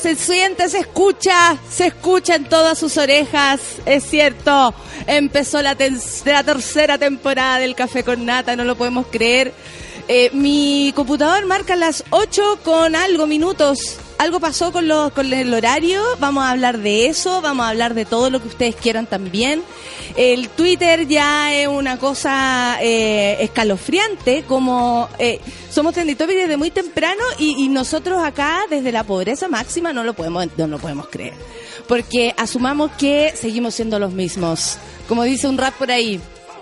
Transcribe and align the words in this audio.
Se 0.00 0.14
siente, 0.14 0.68
se 0.68 0.78
escucha, 0.78 1.58
se 1.68 1.88
escucha 1.88 2.36
en 2.36 2.44
todas 2.44 2.78
sus 2.78 2.96
orejas, 2.96 3.60
es 3.84 4.04
cierto. 4.04 4.72
Empezó 5.08 5.60
la, 5.60 5.76
la 6.24 6.44
tercera 6.44 6.98
temporada 6.98 7.58
del 7.58 7.74
Café 7.74 8.04
con 8.04 8.24
Nata, 8.24 8.54
no 8.54 8.62
lo 8.62 8.76
podemos 8.76 9.06
creer. 9.10 9.52
Eh, 10.06 10.30
mi 10.32 10.92
computador 10.94 11.44
marca 11.46 11.74
las 11.74 12.04
8 12.10 12.60
con 12.62 12.94
algo 12.94 13.26
minutos. 13.26 13.98
Algo 14.18 14.40
pasó 14.40 14.72
con, 14.72 14.88
los, 14.88 15.12
con 15.12 15.32
el 15.32 15.54
horario. 15.54 16.02
Vamos 16.18 16.42
a 16.42 16.50
hablar 16.50 16.78
de 16.78 17.06
eso. 17.06 17.40
Vamos 17.40 17.64
a 17.64 17.68
hablar 17.68 17.94
de 17.94 18.04
todo 18.04 18.30
lo 18.30 18.42
que 18.42 18.48
ustedes 18.48 18.74
quieran 18.74 19.06
también. 19.06 19.62
El 20.16 20.48
Twitter 20.48 21.06
ya 21.06 21.54
es 21.54 21.68
una 21.68 21.98
cosa 21.98 22.78
eh, 22.82 23.36
escalofriante. 23.40 24.42
Como 24.42 25.08
eh, 25.20 25.40
somos 25.70 25.94
trending 25.94 26.16
topic 26.16 26.36
desde 26.36 26.56
muy 26.56 26.72
temprano 26.72 27.22
y, 27.38 27.64
y 27.64 27.68
nosotros 27.68 28.22
acá, 28.24 28.62
desde 28.68 28.90
la 28.90 29.04
pobreza 29.04 29.46
máxima, 29.46 29.92
no 29.92 30.02
lo 30.02 30.14
podemos, 30.14 30.48
no 30.56 30.66
lo 30.66 30.78
podemos 30.80 31.08
creer. 31.08 31.34
Porque 31.86 32.34
asumamos 32.36 32.90
que 32.98 33.32
seguimos 33.36 33.76
siendo 33.76 34.00
los 34.00 34.12
mismos. 34.12 34.78
Como 35.06 35.22
dice 35.22 35.46
un 35.46 35.58
rap 35.58 35.74
por 35.74 35.92
ahí 35.92 36.20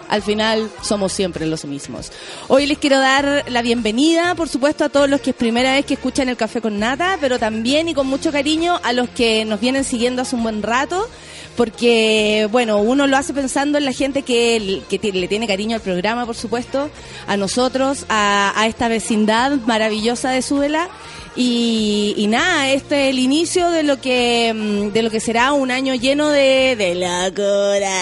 al 0.09 0.23
final 0.23 0.71
somos 0.83 1.13
siempre 1.13 1.47
los 1.47 1.65
mismos. 1.65 2.13
Hoy 2.49 2.67
les 2.67 2.79
quiero 2.79 2.99
dar 2.99 3.45
la 3.49 3.63
bienvenida, 3.63 4.35
por 4.35 4.49
supuesto, 4.49 4.85
a 4.85 4.89
todos 4.89 5.09
los 5.09 5.21
que 5.21 5.31
es 5.31 5.37
primera 5.37 5.73
vez 5.73 5.85
que 5.85 5.95
escuchan 5.95 6.29
el 6.29 6.37
café 6.37 6.61
con 6.61 6.79
nata, 6.79 7.19
pero 7.21 7.39
también 7.39 7.89
y 7.89 7.95
con 7.95 8.07
mucho 8.07 8.33
cariño 8.33 8.81
a 8.83 8.93
los 8.93 9.09
que 9.11 9.45
nos 9.45 9.61
vienen 9.61 9.85
siguiendo 9.85 10.23
hace 10.23 10.37
un 10.37 10.43
buen 10.43 10.63
rato. 10.63 11.09
Porque, 11.57 12.49
bueno, 12.53 12.79
uno 12.81 13.07
lo 13.07 13.17
hace 13.17 13.33
pensando 13.33 13.79
en 13.79 13.87
la 13.87 13.93
gente 13.93 14.23
que, 14.23 14.83
le 14.91 15.29
tiene 15.29 15.47
cariño 15.47 15.77
al 15.77 15.81
programa, 15.81 16.27
por 16.27 16.37
supuesto, 16.37 16.91
a 17.27 17.39
nosotros, 17.39 18.05
a, 18.11 18.53
a 18.55 18.67
esta 18.67 18.89
vecindad 18.89 19.53
maravillosa 19.67 20.31
de 20.31 20.43
Súbela. 20.43 20.91
Y, 21.39 22.27
nada, 22.31 22.71
este 22.71 23.05
es 23.05 23.11
el 23.11 23.19
inicio 23.19 23.71
de 23.71 23.83
lo 23.83 24.01
que 24.01 24.55
mm, 24.55 24.93
de 24.93 25.03
lo 25.03 25.11
que 25.11 25.21
será 25.21 25.53
un 25.53 25.71
año 25.71 25.95
lleno 25.95 26.31
de, 26.31 26.77
de 26.77 26.95
locura. 26.95 27.93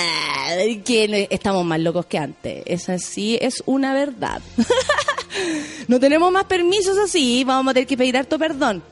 Que 0.85 1.27
estamos 1.31 1.65
más 1.65 1.81
locos 1.81 2.07
que 2.07 2.19
antes. 2.19 2.63
Esa 2.67 2.99
sí 2.99 3.37
es 3.41 3.63
una 3.67 3.93
verdad. 3.93 4.41
no 5.89 5.99
tenemos 5.99 6.31
más 6.31 6.45
permisos 6.45 6.97
así, 6.99 7.43
vamos 7.45 7.73
a 7.73 7.75
tener 7.75 7.89
que 7.89 7.97
pedir 7.97 8.17
harto 8.17 8.39
perdón. 8.39 8.83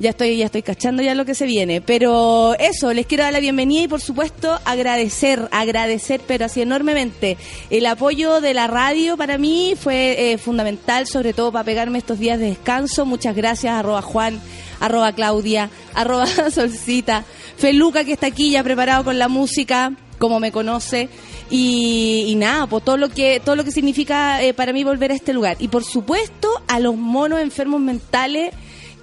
Ya 0.00 0.10
estoy, 0.10 0.36
ya 0.36 0.46
estoy 0.46 0.62
cachando 0.62 1.02
ya 1.02 1.16
lo 1.16 1.24
que 1.24 1.34
se 1.34 1.44
viene. 1.44 1.80
Pero 1.80 2.54
eso, 2.60 2.92
les 2.92 3.06
quiero 3.06 3.24
dar 3.24 3.32
la 3.32 3.40
bienvenida 3.40 3.82
y 3.82 3.88
por 3.88 4.00
supuesto 4.00 4.60
agradecer, 4.64 5.48
agradecer, 5.50 6.20
pero 6.24 6.44
así 6.44 6.62
enormemente. 6.62 7.36
El 7.68 7.84
apoyo 7.84 8.40
de 8.40 8.54
la 8.54 8.68
radio 8.68 9.16
para 9.16 9.38
mí 9.38 9.74
fue 9.76 10.32
eh, 10.32 10.38
fundamental, 10.38 11.08
sobre 11.08 11.32
todo 11.32 11.50
para 11.50 11.64
pegarme 11.64 11.98
estos 11.98 12.20
días 12.20 12.38
de 12.38 12.46
descanso. 12.46 13.06
Muchas 13.06 13.34
gracias, 13.34 13.74
arroba 13.74 14.00
Juan, 14.02 14.40
arroba 14.78 15.12
Claudia, 15.12 15.68
arroba 15.94 16.26
Solcita, 16.50 17.24
Feluca 17.56 18.04
que 18.04 18.12
está 18.12 18.28
aquí 18.28 18.52
ya 18.52 18.62
preparado 18.62 19.02
con 19.02 19.18
la 19.18 19.26
música, 19.26 19.94
como 20.18 20.38
me 20.38 20.52
conoce. 20.52 21.08
Y, 21.50 22.34
nada, 22.36 22.68
pues 22.68 22.84
todo 22.84 22.98
lo 22.98 23.08
que 23.08 23.40
todo 23.44 23.56
lo 23.56 23.64
que 23.64 23.72
significa 23.72 24.42
eh, 24.42 24.54
para 24.54 24.72
mí 24.72 24.84
volver 24.84 25.10
a 25.10 25.14
este 25.14 25.32
lugar. 25.32 25.56
Y 25.58 25.66
por 25.66 25.82
supuesto 25.82 26.48
a 26.68 26.78
los 26.78 26.94
monos 26.94 27.40
enfermos 27.40 27.80
mentales 27.80 28.54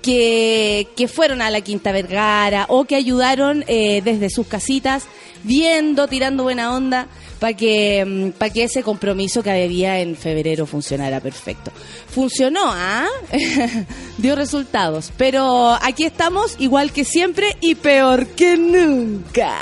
que, 0.06 1.10
fueron 1.12 1.42
a 1.42 1.50
la 1.50 1.62
Quinta 1.62 1.92
Vergara 1.92 2.66
o 2.70 2.86
que 2.86 2.96
ayudaron 2.96 3.64
eh, 3.68 4.02
desde 4.04 4.30
sus 4.30 4.46
casitas, 4.46 5.06
viendo, 5.44 6.08
tirando 6.08 6.44
buena 6.44 6.76
onda, 6.76 7.08
para 7.40 7.54
que, 7.56 8.32
para 8.38 8.54
que 8.54 8.66
ese 8.66 8.84
compromiso 8.84 9.42
que 9.42 9.50
había 9.50 10.00
en 10.00 10.16
febrero 10.16 10.68
funcionara 10.68 11.20
perfecto. 11.22 11.72
Funcionó, 12.10 12.62
¿ah? 12.66 13.08
Dio 14.20 14.36
resultados. 14.36 15.12
Pero 15.18 15.76
aquí 15.82 16.04
estamos, 16.04 16.56
igual 16.60 16.92
que 16.92 17.04
siempre 17.04 17.58
y 17.60 17.74
peor 17.76 18.28
que 18.28 18.58
nunca. 18.58 19.58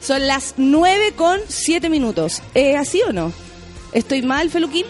Son 0.00 0.26
las 0.26 0.54
9 0.58 1.12
con 1.16 1.40
7 1.48 1.88
minutos. 1.88 2.42
¿Es 2.54 2.76
así 2.76 3.00
o 3.08 3.12
no? 3.12 3.32
¿Estoy 3.92 4.20
mal, 4.20 4.50
Feluquín? 4.50 4.84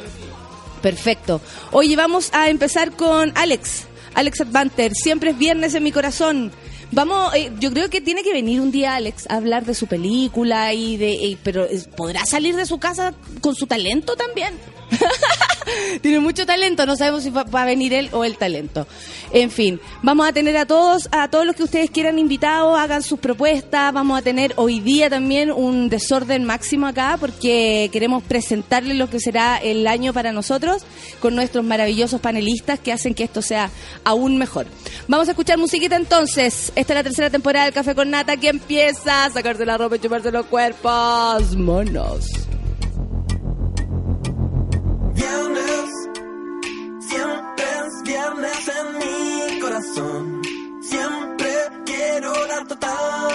Perfecto. 0.80 1.40
Oye, 1.70 1.94
vamos 1.94 2.30
a 2.32 2.48
empezar 2.48 2.92
con 2.92 3.32
Alex. 3.36 3.86
Alex 4.14 4.40
Advanter. 4.40 4.92
Siempre 4.94 5.30
es 5.30 5.38
viernes 5.38 5.74
en 5.74 5.82
mi 5.82 5.92
corazón. 5.92 6.52
Vamos, 6.92 7.34
eh, 7.34 7.50
yo 7.58 7.70
creo 7.72 7.88
que 7.88 8.02
tiene 8.02 8.22
que 8.22 8.32
venir 8.32 8.60
un 8.60 8.70
día 8.70 8.94
Alex 8.96 9.26
a 9.30 9.36
hablar 9.36 9.64
de 9.64 9.74
su 9.74 9.86
película 9.86 10.74
y 10.74 10.98
de, 10.98 11.12
eh, 11.12 11.38
pero 11.42 11.64
eh, 11.64 11.82
podrá 11.96 12.26
salir 12.26 12.54
de 12.54 12.66
su 12.66 12.78
casa 12.78 13.14
con 13.40 13.54
su 13.54 13.66
talento 13.66 14.14
también. 14.14 14.54
Tiene 16.02 16.20
mucho 16.20 16.46
talento, 16.46 16.86
no 16.86 16.96
sabemos 16.96 17.22
si 17.22 17.30
va, 17.30 17.42
a 17.52 17.64
venir 17.64 17.92
él 17.92 18.08
o 18.12 18.24
el 18.24 18.36
talento. 18.36 18.86
En 19.32 19.50
fin, 19.50 19.80
vamos 20.02 20.28
a 20.28 20.32
tener 20.32 20.56
a 20.56 20.66
todos, 20.66 21.08
a 21.12 21.28
todos 21.28 21.46
los 21.46 21.56
que 21.56 21.62
ustedes 21.62 21.90
quieran 21.90 22.18
invitados, 22.18 22.78
hagan 22.78 23.02
sus 23.02 23.18
propuestas. 23.18 23.92
Vamos 23.92 24.18
a 24.18 24.22
tener 24.22 24.52
hoy 24.56 24.80
día 24.80 25.08
también 25.08 25.50
un 25.50 25.88
desorden 25.88 26.44
máximo 26.44 26.86
acá 26.86 27.16
porque 27.18 27.88
queremos 27.92 28.22
presentarles 28.22 28.96
lo 28.96 29.08
que 29.08 29.20
será 29.20 29.58
el 29.58 29.86
año 29.86 30.12
para 30.12 30.32
nosotros 30.32 30.84
con 31.20 31.34
nuestros 31.34 31.64
maravillosos 31.64 32.20
panelistas 32.20 32.78
que 32.78 32.92
hacen 32.92 33.14
que 33.14 33.24
esto 33.24 33.42
sea 33.42 33.70
aún 34.04 34.38
mejor. 34.38 34.66
Vamos 35.08 35.28
a 35.28 35.32
escuchar 35.32 35.58
musiquita 35.58 35.96
entonces. 35.96 36.72
Esta 36.74 36.92
es 36.92 36.96
la 36.96 37.02
tercera 37.02 37.30
temporada 37.30 37.66
del 37.66 37.74
Café 37.74 37.94
con 37.94 38.10
Nata 38.10 38.36
que 38.36 38.48
empieza 38.48 39.24
a 39.24 39.30
sacarse 39.30 39.64
la 39.64 39.78
ropa 39.78 39.96
y 39.96 39.98
chuparse 40.00 40.30
los 40.30 40.46
cuerpos. 40.46 41.56
Monos. 41.56 42.26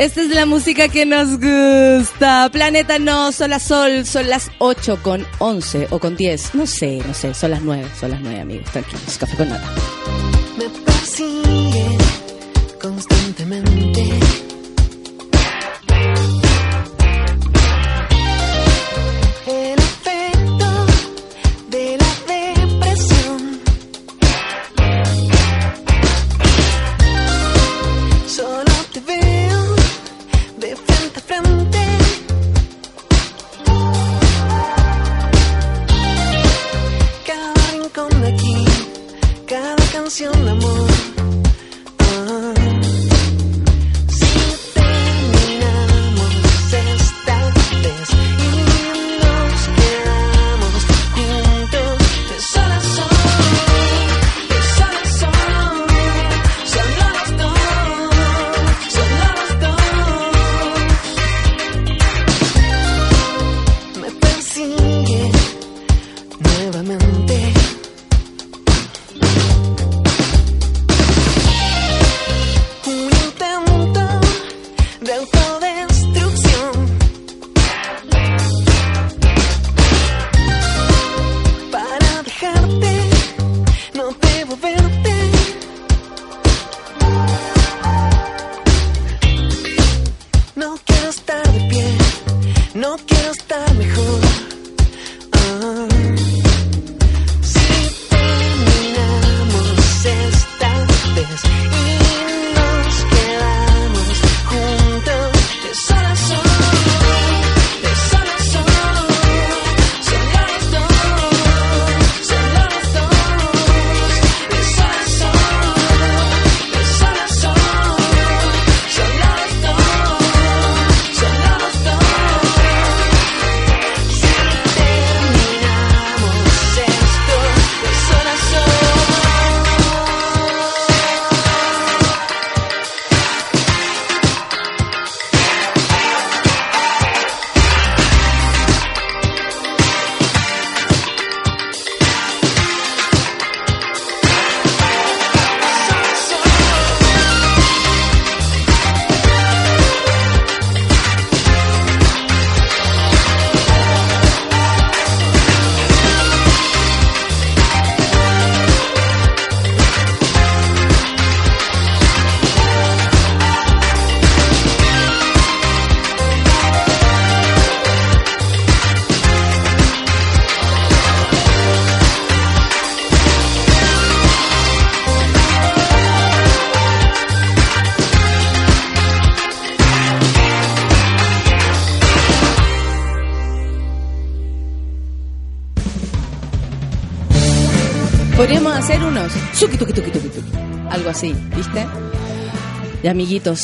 Esta 0.00 0.22
es 0.22 0.30
la 0.30 0.46
música 0.46 0.88
que 0.88 1.04
nos 1.04 1.38
gusta. 1.38 2.48
Planeta 2.50 2.98
no, 2.98 3.32
Sol 3.32 3.52
a 3.52 3.58
Sol, 3.58 4.06
son 4.06 4.30
las 4.30 4.50
8 4.56 5.00
con 5.02 5.26
11 5.40 5.88
o 5.90 5.98
con 5.98 6.16
10. 6.16 6.54
No 6.54 6.66
sé, 6.66 7.02
no 7.06 7.12
sé, 7.12 7.34
son 7.34 7.50
las 7.50 7.60
9, 7.60 7.86
son 8.00 8.12
las 8.12 8.20
9, 8.22 8.40
amigos. 8.40 8.70
Tranquilos, 8.72 9.18
café 9.18 9.36
con 9.36 9.50
nada. 9.50 9.74
me 10.56 10.70
persigue 10.70 11.98
constantemente. 12.80 14.49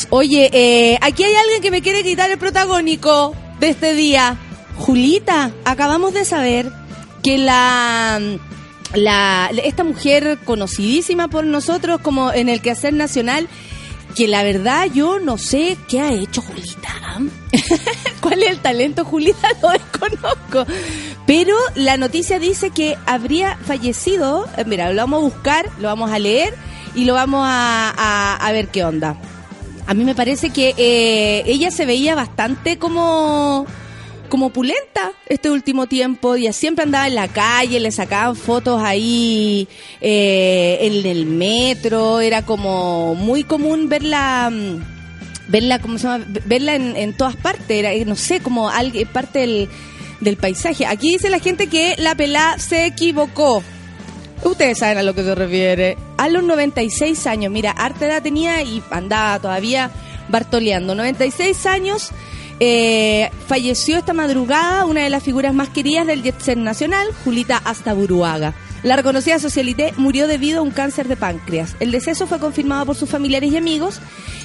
Oye, 0.09 0.49
eh, 0.53 0.97
aquí 1.01 1.23
hay 1.23 1.33
alguien 1.35 1.61
que 1.61 1.71
me 1.71 1.81
quiere 1.81 2.03
quitar 2.03 2.29
el 2.31 2.37
protagónico 2.37 3.35
de 3.59 3.69
este 3.69 3.93
día. 3.93 4.37
Julita, 4.77 5.51
acabamos 5.65 6.13
de 6.13 6.25
saber 6.25 6.71
que 7.23 7.37
la, 7.37 8.19
la 8.93 9.49
esta 9.63 9.83
mujer 9.83 10.37
conocidísima 10.45 11.27
por 11.29 11.45
nosotros 11.45 11.99
como 12.01 12.31
en 12.31 12.47
el 12.49 12.61
quehacer 12.61 12.93
nacional, 12.93 13.47
que 14.15 14.27
la 14.27 14.43
verdad 14.43 14.87
yo 14.93 15.19
no 15.19 15.37
sé 15.37 15.77
qué 15.87 16.01
ha 16.01 16.11
hecho 16.13 16.41
Julita. 16.41 16.93
¿Cuál 18.21 18.43
es 18.43 18.49
el 18.51 18.59
talento, 18.59 19.03
Julita? 19.05 19.47
Lo 19.61 19.69
desconozco. 19.71 20.65
Pero 21.25 21.55
la 21.75 21.97
noticia 21.97 22.39
dice 22.39 22.69
que 22.69 22.97
habría 23.05 23.57
fallecido. 23.65 24.47
eh, 24.57 24.63
Mira, 24.65 24.91
lo 24.91 25.01
vamos 25.01 25.19
a 25.19 25.25
buscar, 25.35 25.69
lo 25.79 25.87
vamos 25.87 26.11
a 26.11 26.19
leer 26.19 26.53
y 26.95 27.05
lo 27.05 27.13
vamos 27.15 27.41
a, 27.43 27.93
a- 27.97 28.35
a 28.35 28.51
ver 28.51 28.67
qué 28.69 28.83
onda. 28.83 29.17
A 29.87 29.93
mí 29.93 30.03
me 30.03 30.15
parece 30.15 30.49
que 30.49 30.73
eh, 30.77 31.43
ella 31.45 31.71
se 31.71 31.85
veía 31.85 32.13
bastante 32.13 32.77
como 32.77 33.65
como 34.29 34.49
pulenta 34.49 35.13
este 35.27 35.49
último 35.49 35.87
tiempo. 35.87 36.35
Y 36.35 36.51
siempre 36.51 36.83
andaba 36.83 37.07
en 37.07 37.15
la 37.15 37.29
calle, 37.29 37.79
le 37.79 37.91
sacaban 37.91 38.35
fotos 38.35 38.81
ahí 38.83 39.67
eh, 40.01 40.79
en 40.81 41.05
el 41.05 41.25
metro, 41.25 42.19
era 42.19 42.41
como 42.41 43.15
muy 43.15 43.45
común 43.45 43.87
verla 43.87 44.49
mm, 44.51 44.83
verla 45.47 45.79
cómo 45.79 45.97
se 45.97 46.07
llama 46.07 46.25
verla 46.45 46.75
en, 46.75 46.97
en 46.97 47.13
todas 47.13 47.37
partes. 47.37 47.69
Era 47.69 47.93
eh, 47.93 48.03
no 48.03 48.17
sé 48.17 48.41
como 48.41 48.69
parte 49.13 49.39
del, 49.39 49.69
del 50.19 50.35
paisaje. 50.35 50.85
Aquí 50.85 51.13
dice 51.13 51.29
la 51.29 51.39
gente 51.39 51.67
que 51.67 51.95
la 51.97 52.13
pelá 52.15 52.57
se 52.59 52.85
equivocó 52.85 53.63
ustedes 54.43 54.77
saben 54.79 54.97
a 54.97 55.03
lo 55.03 55.13
que 55.13 55.23
se 55.23 55.35
refiere. 55.35 55.97
A 56.17 56.29
los 56.29 56.43
96 56.43 57.27
años 57.27 57.51
mira 57.51 57.71
harta 57.71 58.05
edad 58.05 58.21
tenía 58.21 58.61
y 58.61 58.81
andaba 58.89 59.39
todavía 59.39 59.91
bartoleando. 60.29 60.95
96 60.95 61.65
años 61.65 62.11
eh, 62.59 63.29
falleció 63.47 63.97
esta 63.97 64.13
madrugada 64.13 64.85
una 64.85 65.03
de 65.03 65.09
las 65.09 65.23
figuras 65.23 65.53
más 65.53 65.69
queridas 65.69 66.07
del 66.07 66.23
jet 66.23 66.39
set 66.39 66.57
nacional 66.57 67.07
Julita 67.23 67.61
Astaburuaga 67.63 68.55
la 68.83 68.95
reconocida 68.95 69.39
socialité 69.39 69.93
murió 69.97 70.27
debido 70.27 70.59
a 70.59 70.61
un 70.61 70.71
cáncer 70.71 71.07
de 71.07 71.15
páncreas. 71.15 71.75
El 71.79 71.91
deceso 71.91 72.27
fue 72.27 72.39
confirmado 72.39 72.85
por 72.85 72.95
sus 72.95 73.09
familiares 73.09 73.51
y 73.51 73.57
amigos, 73.57 73.99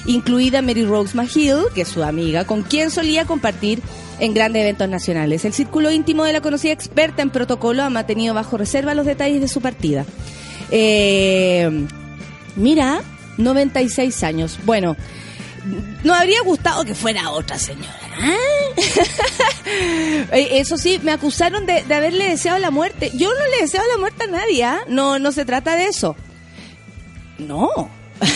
incluida 0.05 0.61
Mary 0.61 0.85
Rose 0.85 1.15
McGill, 1.15 1.65
que 1.73 1.81
es 1.81 1.87
su 1.87 2.03
amiga, 2.03 2.45
con 2.45 2.63
quien 2.63 2.89
solía 2.89 3.25
compartir 3.25 3.81
en 4.19 4.33
grandes 4.33 4.61
eventos 4.61 4.89
nacionales. 4.89 5.45
El 5.45 5.53
círculo 5.53 5.91
íntimo 5.91 6.23
de 6.23 6.33
la 6.33 6.41
conocida 6.41 6.71
experta 6.71 7.21
en 7.21 7.29
protocolo 7.29 7.83
ha 7.83 7.89
mantenido 7.89 8.33
bajo 8.33 8.57
reserva 8.57 8.93
los 8.93 9.05
detalles 9.05 9.41
de 9.41 9.47
su 9.47 9.61
partida. 9.61 10.05
Eh, 10.71 11.85
mira, 12.55 13.01
96 13.37 14.23
años. 14.23 14.59
Bueno, 14.65 14.95
nos 16.03 16.17
habría 16.17 16.41
gustado 16.41 16.83
que 16.85 16.95
fuera 16.95 17.29
otra 17.31 17.57
señora. 17.59 17.99
¿eh? 18.21 18.35
Eh, 20.31 20.59
Eso 20.59 20.77
sí, 20.77 20.99
me 21.03 21.11
acusaron 21.11 21.65
de, 21.65 21.83
de 21.83 21.95
haberle 21.95 22.29
deseado 22.29 22.59
la 22.59 22.69
muerte. 22.71 23.11
Yo 23.13 23.29
no 23.33 23.47
le 23.47 23.61
deseo 23.61 23.81
la 23.91 23.97
muerte 23.97 24.25
a 24.25 24.27
nadie, 24.27 24.63
¿ah? 24.63 24.81
No, 24.87 25.19
no 25.19 25.31
se 25.31 25.45
trata 25.45 25.75
de 25.75 25.85
eso. 25.85 26.15
No. 27.37 27.69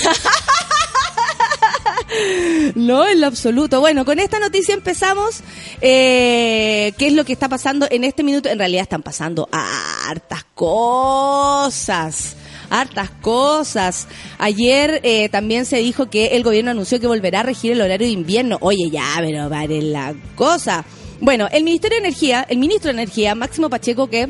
No, 2.75 3.05
en 3.07 3.21
lo 3.21 3.27
absoluto. 3.27 3.79
Bueno, 3.79 4.05
con 4.05 4.17
esta 4.19 4.39
noticia 4.39 4.73
empezamos. 4.73 5.41
Eh, 5.81 6.93
¿Qué 6.97 7.07
es 7.07 7.13
lo 7.13 7.25
que 7.25 7.33
está 7.33 7.49
pasando 7.49 7.87
en 7.89 8.03
este 8.03 8.23
minuto? 8.23 8.49
En 8.49 8.57
realidad 8.59 8.83
están 8.83 9.03
pasando 9.03 9.47
hartas 9.51 10.45
cosas. 10.55 12.35
Hartas 12.69 13.09
cosas. 13.21 14.07
Ayer 14.37 14.99
eh, 15.03 15.29
también 15.29 15.65
se 15.65 15.77
dijo 15.77 16.09
que 16.09 16.27
el 16.27 16.43
gobierno 16.43 16.71
anunció 16.71 16.99
que 16.99 17.07
volverá 17.07 17.41
a 17.41 17.43
regir 17.43 17.71
el 17.71 17.81
horario 17.81 18.07
de 18.07 18.13
invierno. 18.13 18.57
Oye, 18.61 18.89
ya, 18.89 19.05
pero 19.19 19.49
vale 19.49 19.81
la 19.81 20.13
cosa. 20.35 20.85
Bueno, 21.19 21.47
el 21.51 21.63
Ministerio 21.63 21.99
de 21.99 22.07
Energía, 22.07 22.45
el 22.47 22.57
ministro 22.57 22.93
de 22.93 23.01
Energía, 23.01 23.33
Máximo 23.35 23.69
Pacheco, 23.69 24.09
que 24.09 24.29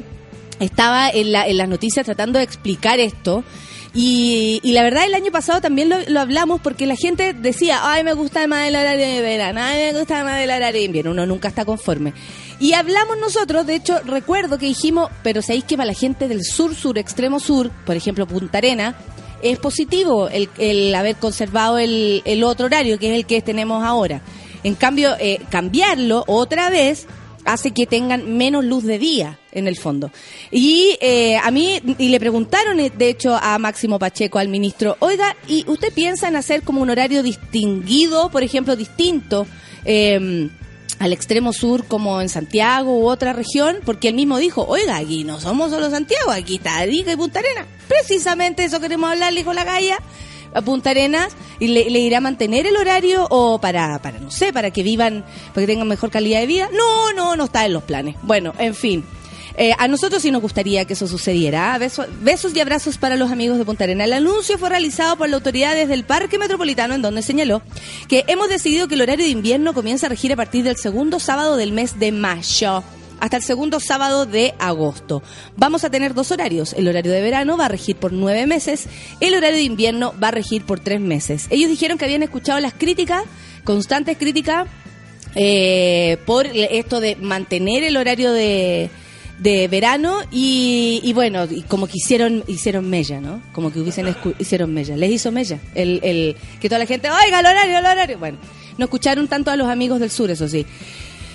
estaba 0.60 1.10
en, 1.10 1.32
la, 1.32 1.48
en 1.48 1.58
las 1.58 1.67
noticias 1.67 2.06
tratando 2.06 2.39
de 2.39 2.46
explicar 2.46 3.00
esto. 3.00 3.44
Y, 3.94 4.62
la 4.63 4.84
verdad, 4.84 5.06
el 5.06 5.15
año 5.15 5.32
pasado 5.32 5.60
también 5.60 5.89
lo, 5.89 5.98
lo 6.08 6.20
hablamos 6.20 6.62
porque 6.62 6.86
la 6.86 6.96
gente 6.96 7.34
decía, 7.34 7.79
ay, 7.82 8.03
me 8.03 8.13
gusta 8.13 8.46
más 8.46 8.67
el 8.67 8.75
horario 8.75 9.08
de 9.08 9.22
verano, 9.22 9.60
ay, 9.63 9.91
me 9.91 10.00
gusta 10.00 10.24
más 10.24 10.39
el 10.39 10.51
horario 10.51 10.79
de 10.79 10.86
invierno. 10.86 11.12
Uno 11.12 11.25
nunca 11.25 11.48
está 11.48 11.65
conforme. 11.65 12.13
Y 12.60 12.74
hablamos 12.74 13.18
nosotros, 13.20 13.68
de 13.68 13.76
hecho, 13.76 14.00
recuerdo 14.04 14.58
que 14.58 14.66
dijimos, 14.66 15.10
pero 15.22 15.42
sabéis 15.42 15.66
que 15.66 15.78
para 15.78 15.88
la 15.88 15.94
gente 15.94 16.28
del 16.28 16.44
sur, 16.44 16.74
sur, 16.74 16.98
extremo 16.98 17.40
sur, 17.40 17.70
por 17.86 17.96
ejemplo, 17.96 18.26
Punta 18.26 18.58
Arena, 18.58 18.96
es 19.44 19.60
positivo 19.60 20.28
el, 20.30 20.50
el 20.58 20.94
haber 20.96 21.18
conservado 21.18 21.78
el, 21.78 22.24
el 22.26 22.44
otro 22.44 22.66
horario, 22.66 22.98
que 22.98 23.12
es 23.12 23.16
el 23.16 23.26
que 23.28 23.42
tenemos 23.42 23.84
ahora. 23.84 24.22
En 24.64 24.74
cambio, 24.74 25.16
eh, 25.20 25.40
cambiarlo 25.52 26.24
otra 26.26 26.72
vez 26.72 27.06
hace 27.46 27.72
que 27.72 27.86
tengan 27.86 28.38
menos 28.38 28.66
luz 28.66 28.84
de 28.84 28.98
día 28.98 29.40
en 29.52 29.68
el 29.68 29.78
fondo. 29.78 30.12
Y 30.52 30.98
eh, 31.00 31.38
a 31.38 31.52
mí, 31.52 31.80
y 32.00 32.10
le 32.10 32.20
preguntaron 32.20 32.80
eh, 32.80 32.90
de 32.90 33.10
hecho 33.10 33.38
a 33.40 33.58
Máximo 33.60 34.00
Pacheco, 34.00 34.40
al 34.40 34.50
ministro, 34.50 34.98
oiga, 35.00 35.36
¿y 35.48 35.64
usted 35.70 35.94
piensa 35.94 36.28
en 36.28 36.36
hacer 36.36 36.64
como 36.64 36.82
un 36.82 36.90
horario 36.90 37.22
distinguido, 37.22 38.30
por 38.30 38.42
ejemplo, 38.42 38.76
distinto? 38.76 39.46
eh, 39.88 40.50
al 41.00 41.13
extremo 41.13 41.54
sur 41.54 41.86
como 41.86 42.22
en 42.22 42.30
Santiago 42.30 42.98
u 42.98 43.08
otra 43.08 43.34
región, 43.34 43.77
porque 43.86 44.10
él 44.10 44.16
mismo 44.16 44.38
dijo, 44.38 44.66
oiga, 44.68 44.98
aquí 44.98 45.24
no 45.24 45.39
somos 45.39 45.72
solo 45.72 45.89
Santiago, 45.89 46.32
aquí 46.32 46.56
está 46.56 46.77
Arica 46.77 47.12
y 47.12 47.16
Punta 47.16 47.39
Arenas. 47.39 47.66
Precisamente 47.88 48.63
eso 48.63 48.80
queremos 48.80 49.12
hablar, 49.12 49.34
dijo 49.34 49.54
la 49.54 49.63
Gaya 49.63 49.98
a 50.54 50.62
Punta 50.62 50.92
Arenas 50.92 51.36
y 51.60 51.68
le, 51.68 51.89
le 51.89 52.00
irá 52.00 52.18
a 52.18 52.22
mantener 52.22 52.66
el 52.66 52.77
horario 52.77 53.27
o 53.30 53.60
para, 53.60 54.01
para, 54.01 54.20
no 54.20 54.32
sé, 54.32 54.54
para 54.54 54.72
que 54.72 54.84
vivan, 54.84 55.24
para 55.54 55.66
que 55.66 55.74
tengan 55.74 55.88
mejor 55.88 56.10
calidad 56.10 56.39
de 56.39 56.48
vida. 56.48 56.70
No, 56.74 57.13
no, 57.13 57.36
no 57.36 57.46
está 57.46 57.66
en 57.66 57.74
los 57.74 57.84
planes. 57.84 58.16
Bueno, 58.24 58.54
en 58.58 58.74
fin. 58.74 59.04
Eh, 59.60 59.74
a 59.80 59.88
nosotros 59.88 60.22
sí 60.22 60.30
nos 60.30 60.42
gustaría 60.44 60.86
que 60.86 60.94
eso 60.94 61.08
sucediera. 61.08 61.74
¿ah? 61.74 61.80
Beso- 61.80 62.06
besos 62.22 62.56
y 62.56 62.60
abrazos 62.60 62.98
para 63.00 63.16
los 63.16 63.32
amigos 63.32 63.58
de 63.58 63.66
Punta 63.66 63.86
Arenas. 63.86 64.06
El 64.06 64.14
anuncio 64.14 64.58
fue 64.60 64.70
realizado 64.70 65.18
por 65.18 65.28
la 65.30 65.36
autoridad 65.38 65.74
desde 65.76 65.96
el 65.96 66.04
Parque 66.04 66.38
Metropolitano, 66.38 66.94
en 66.94 67.02
donde 67.02 67.24
señaló 67.24 67.64
que 68.08 68.24
hemos 68.28 68.50
decidido 68.50 68.88
que 68.88 68.94
el 68.96 69.02
horario 69.02 69.26
de 69.26 69.32
invierno 69.32 69.74
comienza 69.74 70.06
a 70.06 70.10
regir 70.10 70.32
a 70.32 70.36
partir 70.36 70.64
del 70.64 70.78
segundo 70.78 71.20
sábado 71.20 71.58
del 71.58 71.72
mes 71.72 71.98
de 72.00 72.12
mayo 72.12 72.84
hasta 73.20 73.38
el 73.38 73.42
segundo 73.44 73.80
sábado 73.80 74.28
de 74.28 74.54
agosto. 74.60 75.24
Vamos 75.56 75.84
a 75.84 75.90
tener 75.90 76.14
dos 76.14 76.30
horarios. 76.32 76.74
El 76.74 76.88
horario 76.88 77.12
de 77.12 77.20
verano 77.22 77.58
va 77.58 77.66
a 77.66 77.70
regir 77.70 77.96
por 77.96 78.14
nueve 78.14 78.46
meses, 78.46 78.86
el 79.20 79.34
horario 79.34 79.58
de 79.58 79.64
invierno 79.64 80.14
va 80.22 80.28
a 80.28 80.32
regir 80.32 80.66
por 80.66 80.80
tres 80.80 81.02
meses. 81.02 81.48
Ellos 81.50 81.72
dijeron 81.72 81.98
que 81.98 82.06
habían 82.06 82.22
escuchado 82.22 82.60
las 82.60 82.76
críticas, 82.76 83.24
constantes 83.64 84.18
críticas, 84.20 84.68
eh, 85.34 86.18
por 86.28 86.46
esto 86.46 87.00
de 87.00 87.16
mantener 87.16 87.84
el 87.84 87.98
horario 87.98 88.32
de, 88.34 88.92
de 89.38 89.67
verano 89.67 90.22
y, 90.32 91.00
y 91.03 91.13
bueno, 91.13 91.46
y 91.50 91.62
como 91.63 91.88
que 91.88 91.98
hicieron, 91.98 92.44
hicieron 92.48 92.89
mella, 92.89 93.22
¿no? 93.22 93.41
Como 93.53 93.72
que 93.72 93.79
hubiesen 93.79 94.15
hicieron 94.39 94.74
mella. 94.74 94.96
Les 94.98 95.12
hizo 95.12 95.32
mella. 95.32 95.60
El, 95.75 96.00
el, 96.03 96.36
que 96.60 96.70
toda 96.70 96.79
la 96.79 96.86
gente, 96.86 97.10
oiga, 97.10 97.39
el 97.39 97.46
horario, 97.46 97.77
el 97.77 97.86
horario. 97.86 98.17
Bueno, 98.17 98.38
no 98.77 98.86
escucharon 98.86 99.27
tanto 99.27 99.51
a 99.51 99.56
los 99.56 99.67
amigos 99.67 100.00
del 100.00 100.12
sur, 100.12 100.29
eso 100.32 100.48
sí. 100.48 100.65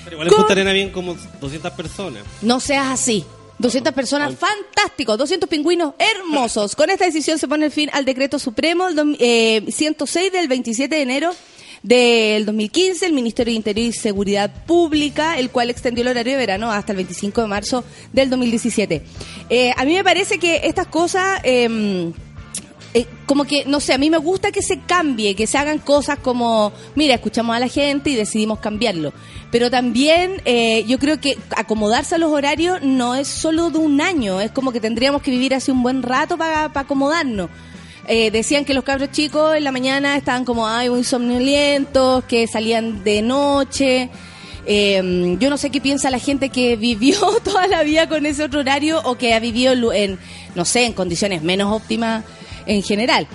Pero 0.04 0.16
igual 0.16 0.28
en. 0.28 0.34
Punta 0.34 0.52
Arena 0.52 0.72
bien 0.72 0.90
como 0.90 1.16
200 1.40 1.72
personas. 1.72 2.22
No 2.42 2.60
seas 2.60 2.86
así. 2.88 3.24
200 3.58 3.94
personas, 3.94 4.34
fantástico, 4.36 5.16
200 5.16 5.48
pingüinos 5.48 5.94
hermosos. 5.96 6.74
Con 6.74 6.90
esta 6.90 7.04
decisión 7.04 7.38
se 7.38 7.46
pone 7.46 7.66
el 7.66 7.70
fin 7.70 7.90
al 7.92 8.04
decreto 8.04 8.40
supremo 8.40 8.88
eh, 9.20 9.64
106 9.68 10.32
del 10.32 10.48
27 10.48 10.94
de 10.94 11.02
enero 11.02 11.32
del 11.82 12.46
2015, 12.46 13.06
el 13.06 13.12
Ministerio 13.12 13.52
de 13.52 13.56
Interior 13.56 13.88
y 13.88 13.92
Seguridad 13.92 14.64
Pública, 14.66 15.38
el 15.38 15.50
cual 15.50 15.70
extendió 15.70 16.02
el 16.02 16.08
horario 16.08 16.32
de 16.32 16.38
verano 16.38 16.70
hasta 16.70 16.92
el 16.92 16.96
25 16.96 17.42
de 17.42 17.46
marzo 17.48 17.84
del 18.12 18.30
2017. 18.30 19.02
Eh, 19.50 19.72
a 19.76 19.84
mí 19.84 19.94
me 19.94 20.04
parece 20.04 20.38
que 20.38 20.60
estas 20.64 20.86
cosas... 20.86 21.40
em, 21.44 22.12
eh, 22.94 23.06
como 23.24 23.44
que, 23.44 23.64
no 23.64 23.80
sé, 23.80 23.94
a 23.94 23.98
mí 23.98 24.10
me 24.10 24.18
gusta 24.18 24.52
que 24.52 24.60
se 24.60 24.80
cambie, 24.80 25.34
que 25.34 25.46
se 25.46 25.56
hagan 25.56 25.78
cosas 25.78 26.18
como, 26.18 26.72
mira, 26.94 27.14
escuchamos 27.14 27.56
a 27.56 27.58
la 27.58 27.68
gente 27.68 28.10
y 28.10 28.16
decidimos 28.16 28.58
cambiarlo. 28.58 29.14
Pero 29.50 29.70
también 29.70 30.42
eh, 30.44 30.84
yo 30.86 30.98
creo 30.98 31.18
que 31.18 31.38
acomodarse 31.56 32.16
a 32.16 32.18
los 32.18 32.30
horarios 32.30 32.82
no 32.82 33.14
es 33.14 33.28
solo 33.28 33.70
de 33.70 33.78
un 33.78 34.02
año, 34.02 34.42
es 34.42 34.50
como 34.50 34.72
que 34.72 34.80
tendríamos 34.80 35.22
que 35.22 35.30
vivir 35.30 35.54
así 35.54 35.70
un 35.70 35.82
buen 35.82 36.02
rato 36.02 36.36
para 36.36 36.70
acomodarnos. 36.74 37.48
Eh, 38.08 38.30
decían 38.30 38.64
que 38.64 38.74
los 38.74 38.84
cabros 38.84 39.12
chicos 39.12 39.54
en 39.54 39.64
la 39.64 39.72
mañana 39.72 40.16
estaban 40.16 40.44
como, 40.44 40.66
ay, 40.66 40.90
muy 40.90 41.04
somnolientos, 41.04 42.24
que 42.24 42.46
salían 42.46 43.04
de 43.04 43.22
noche. 43.22 44.10
Eh, 44.66 45.36
yo 45.40 45.50
no 45.50 45.56
sé 45.56 45.70
qué 45.70 45.80
piensa 45.80 46.10
la 46.10 46.18
gente 46.18 46.48
que 46.48 46.76
vivió 46.88 47.18
toda 47.44 47.66
la 47.66 47.82
vida 47.82 48.08
con 48.08 48.26
ese 48.26 48.44
otro 48.44 48.60
horario 48.60 49.00
o 49.04 49.16
que 49.16 49.34
ha 49.34 49.40
vivido 49.40 49.92
en, 49.92 50.18
no 50.54 50.64
sé, 50.64 50.86
en 50.86 50.92
condiciones 50.92 51.42
menos 51.42 51.72
óptimas 51.72 52.24
en 52.66 52.82
general. 52.82 53.26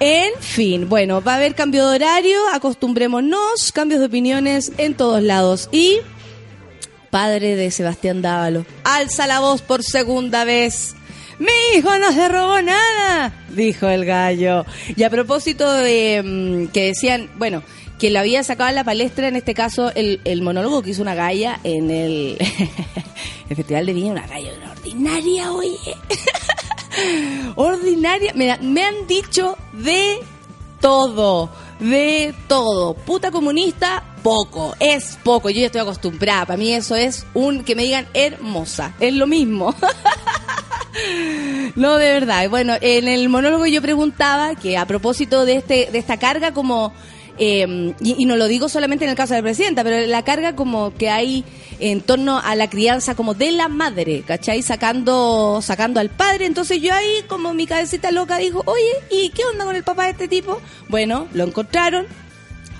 En 0.00 0.32
fin, 0.40 0.88
bueno, 0.88 1.22
va 1.22 1.34
a 1.34 1.36
haber 1.36 1.54
cambio 1.54 1.88
de 1.88 1.96
horario, 1.96 2.38
acostumbrémonos, 2.52 3.70
cambios 3.72 4.00
de 4.00 4.06
opiniones 4.06 4.72
en 4.76 4.94
todos 4.94 5.22
lados. 5.22 5.68
Y, 5.70 5.98
padre 7.10 7.54
de 7.54 7.70
Sebastián 7.70 8.20
Dávalo, 8.20 8.66
alza 8.82 9.28
la 9.28 9.38
voz 9.38 9.62
por 9.62 9.84
segunda 9.84 10.44
vez. 10.44 10.96
Mi 11.38 11.78
hijo 11.78 11.98
no 11.98 12.12
se 12.12 12.28
robó 12.28 12.60
nada, 12.62 13.32
dijo 13.50 13.88
el 13.88 14.04
gallo. 14.04 14.64
Y 14.96 15.02
a 15.02 15.10
propósito 15.10 15.70
de 15.72 16.22
mm, 16.24 16.72
que 16.72 16.86
decían, 16.86 17.30
bueno, 17.36 17.62
que 17.98 18.10
lo 18.10 18.20
había 18.20 18.42
sacado 18.44 18.68
a 18.68 18.72
la 18.72 18.84
palestra, 18.84 19.28
en 19.28 19.36
este 19.36 19.54
caso, 19.54 19.92
el, 19.94 20.42
monólogo 20.42 20.82
que 20.82 20.90
hizo 20.90 21.02
una 21.02 21.14
galla 21.14 21.60
en 21.64 21.90
el, 21.90 22.38
Festival 23.54 23.86
de 23.86 23.92
Viña, 23.92 24.12
una 24.12 24.26
galla 24.26 24.50
ordinaria, 24.70 25.52
oye. 25.52 25.78
ordinaria. 27.56 28.32
Me 28.34 28.84
han 28.84 29.06
dicho 29.06 29.56
de 29.72 30.18
todo, 30.80 31.50
de 31.80 32.34
todo. 32.46 32.94
Puta 32.94 33.30
comunista, 33.30 34.02
poco, 34.22 34.74
es 34.80 35.18
poco. 35.22 35.48
Yo 35.50 35.60
ya 35.60 35.66
estoy 35.66 35.80
acostumbrada. 35.80 36.46
Para 36.46 36.56
mí 36.56 36.72
eso 36.72 36.94
es 36.96 37.26
un 37.32 37.64
que 37.64 37.74
me 37.74 37.84
digan 37.84 38.06
hermosa. 38.12 38.94
Es 39.00 39.14
lo 39.14 39.26
mismo. 39.26 39.74
No, 41.76 41.96
de 41.96 42.12
verdad. 42.12 42.48
Bueno, 42.48 42.74
en 42.80 43.08
el 43.08 43.28
monólogo 43.28 43.66
yo 43.66 43.82
preguntaba 43.82 44.54
que 44.54 44.78
a 44.78 44.86
propósito 44.86 45.44
de 45.44 45.56
este 45.56 45.88
de 45.90 45.98
esta 45.98 46.18
carga 46.18 46.52
como 46.52 46.92
eh, 47.36 47.94
y, 48.00 48.24
no 48.26 48.36
lo 48.36 48.46
digo 48.46 48.68
solamente 48.68 49.04
en 49.04 49.10
el 49.10 49.16
caso 49.16 49.34
de 49.34 49.40
la 49.40 49.44
presidenta, 49.44 49.82
pero 49.82 50.06
la 50.06 50.22
carga 50.22 50.54
como 50.54 50.94
que 50.94 51.10
hay 51.10 51.44
en 51.80 52.00
torno 52.00 52.38
a 52.38 52.54
la 52.54 52.70
crianza 52.70 53.16
como 53.16 53.34
de 53.34 53.50
la 53.50 53.68
madre, 53.68 54.22
¿cachai? 54.24 54.62
Sacando 54.62 55.60
sacando 55.60 55.98
al 55.98 56.10
padre. 56.10 56.46
Entonces 56.46 56.80
yo 56.80 56.94
ahí 56.94 57.24
como 57.26 57.52
mi 57.52 57.66
cabecita 57.66 58.12
loca 58.12 58.38
dijo, 58.38 58.62
oye, 58.66 58.92
¿y 59.10 59.30
qué 59.30 59.44
onda 59.44 59.64
con 59.64 59.74
el 59.74 59.82
papá 59.82 60.04
de 60.04 60.10
este 60.10 60.28
tipo? 60.28 60.60
Bueno, 60.88 61.26
lo 61.32 61.44
encontraron, 61.44 62.06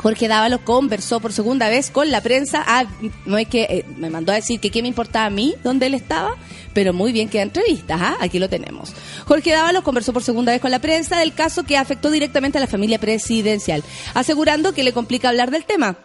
Jorge 0.04 0.28
Dávalos 0.28 0.60
conversó 0.60 1.18
por 1.18 1.32
segunda 1.32 1.70
vez 1.70 1.90
con 1.90 2.10
la 2.10 2.20
prensa. 2.20 2.62
Ah, 2.66 2.84
no 3.24 3.38
es 3.38 3.48
que 3.48 3.62
eh, 3.62 3.84
me 3.96 4.10
mandó 4.10 4.32
a 4.32 4.34
decir 4.34 4.60
que 4.60 4.68
qué 4.68 4.82
me 4.82 4.88
importaba 4.88 5.24
a 5.24 5.30
mí 5.30 5.54
dónde 5.64 5.86
él 5.86 5.94
estaba, 5.94 6.36
pero 6.74 6.92
muy 6.92 7.10
bien 7.10 7.30
que 7.30 7.40
entrevistas, 7.40 7.98
¿ah? 8.02 8.18
aquí 8.20 8.38
lo 8.38 8.50
tenemos. 8.50 8.92
Jorge 9.24 9.52
Dávalos 9.52 9.82
conversó 9.82 10.12
por 10.12 10.22
segunda 10.22 10.52
vez 10.52 10.60
con 10.60 10.70
la 10.70 10.78
prensa 10.78 11.18
del 11.18 11.32
caso 11.32 11.62
que 11.62 11.78
afectó 11.78 12.10
directamente 12.10 12.58
a 12.58 12.60
la 12.60 12.66
familia 12.66 12.98
presidencial, 12.98 13.82
asegurando 14.12 14.74
que 14.74 14.84
le 14.84 14.92
complica 14.92 15.30
hablar 15.30 15.50
del 15.50 15.64
tema. 15.64 15.96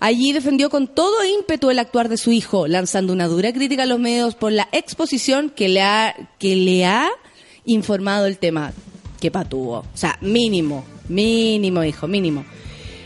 Allí 0.00 0.32
defendió 0.32 0.68
con 0.68 0.88
todo 0.88 1.24
ímpetu 1.24 1.70
el 1.70 1.78
actuar 1.78 2.08
de 2.08 2.16
su 2.16 2.32
hijo, 2.32 2.66
lanzando 2.66 3.12
una 3.12 3.28
dura 3.28 3.52
crítica 3.52 3.84
a 3.84 3.86
los 3.86 4.00
medios 4.00 4.34
por 4.34 4.50
la 4.50 4.68
exposición 4.72 5.48
que 5.48 5.68
le 5.68 5.80
ha, 5.80 6.16
que 6.40 6.56
le 6.56 6.86
ha 6.86 7.08
informado 7.66 8.26
el 8.26 8.38
tema. 8.38 8.72
Que 9.20 9.30
patuvo. 9.30 9.78
O 9.78 9.96
sea, 9.96 10.18
mínimo, 10.20 10.84
mínimo, 11.08 11.84
hijo, 11.84 12.08
mínimo. 12.08 12.44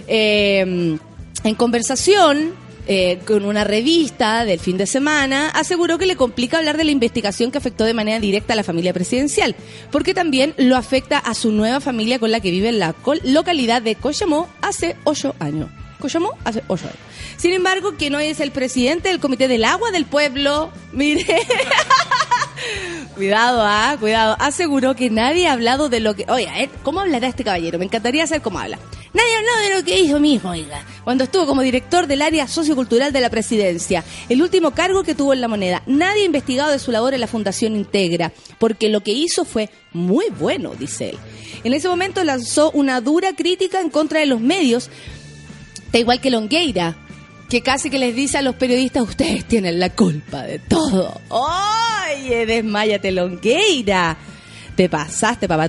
Eh, 0.09 0.99
en 1.45 1.55
conversación 1.55 2.55
eh, 2.91 3.19
con 3.27 3.45
una 3.45 3.65
revista 3.65 4.47
del 4.47 4.59
fin 4.59 4.79
de 4.79 4.87
semana, 4.87 5.51
aseguró 5.51 5.99
que 5.99 6.07
le 6.07 6.16
complica 6.16 6.57
hablar 6.57 6.79
de 6.79 6.85
la 6.85 6.90
investigación 6.90 7.51
que 7.51 7.59
afectó 7.59 7.85
de 7.85 7.92
manera 7.92 8.18
directa 8.18 8.55
a 8.55 8.57
la 8.57 8.64
familia 8.64 8.94
presidencial, 8.94 9.55
porque 9.90 10.14
también 10.14 10.55
lo 10.57 10.75
afecta 10.75 11.18
a 11.18 11.35
su 11.35 11.53
nueva 11.53 11.81
familia 11.81 12.18
con 12.18 12.33
la 12.33 12.40
que 12.40 12.51
vive 12.51 12.71
en 12.71 12.79
la 12.79 12.94
localidad 13.25 13.83
de 13.83 13.94
Coyamó 13.94 14.49
hace 14.62 14.97
ocho 15.05 15.35
años. 15.38 15.68
Coyamó 15.99 16.31
hace 16.44 16.62
ocho 16.66 16.87
años. 16.87 16.99
Sin 17.37 17.53
embargo, 17.53 17.99
que 17.99 18.09
no 18.09 18.21
es 18.21 18.40
el 18.40 18.53
presidente 18.53 19.11
del 19.11 19.21
Comité 19.21 19.49
del 19.49 19.64
Agua 19.64 19.90
del 19.90 20.07
Pueblo, 20.07 20.73
mire, 20.92 21.27
Cuidado, 23.18 23.62
ah, 23.64 23.96
cuidado. 23.98 24.37
Aseguró 24.38 24.94
que 24.94 25.11
nadie 25.11 25.48
ha 25.48 25.52
hablado 25.54 25.88
de 25.88 25.98
lo 25.98 26.14
que. 26.14 26.24
Oye, 26.28 26.46
eh, 26.57 26.70
¿cómo 26.85 27.00
hablará 27.00 27.26
este 27.26 27.42
caballero? 27.42 27.76
Me 27.76 27.85
encantaría 27.85 28.24
saber 28.28 28.42
cómo 28.42 28.61
habla. 28.61 28.78
Nadie 29.12 29.35
habló 29.35 29.50
de 29.61 29.74
lo 29.74 29.85
que 29.85 29.98
hizo 29.98 30.20
mismo, 30.20 30.50
oiga, 30.50 30.85
cuando 31.02 31.24
estuvo 31.24 31.44
como 31.44 31.62
director 31.62 32.07
del 32.07 32.22
área 32.22 32.46
sociocultural 32.46 33.12
de 33.12 33.20
la 33.20 33.28
presidencia, 33.28 34.04
el 34.28 34.40
último 34.40 34.70
cargo 34.70 35.02
que 35.02 35.16
tuvo 35.16 35.33
en 35.33 35.40
la 35.40 35.48
moneda. 35.48 35.83
Nadie 35.87 36.22
ha 36.22 36.26
investigado 36.26 36.70
de 36.70 36.78
su 36.78 36.92
labor 36.92 37.12
en 37.12 37.20
la 37.20 37.26
Fundación 37.26 37.74
Integra, 37.74 38.33
porque 38.61 38.88
lo 38.88 39.00
que 39.00 39.11
hizo 39.11 39.44
fue 39.44 39.68
muy 39.92 40.26
bueno, 40.38 40.76
dice 40.78 41.11
él. 41.11 41.18
En 41.64 41.72
ese 41.72 41.88
momento 41.88 42.22
lanzó 42.22 42.70
una 42.70 43.00
dura 43.00 43.35
crítica 43.35 43.81
en 43.81 43.90
contra 43.90 44.20
de 44.20 44.26
los 44.26 44.40
medios, 44.40 44.90
da 45.90 45.98
igual 45.98 46.20
que 46.20 46.31
Longueira, 46.31 46.96
que 47.48 47.62
casi 47.62 47.90
que 47.90 47.98
les 47.98 48.14
dice 48.14 48.38
a 48.38 48.42
los 48.42 48.54
periodistas, 48.54 49.02
ustedes 49.02 49.44
tienen 49.44 49.81
la 49.81 49.90
culpa 49.90 50.42
de 50.42 50.61
todo. 50.61 51.20
Oye, 52.14 52.47
desmayate 52.47 53.12
Longueira. 53.12 54.16
Te 54.77 54.88
pasaste, 54.88 55.49
papá 55.49 55.68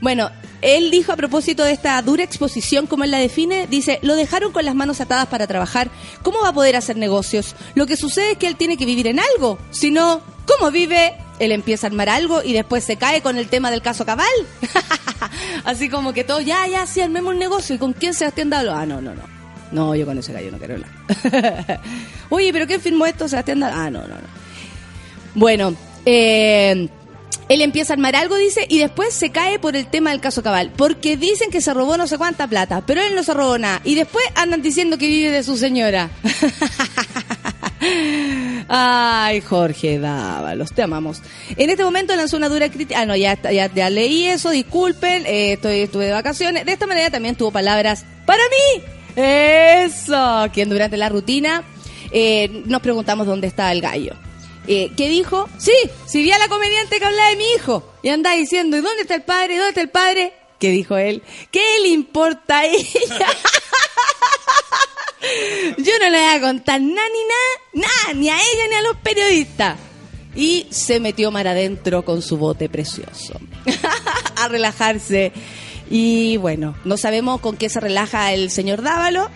Bueno, 0.00 0.30
él 0.62 0.90
dijo 0.90 1.12
a 1.12 1.16
propósito 1.16 1.62
de 1.62 1.72
esta 1.72 2.00
dura 2.00 2.24
exposición, 2.24 2.86
como 2.86 3.04
él 3.04 3.10
la 3.10 3.18
define, 3.18 3.66
dice, 3.66 3.98
lo 4.02 4.16
dejaron 4.16 4.52
con 4.52 4.64
las 4.64 4.74
manos 4.74 5.00
atadas 5.00 5.26
para 5.26 5.46
trabajar. 5.46 5.90
¿Cómo 6.22 6.40
va 6.40 6.48
a 6.48 6.54
poder 6.54 6.74
hacer 6.74 6.96
negocios? 6.96 7.54
Lo 7.74 7.86
que 7.86 7.96
sucede 7.96 8.32
es 8.32 8.38
que 8.38 8.46
él 8.46 8.56
tiene 8.56 8.78
que 8.78 8.86
vivir 8.86 9.06
en 9.08 9.20
algo. 9.20 9.58
Si 9.70 9.90
no, 9.90 10.22
¿cómo 10.46 10.70
vive? 10.70 11.14
Él 11.38 11.52
empieza 11.52 11.86
a 11.86 11.90
armar 11.90 12.08
algo 12.08 12.42
y 12.42 12.54
después 12.54 12.82
se 12.82 12.96
cae 12.96 13.20
con 13.20 13.36
el 13.36 13.48
tema 13.48 13.70
del 13.70 13.82
caso 13.82 14.06
Cabal. 14.06 14.26
Así 15.64 15.90
como 15.90 16.14
que 16.14 16.24
todo, 16.24 16.40
ya, 16.40 16.66
ya, 16.66 16.86
sí, 16.86 17.02
armemos 17.02 17.34
un 17.34 17.38
negocio. 17.38 17.74
¿Y 17.74 17.78
con 17.78 17.92
quién 17.92 18.14
Sebastián 18.14 18.48
Dalo? 18.48 18.72
Ah, 18.74 18.86
no, 18.86 19.02
no, 19.02 19.14
no. 19.14 19.22
No, 19.70 19.94
yo 19.94 20.06
con 20.06 20.16
ese 20.16 20.32
gallo 20.32 20.50
no 20.50 20.58
quiero 20.58 20.74
hablar. 20.76 21.80
Oye, 22.30 22.52
¿pero 22.54 22.66
quién 22.66 22.80
firmó 22.80 23.04
esto? 23.04 23.28
Sebastián 23.28 23.60
Dalo. 23.60 23.76
Ah, 23.76 23.90
no, 23.90 24.00
no, 24.02 24.14
no. 24.14 24.45
Bueno, 25.36 25.76
eh, 26.06 26.88
él 27.48 27.60
empieza 27.60 27.92
a 27.92 27.94
armar 27.94 28.16
algo, 28.16 28.36
dice, 28.36 28.66
y 28.70 28.78
después 28.78 29.12
se 29.12 29.30
cae 29.30 29.58
por 29.58 29.76
el 29.76 29.86
tema 29.86 30.10
del 30.10 30.20
caso 30.20 30.42
Cabal. 30.42 30.72
Porque 30.74 31.18
dicen 31.18 31.50
que 31.50 31.60
se 31.60 31.74
robó 31.74 31.98
no 31.98 32.06
sé 32.06 32.16
cuánta 32.16 32.48
plata, 32.48 32.82
pero 32.86 33.02
él 33.02 33.14
no 33.14 33.22
se 33.22 33.34
robó 33.34 33.58
nada. 33.58 33.82
Y 33.84 33.96
después 33.96 34.24
andan 34.34 34.62
diciendo 34.62 34.96
que 34.96 35.06
vive 35.06 35.30
de 35.30 35.42
su 35.42 35.58
señora. 35.58 36.08
Ay, 38.68 39.42
Jorge 39.42 39.98
Dávalos, 39.98 40.72
te 40.72 40.82
amamos. 40.82 41.20
En 41.56 41.68
este 41.68 41.84
momento 41.84 42.16
lanzó 42.16 42.38
una 42.38 42.48
dura 42.48 42.70
crítica. 42.70 43.00
Ah, 43.00 43.06
no, 43.06 43.14
ya, 43.14 43.38
ya, 43.42 43.72
ya 43.72 43.90
leí 43.90 44.26
eso, 44.26 44.48
disculpen, 44.48 45.26
eh, 45.26 45.52
estoy, 45.52 45.80
estuve 45.80 46.06
de 46.06 46.12
vacaciones. 46.12 46.64
De 46.64 46.72
esta 46.72 46.86
manera 46.86 47.10
también 47.10 47.36
tuvo 47.36 47.52
palabras 47.52 48.06
para 48.24 48.42
mí. 48.44 48.82
Eso, 49.16 50.46
quien 50.52 50.70
durante 50.70 50.96
la 50.96 51.10
rutina 51.10 51.62
eh, 52.10 52.62
nos 52.64 52.80
preguntamos 52.80 53.26
dónde 53.26 53.46
está 53.46 53.70
el 53.70 53.82
gallo. 53.82 54.14
Eh, 54.68 54.90
¿Qué 54.96 55.08
dijo? 55.08 55.48
Sí, 55.58 55.74
si 56.06 56.22
vi 56.22 56.32
a 56.32 56.38
la 56.38 56.48
comediante 56.48 56.98
que 56.98 57.04
hablaba 57.04 57.30
de 57.30 57.36
mi 57.36 57.44
hijo 57.56 57.92
y 58.02 58.08
anda 58.08 58.32
diciendo, 58.32 58.76
¿y 58.76 58.80
dónde 58.80 59.02
está 59.02 59.14
el 59.14 59.22
padre? 59.22 59.56
¿Dónde 59.56 59.68
está 59.68 59.80
el 59.80 59.90
padre? 59.90 60.32
¿Qué 60.58 60.70
dijo 60.70 60.96
él? 60.96 61.22
¿Qué 61.50 61.62
le 61.82 61.88
importa 61.88 62.60
a 62.60 62.66
ella? 62.66 62.84
Yo 65.78 65.92
no 66.00 66.10
le 66.10 66.18
voy 66.18 66.36
a 66.36 66.40
contar 66.40 66.80
nada 66.80 67.08
ni 67.08 67.24
nada, 67.24 67.88
nada, 67.88 68.14
ni 68.14 68.28
a 68.28 68.36
ella 68.36 68.68
ni 68.70 68.74
a 68.74 68.82
los 68.82 68.96
periodistas. 68.98 69.78
Y 70.34 70.66
se 70.70 71.00
metió 71.00 71.30
mar 71.30 71.48
adentro 71.48 72.04
con 72.04 72.22
su 72.22 72.36
bote 72.36 72.68
precioso. 72.68 73.40
a 74.36 74.48
relajarse. 74.48 75.32
Y 75.90 76.36
bueno, 76.38 76.76
no 76.84 76.96
sabemos 76.96 77.40
con 77.40 77.56
qué 77.56 77.68
se 77.68 77.80
relaja 77.80 78.32
el 78.32 78.50
señor 78.50 78.82
Dávalo, 78.82 79.28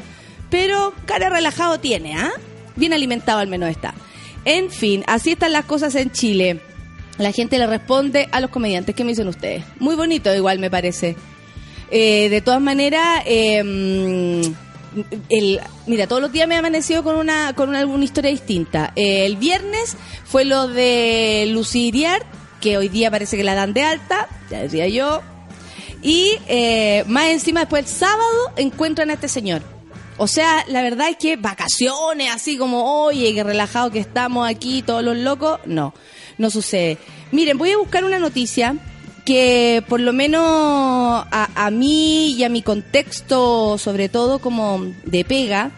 pero 0.51 0.95
cara 1.07 1.31
relajado 1.31 1.81
tiene, 1.81 2.17
¿ah? 2.17 2.33
Bien 2.77 2.93
alimentado 2.93 3.39
al 3.39 3.49
menos 3.49 3.71
está. 3.71 3.95
En 4.45 4.71
fin, 4.71 5.05
así 5.07 5.33
están 5.33 5.53
las 5.53 5.65
cosas 5.65 5.95
en 5.95 6.11
Chile. 6.11 6.61
La 7.19 7.33
gente 7.33 7.59
le 7.59 7.67
responde 7.67 8.29
a 8.33 8.41
los 8.41 8.51
comediantes. 8.51 8.95
¿Qué 8.95 9.05
me 9.05 9.11
dicen 9.11 9.29
ustedes? 9.29 9.65
Muy 9.79 9.95
bonito, 9.95 10.35
igual 10.35 10.59
me 10.59 10.71
parece. 10.71 11.17
Eh, 11.91 12.29
de 12.31 12.41
todas 12.41 12.61
maneras, 12.61 13.23
eh, 13.27 13.63
el, 15.29 15.61
mira, 15.87 16.07
todos 16.07 16.23
los 16.23 16.33
días 16.33 16.49
me 16.49 16.55
he 16.55 16.59
amanecido 16.59 17.03
con 17.03 17.17
una, 17.17 17.53
con 17.55 17.69
una, 17.69 17.81
alguna 17.81 18.05
historia 18.05 18.31
distinta. 18.31 18.93
Eh, 18.97 19.27
el 19.27 19.37
viernes 19.37 19.97
fue 20.25 20.45
lo 20.45 20.69
de 20.69 21.47
Lucy 21.51 21.89
Iriart, 21.89 22.27
que 22.61 22.79
hoy 22.79 22.89
día 22.89 23.11
parece 23.11 23.37
que 23.37 23.45
la 23.45 23.55
dan 23.55 23.73
de 23.73 23.83
alta, 23.83 24.29
ya 24.51 24.61
decía 24.61 24.89
yo. 24.89 25.23
Y 26.03 26.39
eh, 26.49 27.05
más 27.07 27.27
encima, 27.27 27.61
después 27.61 27.85
el 27.85 27.91
sábado 27.91 28.53
encuentran 28.57 29.11
a 29.11 29.15
este 29.15 29.29
señor. 29.29 29.63
O 30.23 30.27
sea, 30.27 30.67
la 30.69 30.83
verdad 30.83 31.09
es 31.09 31.17
que 31.17 31.37
vacaciones, 31.37 32.31
así 32.31 32.59
como, 32.59 33.05
oye, 33.07 33.33
qué 33.33 33.43
relajado 33.43 33.91
que 33.91 34.01
estamos 34.01 34.47
aquí, 34.47 34.83
todos 34.83 35.03
los 35.03 35.17
locos, 35.17 35.61
no, 35.65 35.95
no 36.37 36.51
sucede. 36.51 36.99
Miren, 37.33 37.57
voy 37.57 37.71
a 37.71 37.79
buscar 37.79 38.05
una 38.05 38.19
noticia 38.19 38.77
que 39.25 39.83
por 39.89 39.99
lo 39.99 40.13
menos 40.13 40.43
a, 40.45 41.49
a 41.55 41.71
mí 41.71 42.33
y 42.33 42.45
a 42.45 42.51
mi 42.51 42.61
contexto, 42.61 43.79
sobre 43.79 44.11
todo 44.11 44.41
como 44.41 44.93
de 45.07 45.25
pega, 45.25 45.71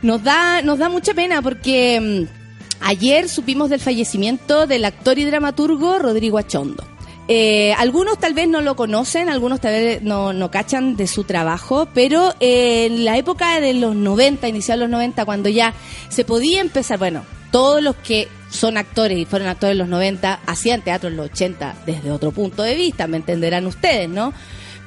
nos 0.00 0.24
da, 0.24 0.62
nos 0.62 0.78
da 0.78 0.88
mucha 0.88 1.12
pena 1.12 1.42
porque 1.42 2.00
mm, 2.00 2.86
ayer 2.86 3.28
supimos 3.28 3.68
del 3.68 3.80
fallecimiento 3.80 4.66
del 4.66 4.86
actor 4.86 5.18
y 5.18 5.26
dramaturgo 5.26 5.98
Rodrigo 5.98 6.38
Achondo. 6.38 6.95
Eh, 7.28 7.72
algunos 7.72 8.18
tal 8.18 8.34
vez 8.34 8.48
no 8.48 8.60
lo 8.60 8.76
conocen, 8.76 9.28
algunos 9.28 9.60
tal 9.60 9.72
vez 9.72 10.02
no, 10.02 10.32
no 10.32 10.50
cachan 10.50 10.96
de 10.96 11.08
su 11.08 11.24
trabajo, 11.24 11.88
pero 11.92 12.32
eh, 12.38 12.86
en 12.86 13.04
la 13.04 13.16
época 13.16 13.60
de 13.60 13.74
los 13.74 13.96
90, 13.96 14.46
inicial 14.46 14.80
los 14.80 14.88
90, 14.88 15.24
cuando 15.24 15.48
ya 15.48 15.74
se 16.08 16.24
podía 16.24 16.60
empezar, 16.60 16.98
bueno, 16.98 17.24
todos 17.50 17.82
los 17.82 17.96
que 17.96 18.28
son 18.48 18.76
actores 18.76 19.18
y 19.18 19.24
fueron 19.24 19.48
actores 19.48 19.72
en 19.72 19.78
los 19.78 19.88
90 19.88 20.40
hacían 20.46 20.82
teatro 20.82 21.08
en 21.08 21.16
los 21.16 21.30
80 21.30 21.74
desde 21.84 22.12
otro 22.12 22.30
punto 22.30 22.62
de 22.62 22.76
vista, 22.76 23.08
me 23.08 23.16
entenderán 23.16 23.66
ustedes, 23.66 24.08
¿no? 24.08 24.32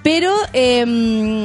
Pero 0.02 0.34
eh, 0.54 1.44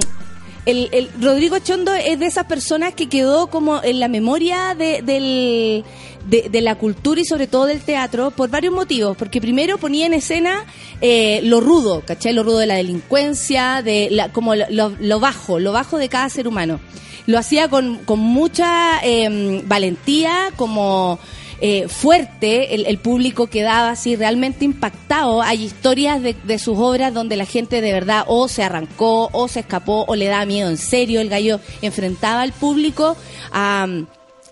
el, 0.67 0.89
el 0.93 1.11
Rodrigo 1.21 1.59
Chondo 1.59 1.93
es 1.95 2.19
de 2.19 2.27
esas 2.27 2.47
personas 2.47 2.95
que 2.95 3.09
quedó 3.09 3.49
como 3.49 3.83
en 3.83 4.01
la 4.01 4.09
memoria 4.09 4.75
de, 4.75 5.03
del, 5.03 5.85
de, 6.29 6.49
de 6.49 6.61
la 6.61 6.77
cultura 6.77 7.21
y 7.21 7.25
sobre 7.25 7.47
todo 7.47 7.67
del 7.67 7.81
teatro 7.81 8.31
por 8.31 8.49
varios 8.51 8.73
motivos. 8.73 9.17
Porque 9.17 9.41
primero 9.41 9.77
ponía 9.79 10.07
en 10.07 10.15
escena 10.15 10.65
eh, 11.01 11.41
lo 11.45 11.61
rudo, 11.61 12.03
¿cachai? 12.07 12.33
Lo 12.33 12.43
rudo 12.45 12.59
de 12.59 12.67
la 12.67 12.77
delincuencia, 12.77 13.83
de 13.83 14.09
la, 14.11 14.33
como 14.33 14.55
lo, 14.55 14.65
lo- 14.71 14.97
lo 15.01 15.21
bajo, 15.21 15.59
lo 15.59 15.73
bajo 15.73 15.99
de 15.99 16.09
cada 16.09 16.29
ser 16.29 16.49
humano. 16.49 16.81
Lo 17.27 17.39
hacía 17.39 17.69
con, 17.69 17.99
con 18.05 18.19
mucha 18.19 19.01
eh, 19.03 19.63
valentía, 19.67 20.51
como 20.57 21.19
eh, 21.61 21.89
fuerte, 21.89 22.75
el, 22.75 22.87
el 22.87 22.99
público 22.99 23.47
quedaba 23.47 23.91
así 23.91 24.17
realmente 24.17 24.65
impactado. 24.65 25.43
Hay 25.43 25.65
historias 25.65 26.23
de, 26.23 26.35
de 26.45 26.59
sus 26.59 26.79
obras 26.79 27.15
donde 27.15 27.37
la 27.37 27.47
gente 27.47 27.81
de 27.81 27.93
verdad 27.93 28.25
o 28.27 28.49
se 28.49 28.63
arrancó, 28.63 29.29
o 29.33 29.49
se 29.49 29.61
escapó, 29.61 30.05
o 30.09 30.17
le 30.17 30.27
daba 30.27 30.47
miedo 30.47 30.69
en 30.71 30.79
serio. 30.79 31.21
El 31.21 31.29
gallo 31.29 31.61
enfrentaba 31.83 32.43
al 32.43 32.53
público 32.53 33.17
a 33.53 33.87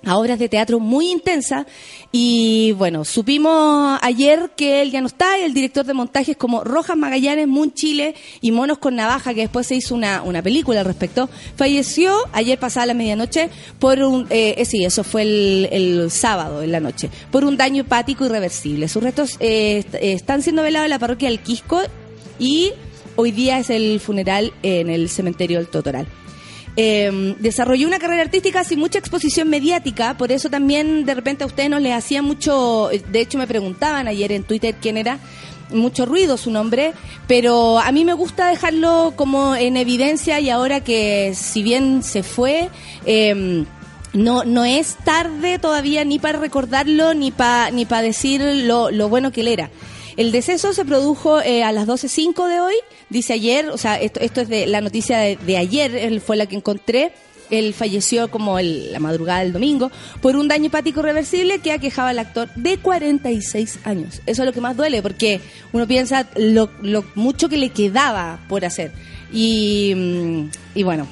a 0.04 0.18
obras 0.18 0.38
de 0.38 0.48
teatro 0.48 0.80
muy 0.80 1.10
intensas 1.10 1.66
y 2.10 2.72
bueno, 2.72 3.04
supimos 3.04 3.98
ayer 4.02 4.50
que 4.56 4.82
él 4.82 4.90
ya 4.90 5.00
no 5.00 5.06
está, 5.06 5.38
el 5.38 5.54
director 5.54 5.86
de 5.86 5.94
montajes 5.94 6.36
como 6.36 6.62
Rojas 6.64 6.96
Magallanes, 6.96 7.48
Moon 7.48 7.72
Chile 7.72 8.14
y 8.40 8.52
Monos 8.52 8.78
con 8.78 8.96
Navaja, 8.96 9.32
que 9.32 9.42
después 9.42 9.66
se 9.66 9.76
hizo 9.76 9.94
una, 9.94 10.22
una 10.22 10.42
película 10.42 10.80
al 10.80 10.86
respecto, 10.86 11.30
falleció 11.56 12.14
ayer 12.32 12.58
pasada 12.58 12.86
la 12.86 12.94
medianoche 12.94 13.48
por 13.78 13.98
un, 14.00 14.26
eh, 14.30 14.54
eh, 14.58 14.64
sí, 14.64 14.84
eso 14.84 15.04
fue 15.04 15.22
el, 15.22 15.68
el 15.72 16.10
sábado 16.10 16.62
en 16.62 16.72
la 16.72 16.80
noche, 16.80 17.08
por 17.30 17.44
un 17.44 17.56
daño 17.56 17.82
hepático 17.82 18.26
irreversible. 18.26 18.88
Sus 18.88 19.02
restos 19.02 19.36
eh, 19.40 19.84
eh, 19.94 20.12
están 20.12 20.42
siendo 20.42 20.62
velados 20.62 20.86
en 20.86 20.90
la 20.90 20.98
parroquia 20.98 21.28
del 21.28 21.40
Quisco 21.40 21.80
y 22.38 22.72
hoy 23.16 23.30
día 23.30 23.58
es 23.58 23.70
el 23.70 24.00
funeral 24.00 24.52
en 24.62 24.90
el 24.90 25.08
cementerio 25.08 25.58
del 25.58 25.68
Totoral. 25.68 26.06
Eh, 26.74 27.36
desarrolló 27.38 27.86
una 27.86 27.98
carrera 27.98 28.22
artística 28.22 28.64
sin 28.64 28.78
mucha 28.78 28.98
exposición 28.98 29.48
mediática, 29.50 30.16
por 30.16 30.32
eso 30.32 30.48
también 30.48 31.04
de 31.04 31.14
repente 31.14 31.44
a 31.44 31.46
ustedes 31.46 31.68
no 31.68 31.78
les 31.78 31.92
hacía 31.92 32.22
mucho, 32.22 32.88
de 33.08 33.20
hecho 33.20 33.36
me 33.36 33.46
preguntaban 33.46 34.08
ayer 34.08 34.32
en 34.32 34.42
Twitter 34.42 34.74
quién 34.80 34.96
era, 34.96 35.18
mucho 35.70 36.06
ruido 36.06 36.38
su 36.38 36.50
nombre, 36.50 36.94
pero 37.26 37.78
a 37.78 37.92
mí 37.92 38.06
me 38.06 38.14
gusta 38.14 38.48
dejarlo 38.48 39.12
como 39.16 39.54
en 39.54 39.76
evidencia 39.76 40.40
y 40.40 40.48
ahora 40.48 40.80
que 40.80 41.34
si 41.34 41.62
bien 41.62 42.02
se 42.02 42.22
fue, 42.22 42.70
eh, 43.04 43.64
no, 44.14 44.44
no 44.44 44.64
es 44.64 44.96
tarde 45.04 45.58
todavía 45.58 46.04
ni 46.04 46.18
para 46.18 46.38
recordarlo 46.38 47.14
ni 47.14 47.30
para 47.30 47.70
ni 47.70 47.84
para 47.86 48.02
decir 48.02 48.40
lo, 48.40 48.90
lo 48.90 49.08
bueno 49.08 49.30
que 49.30 49.42
él 49.42 49.48
era. 49.48 49.70
El 50.16 50.32
deceso 50.32 50.72
se 50.72 50.84
produjo 50.84 51.40
eh, 51.40 51.62
a 51.64 51.72
las 51.72 51.86
12.05 51.86 52.48
de 52.48 52.60
hoy, 52.60 52.74
dice 53.08 53.32
ayer, 53.32 53.68
o 53.70 53.78
sea, 53.78 54.00
esto, 54.00 54.20
esto 54.20 54.40
es 54.42 54.48
de 54.48 54.66
la 54.66 54.80
noticia 54.80 55.18
de, 55.18 55.56
ayer, 55.56 55.94
él 55.94 56.20
fue 56.20 56.36
la 56.36 56.46
que 56.46 56.56
encontré. 56.56 57.12
Él 57.50 57.74
falleció 57.74 58.30
como 58.30 58.58
el- 58.58 58.92
la 58.92 58.98
madrugada 58.98 59.40
del 59.40 59.52
domingo 59.52 59.90
por 60.22 60.36
un 60.36 60.48
daño 60.48 60.68
hepático 60.68 61.02
reversible 61.02 61.58
que 61.58 61.72
aquejaba 61.72 62.08
al 62.08 62.18
actor 62.18 62.48
de 62.54 62.78
46 62.78 63.80
años. 63.84 64.22
Eso 64.24 64.42
es 64.42 64.46
lo 64.46 64.54
que 64.54 64.62
más 64.62 64.74
duele 64.74 65.02
porque 65.02 65.40
uno 65.72 65.86
piensa 65.86 66.26
lo, 66.36 66.70
lo 66.80 67.04
mucho 67.14 67.50
que 67.50 67.58
le 67.58 67.68
quedaba 67.68 68.38
por 68.48 68.64
hacer. 68.64 68.90
Y, 69.30 69.92
mm, 69.94 70.44
y 70.76 70.82
bueno, 70.82 71.06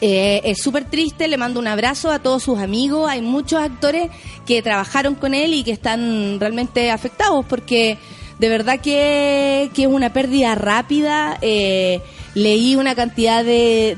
eh, 0.00 0.40
es 0.44 0.58
súper 0.58 0.84
triste, 0.84 1.28
le 1.28 1.36
mando 1.36 1.60
un 1.60 1.66
abrazo 1.66 2.10
a 2.10 2.18
todos 2.18 2.42
sus 2.42 2.58
amigos. 2.58 3.08
Hay 3.08 3.22
muchos 3.22 3.60
actores 3.60 4.10
que 4.46 4.62
trabajaron 4.62 5.14
con 5.14 5.34
él 5.34 5.54
y 5.54 5.64
que 5.64 5.72
están 5.72 6.38
realmente 6.38 6.90
afectados 6.90 7.44
porque 7.46 7.98
de 8.38 8.48
verdad 8.48 8.80
que, 8.80 9.70
que 9.74 9.82
es 9.82 9.88
una 9.88 10.12
pérdida 10.12 10.54
rápida. 10.54 11.38
eh, 11.40 12.00
leí 12.34 12.76
una 12.76 12.94
cantidad 12.94 13.42
de, 13.42 13.96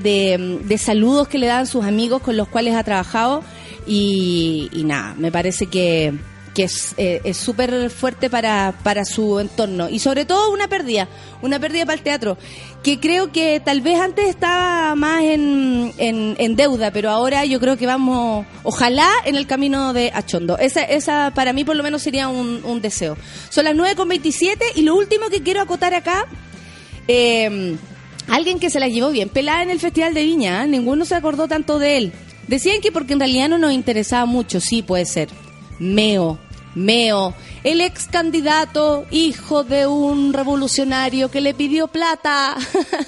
de, 0.65 0.79
saludos 0.79 1.27
que 1.27 1.39
le 1.39 1.49
dan 1.49 1.67
sus 1.67 1.85
amigos 1.85 2.23
con 2.23 2.37
los 2.37 2.47
cuales 2.47 2.77
ha 2.77 2.85
trabajado 2.85 3.43
y 3.85 4.71
nada, 4.85 5.17
me 5.19 5.33
parece 5.33 5.67
que, 5.67 6.15
que 6.59 6.65
es 6.65 6.93
eh, 6.97 7.33
súper 7.35 7.89
fuerte 7.89 8.29
para, 8.29 8.75
para 8.83 9.05
su 9.05 9.39
entorno 9.39 9.89
y 9.89 10.01
sobre 10.01 10.25
todo 10.25 10.51
una 10.51 10.67
pérdida, 10.67 11.07
una 11.41 11.61
pérdida 11.61 11.87
para 11.87 11.99
el 11.99 12.03
teatro, 12.03 12.37
que 12.83 12.99
creo 12.99 13.31
que 13.31 13.61
tal 13.65 13.81
vez 13.81 14.01
antes 14.01 14.29
estaba 14.29 14.97
más 14.97 15.23
en, 15.23 15.95
en, 15.99 16.57
deuda, 16.57 16.91
pero 16.91 17.11
ahora 17.11 17.45
yo 17.45 17.61
creo 17.61 17.77
que 17.77 17.87
vamos, 17.87 18.45
ojalá, 18.65 19.09
en 19.25 19.37
el 19.37 19.47
camino 19.47 19.93
de 19.93 20.11
Achondo. 20.13 20.59
Esa, 20.59 20.83
esa 20.83 21.31
para 21.33 21.53
mí 21.53 21.63
por 21.63 21.77
lo 21.77 21.85
menos 21.85 22.03
sería 22.03 22.27
un, 22.27 22.61
un 22.65 22.81
deseo. 22.81 23.17
Son 23.51 23.65
las 23.65 23.77
9.27 23.77 24.59
y 24.75 24.83
lo 24.83 24.97
último 24.97 25.29
que 25.29 25.45
quiero 25.45 25.61
acotar 25.63 25.95
acá, 25.95 26.27
eh, 27.07 27.77
alguien 28.27 28.59
que 28.59 28.69
se 28.69 28.81
la 28.81 28.89
llevó 28.89 29.11
bien 29.11 29.29
pelada 29.29 29.63
en 29.63 29.71
el 29.71 29.79
Festival 29.79 30.13
de 30.13 30.25
Viña, 30.25 30.65
¿eh? 30.65 30.67
ninguno 30.67 31.05
se 31.05 31.15
acordó 31.15 31.47
tanto 31.47 31.79
de 31.79 31.99
él. 31.99 32.13
Decían 32.49 32.81
que 32.81 32.91
porque 32.91 33.13
en 33.13 33.21
realidad 33.21 33.49
no 33.49 33.59
nos 33.59 33.73
interesaba 33.73 34.27
mucho, 34.27 34.59
sí 34.59 34.83
puede 34.83 35.05
ser. 35.05 35.29
Meo, 35.79 36.41
Meo, 36.79 37.35
el 37.65 37.81
ex 37.81 38.07
candidato, 38.07 39.05
hijo 39.11 39.65
de 39.65 39.87
un 39.87 40.33
revolucionario 40.33 41.29
que 41.31 41.41
le 41.41 41.53
pidió 41.53 41.89
plata 41.89 42.57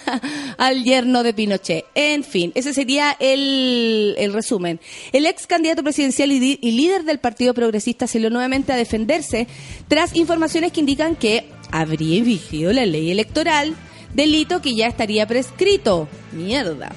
al 0.59 0.83
yerno 0.83 1.23
de 1.23 1.33
Pinochet. 1.33 1.85
En 1.95 2.25
fin, 2.25 2.51
ese 2.57 2.75
sería 2.75 3.17
el, 3.21 4.17
el 4.19 4.33
resumen. 4.33 4.81
El 5.13 5.25
ex 5.25 5.47
candidato 5.47 5.85
presidencial 5.85 6.33
y, 6.33 6.57
líder 6.61 7.05
del 7.05 7.21
Partido 7.21 7.55
Progresista 7.55 8.07
salió 8.07 8.29
nuevamente 8.29 8.73
a 8.73 8.77
defenderse 8.77 9.47
tras 9.87 10.17
informaciones 10.17 10.73
que 10.73 10.81
indican 10.81 11.15
que 11.15 11.47
habría 11.71 12.17
infringido 12.17 12.73
la 12.73 12.87
ley 12.87 13.13
electoral, 13.13 13.77
delito 14.15 14.61
que 14.61 14.75
ya 14.75 14.89
estaría 14.89 15.27
prescrito. 15.27 16.09
Mierda. 16.33 16.91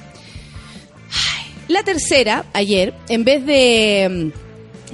La 1.68 1.82
tercera, 1.82 2.44
ayer, 2.52 2.92
en 3.08 3.24
vez 3.24 3.46
de, 3.46 4.32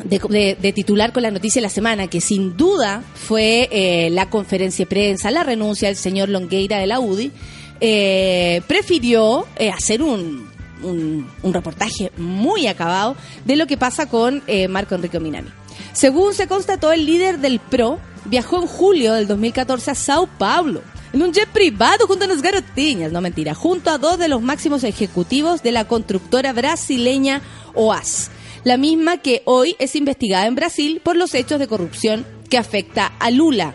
de, 0.05 0.73
titular 0.75 1.13
con 1.13 1.23
la 1.23 1.31
noticia 1.31 1.61
de 1.61 1.67
la 1.67 1.71
semana, 1.71 2.07
que 2.09 2.21
sin 2.21 2.57
duda 2.57 3.03
fue 3.15 3.69
eh, 3.71 4.11
la 4.11 4.31
conferencia 4.31 4.85
de 4.85 4.89
prensa, 4.89 5.31
la 5.31 5.43
renuncia 5.43 5.89
del 5.89 5.97
señor 5.97 6.29
Longueira 6.29 6.79
de 6.79 6.87
la 6.87 7.01
UDI, 7.01 7.33
eh, 7.81 8.63
prefirió 8.67 9.47
eh, 9.57 9.71
hacer 9.71 10.03
un, 10.03 10.49
un, 10.83 11.55
reportaje 11.55 12.13
muy 12.17 12.67
acabado 12.67 13.17
de 13.45 13.57
lo 13.57 13.67
que 13.67 13.77
pasa 13.77 14.07
con 14.07 14.43
Marco 14.69 14.95
Enrique 14.95 15.21
Minami. 15.21 15.49
Según 15.93 16.35
se 16.35 16.47
constató, 16.47 16.93
el 16.93 17.07
líder 17.07 17.39
del 17.39 17.59
PRO 17.59 17.99
viajó 18.27 18.61
en 18.61 18.67
julio 18.67 19.15
del 19.15 19.27
2014 19.27 19.91
a 19.91 19.95
Sao 19.95 20.27
Paulo 20.27 20.83
en 21.13 21.23
un 21.23 21.33
jet 21.33 21.49
privado 21.49 22.07
junto 22.07 22.25
a 22.25 22.29
las 22.29 22.43
garotiñas, 22.43 23.11
no 23.13 23.21
mentira, 23.21 23.55
junto 23.55 23.91
a 23.91 23.99
dos 23.99 24.19
de 24.19 24.29
los 24.29 24.43
máximos 24.43 24.85
ejecutivos 24.85 25.63
de 25.63 25.73
la 25.73 25.87
constructora 25.87 26.53
brasileña 26.53 27.43
OAS, 27.75 28.31
la 28.65 28.77
misma 28.77 29.19
que 29.19 29.43
hoy 29.45 29.77
es 29.79 29.97
investigada 29.97 30.47
en 30.47 30.55
Brasil 30.55 31.01
por 31.03 31.17
los 31.17 31.35
hechos 31.35 31.59
de 31.59 31.69
corrupción 31.69 32.27
que 32.49 32.59
afecta 32.59 33.13
a 33.19 33.31
Lula. 33.31 33.75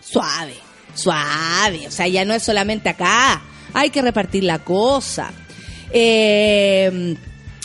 Suave, 0.00 0.54
suave, 0.94 1.86
o 1.86 1.90
sea, 1.90 2.08
ya 2.08 2.24
no 2.24 2.34
es 2.34 2.42
solamente 2.42 2.88
acá, 2.88 3.42
hay 3.74 3.90
que 3.90 4.02
repartir 4.02 4.44
la 4.44 4.58
cosa. 4.58 5.32
Eh, 5.90 7.16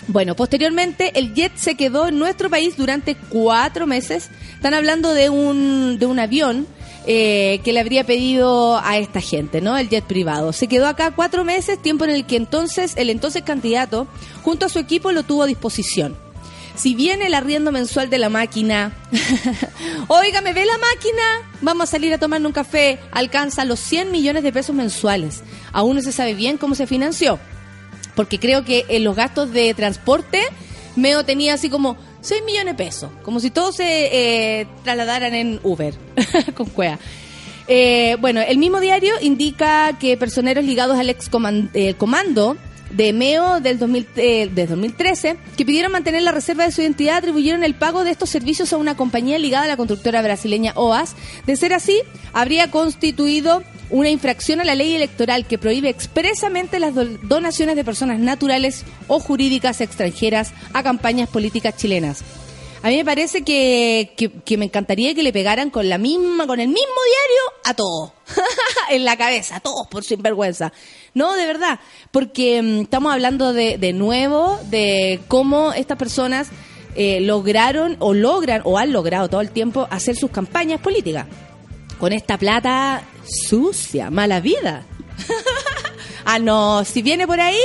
bueno, 0.08 0.36
posteriormente 0.36 1.18
el 1.18 1.34
jet 1.34 1.54
se 1.56 1.76
quedó 1.76 2.08
en 2.08 2.20
nuestro 2.20 2.50
país 2.50 2.76
durante 2.76 3.16
cuatro 3.16 3.88
meses. 3.88 4.30
Están 4.54 4.74
hablando 4.74 5.14
de 5.14 5.30
un, 5.30 5.98
de 5.98 6.06
un 6.06 6.20
avión 6.20 6.68
eh, 7.06 7.62
que 7.64 7.72
le 7.72 7.80
habría 7.80 8.04
pedido 8.04 8.78
a 8.78 8.98
esta 8.98 9.22
gente, 9.22 9.62
¿no? 9.62 9.78
El 9.78 9.90
jet 9.90 10.04
privado. 10.04 10.52
Se 10.52 10.68
quedó 10.68 10.88
acá 10.88 11.12
cuatro 11.12 11.46
meses, 11.46 11.82
tiempo 11.82 12.04
en 12.04 12.12
el 12.12 12.26
que 12.26 12.36
entonces 12.36 12.94
el 12.98 13.10
entonces 13.10 13.44
candidato, 13.44 14.08
junto 14.42 14.66
a 14.66 14.70
su 14.70 14.80
equipo, 14.80 15.12
lo 15.12 15.24
tuvo 15.24 15.44
a 15.44 15.48
disposición. 15.48 16.23
Si 16.76 16.96
bien 16.96 17.22
el 17.22 17.34
arriendo 17.36 17.72
mensual 17.72 18.10
de 18.10 18.18
la 18.18 18.30
máquina, 18.30 18.92
oiga, 20.08 20.42
¿me 20.42 20.54
ve 20.54 20.66
la 20.66 20.78
máquina? 20.78 21.24
Vamos 21.62 21.90
a 21.90 21.92
salir 21.92 22.14
a 22.14 22.18
tomar 22.18 22.44
un 22.46 22.52
café, 22.52 23.00
alcanza 23.12 23.64
los 23.64 23.80
100 23.80 24.12
millones 24.12 24.44
de 24.44 24.52
pesos 24.52 24.76
mensuales. 24.76 25.44
Aún 25.72 25.96
no 25.96 26.02
se 26.02 26.12
sabe 26.12 26.34
bien 26.34 26.58
cómo 26.58 26.76
se 26.76 26.88
financió 26.88 27.40
porque 28.16 28.40
creo 28.40 28.64
que 28.64 28.86
en 28.90 29.04
los 29.04 29.16
gastos 29.16 29.52
de 29.52 29.74
transporte 29.74 30.42
Meo 30.96 31.24
tenía 31.24 31.56
así 31.56 31.70
como 31.70 31.98
6 32.22 32.44
millones 32.46 32.78
de 32.78 32.84
pesos, 32.84 33.10
como 33.24 33.40
si 33.40 33.50
todos 33.50 33.76
se 33.76 34.60
eh, 34.62 34.68
trasladaran 34.84 35.34
en 35.34 35.60
Uber, 35.64 35.96
con 36.56 36.68
cuea. 36.68 37.00
Eh, 37.68 38.18
bueno, 38.20 38.42
el 38.42 38.58
mismo 38.58 38.80
diario 38.80 39.14
indica 39.22 39.98
que 40.00 40.18
personeros 40.18 40.66
ligados 40.66 40.98
al 41.00 41.10
ex 41.10 41.30
eh, 41.74 41.96
comando 41.96 42.58
de 42.94 43.12
MEO 43.14 43.60
del 43.60 43.80
2000, 43.80 44.08
eh, 44.16 44.50
de 44.54 44.68
2013, 44.68 45.38
que 45.58 45.66
pidieron 45.66 45.92
mantener 45.92 46.22
la 46.22 46.32
reserva 46.32 46.66
de 46.66 46.72
su 46.72 46.82
identidad, 46.82 47.18
atribuyeron 47.18 47.64
el 47.64 47.76
pago 47.76 48.04
de 48.04 48.12
estos 48.12 48.30
servicios 48.30 48.72
a 48.74 48.78
una 48.78 48.96
compañía 48.96 49.38
ligada 49.40 49.66
a 49.66 49.68
la 49.68 49.78
constructora 49.78 50.22
brasileña 50.22 50.72
OAS. 50.76 51.16
De 51.46 51.56
ser 51.56 51.74
así, 51.74 52.00
habría 52.34 52.72
constituido 52.72 53.64
una 53.90 54.10
infracción 54.10 54.60
a 54.62 54.64
la 54.64 54.76
ley 54.76 54.94
electoral 54.96 55.46
que 55.46 55.58
prohíbe 55.58 55.90
expresamente 55.90 56.80
las 56.80 56.96
do- 56.96 57.06
donaciones 57.24 57.76
de 57.76 57.84
personas 57.84 58.20
naturales 58.20 58.86
o 59.08 59.20
jurídicas 59.20 59.82
extranjeras 59.82 60.52
a 60.74 60.82
campañas 60.84 61.30
políticas 61.30 61.76
chilenas. 61.78 62.24
A 62.84 62.90
mí 62.90 62.98
me 62.98 63.06
parece 63.06 63.44
que, 63.44 64.12
que, 64.44 64.58
me 64.58 64.66
encantaría 64.66 65.16
que 65.16 65.24
le 65.24 65.32
pegaran 65.32 65.70
con 65.70 65.88
la 65.88 65.98
misma, 65.98 66.46
con 66.46 66.60
el 66.60 66.68
mismo 66.68 66.82
diario 66.84 67.62
a 67.64 67.74
todos. 67.74 68.12
en 68.90 69.06
la 69.06 69.16
cabeza, 69.16 69.56
a 69.56 69.60
todos 69.62 69.88
por 69.88 70.04
sinvergüenza. 70.04 70.74
No, 71.14 71.34
de 71.36 71.46
verdad. 71.46 71.80
Porque 72.12 72.62
mm, 72.62 72.82
estamos 72.82 73.14
hablando 73.14 73.54
de, 73.54 73.78
de 73.78 73.94
nuevo, 73.94 74.60
de 74.70 75.22
cómo 75.30 75.72
estas 75.72 75.98
personas 75.98 76.50
eh, 76.96 77.22
lograron 77.22 77.96
o 78.00 78.14
logran 78.14 78.62
o 78.66 78.78
han 78.78 78.92
logrado 78.92 79.30
todo 79.30 79.40
el 79.40 79.52
tiempo 79.52 79.88
hacer 79.90 80.18
sus 80.18 80.30
campañas 80.30 80.82
políticas. 80.82 81.28
Con 82.00 82.12
esta 82.12 82.38
plata 82.38 83.02
sucia, 83.48 84.10
mala 84.10 84.42
vida. 84.42 84.84
Ah, 86.26 86.40
no, 86.40 86.86
si 86.86 87.02
viene 87.02 87.28
por 87.28 87.42
ahí, 87.42 87.60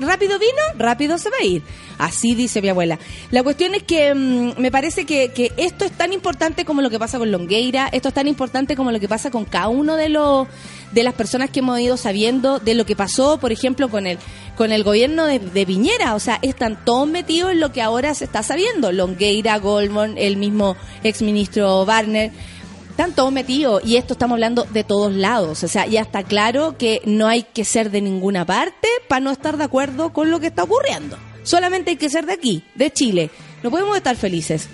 rápido 0.00 0.36
vino, 0.38 0.62
rápido 0.76 1.18
se 1.18 1.30
va 1.30 1.36
a 1.40 1.44
ir. 1.44 1.62
Así 2.02 2.34
dice 2.34 2.60
mi 2.60 2.68
abuela. 2.68 2.98
La 3.30 3.44
cuestión 3.44 3.76
es 3.76 3.84
que 3.84 4.12
mm, 4.12 4.60
me 4.60 4.72
parece 4.72 5.06
que, 5.06 5.28
que 5.28 5.52
esto 5.56 5.84
es 5.84 5.92
tan 5.92 6.12
importante 6.12 6.64
como 6.64 6.82
lo 6.82 6.90
que 6.90 6.98
pasa 6.98 7.16
con 7.16 7.30
Longueira, 7.30 7.88
esto 7.92 8.08
es 8.08 8.14
tan 8.14 8.26
importante 8.26 8.74
como 8.74 8.90
lo 8.90 8.98
que 8.98 9.08
pasa 9.08 9.30
con 9.30 9.44
cada 9.44 9.68
uno 9.68 9.94
de 9.94 10.08
los 10.08 10.48
de 10.90 11.04
las 11.04 11.14
personas 11.14 11.48
que 11.50 11.60
hemos 11.60 11.78
ido 11.78 11.96
sabiendo 11.96 12.58
de 12.58 12.74
lo 12.74 12.84
que 12.84 12.96
pasó, 12.96 13.38
por 13.38 13.52
ejemplo, 13.52 13.88
con 13.88 14.08
el 14.08 14.18
con 14.56 14.72
el 14.72 14.82
gobierno 14.82 15.26
de, 15.26 15.38
de 15.38 15.64
Piñera, 15.64 16.16
o 16.16 16.18
sea, 16.18 16.40
están 16.42 16.84
todos 16.84 17.08
metidos 17.08 17.52
en 17.52 17.60
lo 17.60 17.72
que 17.72 17.82
ahora 17.82 18.14
se 18.14 18.24
está 18.24 18.42
sabiendo, 18.42 18.90
Longueira, 18.90 19.58
Goldman, 19.58 20.18
el 20.18 20.36
mismo 20.36 20.76
exministro 21.04 21.86
Barner, 21.86 22.32
están 22.90 23.12
todos 23.12 23.32
metidos 23.32 23.80
y 23.84 23.96
esto 23.96 24.14
estamos 24.14 24.34
hablando 24.34 24.64
de 24.64 24.82
todos 24.82 25.12
lados. 25.12 25.62
O 25.62 25.68
sea, 25.68 25.86
ya 25.86 26.00
está 26.00 26.24
claro 26.24 26.76
que 26.76 27.00
no 27.04 27.28
hay 27.28 27.44
que 27.44 27.64
ser 27.64 27.90
de 27.90 28.02
ninguna 28.02 28.44
parte 28.44 28.88
para 29.08 29.20
no 29.20 29.30
estar 29.30 29.56
de 29.56 29.64
acuerdo 29.64 30.12
con 30.12 30.30
lo 30.30 30.40
que 30.40 30.48
está 30.48 30.64
ocurriendo. 30.64 31.16
Solamente 31.42 31.90
hay 31.90 31.96
que 31.96 32.10
ser 32.10 32.26
de 32.26 32.32
aquí, 32.32 32.64
de 32.74 32.92
Chile. 32.92 33.30
No 33.62 33.70
podemos 33.70 33.96
estar 33.96 34.16
felices. 34.16 34.68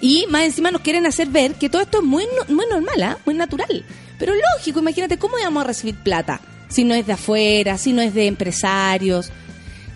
Y 0.00 0.26
más 0.28 0.44
encima 0.44 0.70
nos 0.70 0.82
quieren 0.82 1.06
hacer 1.06 1.28
ver 1.28 1.54
que 1.54 1.68
todo 1.68 1.82
esto 1.82 1.98
es 1.98 2.04
muy, 2.04 2.26
muy 2.48 2.66
normal, 2.66 3.02
¿ah? 3.02 3.18
muy 3.24 3.34
natural. 3.34 3.84
Pero 4.18 4.32
lógico, 4.56 4.80
imagínate 4.80 5.18
cómo 5.18 5.38
íbamos 5.38 5.64
a 5.64 5.66
recibir 5.66 5.96
plata 5.96 6.40
si 6.68 6.84
no 6.84 6.94
es 6.94 7.06
de 7.06 7.12
afuera, 7.12 7.78
si 7.78 7.92
no 7.92 8.02
es 8.02 8.14
de 8.14 8.26
empresarios. 8.26 9.30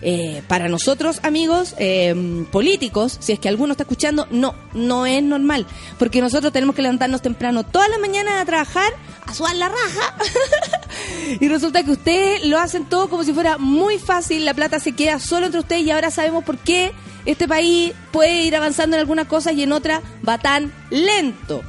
Eh, 0.01 0.41
para 0.47 0.69
nosotros, 0.69 1.19
amigos 1.23 1.75
eh, 1.77 2.45
políticos, 2.51 3.17
si 3.19 3.33
es 3.33 3.39
que 3.39 3.49
alguno 3.49 3.73
está 3.73 3.83
escuchando, 3.83 4.27
no, 4.31 4.55
no 4.73 5.05
es 5.05 5.21
normal. 5.21 5.65
Porque 5.97 6.21
nosotros 6.21 6.53
tenemos 6.53 6.75
que 6.75 6.81
levantarnos 6.81 7.21
temprano 7.21 7.63
todas 7.63 7.89
las 7.89 7.99
mañanas 7.99 8.41
a 8.41 8.45
trabajar, 8.45 8.93
a 9.25 9.33
sudar 9.33 9.55
la 9.55 9.69
raja. 9.69 10.15
y 11.39 11.47
resulta 11.47 11.83
que 11.83 11.91
ustedes 11.91 12.45
lo 12.45 12.59
hacen 12.59 12.85
todo 12.85 13.09
como 13.09 13.23
si 13.23 13.33
fuera 13.33 13.57
muy 13.57 13.99
fácil, 13.99 14.45
la 14.45 14.53
plata 14.53 14.79
se 14.79 14.93
queda 14.93 15.19
solo 15.19 15.47
entre 15.47 15.59
ustedes 15.59 15.83
y 15.83 15.91
ahora 15.91 16.11
sabemos 16.11 16.43
por 16.43 16.57
qué 16.57 16.93
este 17.25 17.47
país 17.47 17.93
puede 18.11 18.43
ir 18.43 18.55
avanzando 18.55 18.95
en 18.95 19.01
algunas 19.01 19.27
cosas 19.27 19.53
y 19.53 19.63
en 19.63 19.73
otras 19.73 20.01
va 20.27 20.37
tan 20.37 20.73
lento. 20.89 21.61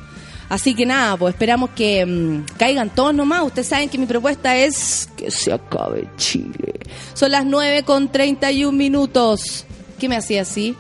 Así 0.50 0.74
que 0.74 0.84
nada, 0.84 1.16
pues 1.16 1.32
esperamos 1.34 1.70
que 1.70 2.04
mm, 2.04 2.44
caigan 2.58 2.90
todos 2.90 3.14
nomás. 3.14 3.42
Ustedes 3.44 3.68
saben 3.68 3.88
que 3.88 3.96
mi 3.96 4.04
propuesta 4.04 4.54
es 4.56 5.08
que 5.16 5.30
se 5.30 5.52
acabe 5.52 6.08
Chile. 6.18 6.74
Son 7.14 7.30
las 7.30 7.46
9 7.46 7.84
con 7.84 8.12
31 8.12 8.76
minutos. 8.76 9.64
¿Qué 9.98 10.08
me 10.08 10.16
hacía 10.16 10.42
así? 10.42 10.74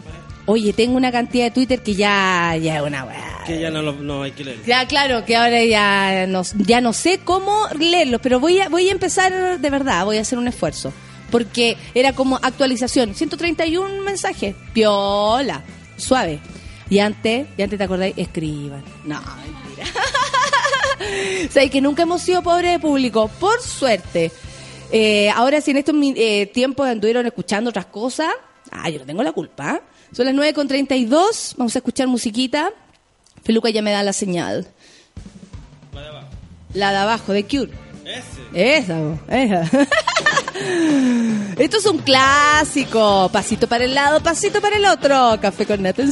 Oye, 0.46 0.72
tengo 0.72 0.96
una 0.96 1.12
cantidad 1.12 1.44
de 1.44 1.50
Twitter 1.52 1.80
que 1.82 1.94
ya, 1.94 2.56
ya 2.60 2.76
es 2.76 2.82
una 2.82 3.04
weá. 3.04 3.42
Que 3.46 3.60
ya 3.60 3.70
no, 3.70 3.80
lo- 3.80 3.92
no 3.92 4.22
hay 4.24 4.32
que 4.32 4.42
leer. 4.44 4.58
Ya, 4.66 4.86
claro, 4.88 5.24
que 5.24 5.36
ahora 5.36 5.62
ya 5.64 6.26
no, 6.26 6.42
ya 6.58 6.80
no 6.80 6.92
sé 6.92 7.20
cómo 7.24 7.56
leerlos, 7.78 8.20
pero 8.20 8.40
voy 8.40 8.58
a, 8.58 8.68
voy 8.68 8.88
a 8.88 8.92
empezar 8.92 9.60
de 9.60 9.70
verdad, 9.70 10.04
voy 10.04 10.18
a 10.18 10.22
hacer 10.22 10.38
un 10.38 10.48
esfuerzo. 10.48 10.92
Porque 11.30 11.76
era 11.94 12.12
como 12.12 12.36
actualización, 12.42 13.14
131 13.14 14.02
mensajes, 14.02 14.56
piola, 14.72 15.62
suave. 15.96 16.40
Y 16.88 16.98
antes, 16.98 17.46
y 17.56 17.62
antes 17.62 17.78
te 17.78 17.84
acordáis, 17.84 18.14
escriban. 18.16 18.82
No, 19.04 19.20
Sabéis 21.50 21.70
que 21.70 21.80
nunca 21.80 22.02
hemos 22.02 22.22
sido 22.22 22.42
pobres 22.42 22.72
de 22.72 22.78
público, 22.78 23.28
por 23.40 23.60
suerte. 23.60 24.30
Eh, 24.92 25.30
ahora, 25.30 25.60
si 25.60 25.70
en 25.70 25.78
estos 25.78 25.94
eh, 26.16 26.46
tiempos 26.46 26.88
anduvieron 26.88 27.26
escuchando 27.26 27.70
otras 27.70 27.86
cosas, 27.86 28.30
ah, 28.70 28.88
yo 28.90 28.98
no 28.98 29.06
tengo 29.06 29.22
la 29.22 29.32
culpa. 29.32 29.80
Son 30.12 30.26
las 30.26 30.34
9.32, 30.34 31.54
vamos 31.56 31.76
a 31.76 31.78
escuchar 31.78 32.08
musiquita. 32.08 32.72
Feluca 33.44 33.70
ya 33.70 33.82
me 33.82 33.92
da 33.92 34.02
la 34.02 34.12
señal. 34.12 34.66
La 35.92 36.00
de 36.00 36.08
abajo. 36.08 36.28
La 36.74 36.90
de 36.90 36.96
abajo, 36.98 37.32
de 37.32 37.44
Cure. 37.44 37.70
Ese. 38.04 38.78
Esa, 38.78 38.98
esa. 39.28 39.62
Esto 41.58 41.76
es 41.76 41.86
un 41.86 41.98
clásico. 41.98 43.30
Pasito 43.32 43.68
para 43.68 43.84
el 43.84 43.94
lado, 43.94 44.20
pasito 44.20 44.60
para 44.60 44.76
el 44.76 44.84
otro. 44.84 45.38
Café 45.40 45.66
con 45.66 45.82
nata 45.82 46.02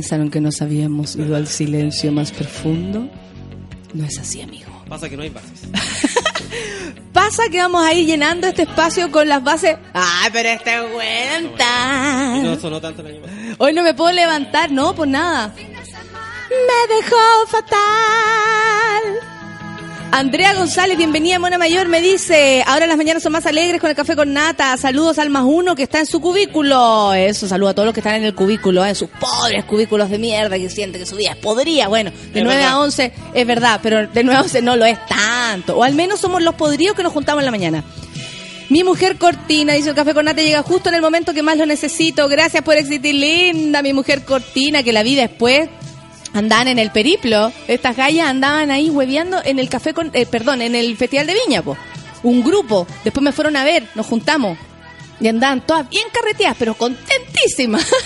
Pensaron 0.00 0.30
que 0.30 0.40
nos 0.40 0.62
habíamos 0.62 1.14
ido 1.14 1.36
al 1.36 1.46
silencio 1.46 2.10
más 2.10 2.32
profundo. 2.32 3.06
No 3.92 4.06
es 4.06 4.18
así, 4.18 4.40
amigo. 4.40 4.70
Pasa 4.88 5.10
que 5.10 5.16
no 5.18 5.22
hay 5.22 5.28
bases. 5.28 5.68
Pasa 7.12 7.42
que 7.50 7.58
vamos 7.58 7.84
a 7.84 7.92
ir 7.92 8.06
llenando 8.06 8.46
este 8.46 8.62
espacio 8.62 9.10
con 9.10 9.28
las 9.28 9.44
bases. 9.44 9.76
¡Ay, 9.92 10.30
pero 10.32 10.48
este 10.48 10.70
cuenta! 10.94 12.40
no 12.42 12.58
sonó 12.58 12.80
tanto 12.80 13.02
el 13.02 13.08
año 13.08 13.20
pasado. 13.20 13.40
Hoy 13.58 13.74
no 13.74 13.82
me 13.82 13.92
puedo 13.92 14.10
levantar, 14.10 14.72
no, 14.72 14.94
por 14.94 15.06
nada. 15.06 15.54
Me 15.58 16.94
dejó 16.94 17.46
fatal. 17.48 19.29
Andrea 20.12 20.54
González, 20.54 20.98
bienvenida 20.98 21.38
Mona 21.38 21.56
Mayor, 21.56 21.86
me 21.86 22.00
dice, 22.00 22.64
ahora 22.66 22.88
las 22.88 22.96
mañanas 22.96 23.22
son 23.22 23.32
más 23.32 23.46
alegres 23.46 23.80
con 23.80 23.88
el 23.90 23.96
café 23.96 24.16
con 24.16 24.32
nata. 24.32 24.76
Saludos 24.76 25.20
al 25.20 25.30
más 25.30 25.44
uno 25.46 25.76
que 25.76 25.84
está 25.84 26.00
en 26.00 26.06
su 26.06 26.20
cubículo. 26.20 27.14
Eso, 27.14 27.46
saludo 27.46 27.70
a 27.70 27.74
todos 27.74 27.86
los 27.86 27.94
que 27.94 28.00
están 28.00 28.16
en 28.16 28.24
el 28.24 28.34
cubículo, 28.34 28.84
en 28.84 28.96
sus 28.96 29.08
pobres 29.08 29.64
cubículos 29.66 30.10
de 30.10 30.18
mierda 30.18 30.58
que 30.58 30.68
sienten 30.68 31.00
que 31.00 31.06
su 31.06 31.16
día 31.16 31.32
es 31.32 31.36
podría. 31.36 31.86
Bueno, 31.86 32.10
de 32.32 32.40
Es 32.40 32.44
9 32.44 32.50
a 32.50 32.56
verdad. 32.56 32.80
11 32.82 33.12
es 33.34 33.46
verdad, 33.46 33.80
pero 33.82 34.08
de 34.08 34.24
9 34.24 34.36
a 34.36 34.42
11 34.42 34.62
no 34.62 34.76
lo 34.76 34.84
es 34.84 34.98
tanto. 35.06 35.78
O 35.78 35.84
al 35.84 35.94
menos 35.94 36.18
somos 36.18 36.42
los 36.42 36.56
podridos 36.56 36.96
que 36.96 37.04
nos 37.04 37.12
juntamos 37.12 37.42
en 37.42 37.46
la 37.46 37.52
mañana. 37.52 37.84
Mi 38.68 38.82
mujer 38.82 39.16
Cortina, 39.16 39.74
dice 39.74 39.90
el 39.90 39.94
café 39.94 40.12
con 40.12 40.24
nata, 40.24 40.42
llega 40.42 40.62
justo 40.62 40.88
en 40.88 40.96
el 40.96 41.02
momento 41.02 41.32
que 41.32 41.42
más 41.42 41.56
lo 41.56 41.66
necesito. 41.66 42.28
Gracias 42.28 42.64
por 42.64 42.76
existir, 42.76 43.14
linda, 43.14 43.80
mi 43.80 43.92
mujer 43.92 44.24
Cortina, 44.24 44.82
que 44.82 44.92
la 44.92 45.04
vi 45.04 45.14
después. 45.14 45.68
Andaban 46.32 46.68
en 46.68 46.78
el 46.78 46.90
periplo. 46.90 47.52
Estas 47.68 47.96
gallas 47.96 48.28
andaban 48.28 48.70
ahí 48.70 48.90
hueveando 48.90 49.38
en 49.44 49.58
el 49.58 49.68
café 49.68 49.94
con, 49.94 50.10
eh, 50.12 50.26
perdón, 50.26 50.62
en 50.62 50.74
el 50.74 50.96
Festival 50.96 51.26
de 51.26 51.34
Viña, 51.34 51.62
po. 51.62 51.76
Un 52.22 52.42
grupo. 52.42 52.86
Después 53.04 53.22
me 53.22 53.32
fueron 53.32 53.56
a 53.56 53.64
ver, 53.64 53.88
nos 53.94 54.06
juntamos. 54.06 54.58
Y 55.20 55.28
andaban 55.28 55.66
todas 55.66 55.88
bien 55.90 56.04
carreteadas, 56.12 56.56
pero 56.58 56.74
contentísimas. 56.74 57.86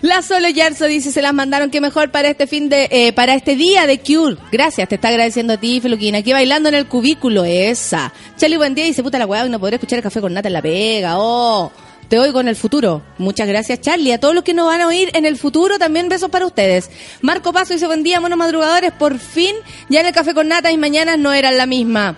La 0.00 0.22
Solo 0.22 0.48
Yarso 0.48 0.84
dice, 0.84 1.12
se 1.12 1.22
las 1.22 1.32
mandaron, 1.32 1.70
que 1.70 1.80
mejor 1.80 2.10
para 2.10 2.28
este 2.28 2.46
fin 2.46 2.68
de, 2.68 2.88
eh, 2.90 3.12
para 3.12 3.34
este 3.34 3.56
día 3.56 3.86
de 3.86 4.00
Cure. 4.00 4.36
Gracias, 4.52 4.88
te 4.88 4.96
está 4.96 5.08
agradeciendo 5.08 5.54
a 5.54 5.56
ti, 5.56 5.80
Feluquina. 5.80 6.18
Aquí 6.18 6.32
bailando 6.32 6.68
en 6.68 6.74
el 6.74 6.86
cubículo, 6.86 7.44
esa. 7.44 8.12
Charlie, 8.36 8.56
buen 8.56 8.74
día, 8.74 8.84
dice, 8.84 9.02
puta 9.02 9.18
la 9.18 9.26
weá, 9.26 9.44
hoy 9.44 9.50
no 9.50 9.58
podré 9.58 9.76
escuchar 9.76 9.98
el 9.98 10.02
café 10.02 10.20
con 10.20 10.32
nata 10.32 10.48
en 10.48 10.52
la 10.52 10.62
pega, 10.62 11.18
oh. 11.18 11.72
Te 12.14 12.20
oigo 12.20 12.40
en 12.40 12.46
el 12.46 12.54
futuro. 12.54 13.02
Muchas 13.18 13.48
gracias, 13.48 13.80
Charlie. 13.80 14.12
A 14.12 14.20
todos 14.20 14.36
los 14.36 14.44
que 14.44 14.54
nos 14.54 14.66
van 14.66 14.80
a 14.80 14.86
oír 14.86 15.10
en 15.14 15.26
el 15.26 15.36
futuro, 15.36 15.80
también 15.80 16.08
besos 16.08 16.30
para 16.30 16.46
ustedes. 16.46 16.88
Marco 17.22 17.52
Paso 17.52 17.72
dice, 17.72 17.88
buen 17.88 18.04
día, 18.04 18.20
monos 18.20 18.38
madrugadores. 18.38 18.92
Por 18.92 19.18
fin, 19.18 19.56
ya 19.88 19.98
en 19.98 20.06
el 20.06 20.12
café 20.12 20.32
con 20.32 20.46
nata, 20.46 20.68
mis 20.68 20.78
mañanas 20.78 21.18
no 21.18 21.32
eran 21.32 21.56
la 21.56 21.66
misma. 21.66 22.16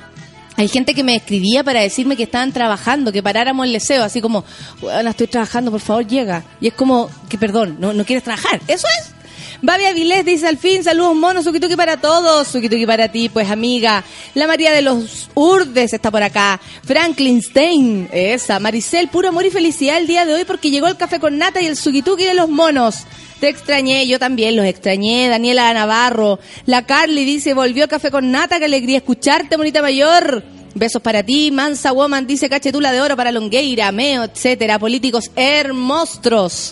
Hay 0.58 0.68
gente 0.68 0.92
que 0.92 1.02
me 1.02 1.16
escribía 1.16 1.64
para 1.64 1.80
decirme 1.80 2.14
que 2.14 2.24
estaban 2.24 2.52
trabajando, 2.52 3.10
que 3.10 3.22
paráramos 3.22 3.64
el 3.64 3.72
deseo, 3.72 4.04
así 4.04 4.20
como, 4.20 4.44
bueno, 4.82 5.08
estoy 5.08 5.28
trabajando, 5.28 5.70
por 5.70 5.80
favor, 5.80 6.06
llega. 6.06 6.44
Y 6.60 6.68
es 6.68 6.74
como, 6.74 7.08
que 7.30 7.38
perdón, 7.38 7.76
no, 7.78 7.94
no 7.94 8.04
quieres 8.04 8.22
trabajar. 8.22 8.60
Eso 8.68 8.86
es. 9.00 9.15
Babi 9.62 9.84
Avilés 9.86 10.24
dice 10.24 10.46
al 10.46 10.58
fin, 10.58 10.84
saludos 10.84 11.14
monos, 11.14 11.44
Sukituki 11.44 11.76
para 11.76 11.96
todos, 11.96 12.48
Sukituki 12.48 12.86
para 12.86 13.08
ti, 13.08 13.28
pues 13.28 13.50
amiga. 13.50 14.04
La 14.34 14.46
María 14.46 14.72
de 14.72 14.82
los 14.82 15.30
Urdes 15.34 15.92
está 15.94 16.10
por 16.10 16.22
acá. 16.22 16.60
Franklin 16.84 17.42
Stein, 17.42 18.08
esa. 18.12 18.60
Maricel, 18.60 19.08
puro 19.08 19.28
amor 19.28 19.46
y 19.46 19.50
felicidad 19.50 19.96
el 19.96 20.06
día 20.06 20.26
de 20.26 20.34
hoy 20.34 20.44
porque 20.44 20.70
llegó 20.70 20.88
el 20.88 20.96
café 20.96 21.18
con 21.18 21.38
nata 21.38 21.62
y 21.62 21.66
el 21.66 21.76
Sukituki 21.76 22.24
de 22.24 22.34
los 22.34 22.48
monos. 22.48 23.04
Te 23.40 23.48
extrañé, 23.48 24.06
yo 24.06 24.18
también 24.18 24.56
los 24.56 24.66
extrañé. 24.66 25.28
Daniela 25.28 25.72
Navarro. 25.72 26.38
La 26.66 26.84
Carly 26.84 27.24
dice, 27.24 27.54
volvió 27.54 27.84
el 27.84 27.90
café 27.90 28.10
con 28.10 28.30
nata, 28.30 28.58
qué 28.58 28.66
alegría 28.66 28.98
escucharte, 28.98 29.56
bonita 29.56 29.82
mayor. 29.82 30.55
Besos 30.78 31.00
para 31.00 31.22
ti, 31.22 31.50
Mansa 31.50 31.90
Woman 31.92 32.26
dice 32.26 32.50
cachetula 32.50 32.92
de 32.92 33.00
oro 33.00 33.16
para 33.16 33.32
Longueira, 33.32 33.90
Meo, 33.92 34.24
etcétera, 34.24 34.78
políticos 34.78 35.30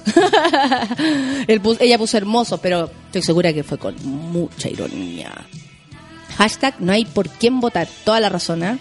pu- 1.62 1.78
ella 1.80 1.96
puso 1.96 2.18
hermoso, 2.18 2.58
pero 2.58 2.90
estoy 3.06 3.22
segura 3.22 3.52
que 3.54 3.64
fue 3.64 3.78
con 3.78 3.94
mucha 4.04 4.68
ironía. 4.68 5.32
Hashtag 6.36 6.74
no 6.80 6.92
hay 6.92 7.06
por 7.06 7.30
quién 7.30 7.60
votar, 7.60 7.88
toda 8.04 8.20
la 8.20 8.28
razón, 8.28 8.62
¿eh? 8.62 8.78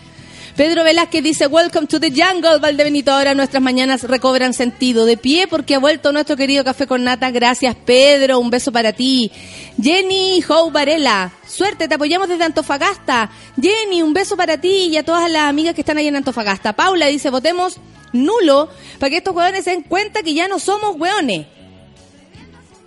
Pedro 0.55 0.83
Velázquez 0.83 1.23
dice, 1.23 1.47
Welcome 1.47 1.87
to 1.87 1.99
the 1.99 2.11
jungle, 2.11 2.59
Valdebenito. 2.59 3.11
Ahora 3.11 3.33
nuestras 3.33 3.61
mañanas 3.63 4.03
recobran 4.03 4.53
sentido. 4.53 5.05
De 5.05 5.17
pie 5.17 5.47
porque 5.47 5.73
ha 5.73 5.79
vuelto 5.79 6.11
nuestro 6.11 6.37
querido 6.37 6.63
café 6.63 6.85
con 6.85 7.03
nata. 7.03 7.31
Gracias, 7.31 7.75
Pedro. 7.85 8.39
Un 8.39 8.51
beso 8.51 8.71
para 8.71 8.93
ti. 8.93 9.31
Jenny 9.81 10.43
Howe 10.47 10.71
Varela. 10.71 11.31
Suerte, 11.47 11.87
te 11.87 11.95
apoyamos 11.95 12.29
desde 12.29 12.43
Antofagasta. 12.43 13.31
Jenny, 13.59 14.03
un 14.03 14.13
beso 14.13 14.37
para 14.37 14.61
ti 14.61 14.89
y 14.91 14.97
a 14.97 15.03
todas 15.03 15.29
las 15.31 15.43
amigas 15.43 15.73
que 15.73 15.81
están 15.81 15.97
ahí 15.97 16.07
en 16.07 16.17
Antofagasta. 16.17 16.73
Paula 16.73 17.07
dice, 17.07 17.31
votemos 17.31 17.77
nulo 18.11 18.69
para 18.99 19.09
que 19.09 19.17
estos 19.17 19.35
hueones 19.35 19.63
se 19.63 19.71
den 19.71 19.81
cuenta 19.81 20.21
que 20.21 20.35
ya 20.35 20.47
no 20.47 20.59
somos 20.59 20.95
hueones. 20.97 21.47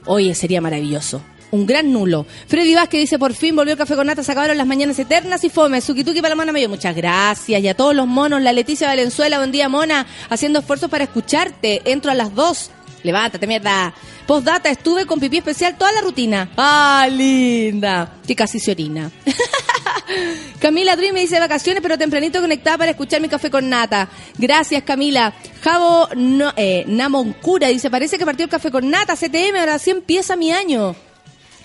Oye, 0.05 0.37
sería 0.37 0.61
maravilloso. 0.61 1.21
Un 1.51 1.67
gran 1.67 1.93
nulo. 1.93 2.27
Freddy 2.49 2.75
Vázquez 2.75 3.01
dice, 3.01 3.19
por 3.19 3.33
fin 3.35 3.55
volvió 3.55 3.73
el 3.73 3.79
café 3.79 3.95
con 3.95 4.07
nata, 4.07 4.23
se 4.23 4.33
acabaron 4.33 4.59
las 4.59 4.67
mañanas 4.67 4.99
eternas 4.99 5.45
y 5.45 5.49
fome. 5.49 5.81
Sukituki 5.81 6.21
para 6.21 6.31
la 6.31 6.37
mona 6.37 6.53
mayor, 6.53 6.71
muchas 6.71 6.95
gracias. 6.95 7.63
Y 7.63 7.69
a 7.69 7.75
todos 7.75 7.95
los 7.95 8.07
monos, 8.07 8.43
la 8.43 8.53
Leticia 8.53 8.89
Valenzuela, 8.89 9.39
buen 9.39 9.53
día 9.53 9.69
mona, 9.69 10.07
haciendo 10.29 10.59
esfuerzos 10.59 10.91
para 10.91 11.05
escucharte. 11.05 11.83
Entro 11.85 12.11
a 12.11 12.15
las 12.15 12.35
dos. 12.35 12.71
Levántate, 13.03 13.47
mierda. 13.47 13.95
Postdata, 14.27 14.69
estuve 14.69 15.07
con 15.07 15.21
pipí 15.21 15.37
especial 15.37 15.79
toda 15.79 15.93
la 15.93 16.01
rutina. 16.01 16.51
¡Ah, 16.57 17.09
linda! 17.09 18.15
Que 18.27 18.35
casi 18.35 18.59
se 18.59 18.73
orina. 18.73 19.13
Camila 20.59 20.97
Dream 20.97 21.15
me 21.15 21.21
dice 21.21 21.39
vacaciones, 21.39 21.81
pero 21.81 21.97
tempranito 21.97 22.41
conectada 22.41 22.79
para 22.79 22.91
escuchar 22.91 23.21
mi 23.21 23.29
café 23.29 23.51
con 23.51 23.69
nata. 23.69 24.09
Gracias, 24.37 24.83
Camila. 24.83 25.33
Javo 25.63 26.09
no, 26.17 26.53
eh, 26.57 26.85
Namoncura 26.89 27.69
dice, 27.69 27.89
parece 27.89 28.19
que 28.19 28.27
partió 28.27 28.45
el 28.45 28.51
café 28.51 28.73
con 28.73 28.91
nata, 28.91 29.15
CTM, 29.15 29.57
ahora 29.61 29.79
sí 29.79 29.91
empieza 29.91 30.35
mi 30.35 30.51
año. 30.51 30.97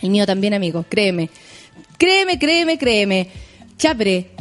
El 0.01 0.09
mío 0.09 0.25
también, 0.25 0.53
amigo, 0.53 0.85
créeme. 0.87 1.29
Créeme, 1.97 2.39
créeme, 2.39 2.77
créeme. 2.77 3.29
Chapre. 3.77 4.31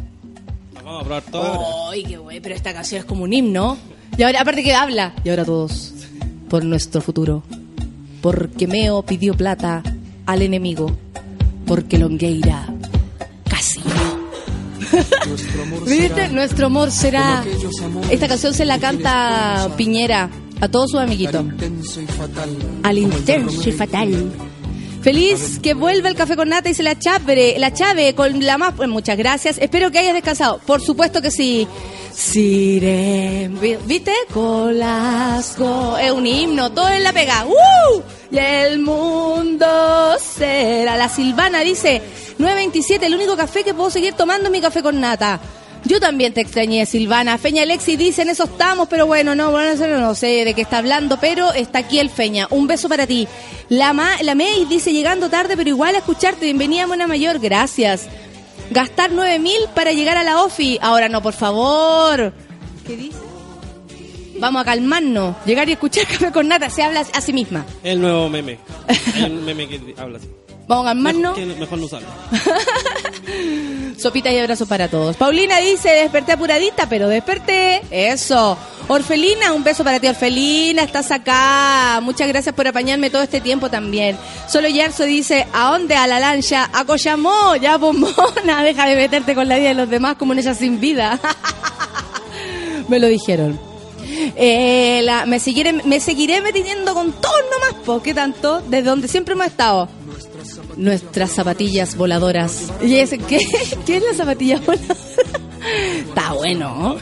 Vamos 0.74 1.02
a 1.02 1.04
probar 1.04 1.22
ahora. 1.32 1.90
Ay, 1.90 2.04
qué 2.04 2.16
güey, 2.16 2.40
pero 2.40 2.54
esta 2.54 2.72
canción 2.72 3.00
es 3.00 3.04
como 3.04 3.24
un 3.24 3.32
himno. 3.32 3.76
Y 4.16 4.22
ahora, 4.22 4.40
aparte 4.40 4.62
que 4.62 4.74
habla. 4.74 5.14
Y 5.24 5.28
ahora 5.30 5.44
todos, 5.44 5.92
por 6.48 6.64
nuestro 6.64 7.00
futuro. 7.00 7.42
Porque 8.22 8.66
Meo 8.66 9.02
pidió 9.02 9.34
plata 9.34 9.82
al 10.26 10.42
enemigo. 10.42 10.90
Porque 11.66 11.98
Longueira 11.98 12.66
casi 13.48 13.80
no. 13.80 14.20
¿Viste? 15.86 16.28
Nuestro 16.28 16.66
amor 16.66 16.90
será. 16.92 17.44
Esta 18.10 18.28
canción 18.28 18.54
se 18.54 18.64
la 18.64 18.78
canta 18.78 19.70
Piñera 19.76 20.28
a 20.60 20.68
todos 20.68 20.90
sus 20.90 21.00
amiguitos. 21.00 21.44
Al 22.82 22.98
intenso 22.98 23.68
y 23.68 23.72
fatal. 23.72 24.32
Feliz 25.02 25.58
que 25.62 25.72
vuelva 25.74 26.08
el 26.10 26.14
café 26.14 26.36
con 26.36 26.50
nata 26.50 26.68
y 26.68 26.74
se 26.74 26.82
la 26.82 26.98
chave, 26.98 27.54
la 27.58 27.72
chave 27.72 28.14
con 28.14 28.44
la 28.44 28.58
más. 28.58 28.74
pues, 28.74 28.88
muchas 28.88 29.16
gracias. 29.16 29.56
Espero 29.58 29.90
que 29.90 29.98
hayas 29.98 30.12
descansado. 30.14 30.58
Por 30.66 30.80
supuesto 30.82 31.22
que 31.22 31.30
sí. 31.30 31.66
Siren, 32.12 33.58
vi- 33.60 33.76
¿viste? 33.86 34.12
Colasco, 34.32 35.96
es 35.98 36.10
un 36.12 36.26
himno, 36.26 36.70
todo 36.70 36.88
en 36.90 37.02
la 37.02 37.12
pega. 37.12 37.46
¡Uh! 37.46 38.02
Y 38.30 38.38
el 38.38 38.78
mundo 38.80 39.66
será. 40.18 40.96
La 40.96 41.08
Silvana 41.08 41.60
dice: 41.60 42.02
927, 42.38 43.06
el 43.06 43.14
único 43.14 43.36
café 43.36 43.64
que 43.64 43.74
puedo 43.74 43.90
seguir 43.90 44.12
tomando 44.14 44.46
es 44.46 44.52
mi 44.52 44.60
café 44.60 44.82
con 44.82 45.00
nata. 45.00 45.40
Yo 45.84 45.98
también 45.98 46.32
te 46.34 46.40
extrañé, 46.42 46.84
Silvana. 46.86 47.38
Feña 47.38 47.62
Alexi 47.62 47.96
dice, 47.96 48.22
en 48.22 48.28
eso 48.28 48.44
estamos, 48.44 48.86
pero 48.88 49.06
bueno, 49.06 49.34
no, 49.34 49.50
bueno, 49.50 49.74
no 49.98 50.14
sé 50.14 50.44
de 50.44 50.54
qué 50.54 50.60
está 50.62 50.78
hablando, 50.78 51.18
pero 51.20 51.52
está 51.52 51.78
aquí 51.80 51.98
el 51.98 52.10
Feña. 52.10 52.46
Un 52.50 52.66
beso 52.66 52.88
para 52.88 53.06
ti. 53.06 53.26
La, 53.70 53.92
Ma, 53.92 54.10
la 54.22 54.34
May 54.34 54.66
dice, 54.66 54.92
llegando 54.92 55.30
tarde, 55.30 55.56
pero 55.56 55.68
igual 55.70 55.94
a 55.94 55.98
escucharte. 55.98 56.44
Bienvenida, 56.44 56.86
Mona 56.86 57.06
Mayor, 57.06 57.38
gracias. 57.38 58.08
Gastar 58.70 59.10
9 59.12 59.38
mil 59.38 59.58
para 59.74 59.92
llegar 59.92 60.16
a 60.16 60.22
la 60.22 60.42
OFI. 60.44 60.78
Ahora 60.82 61.08
no, 61.08 61.22
por 61.22 61.32
favor. 61.32 62.32
¿Qué 62.86 62.96
dice? 62.96 63.18
Vamos 64.38 64.62
a 64.62 64.64
calmarnos. 64.64 65.34
Llegar 65.44 65.68
y 65.68 65.72
escuchar 65.72 66.06
café 66.06 66.30
con 66.32 66.46
nata. 66.46 66.70
Se 66.70 66.82
habla 66.82 67.00
a 67.12 67.20
sí 67.20 67.32
misma. 67.32 67.64
El 67.82 68.00
nuevo 68.00 68.28
meme. 68.28 68.58
Un 69.26 69.44
meme 69.44 69.66
que 69.66 69.94
habla 69.98 70.18
así. 70.18 70.28
Vamos 70.68 70.84
a 70.86 70.88
calmarnos. 70.90 71.36
Mejor, 71.38 71.54
que- 71.54 71.60
mejor 71.60 71.78
no 71.78 71.84
usarlo. 71.86 72.08
Sopitas 74.00 74.32
y 74.32 74.38
abrazos 74.38 74.66
para 74.66 74.88
todos. 74.88 75.14
Paulina 75.16 75.58
dice, 75.58 75.90
desperté 75.90 76.32
apuradita, 76.32 76.88
pero 76.88 77.06
desperté. 77.06 77.82
Eso. 77.90 78.56
Orfelina, 78.88 79.52
un 79.52 79.62
beso 79.62 79.84
para 79.84 80.00
ti, 80.00 80.08
Orfelina, 80.08 80.82
estás 80.82 81.10
acá. 81.10 82.00
Muchas 82.02 82.26
gracias 82.26 82.54
por 82.54 82.66
apañarme 82.66 83.10
todo 83.10 83.22
este 83.22 83.42
tiempo 83.42 83.68
también. 83.68 84.16
Solo 84.48 84.68
Yarso 84.68 85.04
dice, 85.04 85.46
¿a 85.52 85.70
dónde? 85.72 85.96
A 85.96 86.06
la 86.06 86.18
lancha. 86.18 86.70
A 86.72 86.86
Coyamó, 86.86 87.56
ya 87.56 87.76
bombona, 87.76 88.62
deja 88.64 88.86
de 88.86 88.96
meterte 88.96 89.34
con 89.34 89.48
la 89.48 89.58
vida 89.58 89.68
de 89.68 89.74
los 89.74 89.90
demás 89.90 90.16
como 90.16 90.32
en 90.32 90.38
ella 90.38 90.54
sin 90.54 90.80
vida. 90.80 91.20
Me 92.88 92.98
lo 92.98 93.06
dijeron. 93.06 93.60
Eh, 94.34 95.06
me, 95.26 95.38
seguiré, 95.38 95.72
me 95.72 96.42
metiendo 96.42 96.94
con 96.94 97.12
todos 97.12 97.40
nomás, 97.52 97.84
po, 97.84 98.02
¿qué 98.02 98.14
tanto? 98.14 98.60
Desde 98.62 98.88
donde 98.88 99.08
siempre 99.08 99.34
hemos 99.34 99.46
estado. 99.46 99.88
Nuestras 100.80 101.30
zapatillas 101.30 101.94
voladoras. 101.96 102.72
¿Y 102.82 102.96
ese 102.96 103.18
qué? 103.18 103.38
¿Qué 103.86 103.98
es 103.98 104.02
la 104.02 104.14
zapatilla 104.14 104.58
voladora? 104.58 104.96
Está 106.08 106.32
bueno, 106.32 106.96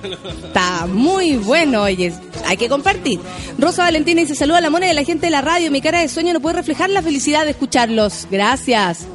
está 0.45 0.87
muy 0.87 1.37
bueno, 1.37 1.83
oye, 1.83 2.13
hay 2.45 2.57
que 2.57 2.69
compartir. 2.69 3.21
Rosa 3.57 3.85
Valentina 3.85 4.21
dice, 4.21 4.35
saluda 4.35 4.59
a 4.59 4.61
la 4.61 4.71
mona 4.71 4.89
y 4.89 4.91
a 4.91 4.95
la 4.95 5.05
gente 5.05 5.27
de 5.27 5.31
la 5.31 5.41
radio, 5.41 5.71
mi 5.71 5.81
cara 5.81 6.01
de 6.01 6.09
sueño 6.09 6.33
no 6.33 6.41
puede 6.41 6.57
reflejar 6.57 6.91
la 6.91 7.01
felicidad 7.01 7.45
de 7.45 7.53
escucharlos. 7.53 8.27
Gracias. 8.31 9.07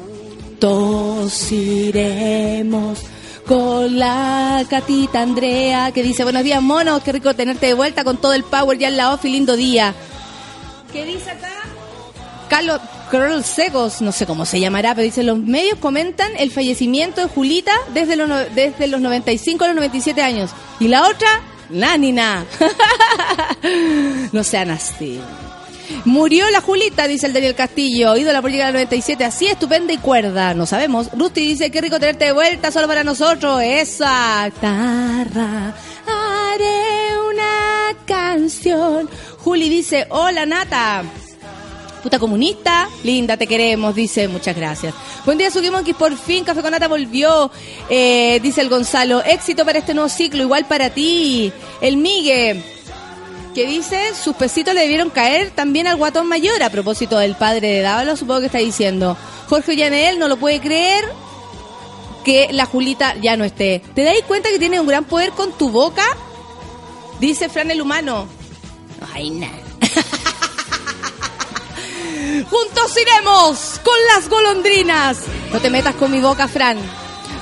Todos 0.58 1.52
iremos 1.52 3.00
con 3.46 3.98
la 3.98 4.64
catita 4.70 5.20
Andrea, 5.20 5.92
que 5.92 6.02
dice, 6.02 6.24
buenos 6.24 6.42
días 6.42 6.62
monos, 6.62 7.02
qué 7.02 7.12
rico 7.12 7.34
tenerte 7.34 7.66
de 7.66 7.74
vuelta 7.74 8.02
con 8.02 8.16
todo 8.16 8.32
el 8.32 8.44
power 8.44 8.78
ya 8.78 8.88
en 8.88 8.96
la 8.96 9.12
off 9.12 9.24
lindo 9.24 9.56
día. 9.56 9.94
¿Qué 10.90 11.04
dice 11.04 11.30
acá? 11.30 11.73
Carlos 12.54 12.80
Carlos 13.10 14.00
no 14.00 14.12
sé 14.12 14.26
cómo 14.26 14.46
se 14.46 14.60
llamará, 14.60 14.94
pero 14.94 15.04
dice, 15.04 15.24
los 15.24 15.38
medios 15.38 15.76
comentan 15.80 16.30
el 16.38 16.52
fallecimiento 16.52 17.20
de 17.20 17.26
Julita 17.26 17.72
desde 17.92 18.14
los, 18.14 18.28
desde 18.54 18.86
los 18.86 19.00
95 19.00 19.64
a 19.64 19.66
los 19.68 19.76
97 19.76 20.22
años. 20.22 20.52
Y 20.78 20.86
la 20.86 21.08
otra, 21.08 21.28
la 21.70 21.96
nina. 21.96 22.44
no 24.32 24.44
sean 24.44 24.70
así. 24.70 25.20
Murió 26.04 26.48
la 26.50 26.60
Julita, 26.60 27.08
dice 27.08 27.26
el 27.26 27.32
Daniel 27.32 27.56
Castillo, 27.56 28.16
ídola 28.16 28.40
política 28.40 28.66
del 28.66 28.74
97, 28.74 29.24
así 29.24 29.46
estupenda 29.46 29.92
y 29.92 29.98
cuerda, 29.98 30.54
no 30.54 30.64
sabemos. 30.64 31.10
Rusty 31.12 31.40
dice, 31.40 31.72
qué 31.72 31.80
rico 31.80 31.98
tenerte 31.98 32.26
de 32.26 32.32
vuelta, 32.32 32.70
solo 32.70 32.86
para 32.86 33.02
nosotros, 33.02 33.60
esa 33.62 34.48
tarra, 34.60 35.74
haré 36.06 37.18
una 37.30 37.96
canción. 38.06 39.10
Juli 39.38 39.68
dice, 39.68 40.06
hola 40.08 40.46
Nata, 40.46 41.04
puta 42.04 42.18
comunista, 42.18 42.90
linda, 43.02 43.38
te 43.38 43.46
queremos, 43.46 43.94
dice, 43.94 44.28
muchas 44.28 44.54
gracias. 44.54 44.92
Buen 45.24 45.38
día, 45.38 45.50
Sukimonkeys, 45.50 45.96
por 45.96 46.14
fin 46.18 46.44
Café 46.44 46.60
con 46.60 46.72
Nata 46.72 46.86
volvió, 46.86 47.50
eh, 47.88 48.40
dice 48.42 48.60
el 48.60 48.68
Gonzalo, 48.68 49.24
éxito 49.24 49.64
para 49.64 49.78
este 49.78 49.94
nuevo 49.94 50.10
ciclo, 50.10 50.42
igual 50.42 50.66
para 50.66 50.90
ti. 50.90 51.50
El 51.80 51.96
Migue, 51.96 52.62
que 53.54 53.66
dice, 53.66 54.14
sus 54.14 54.36
pesitos 54.36 54.74
le 54.74 54.82
debieron 54.82 55.08
caer 55.08 55.50
también 55.52 55.86
al 55.86 55.96
guatón 55.96 56.28
mayor, 56.28 56.62
a 56.62 56.68
propósito 56.68 57.16
del 57.16 57.36
padre 57.36 57.68
de 57.68 57.80
Dávalo, 57.80 58.18
supongo 58.18 58.40
que 58.40 58.46
está 58.46 58.58
diciendo. 58.58 59.16
Jorge 59.48 59.74
Llanel 59.74 60.18
no 60.18 60.28
lo 60.28 60.36
puede 60.36 60.60
creer 60.60 61.06
que 62.22 62.48
la 62.52 62.66
Julita 62.66 63.14
ya 63.22 63.38
no 63.38 63.44
esté. 63.44 63.80
¿Te 63.94 64.04
dais 64.04 64.24
cuenta 64.24 64.50
que 64.50 64.58
tiene 64.58 64.78
un 64.78 64.86
gran 64.86 65.06
poder 65.06 65.30
con 65.30 65.52
tu 65.52 65.70
boca? 65.70 66.04
Dice 67.18 67.48
Fran 67.48 67.70
el 67.70 67.80
humano. 67.80 68.26
Ay, 69.14 69.30
nada. 69.30 69.63
Juntos 72.50 72.96
iremos 73.00 73.80
con 73.82 73.94
las 74.14 74.28
golondrinas. 74.28 75.18
No 75.52 75.60
te 75.60 75.70
metas 75.70 75.94
con 75.94 76.10
mi 76.10 76.20
boca, 76.20 76.48
Fran. 76.48 76.78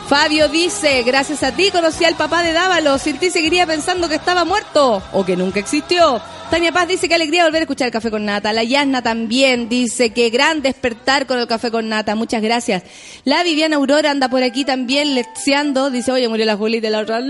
Fabio 0.09 0.49
dice, 0.49 1.03
gracias 1.05 1.43
a 1.43 1.53
ti 1.53 1.71
conocí 1.71 2.05
al 2.05 2.17
papá 2.17 2.43
de 2.43 2.53
Dávalo, 2.53 2.99
sin 2.99 3.17
ti 3.19 3.31
seguiría 3.31 3.67
pensando 3.67 4.11
que 4.11 4.17
estaba 4.17 4.45
muerto 4.45 5.03
o 5.13 5.25
que 5.25 5.37
nunca 5.37 5.61
existió. 5.61 6.21
Tania 6.51 6.71
Paz 6.71 6.87
dice 6.87 7.09
que 7.09 7.15
alegría 7.15 7.45
volver 7.45 7.61
a 7.61 7.65
escuchar 7.65 7.87
el 7.87 7.93
café 7.93 8.11
con 8.11 8.27
nata. 8.27 8.53
La 8.53 8.63
Yasna 8.63 9.01
también 9.01 9.71
dice 9.71 10.11
que 10.11 10.29
gran 10.29 10.61
despertar 10.61 11.27
con 11.27 11.39
el 11.39 11.47
café 11.47 11.71
con 11.71 11.89
nata. 11.89 12.15
Muchas 12.15 12.43
gracias. 12.43 12.83
La 13.25 13.43
Viviana 13.43 13.77
Aurora 13.77 14.11
anda 14.11 14.29
por 14.29 14.43
aquí 14.43 14.67
también 14.67 15.15
lexiando. 15.15 15.89
Dice, 15.89 16.13
oye, 16.13 16.29
murió 16.29 16.45
la 16.45 16.57
Julita 16.57 16.89
y 16.89 16.91
la 16.91 17.01
otra. 17.01 17.23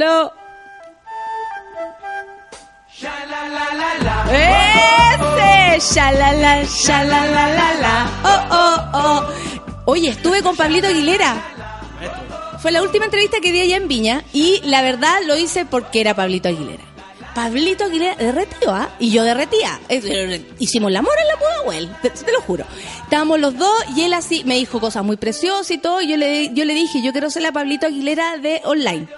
¡Ese! 4.32 5.94
Shalala, 5.94 6.62
shalala, 6.64 7.74
la, 7.80 8.07
Oh, 8.24 8.40
oh, 8.50 8.98
oh. 8.98 9.22
Oye, 9.86 10.11
estuve 10.11 10.42
con 10.42 10.57
Pablito 10.57 10.86
Aguilera. 10.86 11.42
Fue 12.61 12.70
la 12.70 12.82
última 12.82 13.07
entrevista 13.07 13.38
que 13.40 13.50
di 13.50 13.61
allá 13.61 13.76
en 13.76 13.88
Viña 13.88 14.22
y 14.32 14.61
la 14.64 14.82
verdad 14.82 15.18
lo 15.26 15.36
hice 15.36 15.64
porque 15.64 16.00
era 16.00 16.14
Pablito 16.14 16.48
Aguilera. 16.48 16.84
Pablito 17.34 17.84
Aguilera 17.84 18.14
derretió, 18.14 18.70
¿ah? 18.70 18.90
Y 19.00 19.11
yo 19.11 19.24
derretía. 19.24 19.80
Eh, 19.88 20.46
Hicimos 20.61 20.90
el 20.90 20.96
amor 20.96 21.14
en 21.20 21.26
la 21.28 21.36
Pudahuel, 21.38 21.90
te, 22.03 22.11
te 22.11 22.30
lo 22.32 22.40
juro. 22.42 22.64
Estábamos 23.03 23.40
los 23.40 23.57
dos 23.59 23.72
y 23.96 24.03
él 24.03 24.12
así 24.14 24.44
me 24.44 24.55
dijo 24.55 24.78
cosas 24.80 25.03
muy 25.05 25.16
preciosas 25.16 25.70
y 25.72 25.78
todo. 25.78 26.00
Y 26.03 26.09
yo 26.09 26.16
le, 26.16 26.55
yo 26.55 26.64
le 26.64 26.74
dije, 26.74 27.03
yo 27.03 27.11
quiero 27.12 27.30
ser 27.30 27.42
la 27.42 27.50
Pablito 27.50 27.86
Aguilera 27.86 28.36
de 28.36 28.61
online. 28.64 29.09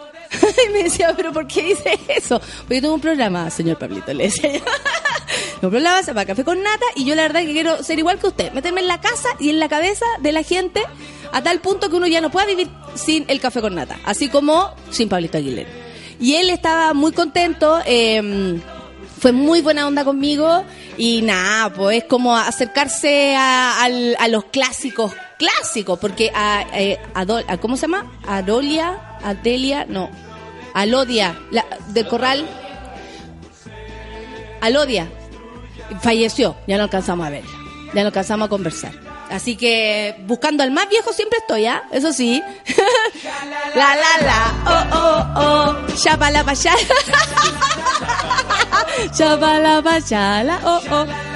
y 0.68 0.72
me 0.72 0.82
decía, 0.84 1.12
pero 1.16 1.32
¿por 1.32 1.46
qué 1.46 1.62
dice 1.62 1.98
eso? 2.08 2.40
Porque 2.60 2.76
yo 2.76 2.80
tengo 2.82 2.94
un 2.94 3.00
programa, 3.00 3.50
señor 3.50 3.78
Pablito, 3.78 4.12
le 4.12 4.24
decía 4.24 4.52
yo. 4.52 4.60
un 5.62 5.70
programa 5.70 6.00
se 6.00 6.08
llama 6.08 6.24
Café 6.26 6.44
con 6.44 6.62
Nata 6.62 6.84
y 6.94 7.04
yo 7.04 7.14
la 7.14 7.22
verdad 7.22 7.40
que 7.40 7.52
quiero 7.52 7.82
ser 7.82 7.98
igual 7.98 8.18
que 8.18 8.26
usted, 8.28 8.52
meterme 8.52 8.80
en 8.82 8.88
la 8.88 9.00
casa 9.00 9.28
y 9.38 9.50
en 9.50 9.58
la 9.58 9.68
cabeza 9.68 10.04
de 10.20 10.32
la 10.32 10.42
gente 10.42 10.82
a 11.32 11.42
tal 11.42 11.60
punto 11.60 11.88
que 11.90 11.96
uno 11.96 12.06
ya 12.06 12.20
no 12.20 12.30
pueda 12.30 12.46
vivir 12.46 12.68
sin 12.94 13.24
el 13.28 13.40
café 13.40 13.60
con 13.60 13.74
nata, 13.74 13.98
así 14.04 14.28
como 14.28 14.72
sin 14.90 15.08
Pablito 15.08 15.38
Aguilera. 15.38 15.68
Y 16.20 16.34
él 16.36 16.50
estaba 16.50 16.94
muy 16.94 17.12
contento, 17.12 17.80
eh, 17.86 18.60
fue 19.20 19.32
muy 19.32 19.60
buena 19.62 19.86
onda 19.86 20.04
conmigo 20.04 20.64
y 20.96 21.22
nada, 21.22 21.72
pues 21.72 21.98
es 21.98 22.04
como 22.04 22.36
acercarse 22.36 23.34
a, 23.36 23.82
a 23.84 24.28
los 24.28 24.44
clásicos, 24.44 25.12
clásicos, 25.38 25.98
porque 25.98 26.30
a, 26.34 26.64
eh, 26.74 27.00
Adol- 27.14 27.44
a- 27.48 27.56
¿cómo 27.56 27.76
se 27.76 27.82
llama? 27.82 28.12
Adolia, 28.28 29.18
Adelia, 29.24 29.86
no, 29.88 30.08
Alodia, 30.74 31.38
la, 31.50 31.64
del 31.88 32.06
Corral, 32.08 32.46
Alodia, 34.60 35.08
falleció, 36.02 36.56
ya 36.66 36.76
no 36.76 36.82
alcanzamos 36.84 37.26
a 37.26 37.30
verla, 37.30 37.50
ya 37.94 38.02
no 38.02 38.08
alcanzamos 38.08 38.46
a 38.46 38.48
conversar. 38.48 38.92
Así 39.30 39.56
que 39.56 40.16
buscando 40.26 40.62
al 40.62 40.70
más 40.70 40.88
viejo 40.88 41.12
siempre 41.12 41.38
estoy, 41.38 41.66
¿ah? 41.66 41.82
Eso 41.92 42.12
sí. 42.12 42.42
la 43.74 43.96
la 43.96 44.18
la, 44.26 44.54
oh 44.66 44.84
oh 44.98 45.24
oh, 45.40 45.74
chapala 45.96 46.44
pachala. 46.44 46.78
chapala 49.16 49.82
pachala, 49.82 50.60
oh 50.64 50.80
oh. 50.90 51.33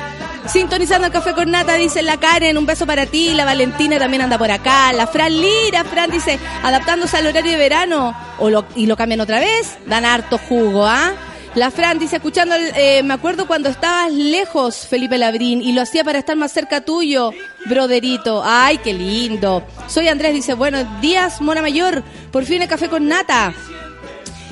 Sintonizando 0.49 1.07
el 1.07 1.13
café 1.13 1.35
con 1.35 1.51
nata, 1.51 1.75
dice 1.75 2.03
la 2.03 2.19
Karen, 2.19 2.57
un 2.57 2.65
beso 2.65 2.87
para 2.87 3.05
ti, 3.05 3.35
la 3.35 3.45
Valentina 3.45 3.99
también 3.99 4.23
anda 4.23 4.39
por 4.39 4.51
acá, 4.51 4.95
la 4.95 5.07
Fran 5.07 5.39
Lira, 5.39 5.85
Fran 5.85 6.11
dice, 6.11 6.39
adaptándose 6.63 7.19
al 7.19 7.27
horario 7.27 7.53
de 7.53 7.59
verano, 7.59 8.17
o 8.39 8.65
y 8.75 8.87
lo 8.87 8.97
cambian 8.97 9.21
otra 9.21 9.41
vez, 9.41 9.77
dan 9.87 10.07
harto 10.07 10.39
jugo, 10.39 10.87
¿ah? 10.87 11.13
La 11.55 11.71
Fran 11.71 11.99
dice, 11.99 12.17
escuchando, 12.17 12.55
eh, 12.57 13.03
me 13.03 13.13
acuerdo 13.13 13.47
cuando 13.47 13.69
estabas 13.69 14.11
lejos, 14.11 14.87
Felipe 14.89 15.19
Labrín, 15.19 15.61
y 15.61 15.73
lo 15.73 15.83
hacía 15.83 16.03
para 16.03 16.19
estar 16.19 16.37
más 16.37 16.51
cerca 16.53 16.81
tuyo, 16.81 17.33
broderito. 17.67 18.43
Ay, 18.45 18.79
qué 18.79 18.95
lindo. 18.95 19.63
Soy 19.87 20.09
Andrés, 20.09 20.33
dice, 20.33 20.55
buenos 20.55 20.87
días, 21.03 21.43
Mona 21.43 21.61
Mayor, 21.61 22.03
por 22.33 22.45
fin 22.47 22.63
el 22.63 22.69
café 22.69 22.89
con 22.89 23.07
nata. 23.07 23.53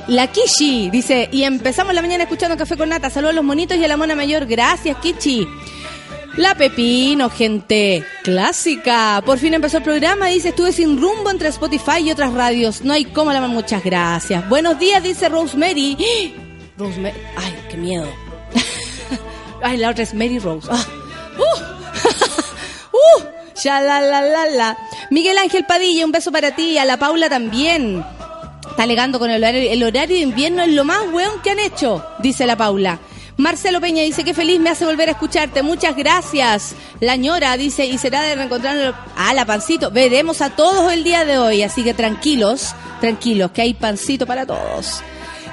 La 0.08 0.28
Kishi 0.28 0.88
dice, 0.90 1.28
y 1.32 1.42
empezamos 1.42 1.92
la 1.92 2.00
mañana 2.00 2.24
escuchando 2.24 2.56
Café 2.56 2.76
con 2.76 2.88
Nata. 2.88 3.10
Saludos 3.10 3.32
a 3.32 3.36
los 3.36 3.44
monitos 3.44 3.76
y 3.76 3.84
a 3.84 3.88
la 3.88 3.96
mona 3.96 4.14
mayor. 4.14 4.46
Gracias, 4.46 4.96
Kichi. 4.98 5.48
La 6.36 6.54
Pepino, 6.54 7.30
gente 7.30 8.04
clásica. 8.22 9.22
Por 9.24 9.38
fin 9.38 9.54
empezó 9.54 9.78
el 9.78 9.82
programa. 9.82 10.26
Dice, 10.26 10.50
estuve 10.50 10.70
sin 10.70 11.00
rumbo 11.00 11.30
entre 11.30 11.48
Spotify 11.48 12.00
y 12.02 12.10
otras 12.10 12.34
radios. 12.34 12.82
No 12.82 12.92
hay 12.92 13.06
cómo 13.06 13.32
la 13.32 13.40
Muchas 13.46 13.82
gracias. 13.82 14.46
Buenos 14.46 14.78
días, 14.78 15.02
dice 15.02 15.30
Rosemary. 15.30 15.96
Rosemary. 16.76 17.16
Ay, 17.36 17.56
qué 17.70 17.78
miedo. 17.78 18.06
Ay, 19.62 19.78
la 19.78 19.88
otra 19.88 20.02
es 20.02 20.12
Mary 20.12 20.38
Rose. 20.38 20.68
Ah. 20.70 20.84
¡Uh! 21.38 21.62
¡Uh! 22.92 23.24
Ya 23.62 23.80
la 23.80 24.02
la 24.02 24.20
la 24.20 24.46
la. 24.46 24.78
Miguel 25.10 25.38
Ángel 25.38 25.64
Padilla, 25.64 26.04
un 26.04 26.12
beso 26.12 26.30
para 26.30 26.54
ti. 26.54 26.76
A 26.76 26.84
la 26.84 26.98
Paula 26.98 27.30
también. 27.30 28.04
Está 28.68 28.82
alegando 28.82 29.18
con 29.18 29.30
el 29.30 29.42
horario. 29.42 29.70
El 29.70 29.82
horario 29.82 30.16
de 30.16 30.22
invierno 30.22 30.62
es 30.62 30.68
lo 30.68 30.84
más 30.84 31.00
weón 31.10 31.40
que 31.40 31.50
han 31.50 31.60
hecho, 31.60 32.04
dice 32.18 32.44
la 32.44 32.56
Paula. 32.56 32.98
Marcelo 33.36 33.82
Peña 33.82 34.02
dice 34.02 34.24
que 34.24 34.32
feliz 34.32 34.58
me 34.60 34.70
hace 34.70 34.86
volver 34.86 35.08
a 35.08 35.12
escucharte. 35.12 35.62
Muchas 35.62 35.94
gracias. 35.94 36.74
La 37.00 37.16
ñora 37.16 37.56
dice, 37.56 37.84
y 37.84 37.98
será 37.98 38.22
de 38.22 38.34
reencontrar 38.34 38.94
a 39.14 39.34
la 39.34 39.44
pancito. 39.44 39.90
Veremos 39.90 40.40
a 40.40 40.50
todos 40.50 40.90
el 40.92 41.04
día 41.04 41.24
de 41.26 41.38
hoy, 41.38 41.62
así 41.62 41.84
que 41.84 41.92
tranquilos, 41.92 42.74
tranquilos, 43.00 43.50
que 43.50 43.62
hay 43.62 43.74
pancito 43.74 44.26
para 44.26 44.46
todos. 44.46 45.02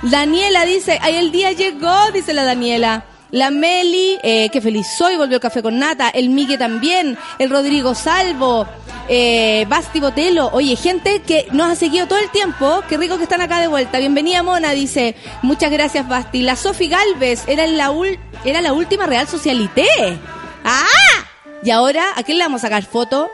Daniela 0.02 0.66
dice, 0.66 0.98
ay, 1.02 1.16
el 1.16 1.32
día 1.32 1.52
llegó, 1.52 2.12
dice 2.14 2.34
la 2.34 2.46
Daniela. 2.46 3.06
La 3.32 3.50
Meli, 3.50 4.20
eh, 4.22 4.50
qué 4.52 4.62
feliz 4.62 4.86
soy, 4.96 5.16
volvió 5.16 5.40
café 5.40 5.64
con 5.64 5.80
nata. 5.80 6.10
El 6.10 6.30
Migue 6.30 6.58
también. 6.58 7.18
El 7.40 7.50
Rodrigo 7.50 7.96
Salvo. 7.96 8.68
Eh, 9.10 9.66
Basti 9.68 10.00
Botelo. 10.00 10.50
Oye, 10.54 10.76
gente 10.76 11.22
que 11.22 11.48
nos 11.52 11.72
ha 11.72 11.76
seguido 11.76 12.08
todo 12.08 12.20
el 12.20 12.30
tiempo. 12.30 12.82
Qué 12.88 12.98
rico 12.98 13.18
que 13.18 13.24
están 13.24 13.42
acá 13.42 13.60
de 13.60 13.68
vuelta. 13.68 14.00
Bienvenida, 14.00 14.44
Mona, 14.44 14.72
dice. 14.72 15.16
Muchas 15.42 15.72
gracias, 15.72 16.08
Basti. 16.08 16.42
La 16.42 16.56
Sofi 16.56 16.88
Galvez 16.88 17.44
era 17.48 17.68
la, 17.68 17.92
ul- 17.92 18.20
era 18.46 18.62
la 18.62 18.74
última 18.74 19.06
Real 19.06 19.28
Socialité. 19.28 19.86
¡Ah! 20.64 20.86
Y 21.64 21.72
ahora, 21.72 22.04
¿a 22.16 22.24
quién 22.24 22.38
le 22.38 22.44
vamos 22.46 22.62
a 22.62 22.68
sacar 22.68 22.84
foto? 22.86 23.30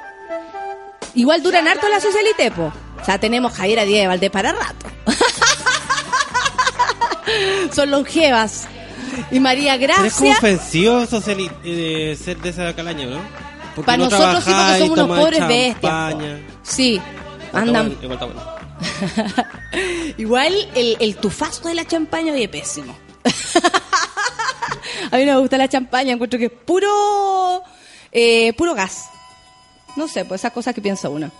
Igual 1.16 1.42
duran 1.44 1.68
harto 1.68 1.88
la 1.90 2.00
Socialité, 2.00 2.52
po. 2.52 2.72
O 3.02 3.06
sea, 3.06 3.20
tenemos 3.20 3.54
Javiera 3.54 3.86
Díaz 3.86 4.02
de 4.02 4.08
Valdés 4.08 4.32
para 4.32 4.52
rato. 4.52 4.86
Son 7.74 7.90
longevas. 7.92 8.68
Y 9.32 9.40
María 9.40 9.78
Pero 9.80 9.94
es 10.06 10.14
como 10.14 10.32
ofensivo 10.32 11.04
eh, 11.64 12.18
ser 12.22 12.38
de 12.38 12.50
esa 12.50 12.74
calaña, 12.76 13.06
¿no? 13.08 13.20
Para 13.86 13.98
no 13.98 14.10
nosotros 14.10 14.44
sí, 14.44 14.52
porque 14.52 14.80
somos 14.80 15.00
unos 15.00 15.20
pobres 15.20 15.48
bestias. 15.48 16.14
po. 16.14 16.22
Sí, 16.64 17.02
andan. 17.54 17.98
igual 18.02 18.14
está 18.14 18.26
bueno. 18.26 18.60
Igual 20.18 20.54
el, 20.76 20.98
el 21.00 21.16
tufazo 21.18 21.68
de 21.68 21.76
la 21.76 21.86
champaña 21.86 22.34
oye 22.34 22.48
pésimo. 22.48 22.96
A 25.12 25.18
mí 25.18 25.26
no 25.26 25.34
me 25.34 25.40
gusta 25.40 25.58
la 25.58 25.68
champaña, 25.68 26.14
encuentro 26.14 26.40
que 26.40 26.46
es 26.46 26.52
puro, 26.52 27.64
eh, 28.12 28.54
puro 28.54 28.76
gas. 28.76 29.10
No 29.96 30.08
sé, 30.08 30.26
pues 30.26 30.42
esas 30.42 30.54
cosas 30.54 30.76
que 30.76 30.82
piensa 30.82 31.10
uno. 31.10 31.32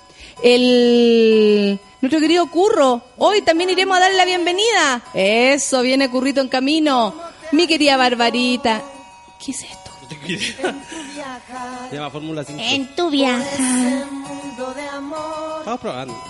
El, 0.44 1.80
nuestro 2.02 2.20
querido 2.20 2.50
Curro, 2.50 3.02
hoy 3.18 3.42
también 3.42 3.70
iremos 3.70 3.98
a 3.98 4.02
darle 4.02 4.18
la 4.18 4.26
bienvenida. 4.26 5.02
Eso, 5.14 5.82
viene 5.82 6.10
Currito 6.10 6.42
en 6.42 6.48
camino. 6.48 7.14
Mi 7.52 7.68
querida 7.68 7.98
Barbarita. 7.98 8.82
¿Qué 9.44 9.52
es 9.52 9.64
esto? 9.64 9.79
Tengo 10.10 10.26
idea. 10.26 10.76
Se 11.90 11.96
llama 11.96 12.10
Fórmula 12.10 12.44
5. 12.44 12.62
En 12.62 12.96
tu 12.96 13.10
viaje. 13.10 13.64
Estamos 15.60 15.80
probando. 15.80 16.24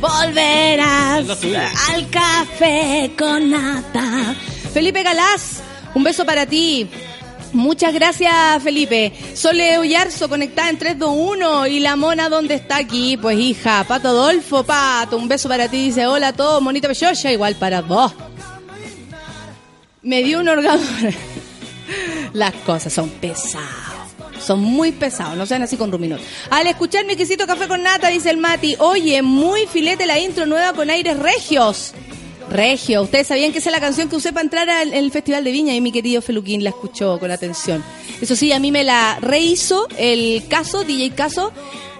Volverás 0.00 1.28
al 1.90 2.10
café 2.10 3.12
con 3.16 3.50
nata. 3.50 4.34
Felipe 4.72 5.02
Galás, 5.02 5.62
un 5.94 6.02
beso 6.02 6.24
para 6.24 6.44
ti. 6.46 6.90
Muchas 7.52 7.92
gracias, 7.92 8.62
Felipe. 8.62 9.12
Sole 9.34 9.78
Ullarzo, 9.78 10.28
conectada 10.28 10.70
en 10.70 10.78
321. 10.78 11.66
¿Y 11.66 11.80
la 11.80 11.96
mona 11.96 12.28
dónde 12.28 12.54
está 12.54 12.78
aquí? 12.78 13.16
Pues 13.16 13.38
hija, 13.38 13.84
Pato 13.84 14.08
Adolfo, 14.08 14.64
Pato, 14.64 15.16
un 15.16 15.28
beso 15.28 15.48
para 15.48 15.68
ti. 15.68 15.84
Dice, 15.84 16.06
hola 16.06 16.28
a 16.28 16.32
todos, 16.32 16.62
monito 16.62 16.88
Peyoya, 16.88 17.30
igual 17.30 17.54
para 17.56 17.82
vos. 17.82 18.12
Me 20.02 20.22
dio 20.24 20.40
un 20.40 20.48
orgasmo. 20.48 21.10
Las 22.32 22.52
cosas 22.54 22.92
son 22.92 23.08
pesadas. 23.08 24.02
Son 24.44 24.58
muy 24.58 24.90
pesados, 24.90 25.36
no 25.36 25.46
sean 25.46 25.62
así 25.62 25.76
con 25.76 25.92
ruminos. 25.92 26.20
Al 26.50 26.66
escuchar 26.66 27.04
mi 27.04 27.12
exquisito 27.12 27.46
café 27.46 27.68
con 27.68 27.82
nata, 27.82 28.08
dice 28.08 28.30
el 28.30 28.38
Mati, 28.38 28.74
oye, 28.80 29.22
muy 29.22 29.66
filete 29.66 30.04
la 30.04 30.18
intro 30.18 30.46
nueva 30.46 30.72
con 30.72 30.90
aires 30.90 31.16
regios. 31.16 31.92
Regio, 32.50 33.02
ustedes 33.02 33.28
sabían 33.28 33.52
que 33.52 33.58
esa 33.58 33.70
es 33.70 33.76
la 33.76 33.80
canción 33.80 34.08
que 34.08 34.16
usé 34.16 34.32
para 34.32 34.42
entrar 34.42 34.68
al 34.68 34.92
el 34.92 35.12
Festival 35.12 35.44
de 35.44 35.52
Viña 35.52 35.74
y 35.74 35.80
mi 35.80 35.92
querido 35.92 36.20
Feluquín 36.20 36.64
la 36.64 36.70
escuchó 36.70 37.20
con 37.20 37.30
atención. 37.30 37.84
Eso 38.20 38.34
sí, 38.34 38.52
a 38.52 38.58
mí 38.58 38.72
me 38.72 38.82
la 38.82 39.18
rehizo 39.20 39.86
el 39.96 40.42
caso, 40.48 40.82
DJ 40.82 41.12
Caso, 41.12 41.52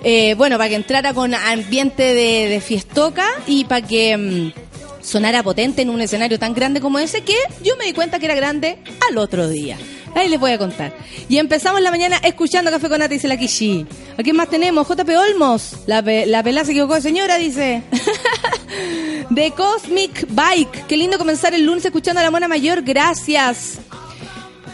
eh, 0.03 0.34
bueno, 0.34 0.59
para 0.59 0.68
que 0.68 0.74
entrara 0.74 1.14
con 1.14 1.34
ambiente 1.34 2.03
de, 2.03 2.48
de 2.48 2.61
fiestoca 2.61 3.26
y 3.46 3.64
para 3.64 3.86
que 3.86 4.16
mm, 4.16 4.71
sonara 5.03 5.42
potente 5.42 5.82
en 5.82 5.90
un 5.90 6.00
escenario 6.00 6.38
tan 6.38 6.55
grande 6.55 6.80
como 6.80 6.98
ese 6.98 7.22
que 7.22 7.36
yo 7.62 7.76
me 7.76 7.84
di 7.84 7.92
cuenta 7.92 8.18
que 8.18 8.26
era 8.26 8.34
grande 8.34 8.78
al 9.09 9.18
otro 9.18 9.48
día. 9.48 9.76
Ahí 10.14 10.28
les 10.28 10.38
voy 10.38 10.53
a 10.53 10.59
contar. 10.59 10.92
Y 11.28 11.38
empezamos 11.38 11.80
la 11.80 11.90
mañana 11.90 12.18
escuchando 12.22 12.70
Café 12.70 12.88
con 12.88 12.98
Nata, 12.98 13.14
dice 13.14 13.28
la 13.28 13.36
Kishi. 13.36 13.86
¿A 14.18 14.22
quién 14.22 14.36
más 14.36 14.48
tenemos? 14.48 14.86
JP 14.86 15.09
Olmos. 15.09 15.76
La, 15.86 16.03
la 16.03 16.42
pelada 16.42 16.66
se 16.66 16.72
equivocó 16.72 16.94
de 16.94 17.00
señora, 17.00 17.36
dice. 17.36 17.82
The 19.34 19.53
Cosmic 19.53 20.26
Bike. 20.30 20.86
Qué 20.86 20.96
lindo 20.96 21.18
comenzar 21.18 21.55
el 21.55 21.64
lunes 21.64 21.84
escuchando 21.84 22.20
a 22.20 22.24
la 22.24 22.30
mona 22.30 22.46
mayor. 22.46 22.82
Gracias. 22.82 23.78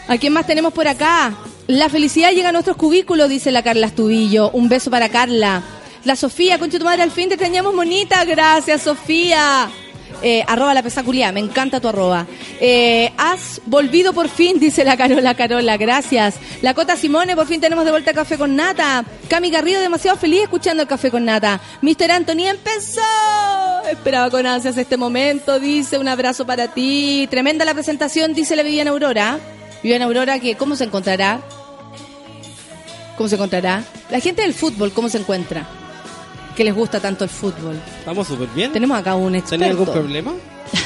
¿A 0.07 0.17
quién 0.17 0.33
más 0.33 0.45
tenemos 0.45 0.73
por 0.73 0.87
acá? 0.87 1.33
La 1.67 1.87
felicidad 1.87 2.31
llega 2.31 2.49
a 2.49 2.51
nuestros 2.51 2.75
cubículos, 2.75 3.29
dice 3.29 3.51
la 3.51 3.63
Carla 3.63 3.87
Estubillo. 3.87 4.49
Un 4.51 4.67
beso 4.67 4.91
para 4.91 5.07
Carla. 5.07 5.63
La 6.03 6.15
Sofía, 6.15 6.59
concha 6.59 6.79
tu 6.79 6.85
madre, 6.85 7.03
al 7.03 7.11
fin 7.11 7.27
te 7.29 7.35
extrañamos, 7.35 7.73
monita. 7.73 8.25
Gracias, 8.25 8.81
Sofía. 8.81 9.69
Eh, 10.21 10.43
arroba 10.47 10.73
la 10.73 10.83
pesaculia, 10.83 11.31
me 11.31 11.39
encanta 11.39 11.79
tu 11.79 11.87
arroba. 11.87 12.27
Eh, 12.59 13.11
has 13.17 13.61
volvido 13.65 14.13
por 14.13 14.29
fin, 14.29 14.59
dice 14.59 14.83
la 14.83 14.97
Carola 14.97 15.35
Carola, 15.35 15.77
gracias. 15.77 16.35
La 16.61 16.73
Cota 16.73 16.95
Simone, 16.95 17.35
por 17.35 17.47
fin 17.47 17.61
tenemos 17.61 17.85
de 17.85 17.91
vuelta 17.91 18.13
Café 18.13 18.37
con 18.37 18.55
Nata. 18.55 19.05
Cami 19.27 19.49
Garrido, 19.49 19.81
demasiado 19.81 20.17
feliz 20.17 20.43
escuchando 20.43 20.83
el 20.83 20.89
Café 20.89 21.11
con 21.11 21.25
Nata. 21.25 21.61
Mr. 21.81 22.11
Anthony 22.11 22.47
empezó. 22.47 23.01
Esperaba 23.89 24.29
con 24.29 24.45
ansias 24.45 24.77
este 24.77 24.97
momento, 24.97 25.59
dice, 25.59 25.97
un 25.97 26.07
abrazo 26.07 26.45
para 26.45 26.67
ti. 26.67 27.27
Tremenda 27.29 27.65
la 27.65 27.73
presentación, 27.73 28.33
dice 28.33 28.55
la 28.55 28.63
Viviana 28.63 28.91
Aurora. 28.91 29.39
Viviana 29.81 30.05
Aurora, 30.05 30.39
que 30.39 30.55
¿cómo 30.55 30.75
se 30.75 30.83
encontrará? 30.83 31.39
¿Cómo 33.17 33.29
se 33.29 33.35
encontrará? 33.35 33.83
La 34.09 34.19
gente 34.19 34.41
del 34.41 34.53
fútbol, 34.53 34.91
¿cómo 34.91 35.09
se 35.09 35.17
encuentra? 35.17 35.78
Que 36.59 36.65
les 36.65 36.75
gusta 36.75 36.99
tanto 36.99 37.23
el 37.23 37.29
fútbol. 37.29 37.79
Estamos 37.99 38.27
súper 38.27 38.49
bien. 38.49 38.73
Tenemos 38.73 38.99
acá 38.99 39.15
un 39.15 39.33
experto. 39.33 39.63
¿Tenía 39.63 39.79
algún 39.79 39.93
problema? 39.93 40.33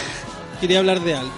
¿Quería 0.62 0.78
hablar 0.78 1.00
de 1.00 1.16
algo? 1.16 1.34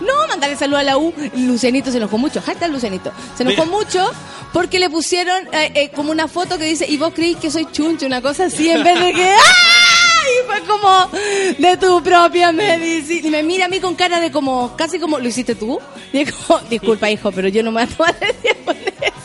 No, 0.00 0.28
mandarle 0.28 0.56
saludo 0.56 0.78
a 0.78 0.82
la 0.82 0.96
U. 0.96 1.12
Lucianito 1.36 1.90
se 1.90 1.98
enojó 1.98 2.16
mucho. 2.16 2.40
Hashtag 2.40 2.70
Lucianito. 2.70 3.12
Se 3.36 3.42
enojó 3.42 3.66
mucho 3.66 4.10
porque 4.54 4.78
le 4.78 4.88
pusieron 4.88 5.46
eh, 5.52 5.72
eh, 5.74 5.90
como 5.94 6.10
una 6.10 6.26
foto 6.26 6.56
que 6.56 6.64
dice, 6.64 6.86
y 6.88 6.96
vos 6.96 7.12
creís 7.14 7.36
que 7.36 7.50
soy 7.50 7.66
chuncho, 7.70 8.06
una 8.06 8.22
cosa 8.22 8.46
así, 8.46 8.70
en 8.70 8.82
vez 8.82 8.98
de 8.98 9.12
que... 9.12 9.30
¡Ah! 9.38 10.24
Y 10.30 10.46
fue 10.46 10.60
como 10.66 11.10
de 11.58 11.76
tu 11.76 12.02
propia 12.02 12.52
medicina. 12.52 13.28
Y 13.28 13.30
me 13.30 13.42
mira 13.42 13.66
a 13.66 13.68
mí 13.68 13.78
con 13.78 13.94
cara 13.94 14.20
de 14.20 14.32
como, 14.32 14.74
casi 14.74 14.98
como, 14.98 15.18
¿lo 15.18 15.28
hiciste 15.28 15.54
tú? 15.54 15.78
Y 16.14 16.20
es 16.20 16.32
como, 16.32 16.60
disculpa 16.60 17.10
hijo, 17.10 17.30
pero 17.30 17.48
yo 17.48 17.62
no 17.62 17.72
me 17.72 17.82
a 17.82 17.88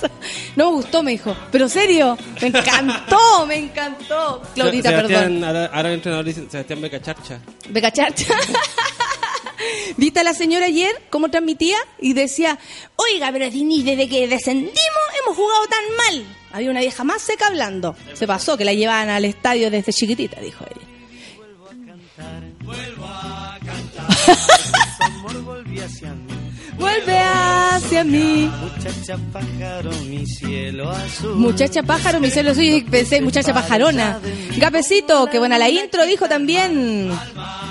No 0.56 0.72
me 0.72 0.78
gustó, 0.78 1.04
me 1.04 1.12
dijo. 1.12 1.36
Pero 1.52 1.68
serio, 1.68 2.18
me 2.42 2.48
encantó, 2.48 3.46
me 3.46 3.58
encantó. 3.58 4.42
Claudita, 4.54 4.90
Sebastián, 4.90 5.22
perdón. 5.22 5.44
Ahora, 5.44 5.66
ahora 5.66 5.90
el 5.90 5.96
entrenador 5.96 6.26
dice 6.26 6.46
Sebastián 6.50 6.82
Becacharcha. 6.82 7.40
Beca 7.70 7.92
Charcha. 7.92 8.34
¿Viste 9.98 10.20
a 10.20 10.24
la 10.24 10.34
señora 10.34 10.66
ayer 10.66 11.04
cómo 11.10 11.30
transmitía? 11.30 11.78
Y 12.00 12.14
decía, 12.14 12.58
oiga, 12.96 13.32
pero 13.32 13.50
ni 13.50 13.84
desde 13.84 14.08
que 14.08 14.28
descendimos 14.28 14.76
hemos 15.24 15.38
jugado 15.38 15.66
tan 15.68 15.96
mal. 15.98 16.26
Había 16.52 16.72
una 16.72 16.80
vieja 16.82 17.04
más 17.04 17.22
seca 17.22 17.48
hablando. 17.48 17.96
Se 18.14 18.28
pasó 18.28 18.58
que 18.58 18.66
la 18.66 18.74
llevaban 18.74 19.10
al 19.10 19.26
estadio 19.26 19.70
desde 19.70 19.94
chiquitita, 19.94 20.40
dijo 20.40 20.66
ella. 20.66 20.96
amor 25.00 25.42
volví 25.44 25.80
hacia 25.80 26.14
mí. 26.14 26.35
Vuelve 26.78 27.18
hacia 27.18 28.04
mí. 28.04 28.52
Muchacha 28.62 29.18
pájaro, 29.32 29.92
mi 30.08 30.26
cielo 30.26 30.92
azul. 30.92 31.36
Muchacha 31.36 31.84
pájaro, 31.84 32.20
mi 32.20 32.30
cielo 32.30 32.54
suyo, 32.54 32.76
y 32.76 32.82
pensé, 32.82 33.22
muchacha 33.22 33.54
pajarona. 33.54 34.20
Gapecito, 34.58 35.28
que 35.28 35.40
buena 35.40 35.58
la 35.58 35.70
intro, 35.70 36.06
dijo 36.06 36.28
también. 36.28 37.12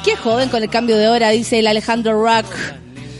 Qué 0.04 0.16
joven 0.16 0.48
con 0.48 0.62
el 0.62 0.70
cambio 0.70 0.96
de 0.96 1.08
hora, 1.08 1.30
dice 1.30 1.58
el 1.58 1.66
Alejandro 1.66 2.22
Rock. 2.22 2.46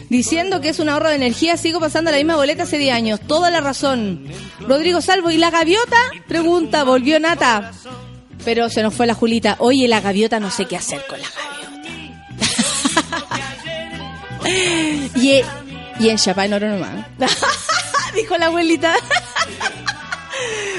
Diciendo 0.09 0.61
que 0.61 0.69
es 0.69 0.79
un 0.79 0.89
ahorro 0.89 1.09
de 1.09 1.17
energía, 1.17 1.57
sigo 1.57 1.81
pasando 1.81 2.11
la 2.11 2.19
misma 2.19 2.37
boleta 2.37 2.63
hace 2.65 2.79
10 2.79 2.95
años. 2.95 3.21
Toda 3.27 3.51
la 3.51 3.61
razón. 3.61 4.27
Rodrigo 4.61 5.01
Salvo, 5.01 5.31
¿y 5.31 5.39
la 5.39 5.51
gaviota? 5.51 5.97
Pregunta, 6.29 6.85
volvió 6.85 7.19
Nata. 7.19 7.73
Pero 8.45 8.69
se 8.69 8.83
nos 8.83 8.95
fue 8.95 9.07
la 9.07 9.15
Julita. 9.15 9.57
Oye, 9.59 9.89
la 9.89 10.01
gaviota 10.01 10.39
no 10.39 10.51
sé 10.51 10.67
qué 10.67 10.77
hacer 10.77 11.03
con 11.07 11.19
la 11.21 11.27
gaviota. 11.27 11.55
y, 15.17 15.41
y 16.01 16.09
en 16.09 16.17
Chapá 16.19 16.45
en 16.47 16.55
oro 16.55 16.69
nomás. 16.69 17.07
Dijo 18.15 18.37
la 18.39 18.47
abuelita. 18.47 18.95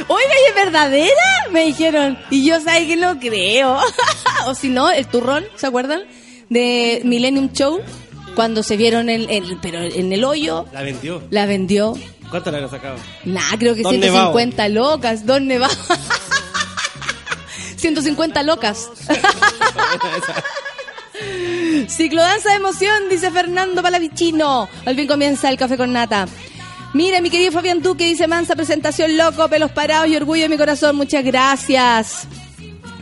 Oiga, 0.07 0.29
¿y 0.45 0.49
es 0.49 0.55
verdadera? 0.55 1.23
Me 1.51 1.65
dijeron. 1.65 2.17
Y 2.29 2.45
yo, 2.45 2.59
¿sabes 2.61 2.87
que 2.87 2.95
No 2.95 3.19
creo. 3.19 3.79
o 4.45 4.55
si 4.55 4.69
no, 4.69 4.89
el 4.91 5.07
turrón, 5.07 5.45
¿se 5.55 5.67
acuerdan? 5.67 6.01
De 6.49 7.01
Millennium 7.03 7.51
Show. 7.51 7.81
Cuando 8.35 8.63
se 8.63 8.75
vieron 8.77 9.09
en, 9.09 9.29
en- 9.29 9.59
pero 9.61 9.79
en 9.81 10.11
el 10.11 10.23
hoyo, 10.25 10.65
La 10.73 10.81
vendió. 10.81 11.23
la 11.29 11.45
vendió. 11.45 11.93
¿Cuánto 12.29 12.51
le 12.51 12.57
han 12.57 12.69
sacado? 12.69 12.97
Nah, 13.23 13.55
creo 13.57 13.75
que 13.75 13.81
Don 13.81 13.93
150 13.93 14.67
locas. 14.69 15.25
Don 15.25 15.47
Nevado. 15.47 15.73
150 17.77 18.43
locas. 18.43 18.89
Ciclodanza 21.87 22.49
de 22.49 22.55
emoción, 22.55 23.09
dice 23.09 23.31
Fernando 23.31 23.81
Palavicino. 23.81 24.69
Al 24.85 24.95
fin 24.95 25.07
comienza 25.07 25.49
el 25.49 25.57
café 25.57 25.77
con 25.77 25.93
nata. 25.93 26.27
Mira, 26.93 27.19
mi 27.21 27.29
querido 27.29 27.51
Fabián 27.51 27.81
Duque 27.81 28.05
dice 28.05 28.27
mansa 28.27 28.55
presentación 28.55 29.17
loco, 29.17 29.47
pelos 29.49 29.71
parados 29.71 30.07
y 30.07 30.15
orgullo 30.15 30.43
de 30.43 30.49
mi 30.49 30.57
corazón. 30.57 30.95
Muchas 30.95 31.23
gracias. 31.23 32.27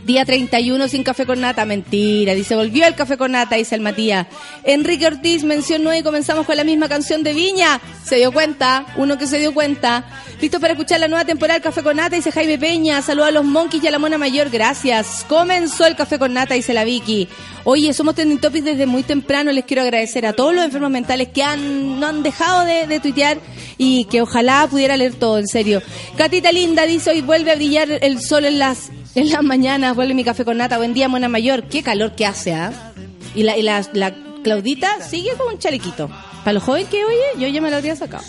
Día 0.04 0.26
31 0.26 0.86
sin 0.88 1.02
café 1.02 1.24
con 1.24 1.40
nata, 1.40 1.64
mentira. 1.64 2.34
Dice, 2.34 2.54
volvió 2.54 2.86
el 2.86 2.94
café 2.94 3.16
con 3.16 3.32
nata, 3.32 3.56
dice 3.56 3.74
el 3.74 3.80
Matías. 3.80 4.26
Enrique 4.62 5.06
Ortiz, 5.06 5.44
mención 5.44 5.82
9 5.82 6.00
y 6.00 6.02
comenzamos 6.02 6.44
con 6.44 6.58
la 6.58 6.64
misma 6.64 6.90
canción 6.90 7.22
de 7.22 7.32
Viña. 7.32 7.80
Se 8.04 8.16
dio 8.16 8.30
cuenta, 8.30 8.84
uno 8.96 9.16
que 9.16 9.26
se 9.26 9.38
dio 9.38 9.54
cuenta. 9.54 10.04
Listo 10.42 10.60
para 10.60 10.74
escuchar 10.74 11.00
la 11.00 11.08
nueva 11.08 11.24
temporada 11.24 11.54
del 11.54 11.62
Café 11.62 11.82
con 11.82 11.96
Nata, 11.96 12.16
dice 12.16 12.30
Jaime 12.30 12.58
Peña. 12.58 13.00
Saluda 13.00 13.28
a 13.28 13.30
los 13.30 13.46
monkeys 13.46 13.82
y 13.82 13.86
a 13.86 13.90
la 13.90 13.98
mona 13.98 14.18
mayor, 14.18 14.50
gracias. 14.50 15.24
Comenzó 15.26 15.86
el 15.86 15.96
Café 15.96 16.18
con 16.18 16.34
Nata, 16.34 16.52
dice 16.52 16.74
la 16.74 16.84
Vicky. 16.84 17.26
Oye, 17.64 17.94
somos 17.94 18.14
trending 18.14 18.40
topics 18.40 18.66
desde 18.66 18.84
muy 18.84 19.04
temprano. 19.04 19.52
Les 19.52 19.64
quiero 19.64 19.80
agradecer 19.80 20.26
a 20.26 20.34
todos 20.34 20.54
los 20.54 20.66
enfermos 20.66 20.90
mentales 20.90 21.28
que 21.28 21.42
han, 21.42 21.98
no 21.98 22.06
han 22.08 22.22
dejado 22.22 22.66
de, 22.66 22.86
de 22.86 23.00
tuitear 23.00 23.38
y 23.78 24.04
que 24.04 24.20
ojalá 24.20 24.66
pudiera 24.70 24.98
leer 24.98 25.14
todo, 25.14 25.38
en 25.38 25.46
serio. 25.46 25.80
Catita 26.18 26.52
Linda 26.52 26.84
dice, 26.84 27.08
hoy 27.10 27.22
vuelve 27.22 27.50
a 27.50 27.56
brillar 27.56 27.88
el 27.90 28.20
sol 28.20 28.44
en 28.44 28.58
las, 28.58 28.90
en 29.14 29.30
las 29.30 29.42
mañanas, 29.42 29.94
vuelve 29.94 30.14
mi 30.14 30.24
Café 30.24 30.44
con 30.44 30.56
Nata. 30.58 30.78
Buen 30.78 30.94
día, 30.94 31.08
mona 31.08 31.28
mayor. 31.28 31.64
Qué 31.64 31.82
calor 31.82 32.14
que 32.14 32.26
hace, 32.26 32.52
¿ah? 32.52 32.92
Y 33.34 33.42
la, 33.42 33.56
la, 33.56 33.86
la 33.92 34.14
Claudita 34.42 35.00
sigue 35.02 35.30
con 35.36 35.52
un 35.52 35.58
chalequito. 35.58 36.08
Para 36.44 36.54
los 36.54 36.62
jóvenes 36.62 36.88
que 36.90 37.02
oye, 37.04 37.22
yo 37.38 37.48
ya 37.48 37.62
me 37.62 37.70
lo 37.70 37.76
habría 37.76 37.96
sacado. 37.96 38.22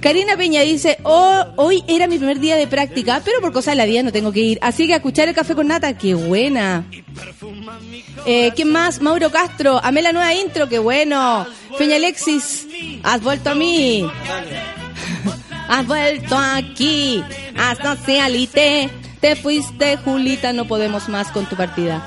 Karina 0.00 0.36
Peña 0.36 0.62
dice, 0.62 0.98
oh, 1.04 1.44
hoy 1.56 1.84
era 1.86 2.08
mi 2.08 2.18
primer 2.18 2.40
día 2.40 2.56
de 2.56 2.66
práctica, 2.66 3.22
pero 3.24 3.40
por 3.40 3.52
cosas 3.52 3.72
de 3.72 3.76
la 3.76 3.84
vida 3.84 4.02
no 4.02 4.10
tengo 4.10 4.32
que 4.32 4.40
ir. 4.40 4.58
Así 4.60 4.88
que 4.88 4.94
escuchar 4.94 5.28
el 5.28 5.34
café 5.36 5.54
con 5.54 5.68
nata, 5.68 5.96
qué 5.96 6.14
buena. 6.14 6.84
Eh, 8.26 8.50
¿Quién 8.56 8.72
más? 8.72 9.00
Mauro 9.00 9.30
Castro, 9.30 9.80
amé 9.84 10.02
la 10.02 10.12
nueva 10.12 10.34
intro, 10.34 10.68
qué 10.68 10.80
bueno. 10.80 11.46
Peña 11.78 11.94
Alexis, 11.96 12.66
has 13.04 13.22
vuelto 13.22 13.50
a 13.50 13.54
mí. 13.54 14.04
Has 15.68 15.86
vuelto 15.86 16.36
aquí, 16.36 17.22
has 17.56 17.78
socialité. 17.78 18.90
Te 19.20 19.36
fuiste, 19.36 19.96
Julita, 19.98 20.52
no 20.52 20.66
podemos 20.66 21.08
más 21.08 21.30
con 21.30 21.46
tu 21.46 21.56
partida. 21.56 22.02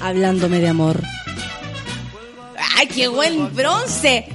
Hablándome 0.00 0.58
de 0.58 0.68
amor. 0.68 1.00
¡Ay, 2.76 2.86
qué 2.88 3.08
buen 3.08 3.54
bronce! 3.54 4.28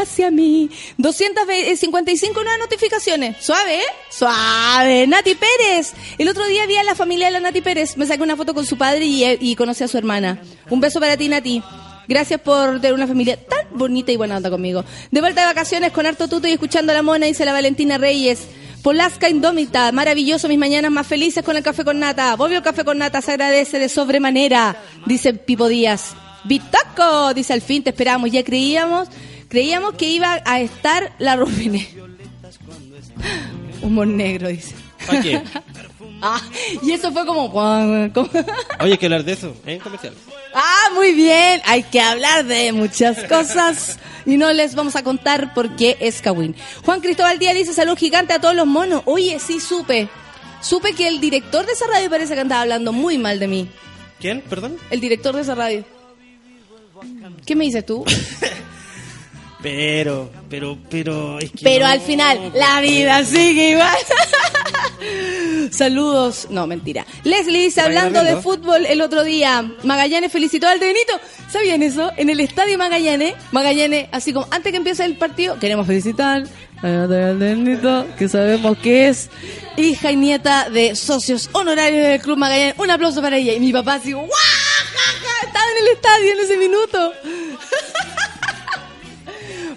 Hacia 0.00 0.30
mí. 0.32 0.68
255 0.98 2.42
nuevas 2.42 2.58
notificaciones. 2.58 3.36
Suave, 3.40 3.78
¿eh? 3.78 3.84
Suave. 4.10 5.06
Nati 5.06 5.36
Pérez. 5.36 5.92
El 6.18 6.28
otro 6.28 6.44
día 6.46 6.66
vi 6.66 6.76
a 6.76 6.82
la 6.82 6.96
familia 6.96 7.26
de 7.26 7.32
la 7.32 7.40
Nati 7.40 7.60
Pérez. 7.60 7.96
Me 7.96 8.06
saqué 8.06 8.22
una 8.22 8.36
foto 8.36 8.52
con 8.52 8.66
su 8.66 8.76
padre 8.76 9.04
y, 9.04 9.24
y 9.40 9.54
conocí 9.54 9.84
a 9.84 9.88
su 9.88 9.98
hermana. 9.98 10.42
Un 10.70 10.80
beso 10.80 10.98
para 10.98 11.16
ti, 11.16 11.28
Nati. 11.28 11.62
Gracias 12.12 12.42
por 12.42 12.78
tener 12.78 12.92
una 12.92 13.06
familia 13.06 13.38
tan 13.38 13.66
bonita 13.74 14.12
y 14.12 14.18
buena 14.18 14.36
onda 14.36 14.50
conmigo. 14.50 14.84
De 15.10 15.22
vuelta 15.22 15.40
de 15.40 15.46
vacaciones 15.46 15.92
con 15.92 16.04
harto 16.04 16.28
tuto 16.28 16.46
y 16.46 16.52
escuchando 16.52 16.92
a 16.92 16.94
la 16.94 17.00
mona, 17.00 17.24
dice 17.24 17.46
la 17.46 17.54
Valentina 17.54 17.96
Reyes. 17.96 18.48
Polasca 18.82 19.30
Indómita, 19.30 19.90
maravilloso, 19.92 20.46
mis 20.46 20.58
mañanas 20.58 20.90
más 20.90 21.06
felices 21.06 21.42
con 21.42 21.56
el 21.56 21.62
café 21.62 21.86
con 21.86 22.00
nata. 22.00 22.36
Volvió 22.36 22.58
el 22.58 22.62
café 22.62 22.84
con 22.84 22.98
nata, 22.98 23.22
se 23.22 23.30
agradece 23.30 23.78
de 23.78 23.88
sobremanera, 23.88 24.76
dice 25.06 25.32
Pipo 25.32 25.68
Díaz. 25.68 26.14
Bitaco, 26.44 27.32
dice 27.32 27.54
al 27.54 27.62
fin, 27.62 27.82
te 27.82 27.88
esperamos. 27.88 28.30
Ya 28.30 28.44
creíamos, 28.44 29.08
creíamos 29.48 29.94
que 29.94 30.10
iba 30.10 30.42
a 30.44 30.60
estar 30.60 31.14
la 31.18 31.36
Rubine. 31.36 31.88
Humor 33.80 34.06
negro, 34.06 34.48
dice. 34.48 34.74
¿Para 35.06 35.22
qué? 35.22 35.42
Ah, 36.22 36.40
y 36.82 36.92
eso 36.92 37.10
fue 37.12 37.26
como... 37.26 37.50
como- 37.50 38.30
Oye, 38.80 38.92
hay 38.92 38.98
que 38.98 39.06
hablar 39.06 39.24
de 39.24 39.32
eso 39.32 39.54
en 39.66 39.80
comercial. 39.80 40.14
Ah, 40.54 40.90
muy 40.94 41.12
bien. 41.14 41.60
Hay 41.64 41.82
que 41.82 42.00
hablar 42.00 42.44
de 42.44 42.72
muchas 42.72 43.24
cosas 43.24 43.98
y 44.24 44.36
no 44.36 44.52
les 44.52 44.74
vamos 44.76 44.94
a 44.96 45.02
contar 45.02 45.52
por 45.52 45.74
qué 45.76 45.96
es 46.00 46.22
Kawin. 46.22 46.54
Juan 46.84 47.00
Cristóbal 47.00 47.38
Díaz 47.38 47.54
dice 47.56 47.72
salud 47.74 47.96
gigante 47.98 48.32
a 48.34 48.40
todos 48.40 48.54
los 48.54 48.66
monos. 48.66 49.02
Oye, 49.06 49.38
sí 49.40 49.58
supe. 49.60 50.08
Supe 50.60 50.92
que 50.94 51.08
el 51.08 51.20
director 51.20 51.66
de 51.66 51.72
esa 51.72 51.86
radio 51.88 52.08
parece 52.08 52.34
que 52.34 52.40
andaba 52.40 52.62
hablando 52.62 52.92
muy 52.92 53.18
mal 53.18 53.40
de 53.40 53.48
mí. 53.48 53.68
¿Quién? 54.20 54.42
Perdón. 54.42 54.76
El 54.90 55.00
director 55.00 55.34
de 55.34 55.42
esa 55.42 55.56
radio. 55.56 55.84
¿Qué 57.44 57.56
me 57.56 57.64
dices 57.64 57.84
tú? 57.84 58.04
Pero, 59.62 60.28
pero, 60.50 60.76
pero. 60.90 61.38
Es 61.38 61.52
que 61.52 61.58
Pero 61.62 61.86
no, 61.86 61.92
al 61.92 62.00
final, 62.00 62.52
la 62.54 62.80
vida 62.80 63.24
sigue 63.24 63.70
igual. 63.70 63.96
Saludos. 65.70 66.48
No, 66.50 66.66
mentira. 66.66 67.06
Leslie 67.22 67.64
dice, 67.64 67.80
hablando 67.80 68.24
de 68.24 68.36
fútbol 68.36 68.84
el 68.86 69.00
otro 69.00 69.22
día, 69.22 69.64
Magallanes 69.84 70.32
felicitó 70.32 70.66
al 70.66 70.80
Benito. 70.80 71.12
¿Sabían 71.48 71.82
eso? 71.82 72.10
En 72.16 72.28
el 72.28 72.40
estadio 72.40 72.76
Magallanes, 72.76 73.34
Magallanes, 73.52 74.08
así 74.10 74.32
como 74.32 74.48
antes 74.50 74.72
que 74.72 74.78
empiece 74.78 75.04
el 75.04 75.16
partido, 75.16 75.58
queremos 75.60 75.86
felicitar 75.86 76.44
al 76.82 77.38
Benito, 77.38 78.06
que 78.18 78.28
sabemos 78.28 78.76
que 78.78 79.08
es 79.08 79.30
hija 79.76 80.10
y 80.10 80.16
nieta 80.16 80.70
de 80.70 80.96
socios 80.96 81.48
honorarios 81.52 82.02
del 82.02 82.20
Club 82.20 82.36
Magallanes. 82.36 82.74
Un 82.78 82.90
aplauso 82.90 83.22
para 83.22 83.36
ella. 83.36 83.52
Y 83.54 83.60
mi 83.60 83.72
papá 83.72 83.94
así, 83.94 84.12
¡guau! 84.12 84.28
Estaba 85.46 85.66
en 85.70 85.86
el 85.86 85.92
estadio 85.94 86.32
en 86.32 86.40
ese 86.40 86.56
minuto. 86.56 87.12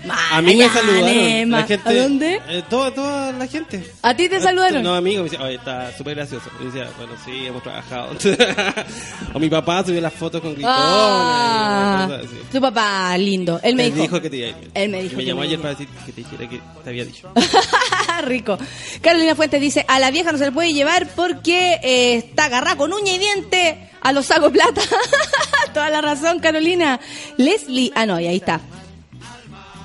A 0.09 0.41
mí 0.41 0.55
me 0.55 0.69
saludaron. 0.69 1.51
La 1.51 1.63
gente, 1.63 1.89
¿A 1.89 1.93
dónde? 2.03 2.41
eh, 2.49 2.63
toda, 2.69 2.91
toda 2.93 3.31
la 3.31 3.47
gente. 3.47 3.91
¿A 4.01 4.15
ti 4.15 4.29
te 4.29 4.37
Eh, 4.37 4.41
saludaron? 4.41 4.83
No, 4.83 4.93
amigo, 4.95 5.23
me 5.23 5.29
decía, 5.29 5.43
oye, 5.45 5.55
está 5.55 5.95
súper 5.97 6.15
gracioso. 6.15 6.49
Y 6.61 6.65
decía, 6.65 6.87
bueno, 6.97 7.13
sí, 7.25 7.45
hemos 7.47 7.63
trabajado. 7.63 8.09
o 9.33 9.39
mi 9.39 9.49
papá 9.49 9.83
subió 9.83 10.01
las 10.01 10.13
fotos 10.13 10.41
con 10.41 10.53
gritona. 10.53 10.75
Ah, 10.77 12.05
cosas 12.07 12.25
así. 12.25 12.35
tu 12.51 12.61
papá 12.61 13.17
lindo. 13.17 13.59
Él 13.63 13.75
me 13.75 13.87
Él 13.87 13.95
dijo. 13.95 14.21
que 14.21 14.29
te 14.29 14.37
iba 14.37 14.47
a 14.47 14.49
ir. 14.51 14.71
Él 14.73 14.89
me 14.89 15.01
dijo 15.03 15.13
Y 15.13 15.17
me 15.17 15.23
que 15.23 15.27
llamó 15.29 15.41
me 15.41 15.47
ayer 15.47 15.59
para 15.59 15.69
decir 15.71 15.87
que 16.05 16.11
te 16.11 16.21
dijera 16.21 16.49
que 16.49 16.61
te 16.83 16.89
había 16.89 17.05
dicho. 17.05 17.31
Rico. 18.23 18.57
Carolina 19.01 19.35
Fuentes 19.35 19.59
dice, 19.61 19.85
a 19.87 19.99
la 19.99 20.11
vieja 20.11 20.31
no 20.31 20.37
se 20.37 20.45
le 20.45 20.51
puede 20.51 20.73
llevar 20.73 21.07
porque 21.15 21.79
eh, 21.83 22.15
está 22.17 22.45
agarrada 22.45 22.75
con 22.77 22.93
uña 22.93 23.13
y 23.13 23.17
diente 23.19 23.89
a 24.01 24.11
los 24.11 24.25
saco 24.27 24.51
plata. 24.51 24.81
Toda 25.73 25.89
la 25.89 26.01
razón, 26.01 26.39
Carolina. 26.39 26.99
Leslie, 27.37 27.91
ah 27.95 28.05
no, 28.05 28.19
y 28.19 28.27
ahí 28.27 28.37
está. 28.37 28.61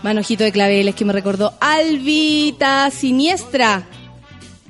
Manojito 0.03 0.45
de 0.45 0.53
claveles 0.53 0.95
que 0.95 1.05
me 1.05 1.13
recordó. 1.13 1.53
Albita 1.61 2.91
Siniestra. 2.91 3.87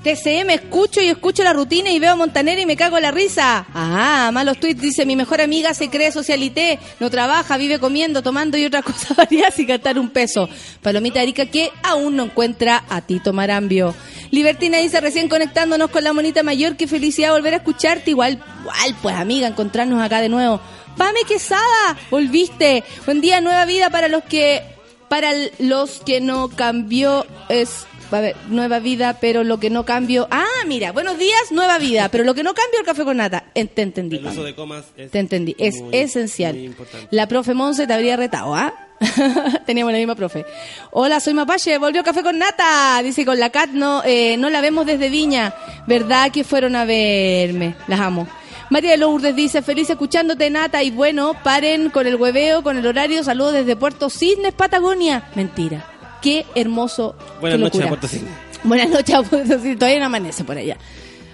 TCM, 0.03 0.49
escucho 0.49 1.03
y 1.03 1.09
escucho 1.09 1.45
la 1.45 1.53
rutina 1.53 1.91
y 1.91 1.99
veo 1.99 2.12
a 2.12 2.16
Montanera 2.16 2.59
y 2.59 2.64
me 2.64 2.74
cago 2.74 2.99
la 2.99 3.11
risa. 3.11 3.66
Ah, 3.74 4.31
malos 4.33 4.59
tweets, 4.59 4.81
dice 4.81 5.05
mi 5.05 5.14
mejor 5.14 5.43
amiga 5.43 5.74
se 5.74 5.91
cree 5.91 6.11
socialité, 6.11 6.78
no 7.01 7.11
trabaja, 7.11 7.59
vive 7.59 7.78
comiendo, 7.78 8.22
tomando 8.22 8.57
y 8.57 8.64
otras 8.64 8.83
cosas 8.87 9.14
variadas 9.14 9.59
y 9.59 9.66
gastar 9.66 9.99
un 9.99 10.09
peso. 10.09 10.49
Palomita 10.81 11.20
Arica 11.20 11.45
que 11.47 11.70
aún 11.83 12.16
no 12.16 12.24
encuentra 12.24 12.83
a 12.89 13.03
Tito 13.03 13.35
Marambio. 13.35 13.95
Libertina 14.31 14.78
dice 14.78 15.03
recién 15.03 15.28
conectándonos 15.28 15.91
con 15.91 16.03
la 16.03 16.14
monita 16.14 16.43
mayor, 16.43 16.76
qué 16.76 16.89
felicidad 16.89 17.33
volver 17.33 17.53
a 17.53 17.59
escucharte. 17.59 18.11
Igual, 18.11 18.43
igual, 18.62 18.97
pues 19.03 19.16
amiga, 19.16 19.49
encontrarnos 19.49 20.03
acá 20.03 20.22
de 20.22 20.31
nuevo. 20.31 20.62
Pame 20.97 21.20
Quesada, 21.28 21.99
volviste. 22.11 22.85
Buen 23.05 23.20
día, 23.20 23.43
nueva 23.43 23.66
vida 23.66 23.91
para 23.91 24.09
los 24.09 24.24
que, 24.24 24.62
para 25.11 25.32
los 25.58 25.98
que 26.06 26.20
no 26.20 26.48
cambió 26.48 27.26
es 27.48 27.84
a 28.12 28.20
ver, 28.20 28.34
nueva 28.48 28.78
vida, 28.80 29.18
pero 29.20 29.44
lo 29.44 29.61
que 29.61 29.70
no 29.70 29.84
cambio. 29.84 30.26
Ah, 30.30 30.44
mira, 30.66 30.90
buenos 30.92 31.16
días, 31.18 31.52
nueva 31.52 31.78
vida, 31.78 32.08
pero 32.08 32.24
lo 32.24 32.34
que 32.34 32.42
no 32.42 32.54
cambio 32.54 32.80
el 32.80 32.86
café 32.86 33.04
con 33.04 33.16
nata. 33.18 33.44
En- 33.54 33.68
te 33.68 33.82
entendí. 33.82 34.16
El 34.16 34.26
uso 34.26 34.42
de 34.44 34.54
comas 34.54 34.84
es 34.96 35.11
Te 35.12 35.18
entendí, 35.20 35.54
es 35.58 35.80
muy- 35.80 35.96
esencial. 35.96 36.54
muy. 36.56 36.74
La 37.11 37.28
profe 37.28 37.54
Monse 37.54 37.86
te 37.86 37.92
habría 37.92 38.16
retado, 38.16 38.54
¿ah? 38.54 38.72
Teníamos 39.66 39.92
la 39.92 39.98
misma 39.98 40.14
profe. 40.14 40.44
Hola, 40.92 41.20
soy 41.20 41.34
Mapache, 41.34 41.78
volvió 41.78 42.02
Café 42.04 42.22
con 42.22 42.36
Nata. 42.38 43.00
Dice, 43.02 43.24
con 43.24 43.38
la 43.38 43.50
Cat 43.50 43.70
no, 43.70 44.02
eh, 44.04 44.36
no 44.38 44.48
la 44.50 44.61
vemos 44.61 44.86
desde 44.86 45.08
Viña. 45.08 45.54
¿Verdad 45.86 46.30
que 46.32 46.44
fueron 46.44 46.76
a 46.76 46.84
verme? 46.84 47.74
Las 47.88 48.00
amo. 48.00 48.26
María 48.70 48.92
de 48.92 48.98
Lourdes 48.98 49.34
dice, 49.34 49.62
feliz 49.62 49.90
escuchándote, 49.90 50.48
Nata. 50.48 50.80
Y 50.84 50.92
bueno, 50.92 51.34
paren 51.42 51.90
con 51.90 52.06
el 52.06 52.14
hueveo, 52.14 52.62
con 52.62 52.78
el 52.78 52.86
horario. 52.86 53.24
Saludos 53.24 53.52
desde 53.52 53.74
Puerto 53.74 54.08
Cisnes, 54.08 54.52
Patagonia. 54.52 55.28
Mentira. 55.34 55.84
Qué 56.22 56.46
hermoso. 56.54 57.16
Buenas 57.40 57.58
qué 57.58 57.64
noches 57.64 57.82
a. 57.82 57.88
Puerto 57.88 58.06
Cisnes. 58.06 58.30
Buenas 58.62 58.88
noches, 58.90 59.14
a 59.14 59.22
Puerto 59.24 59.54
Cisnes. 59.58 59.76
todavía 59.76 59.98
no 59.98 60.06
amanece 60.06 60.44
por 60.44 60.56
allá. 60.56 60.76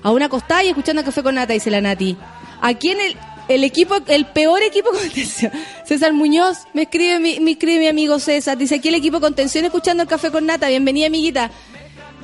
A 0.03 0.13
una 0.13 0.27
acostada 0.27 0.65
y 0.65 0.69
escuchando 0.69 1.05
Café 1.05 1.23
con 1.23 1.35
Nata, 1.35 1.53
dice 1.53 1.71
la 1.71 1.83
Nati. 1.83 2.17
Aquí 2.63 2.89
en 2.89 3.01
el, 3.03 3.17
el 3.49 3.65
equipo, 3.65 3.97
el 4.07 4.25
peor 4.25 4.63
equipo 4.63 4.91
de 4.93 4.99
contención. 5.03 5.53
César 5.85 6.15
Muñoz, 6.15 6.61
me 6.73 6.83
escribe 6.83 7.21
mi, 7.21 7.39
me 7.41 7.51
escribe 7.51 7.81
mi 7.81 7.89
amigo 7.89 8.19
César. 8.19 8.57
Dice, 8.57 8.77
aquí 8.77 8.89
el 8.89 8.95
equipo 8.95 9.19
de 9.19 9.21
contención 9.21 9.67
escuchando 9.67 10.03
el 10.05 10.09
Café 10.09 10.31
con 10.31 10.47
Nata. 10.47 10.69
Bienvenida, 10.69 11.09
amiguita. 11.09 11.51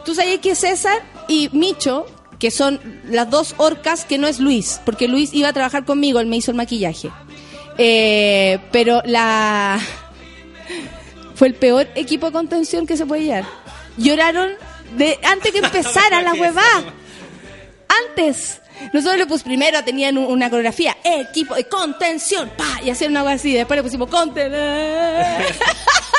Tú 0.07 0.15
sabes 0.15 0.39
que 0.39 0.55
César 0.55 1.03
y 1.29 1.51
Micho, 1.53 2.07
que 2.43 2.51
son 2.51 2.81
las 3.09 3.31
dos 3.31 3.55
orcas, 3.57 4.05
que 4.05 4.19
no 4.19 4.27
es 4.27 4.41
Luis, 4.41 4.81
porque 4.85 5.07
Luis 5.07 5.33
iba 5.33 5.47
a 5.49 5.53
trabajar 5.53 5.85
conmigo, 5.85 6.19
él 6.19 6.27
me 6.27 6.37
hizo 6.37 6.51
el 6.51 6.57
maquillaje. 6.57 7.09
Eh, 7.79 8.59
pero 8.73 9.01
la... 9.05 9.79
Fue 11.37 11.47
el 11.47 11.55
peor 11.55 11.87
equipo 11.95 12.27
de 12.27 12.33
contención 12.33 12.85
que 12.85 12.97
se 12.97 13.07
puede 13.07 13.23
llevar. 13.23 13.45
Lloraron 13.97 14.51
de 14.97 15.21
antes 15.23 15.53
que 15.53 15.59
empezara 15.65 16.21
la 16.21 16.33
huevá. 16.35 16.63
Antes. 18.09 18.61
Nosotros 18.93 19.19
le 19.19 19.27
pusimos 19.27 19.45
primero, 19.45 19.85
tenían 19.85 20.19
un- 20.19 20.25
una 20.27 20.51
coreografía, 20.51 20.97
equipo 21.05 21.55
de 21.55 21.69
contención, 21.69 22.51
pa, 22.57 22.81
y 22.85 22.91
hacían 22.91 23.17
algo 23.17 23.29
así. 23.29 23.53
Después 23.53 23.79
le 23.79 23.85
pusimos 23.85 24.09
conten. 24.11 24.53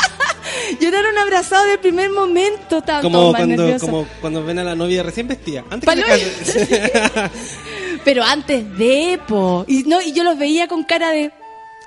Lloraron 0.80 1.18
abrazados 1.18 1.68
del 1.68 1.80
primer 1.80 2.10
momento. 2.12 2.78
Estaban 2.80 3.02
Como 3.02 3.32
más 3.32 3.42
cuando, 3.42 3.80
como 3.80 4.08
cuando 4.22 4.44
ven 4.44 4.60
a 4.60 4.64
la 4.64 4.76
novia 4.76 5.04
recién 5.04 5.28
vestida. 5.28 5.64
Antes 5.70 5.90
que. 5.90 7.30
Pero 8.04 8.24
antes 8.24 8.78
de, 8.78 9.20
po. 9.28 9.66
Y, 9.68 9.84
no, 9.84 10.02
y 10.02 10.12
yo 10.14 10.24
los 10.24 10.38
veía 10.38 10.68
con 10.68 10.84
cara 10.84 11.12
de... 11.12 11.32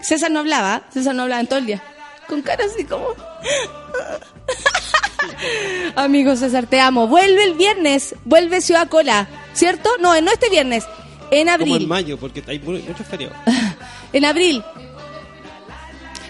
César 0.01 0.31
no 0.31 0.41
hablaba, 0.41 0.83
César 0.93 1.15
no 1.15 1.23
hablaba 1.25 1.41
en 1.41 1.47
todo 1.47 1.59
el 1.59 1.67
día. 1.67 1.83
Con 2.27 2.43
cara 2.43 2.65
así 2.65 2.85
como... 2.85 3.09
Amigo 5.97 6.37
César, 6.37 6.67
te 6.67 6.81
amo. 6.81 7.07
Vuelve 7.07 7.45
el 7.45 7.55
viernes, 7.55 8.15
vuelve 8.25 8.61
Ciudad 8.61 8.89
Cola, 8.89 9.29
¿cierto? 9.53 9.91
No, 10.01 10.19
no 10.21 10.31
este 10.31 10.49
viernes, 10.51 10.85
en 11.31 11.45
Como 11.49 11.55
abril. 11.55 11.83
en 11.83 11.89
mayo, 11.89 12.17
porque 12.19 12.43
hay 12.47 12.59
mu- 12.59 12.73
muchos 12.79 13.07
feriados. 13.11 13.37
En 14.13 14.25
abril. 14.25 14.63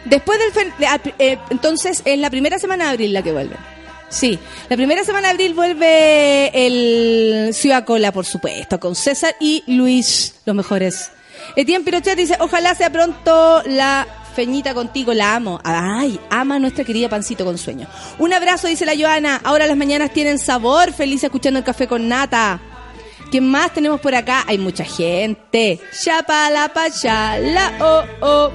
Después 0.07 0.39
del... 0.39 0.73
eh, 1.19 1.39
entonces, 1.51 2.03
es 2.05 2.19
la 2.19 2.31
primera 2.31 2.59
semana 2.59 2.87
de 2.87 2.91
abril 2.91 3.13
la 3.13 3.23
que 3.23 3.33
vuelve. 3.33 3.57
Sí, 4.09 4.39
la 4.69 4.77
primera 4.77 5.03
semana 5.05 5.29
de 5.29 5.33
abril 5.33 5.55
vuelve 5.55 6.51
el 6.67 7.53
Ciudad 7.53 7.85
Cola, 7.85 8.13
por 8.13 8.25
supuesto, 8.25 8.79
con 8.79 8.95
César 8.95 9.35
y 9.41 9.65
Luis, 9.67 10.37
los 10.45 10.55
mejores. 10.55 11.11
Etienne 11.57 11.85
Pirochet 11.85 12.17
dice, 12.17 12.37
ojalá 12.39 12.75
sea 12.75 12.91
pronto 12.91 13.63
la 13.67 14.07
feñita 14.35 14.75
contigo, 14.75 15.13
la 15.13 15.35
amo. 15.35 15.61
Ay, 15.65 16.21
ama 16.31 16.57
a 16.57 16.59
nuestra 16.59 16.85
querida 16.85 17.09
Pancito 17.09 17.45
con 17.45 17.59
sueño. 17.59 17.89
Un 18.19 18.33
abrazo, 18.33 18.69
dice 18.69 18.87
la 18.87 18.97
Joana. 18.97 19.41
Ahora 19.43 19.67
las 19.67 19.77
mañanas 19.77 20.13
tienen 20.13 20.39
sabor, 20.39 20.93
feliz 20.93 21.25
escuchando 21.25 21.59
el 21.59 21.65
café 21.65 21.89
con 21.89 22.09
nata. 22.09 22.61
¿Quién 23.31 23.49
más 23.49 23.75
tenemos 23.75 24.01
por 24.01 24.15
acá? 24.15 24.45
Hay 24.47 24.59
mucha 24.59 24.85
gente. 24.85 25.81
Chapala, 26.01 26.69
pachala, 26.69 27.73
oh, 27.81 28.05
oh. 28.21 28.53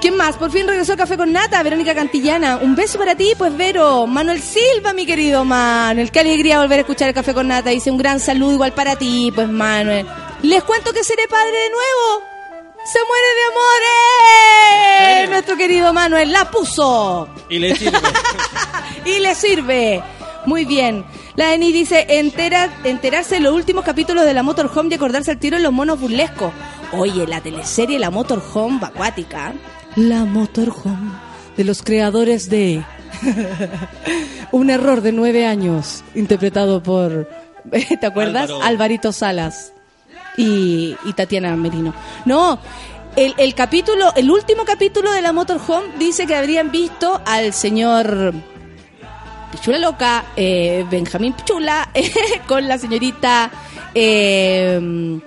¿Quién 0.00 0.16
más? 0.16 0.36
Por 0.36 0.52
fin 0.52 0.68
regresó 0.68 0.96
Café 0.96 1.16
con 1.16 1.32
Nata, 1.32 1.60
Verónica 1.64 1.92
Cantillana. 1.92 2.58
Un 2.58 2.76
beso 2.76 2.98
para 2.98 3.16
ti, 3.16 3.32
pues, 3.36 3.56
Vero. 3.56 4.06
Manuel 4.06 4.40
Silva, 4.40 4.92
mi 4.92 5.04
querido 5.04 5.44
Manuel. 5.44 6.12
Qué 6.12 6.20
alegría 6.20 6.60
volver 6.60 6.78
a 6.78 6.80
escuchar 6.82 7.08
el 7.08 7.14
Café 7.14 7.34
con 7.34 7.48
Nata. 7.48 7.70
Dice 7.70 7.90
un 7.90 7.98
gran 7.98 8.20
saludo 8.20 8.52
igual 8.52 8.72
para 8.72 8.94
ti, 8.94 9.32
pues, 9.34 9.48
Manuel. 9.48 10.06
Les 10.42 10.62
cuento 10.62 10.92
que 10.92 11.02
seré 11.02 11.26
padre 11.28 11.50
de 11.50 11.70
nuevo. 11.70 12.22
¡Se 12.84 12.98
muere 13.06 13.26
de 13.34 13.44
amores! 15.18 15.30
Nuestro 15.30 15.56
querido 15.56 15.92
Manuel 15.92 16.32
la 16.32 16.48
puso. 16.48 17.28
Y 17.50 17.58
le 17.58 17.74
sirve. 17.74 17.98
y 19.04 19.18
le 19.18 19.34
sirve. 19.34 20.02
Muy 20.46 20.64
bien. 20.64 21.04
La 21.34 21.54
Eni 21.54 21.72
dice, 21.72 22.06
entera, 22.08 22.72
enterarse 22.84 23.34
de 23.34 23.40
los 23.40 23.52
últimos 23.52 23.84
capítulos 23.84 24.24
de 24.24 24.32
la 24.32 24.44
Motorhome 24.44 24.90
y 24.90 24.94
acordarse 24.94 25.32
al 25.32 25.38
tiro 25.38 25.56
de 25.56 25.62
los 25.64 25.72
monos 25.72 26.00
burlescos. 26.00 26.52
Oye, 26.92 27.26
la 27.26 27.40
teleserie 27.40 27.98
La 27.98 28.10
Motorhome 28.10 28.78
acuática. 28.86 29.52
La 29.98 30.24
Motorhome, 30.24 31.10
de 31.56 31.64
los 31.64 31.82
creadores 31.82 32.48
de... 32.48 32.84
Un 34.52 34.70
error 34.70 35.00
de 35.00 35.10
nueve 35.10 35.44
años, 35.44 36.04
interpretado 36.14 36.80
por... 36.80 37.28
¿Te 38.00 38.06
acuerdas? 38.06 38.44
Álvaro. 38.44 38.62
Alvarito 38.62 39.12
Salas 39.12 39.72
y, 40.36 40.96
y 41.04 41.12
Tatiana 41.14 41.56
Merino. 41.56 41.92
No, 42.26 42.60
el, 43.16 43.34
el 43.38 43.54
capítulo, 43.54 44.12
el 44.14 44.30
último 44.30 44.64
capítulo 44.64 45.10
de 45.10 45.20
la 45.20 45.32
Motorhome 45.32 45.88
dice 45.98 46.28
que 46.28 46.36
habrían 46.36 46.70
visto 46.70 47.20
al 47.26 47.52
señor 47.52 48.34
Pichula 49.50 49.78
Loca, 49.78 50.26
eh, 50.36 50.86
Benjamín 50.88 51.32
Pichula, 51.32 51.90
con 52.46 52.68
la 52.68 52.78
señorita 52.78 53.50
eh, 53.92 55.20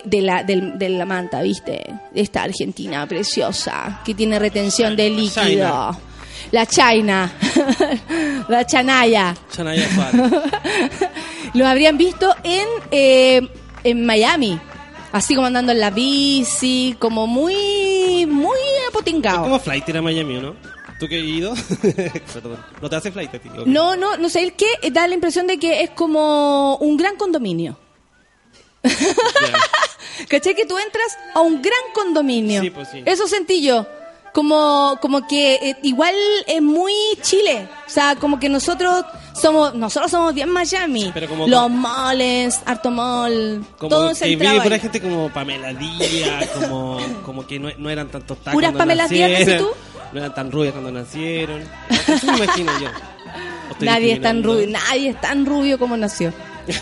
que 0.00 0.02
de 0.08 0.22
la, 0.22 0.42
del- 0.42 0.78
de 0.78 0.88
la 0.88 1.04
manta, 1.04 1.42
¿viste? 1.42 1.82
Esta 2.14 2.44
argentina 2.44 3.06
preciosa, 3.06 4.00
que 4.04 4.14
tiene 4.14 4.38
retención 4.38 4.96
de 4.96 5.10
líquido. 5.10 5.44
China. 5.46 5.98
La 6.50 6.66
China, 6.66 7.32
la 8.48 8.66
Chanaya. 8.66 9.34
Chanaya. 9.52 9.86
Lo 11.54 11.66
habrían 11.66 11.96
visto 11.98 12.34
en, 12.42 12.66
eh, 12.90 13.40
en 13.84 14.06
Miami. 14.06 14.58
Así 15.12 15.34
como 15.34 15.46
andando 15.46 15.72
en 15.72 15.80
la 15.80 15.90
bici, 15.90 16.96
como 16.98 17.26
muy, 17.26 18.24
muy 18.26 18.58
apotingado. 18.88 19.42
¿Cómo 19.42 19.58
flight 19.60 19.86
ir 19.90 19.98
a 19.98 20.02
Miami, 20.02 20.34
no? 20.40 20.54
¿Tú 20.98 21.06
que 21.06 21.18
has 21.18 21.22
ido? 21.24 21.54
Perdón. 22.32 22.58
¿No 22.80 22.88
te 22.88 22.96
hace 22.96 23.12
flight 23.12 23.34
a 23.34 23.38
ti? 23.38 23.48
No, 23.66 23.94
no, 23.96 24.16
no 24.16 24.28
sé, 24.30 24.42
el 24.42 24.54
que 24.54 24.66
da 24.90 25.06
la 25.06 25.14
impresión 25.14 25.46
de 25.46 25.58
que 25.58 25.82
es 25.82 25.90
como 25.90 26.76
un 26.76 26.96
gran 26.96 27.16
condominio. 27.16 27.76
Ya. 28.82 30.26
¿Cachai? 30.28 30.54
Que 30.54 30.66
tú 30.66 30.78
entras 30.78 31.18
a 31.34 31.40
un 31.40 31.60
gran 31.62 31.78
condominio. 31.94 32.60
Sí, 32.62 32.70
pues 32.70 32.88
sí. 32.90 33.02
Eso 33.04 33.26
sentí 33.28 33.62
yo. 33.62 33.86
Como, 34.32 34.96
como 35.02 35.26
que 35.26 35.56
eh, 35.56 35.76
igual 35.82 36.14
es 36.46 36.62
muy 36.62 36.92
Chile. 37.20 37.68
O 37.86 37.90
sea, 37.90 38.16
como 38.16 38.40
que 38.40 38.48
nosotros 38.48 39.04
somos, 39.38 39.74
nosotros 39.74 40.10
somos 40.10 40.32
bien 40.34 40.48
Miami. 40.48 41.10
Pero 41.12 41.28
como- 41.28 41.46
Los 41.46 41.70
malls, 41.70 42.60
harto 42.64 42.90
mall, 42.90 43.62
Como 43.76 43.90
todo 43.90 44.08
que 44.08 44.14
centrado 44.14 44.52
vive 44.54 44.62
pura 44.64 44.74
ahí. 44.76 44.80
gente 44.80 45.00
como 45.02 45.28
Pamela 45.30 45.74
Díaz, 45.74 46.48
como, 46.54 46.98
como 47.26 47.46
que 47.46 47.58
no, 47.58 47.68
no 47.76 47.90
eran 47.90 48.08
tantos 48.08 48.38
tacos. 48.38 48.52
¿Puras 48.54 48.72
Pamelas 48.72 49.10
Díaz, 49.10 49.46
decís? 49.46 49.66
No 50.12 50.18
eran 50.18 50.34
tan 50.34 50.50
rubias 50.50 50.72
cuando 50.72 50.90
nacieron. 50.92 51.62
Eso 52.08 52.26
me 52.32 52.38
imagino 52.44 52.72
yo. 52.80 52.88
¿O 52.88 52.90
estoy 53.72 53.86
Nadie 53.88 54.12
es 54.14 54.22
tan 54.22 54.36
discriminando? 54.42 54.52
rubio, 54.54 54.66
nadie 54.68 55.08
es 55.10 55.20
tan 55.20 55.44
rubio 55.46 55.78
como 55.78 55.96
nació. 55.98 56.32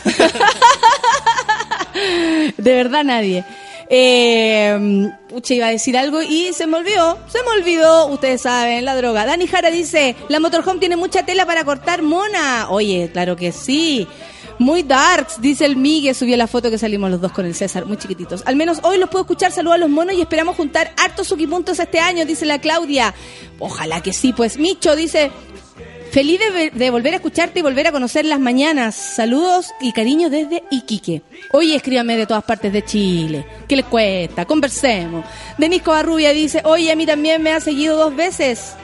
De 2.57 2.75
verdad 2.75 3.05
nadie. 3.05 3.45
Eh, 3.93 5.11
iba 5.49 5.67
a 5.67 5.71
decir 5.71 5.99
algo 5.99 6.23
y 6.23 6.53
se 6.53 6.69
me 6.69 6.77
olvidó, 6.77 7.19
se 7.27 7.43
me 7.43 7.61
olvidó, 7.61 8.07
ustedes 8.07 8.43
saben, 8.43 8.85
la 8.85 8.95
droga. 8.95 9.27
Dani 9.27 9.49
Jara 9.49 9.71
dice, 9.71 10.15
la 10.29 10.39
motorhome 10.39 10.79
tiene 10.79 10.97
mucha 10.97 11.27
tela 11.27 11.45
para 11.45 11.65
cortar 11.65 12.03
mona. 12.03 12.71
Oye, 12.71 13.11
claro 13.13 13.35
que 13.35 13.51
sí. 13.51 14.07
Muy 14.61 14.83
darks, 14.83 15.41
dice 15.41 15.65
el 15.65 15.77
Migue, 15.77 16.13
subió 16.13 16.37
la 16.37 16.47
foto 16.47 16.71
que 16.71 16.77
salimos 16.77 17.11
los 17.11 17.21
dos 17.21 17.33
con 17.33 17.47
el 17.47 17.55
César, 17.55 17.87
muy 17.87 17.97
chiquititos. 17.97 18.43
Al 18.45 18.57
menos 18.57 18.79
hoy 18.83 18.99
los 18.99 19.09
puedo 19.09 19.23
escuchar, 19.23 19.53
saludos 19.53 19.77
a 19.77 19.79
los 19.79 19.89
monos 19.89 20.15
y 20.15 20.21
esperamos 20.21 20.55
juntar 20.55 20.93
hartos 21.03 21.29
suquipuntos 21.29 21.79
este 21.79 21.99
año, 21.99 22.27
dice 22.27 22.45
la 22.45 22.61
Claudia. 22.61 23.15
Ojalá 23.59 24.03
que 24.03 24.13
sí, 24.13 24.35
pues 24.35 24.59
Micho 24.59 24.95
dice, 24.97 25.31
Feliz 26.11 26.41
de, 26.41 26.51
ve- 26.51 26.71
de 26.75 26.91
volver 26.91 27.13
a 27.13 27.17
escucharte 27.17 27.61
y 27.61 27.63
volver 27.63 27.87
a 27.87 27.93
conocer 27.93 28.25
las 28.25 28.41
mañanas. 28.41 28.95
Saludos 28.97 29.73
y 29.81 29.93
cariño 29.93 30.29
desde 30.29 30.65
Iquique. 30.71 31.23
Oye, 31.53 31.77
escríbame 31.77 32.17
de 32.17 32.27
todas 32.27 32.43
partes 32.43 32.73
de 32.73 32.85
Chile. 32.85 33.47
¿Qué 33.69 33.77
les 33.77 33.87
cuesta? 33.87 34.45
Conversemos. 34.45 35.25
Denis 35.57 35.83
Covarrubia 35.83 36.33
dice, 36.33 36.63
oye, 36.65 36.91
a 36.91 36.97
mí 36.97 37.07
también 37.07 37.41
me 37.43 37.53
ha 37.53 37.61
seguido 37.61 37.97
dos 37.97 38.17
veces. 38.17 38.75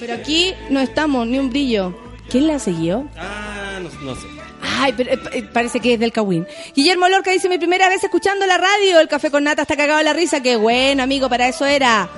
Pero 0.00 0.14
aquí 0.14 0.54
no 0.70 0.80
estamos, 0.80 1.26
ni 1.26 1.38
un 1.38 1.50
brillo. 1.50 1.94
¿Quién 2.30 2.46
la 2.46 2.58
seguido? 2.58 3.04
Ah, 3.16 3.78
no, 3.82 3.90
no 4.04 4.14
sé. 4.14 4.26
Ay, 4.80 4.94
pero 4.96 5.12
eh, 5.12 5.18
eh, 5.32 5.42
parece 5.52 5.78
que 5.80 5.94
es 5.94 6.00
del 6.00 6.12
Cawin. 6.12 6.46
Guillermo 6.74 7.08
Lorca 7.08 7.30
dice, 7.32 7.48
mi 7.48 7.58
primera 7.58 7.88
vez 7.88 8.02
escuchando 8.02 8.46
la 8.46 8.56
radio, 8.58 8.98
el 9.00 9.08
café 9.08 9.30
con 9.30 9.44
nata 9.44 9.62
está 9.62 9.76
cagado 9.76 9.98
de 9.98 10.04
la 10.04 10.12
risa. 10.14 10.40
Qué 10.42 10.56
bueno, 10.56 11.02
amigo, 11.02 11.28
para 11.28 11.48
eso 11.48 11.66
era. 11.66 12.08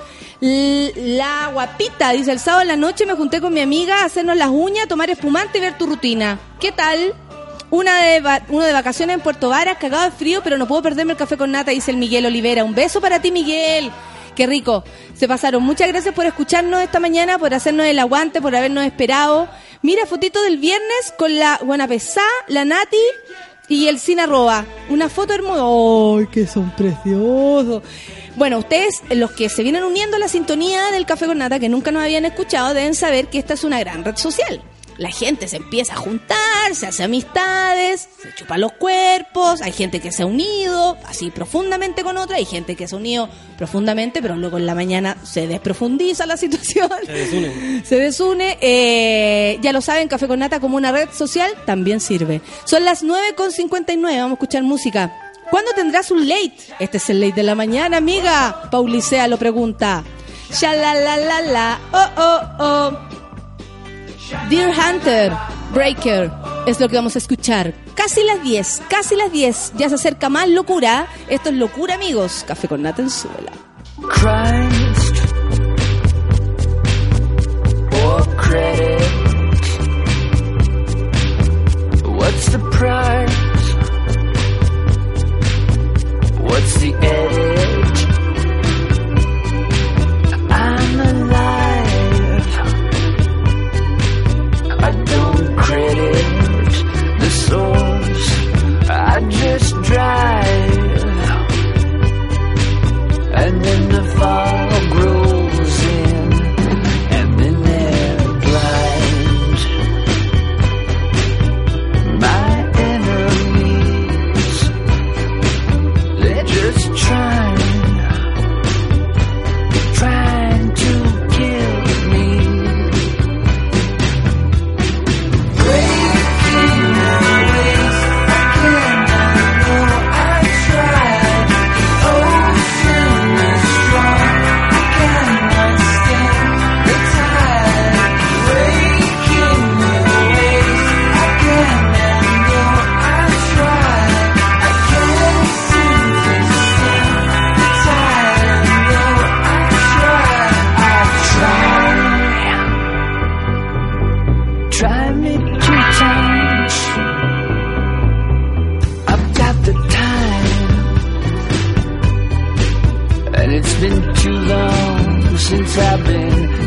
La 0.41 1.51
guapita, 1.53 2.11
dice, 2.13 2.31
el 2.31 2.39
sábado 2.39 2.63
en 2.63 2.69
la 2.69 2.75
noche 2.75 3.05
me 3.05 3.13
junté 3.13 3.39
con 3.39 3.53
mi 3.53 3.61
amiga 3.61 4.01
a 4.01 4.05
hacernos 4.05 4.35
las 4.35 4.49
uñas, 4.49 4.87
tomar 4.87 5.11
espumante 5.11 5.59
y 5.59 5.61
ver 5.61 5.77
tu 5.77 5.85
rutina. 5.85 6.39
¿Qué 6.59 6.71
tal? 6.71 7.13
Una 7.69 8.01
de 8.01 8.41
uno 8.49 8.65
de 8.65 8.73
vacaciones 8.73 9.13
en 9.13 9.21
Puerto 9.21 9.49
Varas, 9.49 9.77
cagado 9.77 10.05
de 10.05 10.11
frío, 10.11 10.41
pero 10.43 10.57
no 10.57 10.67
puedo 10.67 10.81
perderme 10.81 11.11
el 11.11 11.17
café 11.17 11.37
con 11.37 11.51
nata, 11.51 11.69
dice 11.69 11.91
el 11.91 11.97
Miguel 11.97 12.25
Olivera. 12.25 12.63
Un 12.63 12.73
beso 12.73 12.99
para 12.99 13.21
ti, 13.21 13.31
Miguel. 13.31 13.91
Qué 14.35 14.47
rico. 14.47 14.83
Se 15.13 15.27
pasaron. 15.27 15.61
Muchas 15.61 15.87
gracias 15.87 16.15
por 16.15 16.25
escucharnos 16.25 16.81
esta 16.81 16.99
mañana, 16.99 17.37
por 17.37 17.53
hacernos 17.53 17.85
el 17.85 17.99
aguante, 17.99 18.41
por 18.41 18.55
habernos 18.55 18.83
esperado. 18.83 19.47
Mira, 19.83 20.07
fotito 20.07 20.41
del 20.41 20.57
viernes 20.57 21.13
con 21.19 21.37
la 21.37 21.59
buena 21.63 21.87
pesá, 21.87 22.25
la 22.47 22.65
Nati 22.65 22.97
y 23.67 23.87
el 23.87 23.99
Sin 23.99 24.19
Arroba. 24.19 24.65
Una 24.89 25.07
foto 25.07 25.33
hermosa. 25.33 26.19
¡Ay, 26.19 26.27
que 26.31 26.47
son 26.47 26.71
preciosos! 26.75 27.83
Bueno, 28.35 28.59
ustedes, 28.59 29.01
los 29.09 29.31
que 29.31 29.49
se 29.49 29.61
vienen 29.63 29.83
uniendo 29.83 30.15
a 30.15 30.19
la 30.19 30.27
sintonía 30.27 30.89
del 30.91 31.05
Café 31.05 31.25
con 31.27 31.37
Nata, 31.37 31.59
que 31.59 31.69
nunca 31.69 31.91
nos 31.91 32.03
habían 32.03 32.25
escuchado, 32.25 32.73
deben 32.73 32.95
saber 32.95 33.27
que 33.27 33.37
esta 33.39 33.53
es 33.53 33.63
una 33.63 33.79
gran 33.79 34.03
red 34.03 34.15
social. 34.15 34.61
La 34.97 35.09
gente 35.09 35.47
se 35.47 35.57
empieza 35.57 35.93
a 35.93 35.97
juntar, 35.97 36.75
se 36.75 36.85
hace 36.85 37.03
amistades, 37.03 38.07
se 38.21 38.35
chupa 38.35 38.57
los 38.57 38.73
cuerpos, 38.73 39.61
hay 39.61 39.71
gente 39.71 39.99
que 39.99 40.11
se 40.11 40.23
ha 40.23 40.25
unido 40.25 40.95
así 41.07 41.31
profundamente 41.31 42.03
con 42.03 42.17
otra, 42.17 42.37
hay 42.37 42.45
gente 42.45 42.75
que 42.75 42.87
se 42.87 42.95
ha 42.95 42.99
unido 42.99 43.27
profundamente, 43.57 44.21
pero 44.21 44.35
luego 44.35 44.57
en 44.57 44.65
la 44.65 44.75
mañana 44.75 45.17
se 45.23 45.47
desprofundiza 45.47 46.25
la 46.25 46.37
situación. 46.37 46.89
Se 47.05 47.11
desunen. 47.13 47.85
Se 47.85 47.95
desune. 47.95 48.57
eh, 48.61 49.57
ya 49.61 49.73
lo 49.73 49.81
saben, 49.81 50.07
Café 50.07 50.27
con 50.27 50.39
Nata 50.39 50.59
como 50.59 50.77
una 50.77 50.91
red 50.91 51.09
social 51.11 51.51
también 51.65 51.99
sirve. 51.99 52.41
Son 52.65 52.85
las 52.85 53.03
9.59, 53.03 54.01
vamos 54.01 54.31
a 54.31 54.33
escuchar 54.33 54.63
música. 54.63 55.20
¿Cuándo 55.51 55.73
tendrás 55.75 56.09
un 56.11 56.27
late? 56.27 56.55
Este 56.79 56.95
es 56.97 57.09
el 57.09 57.19
late 57.19 57.33
de 57.33 57.43
la 57.43 57.55
mañana, 57.55 57.97
amiga. 57.97 58.69
Paulicea 58.71 59.27
lo 59.27 59.37
pregunta. 59.37 60.03
Ya 60.59 60.73
la 60.73 60.95
la 60.95 61.17
la 61.17 61.41
la. 61.41 61.79
Oh 61.91 62.09
oh 62.17 62.41
oh. 62.59 62.99
Dear 64.49 64.71
Hunter, 64.71 65.33
Breaker, 65.73 66.31
es 66.65 66.79
lo 66.79 66.87
que 66.87 66.95
vamos 66.95 67.15
a 67.15 67.19
escuchar. 67.19 67.73
Casi 67.95 68.23
las 68.23 68.41
10, 68.41 68.83
casi 68.89 69.17
las 69.17 69.29
10. 69.31 69.73
Ya 69.75 69.89
se 69.89 69.95
acerca 69.95 70.29
más 70.29 70.47
locura. 70.47 71.07
Esto 71.27 71.49
es 71.49 71.55
locura, 71.55 71.95
amigos. 71.95 72.45
Café 72.47 72.69
con 72.69 72.81
Nata 72.81 73.01
en 73.01 73.09
suela. 73.09 73.51
Christ 74.07 75.21
or 78.05 78.25
credit? 78.37 79.01
What's 82.07 82.45
the 82.51 82.59
price? 82.71 83.40
What's 86.51 86.75
the 86.81 86.93
edit? 86.93 87.97
I'm 90.51 90.99
alive. 90.99 92.47
I 94.87 94.91
don't 95.13 95.55
credit 95.55 96.71
the 97.21 97.29
source. 97.47 98.27
I 98.89 99.21
just 99.29 99.81
drive 99.83 100.81
and 103.33 103.63
then 103.63 103.89
the 103.89 104.03
fog 104.17 104.60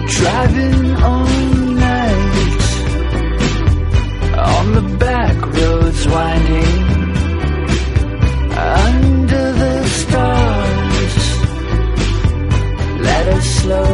driving 0.06 0.94
all 0.96 1.26
night. 1.88 2.60
On 4.36 4.72
the 4.74 4.96
back 4.98 5.36
roads 5.56 6.08
winding. 6.08 6.82
Under 8.56 9.52
the 9.62 9.84
stars. 10.00 11.16
Let 13.00 13.28
us 13.28 13.46
slowly 13.60 13.93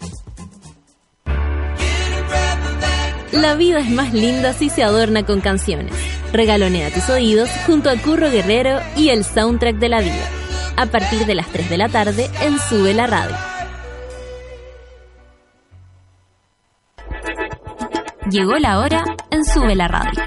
La 3.31 3.55
vida 3.55 3.79
es 3.79 3.89
más 3.89 4.13
linda 4.13 4.51
si 4.51 4.69
se 4.69 4.83
adorna 4.83 5.25
con 5.25 5.39
canciones. 5.39 5.93
Regalonea 6.33 6.93
tus 6.93 7.09
oídos 7.09 7.49
junto 7.65 7.89
a 7.89 7.95
Curro 7.95 8.29
Guerrero 8.29 8.81
y 8.97 9.07
el 9.07 9.23
soundtrack 9.23 9.77
de 9.77 9.87
la 9.87 10.01
vida. 10.01 10.29
A 10.75 10.85
partir 10.87 11.25
de 11.25 11.35
las 11.35 11.47
3 11.47 11.69
de 11.69 11.77
la 11.77 11.87
tarde 11.87 12.29
en 12.41 12.59
Sube 12.59 12.93
la 12.93 13.07
Radio. 13.07 13.35
Llegó 18.29 18.55
la 18.57 18.79
hora 18.79 19.03
en 19.29 19.45
Sube 19.45 19.75
la 19.75 19.87
Radio. 19.87 20.21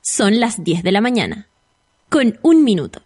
Son 0.00 0.38
las 0.38 0.62
10 0.62 0.84
de 0.84 0.92
la 0.92 1.00
mañana, 1.00 1.48
con 2.08 2.38
un 2.42 2.62
minuto. 2.62 3.05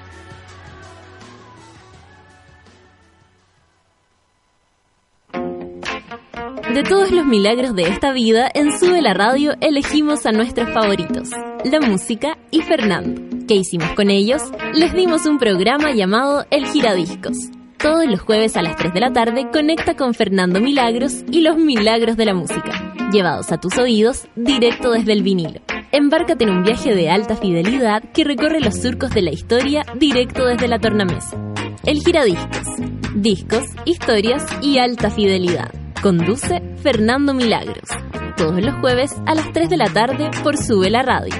De 6.73 6.83
todos 6.83 7.11
los 7.11 7.25
milagros 7.25 7.75
de 7.75 7.83
esta 7.83 8.13
vida, 8.13 8.49
en 8.53 8.71
Sube 8.79 9.01
la 9.01 9.13
Radio 9.13 9.55
elegimos 9.59 10.25
a 10.25 10.31
nuestros 10.31 10.69
favoritos, 10.69 11.29
la 11.65 11.81
música 11.81 12.37
y 12.49 12.61
Fernando. 12.61 13.21
¿Qué 13.45 13.55
hicimos 13.55 13.91
con 13.91 14.09
ellos? 14.09 14.41
Les 14.73 14.93
dimos 14.93 15.25
un 15.25 15.37
programa 15.37 15.91
llamado 15.91 16.45
El 16.49 16.65
Giradiscos. 16.67 17.35
Todos 17.77 18.05
los 18.05 18.21
jueves 18.21 18.55
a 18.55 18.61
las 18.61 18.77
3 18.77 18.93
de 18.93 18.99
la 19.01 19.11
tarde 19.11 19.49
conecta 19.51 19.97
con 19.97 20.13
Fernando 20.13 20.61
Milagros 20.61 21.25
y 21.29 21.41
los 21.41 21.57
milagros 21.57 22.15
de 22.15 22.25
la 22.25 22.33
música, 22.33 22.93
llevados 23.11 23.51
a 23.51 23.57
tus 23.59 23.77
oídos 23.77 24.29
directo 24.37 24.91
desde 24.91 25.11
el 25.11 25.23
vinilo. 25.23 25.59
Embárcate 25.91 26.45
en 26.45 26.51
un 26.51 26.63
viaje 26.63 26.95
de 26.95 27.09
alta 27.09 27.35
fidelidad 27.35 28.01
que 28.13 28.23
recorre 28.23 28.61
los 28.61 28.75
surcos 28.75 29.11
de 29.11 29.23
la 29.23 29.31
historia 29.31 29.85
directo 29.95 30.45
desde 30.45 30.69
la 30.69 30.79
tornamesa. 30.79 31.35
El 31.83 31.99
Giradiscos. 31.99 32.67
Discos, 33.13 33.65
historias 33.83 34.45
y 34.61 34.77
alta 34.77 35.09
fidelidad. 35.09 35.69
Conduce 36.01 36.61
Fernando 36.81 37.35
Milagros. 37.35 37.87
Todos 38.35 38.59
los 38.59 38.73
jueves 38.77 39.15
a 39.27 39.35
las 39.35 39.53
3 39.53 39.69
de 39.69 39.77
la 39.77 39.85
tarde 39.85 40.31
por 40.41 40.57
Sube 40.57 40.89
la 40.89 41.03
Radio. 41.03 41.35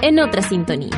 En 0.00 0.18
otra 0.18 0.40
sintonía. 0.40 0.88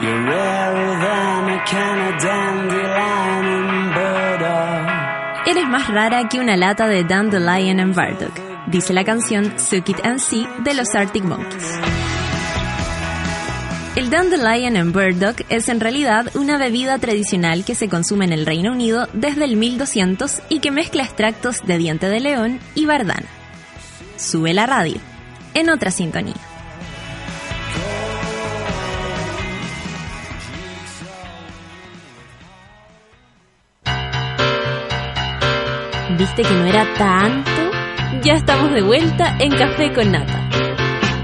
You're 0.00 0.24
rarer 0.24 1.00
than 1.00 1.50
a 1.50 1.64
kind 1.64 2.14
of 2.14 2.22
dandelion 2.22 3.44
and 3.44 3.94
burdock. 3.94 5.46
Eres 5.48 5.66
más 5.68 5.88
rara 5.88 6.28
que 6.28 6.38
una 6.38 6.56
lata 6.56 6.86
de 6.86 7.02
Dandelion 7.02 7.80
and 7.80 7.94
Bardock, 7.94 8.68
dice 8.68 8.92
la 8.92 9.04
canción 9.04 9.58
Suck 9.58 9.88
It 9.88 10.04
and 10.04 10.20
See 10.20 10.46
de 10.64 10.74
los 10.74 10.94
Arctic 10.94 11.24
Monkeys. 11.24 12.11
El 13.94 14.08
Dandelion 14.08 14.78
and 14.78 14.94
Burdock 14.94 15.42
es 15.50 15.68
en 15.68 15.78
realidad 15.78 16.34
una 16.34 16.56
bebida 16.56 16.98
tradicional 16.98 17.62
que 17.62 17.74
se 17.74 17.90
consume 17.90 18.24
en 18.24 18.32
el 18.32 18.46
Reino 18.46 18.72
Unido 18.72 19.06
desde 19.12 19.44
el 19.44 19.56
1200 19.56 20.40
y 20.48 20.60
que 20.60 20.70
mezcla 20.70 21.02
extractos 21.02 21.58
de 21.66 21.76
diente 21.76 22.08
de 22.08 22.20
león 22.20 22.58
y 22.74 22.86
bardana. 22.86 23.26
Sube 24.16 24.54
la 24.54 24.64
radio, 24.64 24.96
en 25.52 25.68
otra 25.68 25.90
sintonía. 25.90 26.36
¿Viste 36.16 36.42
que 36.44 36.54
no 36.54 36.64
era 36.64 36.94
tanto? 36.94 37.50
Ya 38.22 38.34
estamos 38.34 38.72
de 38.72 38.80
vuelta 38.80 39.36
en 39.38 39.50
Café 39.50 39.92
con 39.92 40.12
Nata. 40.12 40.48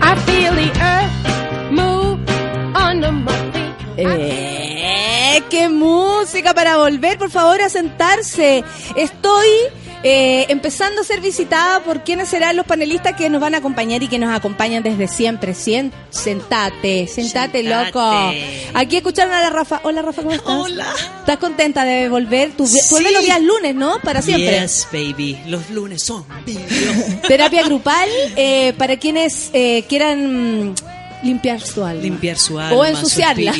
I 0.02 0.16
feel 0.26 0.54
the 0.54 0.80
earth 0.80 1.37
Eh, 3.98 5.42
¡Qué 5.50 5.68
música 5.68 6.54
para 6.54 6.76
volver, 6.76 7.18
por 7.18 7.30
favor, 7.30 7.60
a 7.62 7.68
sentarse! 7.68 8.62
Estoy 8.96 9.48
eh, 10.04 10.46
empezando 10.48 11.00
a 11.00 11.04
ser 11.04 11.20
visitada 11.20 11.80
por 11.80 12.04
quienes 12.04 12.28
serán 12.28 12.56
los 12.56 12.64
panelistas 12.66 13.14
que 13.16 13.28
nos 13.28 13.40
van 13.40 13.54
a 13.54 13.58
acompañar 13.58 14.00
y 14.02 14.08
que 14.08 14.18
nos 14.18 14.32
acompañan 14.34 14.82
desde 14.82 15.08
siempre. 15.08 15.52
Sien- 15.54 15.92
sentate, 16.10 17.06
sentate, 17.08 17.62
Sentate. 17.62 17.62
loco. 17.64 18.32
Aquí 18.74 18.96
escucharon 18.98 19.32
a 19.34 19.40
la 19.42 19.50
Rafa. 19.50 19.80
Hola, 19.82 20.02
Rafa, 20.02 20.22
¿cómo 20.22 20.34
estás? 20.34 20.54
Hola. 20.54 20.86
¿Estás 21.20 21.38
contenta 21.38 21.84
de 21.84 22.08
volver? 22.08 22.52
Tú 22.56 22.66
Sí. 22.66 22.78
vuelves 22.90 23.12
los 23.12 23.22
días 23.24 23.40
lunes, 23.42 23.74
¿no? 23.74 23.98
Para 24.00 24.22
siempre. 24.22 24.60
Yes, 24.60 24.86
baby. 24.92 25.38
Los 25.46 25.70
lunes 25.70 26.02
son. 26.02 26.24
Terapia 27.26 27.62
grupal 27.64 28.08
eh, 28.36 28.74
para 28.78 28.96
quienes 28.96 29.50
eh, 29.52 29.84
quieran 29.88 30.74
limpiar 31.22 31.60
su 31.60 31.84
alma. 31.84 32.02
Limpiar 32.02 32.36
su 32.38 32.58
alma. 32.58 32.76
O 32.76 32.84
su 32.84 32.90
ensuciarla. 32.90 33.52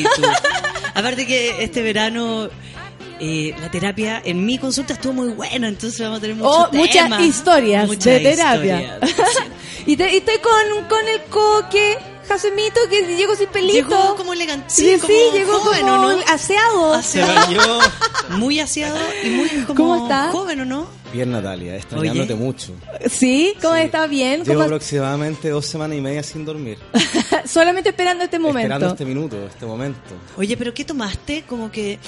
Aparte 0.95 1.27
que 1.27 1.63
este 1.63 1.83
verano 1.83 2.49
eh, 3.21 3.55
la 3.61 3.71
terapia 3.71 4.21
en 4.25 4.45
mi 4.45 4.59
consulta 4.59 4.93
estuvo 4.95 5.13
muy 5.13 5.29
buena, 5.29 5.69
entonces 5.69 6.01
vamos 6.01 6.19
a 6.19 6.21
tener 6.21 6.37
muchos 6.37 6.53
Oh, 6.57 6.69
muchas 6.73 7.21
historias 7.21 7.87
Muchas 7.87 8.05
de 8.15 8.21
terapia. 8.21 8.81
historias. 9.03 9.27
y, 9.87 9.97
te- 9.97 10.13
y 10.13 10.17
estoy 10.19 10.39
con, 10.39 10.85
con 10.89 11.07
el 11.09 11.21
coque, 11.31 11.99
Jasemito, 12.29 12.81
que 12.91 13.03
llegó 13.17 13.35
sin 13.37 13.49
pelito. 13.49 13.75
Llegó 13.75 14.17
como 14.17 14.33
elegante, 14.33 14.67
Sí, 14.69 14.95
sí, 14.95 15.01
como 15.01 15.33
llegó 15.33 15.59
joven, 15.61 15.81
como 15.81 15.93
¿o 15.95 16.13
no? 16.13 16.19
aseado. 16.29 17.03
Se 17.03 17.23
Aseado. 17.23 17.81
Muy 18.31 18.61
aseado 18.61 18.99
y 19.25 19.29
muy 19.31 19.49
como 19.67 19.75
¿Cómo 19.75 20.03
está? 20.05 20.29
joven, 20.31 20.61
¿o 20.61 20.65
no? 20.67 20.87
Bien, 21.13 21.31
Natalia, 21.31 21.77
extrañándote 21.77 22.35
Oye. 22.35 22.43
mucho. 22.43 22.73
¿Sí? 23.11 23.55
¿Cómo 23.63 23.75
Sí. 23.77 23.81
está 23.83 24.07
bien? 24.07 24.43
Llevo 24.43 24.55
¿Cómo- 24.55 24.65
aproximadamente 24.65 25.49
dos 25.49 25.65
semanas 25.65 25.97
y 25.97 26.01
media 26.03 26.23
sin 26.23 26.45
dormir. 26.45 26.79
Solamente 27.47 27.89
esperando 27.91 28.25
este 28.25 28.39
momento. 28.39 28.61
Esperando 28.61 28.89
este 28.89 29.05
minuto, 29.07 29.47
este 29.47 29.65
momento. 29.65 30.01
Oye, 30.37 30.57
pero 30.57 30.75
¿qué 30.75 30.85
tomaste? 30.85 31.45
Como 31.49 31.71
que 31.71 31.99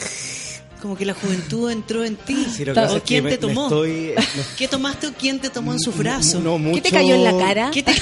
como 0.83 0.97
que 0.97 1.05
la 1.05 1.13
juventud 1.13 1.71
entró 1.71 2.05
en 2.05 2.17
ti. 2.17 2.47
Sí, 2.57 2.63
¿O 2.69 2.73
es 2.73 2.91
que 2.95 3.01
quién 3.03 3.25
me- 3.25 3.31
te 3.31 3.39
tomó? 3.39 3.65
estoy- 3.69 4.15
¿Qué 4.59 4.67
tomaste 4.69 5.09
o 5.09 5.13
quién 5.13 5.39
te 5.39 5.51
tomó 5.51 5.73
en 5.73 5.81
sus 5.81 5.95
brazos? 5.97 6.43
No, 6.43 6.57
mucho... 6.59 6.77
¿Qué 6.77 6.81
te 6.91 6.91
cayó 6.91 7.15
en 7.15 7.25
la 7.25 7.37
cara? 7.37 7.71
¿Qué 7.73 7.83
te- 7.83 7.95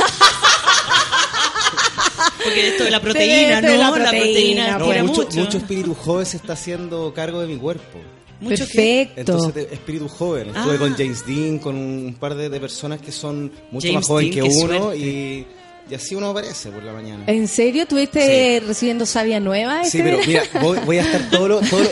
Porque 2.44 2.68
esto 2.68 2.84
de 2.84 2.90
la 2.90 3.00
proteína, 3.00 3.54
esto 3.58 3.66
de 3.72 3.78
¿no? 3.78 3.82
la 3.82 3.90
La 3.98 4.10
proteína, 4.10 4.78
proteína, 4.78 4.78
No, 4.78 5.06
mucho, 5.08 5.22
mucho. 5.22 5.38
mucho 5.40 5.58
espíritu 5.58 5.94
joven 5.94 6.24
se 6.26 6.36
está 6.38 6.52
haciendo 6.54 7.12
cargo 7.14 7.40
de 7.40 7.46
mi 7.48 7.56
cuerpo. 7.56 7.98
Mucho 8.40 8.66
que- 8.66 8.72
Perfecto. 8.72 9.20
Entonces, 9.20 9.54
te- 9.68 9.74
espíritu 9.74 10.08
joven. 10.08 10.48
Estuve 10.54 10.74
Ah. 10.76 10.78
con 10.78 10.94
James 10.94 11.26
Dean, 11.26 11.58
con 11.58 11.74
un 11.76 12.16
par 12.18 12.34
de, 12.36 12.48
de 12.48 12.60
personas 12.60 13.00
que 13.00 13.10
son 13.12 13.50
mucho 13.70 13.86
James 13.88 13.94
más 13.94 14.06
jóvenes 14.06 14.34
Dean, 14.34 14.48
que 14.48 14.54
uno 14.56 14.78
suerte. 14.82 14.98
y, 14.98 15.46
y 15.90 15.94
así 15.94 16.14
uno 16.14 16.30
aparece 16.30 16.70
por 16.70 16.82
la 16.82 16.92
mañana. 16.92 17.24
¿En 17.26 17.48
serio? 17.48 17.82
¿Estuviste 17.82 18.62
recibiendo 18.66 19.06
savia 19.06 19.40
nueva? 19.40 19.84
Sí, 19.84 19.98
este 19.98 20.02
pero 20.02 20.18
mira, 20.26 20.42
voy, 20.60 20.78
voy 20.84 20.98
a 20.98 21.02
estar 21.02 21.30
todo 21.30 21.48
lo, 21.48 21.60
todo 21.60 21.80
lo- 21.80 21.90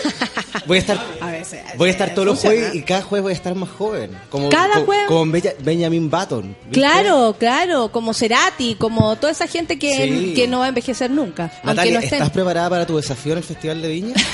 voy 0.66 0.78
a 0.78 0.80
estar 0.80 0.98
voy 1.76 1.88
a 1.88 1.92
estar 1.92 2.14
todos 2.14 2.26
los 2.26 2.40
jueves 2.40 2.74
y 2.74 2.82
cada 2.82 3.02
jueves 3.02 3.22
voy 3.22 3.32
a 3.32 3.36
estar 3.36 3.54
más 3.54 3.68
joven, 3.70 4.10
como 4.30 4.48
¿Cada 4.48 4.80
jueves? 4.84 5.06
como 5.06 5.30
Benjamin 5.60 6.10
Button. 6.10 6.56
¿viste? 6.64 6.70
Claro, 6.72 7.36
claro, 7.38 7.90
como 7.92 8.12
Cerati, 8.14 8.74
como 8.74 9.16
toda 9.16 9.32
esa 9.32 9.46
gente 9.46 9.78
que, 9.78 9.96
Sí. 9.96 10.32
que 10.34 10.46
no 10.48 10.58
va 10.60 10.66
a 10.66 10.68
envejecer 10.68 11.10
nunca. 11.10 11.52
Natalia, 11.64 11.94
no 11.94 12.00
estén. 12.00 12.14
¿estás 12.18 12.30
preparada 12.30 12.68
para 12.70 12.86
tu 12.86 12.96
desafío 12.96 13.32
en 13.32 13.38
el 13.38 13.44
Festival 13.44 13.82
de 13.82 13.88
Viña? 13.88 14.14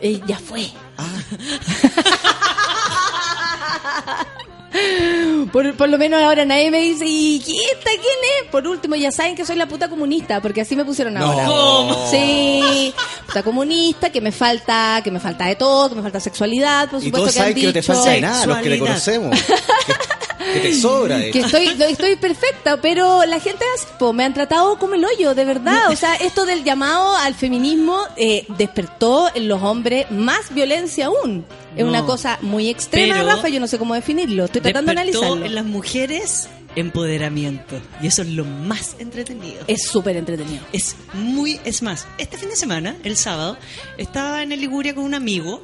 Eh, 0.00 0.20
ya 0.28 0.38
fue. 0.38 0.64
Por, 5.52 5.74
por 5.76 5.88
lo 5.88 5.96
menos 5.96 6.22
ahora 6.22 6.44
nadie 6.44 6.70
me 6.70 6.78
dice, 6.80 7.04
¿y 7.06 7.40
quién 7.42 7.56
está? 7.72 7.90
¿Quién 7.90 8.02
es? 8.44 8.50
Por 8.50 8.66
último, 8.66 8.96
ya 8.96 9.10
saben 9.10 9.34
que 9.34 9.46
soy 9.46 9.56
la 9.56 9.66
puta 9.66 9.88
comunista, 9.88 10.42
porque 10.42 10.60
así 10.60 10.76
me 10.76 10.84
pusieron 10.84 11.16
ahora. 11.16 11.46
¿Cómo? 11.46 12.10
Sí, 12.10 12.92
puta 13.26 13.42
comunista, 13.42 14.10
que 14.10 14.20
me 14.20 14.30
falta, 14.30 15.00
que 15.02 15.10
me 15.10 15.20
falta 15.20 15.46
de 15.46 15.56
todo, 15.56 15.88
que 15.88 15.94
me 15.94 16.02
falta 16.02 16.20
sexualidad, 16.20 16.90
por 16.90 17.00
Y 17.00 17.06
supuesto 17.06 17.18
todos 17.30 17.34
que 17.34 17.40
han 17.40 17.44
saben 17.46 17.54
que 17.56 17.66
no 17.66 17.72
te 17.72 17.80
dicho. 17.80 17.94
falta 17.94 18.10
de 18.10 18.20
nada, 18.20 18.46
los 18.46 18.56
que 18.58 18.62
Sexualidad. 18.64 18.86
conocemos. 18.86 19.38
que, 20.38 20.60
te 20.60 20.74
sobra. 20.74 21.18
de 21.18 21.30
que 21.30 21.40
estoy, 21.40 21.68
estoy 21.88 22.16
perfecta, 22.16 22.80
pero 22.80 23.24
la 23.26 23.40
gente 23.40 23.64
po, 23.98 24.12
me 24.12 24.24
han 24.24 24.34
tratado 24.34 24.78
como 24.78 24.94
el 24.94 25.04
hoyo, 25.04 25.34
de 25.34 25.44
verdad. 25.44 25.90
O 25.90 25.96
sea, 25.96 26.14
esto 26.16 26.46
del 26.46 26.64
llamado 26.64 27.16
al 27.16 27.34
feminismo 27.34 28.00
eh, 28.16 28.46
despertó 28.56 29.30
en 29.34 29.48
los 29.48 29.62
hombres 29.62 30.10
más 30.10 30.52
violencia 30.54 31.06
aún. 31.06 31.44
Es 31.76 31.84
No. 31.84 31.90
una 31.90 32.04
cosa 32.04 32.38
muy 32.42 32.68
extrema, 32.68 33.14
Pero 33.16 33.26
Rafa, 33.28 33.48
yo 33.48 33.60
no 33.60 33.66
sé 33.66 33.78
cómo 33.78 33.94
definirlo. 33.94 34.44
Estoy 34.46 34.60
tratando 34.60 34.92
de 34.92 35.00
analizarlo. 35.00 35.44
en 35.44 35.54
las 35.54 35.64
mujeres 35.64 36.48
empoderamiento. 36.76 37.80
Y 38.02 38.06
eso 38.06 38.22
es 38.22 38.28
lo 38.28 38.44
más 38.44 38.96
entretenido. 38.98 39.62
Es 39.66 39.86
súper 39.86 40.16
entretenido. 40.16 40.64
Es 40.72 40.96
muy, 41.14 41.60
es 41.64 41.82
más, 41.82 42.06
este 42.18 42.36
fin 42.38 42.48
de 42.50 42.56
semana, 42.56 42.96
el 43.04 43.16
sábado, 43.16 43.56
estaba 43.96 44.42
en 44.42 44.52
el 44.52 44.60
Liguria 44.60 44.94
con 44.94 45.04
un 45.04 45.14
amigo. 45.14 45.62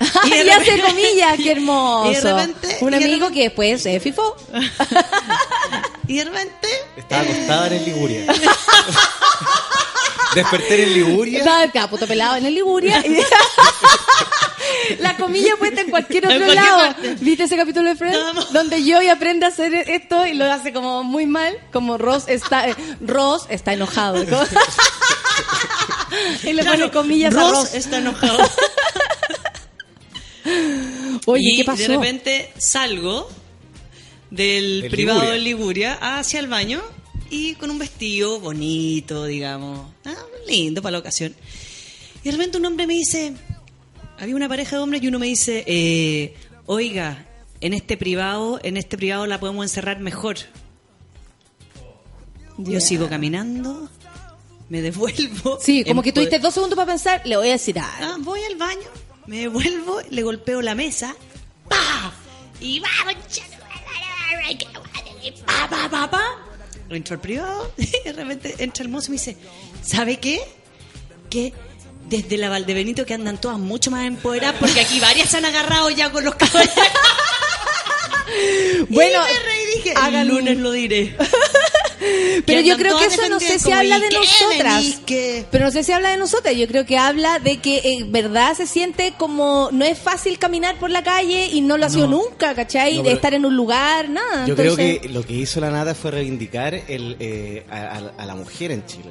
y 0.24 0.30
de 0.30 0.52
hace 0.52 0.64
repente- 0.76 0.82
comillas, 0.88 1.36
qué 1.36 1.52
hermoso. 1.52 2.10
Y 2.10 2.14
de 2.14 2.20
repente- 2.20 2.78
Un 2.80 2.90
de 2.90 2.96
amigo 2.96 3.12
repente- 3.28 3.34
que 3.34 3.42
después 3.44 3.82
se 3.82 4.00
fifó. 4.00 4.36
Y 6.06 6.16
de 6.18 6.24
repente, 6.24 6.68
Estaba 6.96 7.22
acostada 7.22 7.66
en 7.68 7.72
el 7.74 7.84
Liguria. 7.84 8.34
Desperté 10.34 10.74
en 10.82 10.88
el 10.88 10.94
Liguria. 10.94 11.38
Estaba 11.40 11.64
el 11.64 11.72
caputo 11.72 12.06
pelado 12.06 12.36
en 12.36 12.46
el 12.46 12.54
Liguria. 12.54 13.02
y- 13.06 13.18
La 15.00 15.16
comilla 15.16 15.56
puesta 15.56 15.80
en 15.80 15.90
cualquier 15.90 16.24
otro 16.26 16.36
En 16.36 16.44
cualquier 16.44 16.64
lado. 16.64 16.78
parte. 16.78 17.14
¿Viste 17.20 17.44
ese 17.44 17.56
capítulo 17.56 17.88
de 17.88 17.96
Friends? 17.96 18.18
No. 18.34 18.44
Donde 18.46 18.80
Joey 18.80 19.08
aprende 19.08 19.46
a 19.46 19.48
hacer 19.48 19.72
esto 19.74 20.26
y 20.26 20.34
lo 20.34 20.44
hace 20.50 20.72
como 20.72 21.02
muy 21.02 21.26
mal. 21.26 21.56
Como 21.72 21.98
Ross 21.98 22.24
está, 22.28 22.68
eh, 22.68 22.74
Ross 23.00 23.46
está 23.48 23.72
enojado. 23.72 24.24
¿no? 24.24 24.40
y 26.42 26.52
le 26.52 26.62
pone 26.64 26.76
claro, 26.76 26.92
comillas 26.92 27.34
a 27.34 27.40
Ross 27.40 27.52
Ross. 27.52 27.74
está 27.74 27.98
enojado. 27.98 28.38
Oye, 31.26 31.50
y 31.52 31.56
¿qué 31.56 31.64
pasó? 31.64 31.82
de 31.82 31.88
repente 31.88 32.52
salgo 32.58 33.28
del 34.30 34.86
privado 34.90 35.20
Liguria. 35.20 35.34
de 35.34 35.40
Liguria 35.40 36.18
hacia 36.18 36.40
el 36.40 36.46
baño 36.46 36.80
y 37.30 37.54
con 37.54 37.70
un 37.70 37.78
vestido 37.78 38.40
bonito, 38.40 39.24
digamos, 39.26 39.88
ah, 40.04 40.14
lindo 40.48 40.82
para 40.82 40.92
la 40.92 40.98
ocasión. 40.98 41.34
Y 42.22 42.24
de 42.24 42.32
repente 42.32 42.58
un 42.58 42.66
hombre 42.66 42.86
me 42.86 42.94
dice, 42.94 43.34
había 44.18 44.36
una 44.36 44.48
pareja 44.48 44.76
de 44.76 44.82
hombres 44.82 45.02
y 45.02 45.08
uno 45.08 45.18
me 45.18 45.26
dice, 45.26 45.64
eh, 45.66 46.34
oiga, 46.66 47.26
en 47.60 47.74
este 47.74 47.96
privado, 47.96 48.60
en 48.62 48.76
este 48.76 48.96
privado 48.96 49.26
la 49.26 49.40
podemos 49.40 49.64
encerrar 49.64 50.00
mejor. 50.00 50.36
Yo 52.58 52.80
sigo 52.80 53.08
caminando, 53.08 53.88
me 54.68 54.82
devuelvo. 54.82 55.58
Sí, 55.62 55.84
como 55.84 56.02
que 56.02 56.12
tuviste 56.12 56.38
dos 56.38 56.52
segundos 56.52 56.76
para 56.76 56.92
pensar, 56.92 57.22
le 57.24 57.36
voy 57.36 57.48
a 57.48 57.52
decir 57.52 57.78
algo. 57.78 58.12
Ah, 58.12 58.16
voy 58.20 58.40
al 58.42 58.56
baño, 58.56 58.88
me 59.30 59.42
devuelvo, 59.42 60.00
le 60.10 60.24
golpeo 60.24 60.60
la 60.60 60.74
mesa, 60.74 61.14
¡pa! 61.68 62.12
Y 62.60 62.80
vamos, 62.80 63.14
pa, 65.46 65.68
pa, 65.70 65.88
pa, 65.88 66.10
pa. 66.10 66.22
Entro 66.88 67.14
al 67.14 67.20
privado 67.20 67.72
y 67.78 67.86
de 67.86 68.12
repente 68.12 68.56
entra 68.58 68.82
el 68.82 68.88
mozo 68.88 69.06
y 69.06 69.10
me 69.10 69.18
dice, 69.18 69.36
¿sabe 69.84 70.18
qué? 70.18 70.40
Que 71.30 71.52
desde 72.08 72.38
la 72.38 72.48
Valdebenito 72.48 73.06
que 73.06 73.14
andan 73.14 73.40
todas 73.40 73.60
mucho 73.60 73.92
más 73.92 74.04
empoderadas 74.04 74.56
porque 74.58 74.80
aquí 74.80 74.98
varias 74.98 75.28
se 75.30 75.36
han 75.36 75.44
agarrado 75.44 75.90
ya 75.90 76.10
con 76.10 76.24
los 76.24 76.34
caballos. 76.34 76.74
Bueno, 78.88 79.18
y 79.28 79.32
me 79.32 79.38
reí 79.40 79.66
dije, 79.76 79.94
el 80.20 80.28
lunes 80.28 80.56
lo 80.58 80.70
diré. 80.70 81.16
Pero 82.46 82.60
yo 82.62 82.76
creo 82.76 82.98
que 82.98 83.04
eso 83.06 83.28
no 83.28 83.38
sé 83.40 83.58
si 83.58 83.72
habla 83.72 83.98
¿y 83.98 84.00
de 84.00 84.10
nosotras. 84.10 85.00
Pero 85.50 85.64
no 85.66 85.70
sé 85.70 85.82
si 85.84 85.92
habla 85.92 86.10
de 86.10 86.16
nosotras. 86.16 86.56
Yo 86.56 86.66
creo 86.66 86.86
que 86.86 86.96
habla 86.98 87.38
de 87.38 87.58
que 87.58 87.80
en 87.84 88.10
verdad 88.12 88.54
se 88.56 88.66
siente 88.66 89.14
como 89.18 89.68
no 89.72 89.84
es 89.84 89.98
fácil 89.98 90.38
caminar 90.38 90.78
por 90.78 90.90
la 90.90 91.02
calle 91.02 91.46
y 91.46 91.60
no 91.60 91.76
lo 91.76 91.86
ha 91.86 91.90
sido 91.90 92.06
nunca, 92.06 92.54
¿cachai? 92.54 92.96
No, 92.96 93.02
de 93.02 93.12
estar 93.12 93.34
en 93.34 93.44
un 93.44 93.56
lugar, 93.56 94.08
nada. 94.08 94.46
Yo 94.46 94.54
Entonces, 94.54 94.74
creo 94.74 95.00
que 95.02 95.08
lo 95.08 95.22
que 95.24 95.34
hizo 95.34 95.60
la 95.60 95.70
nata 95.70 95.94
fue 95.94 96.10
reivindicar 96.10 96.74
el, 96.74 97.16
eh, 97.20 97.64
a, 97.70 97.76
a- 97.76 98.12
a 98.22 98.26
la 98.26 98.34
mujer 98.34 98.70
en 98.72 98.84
Chile. 98.86 99.10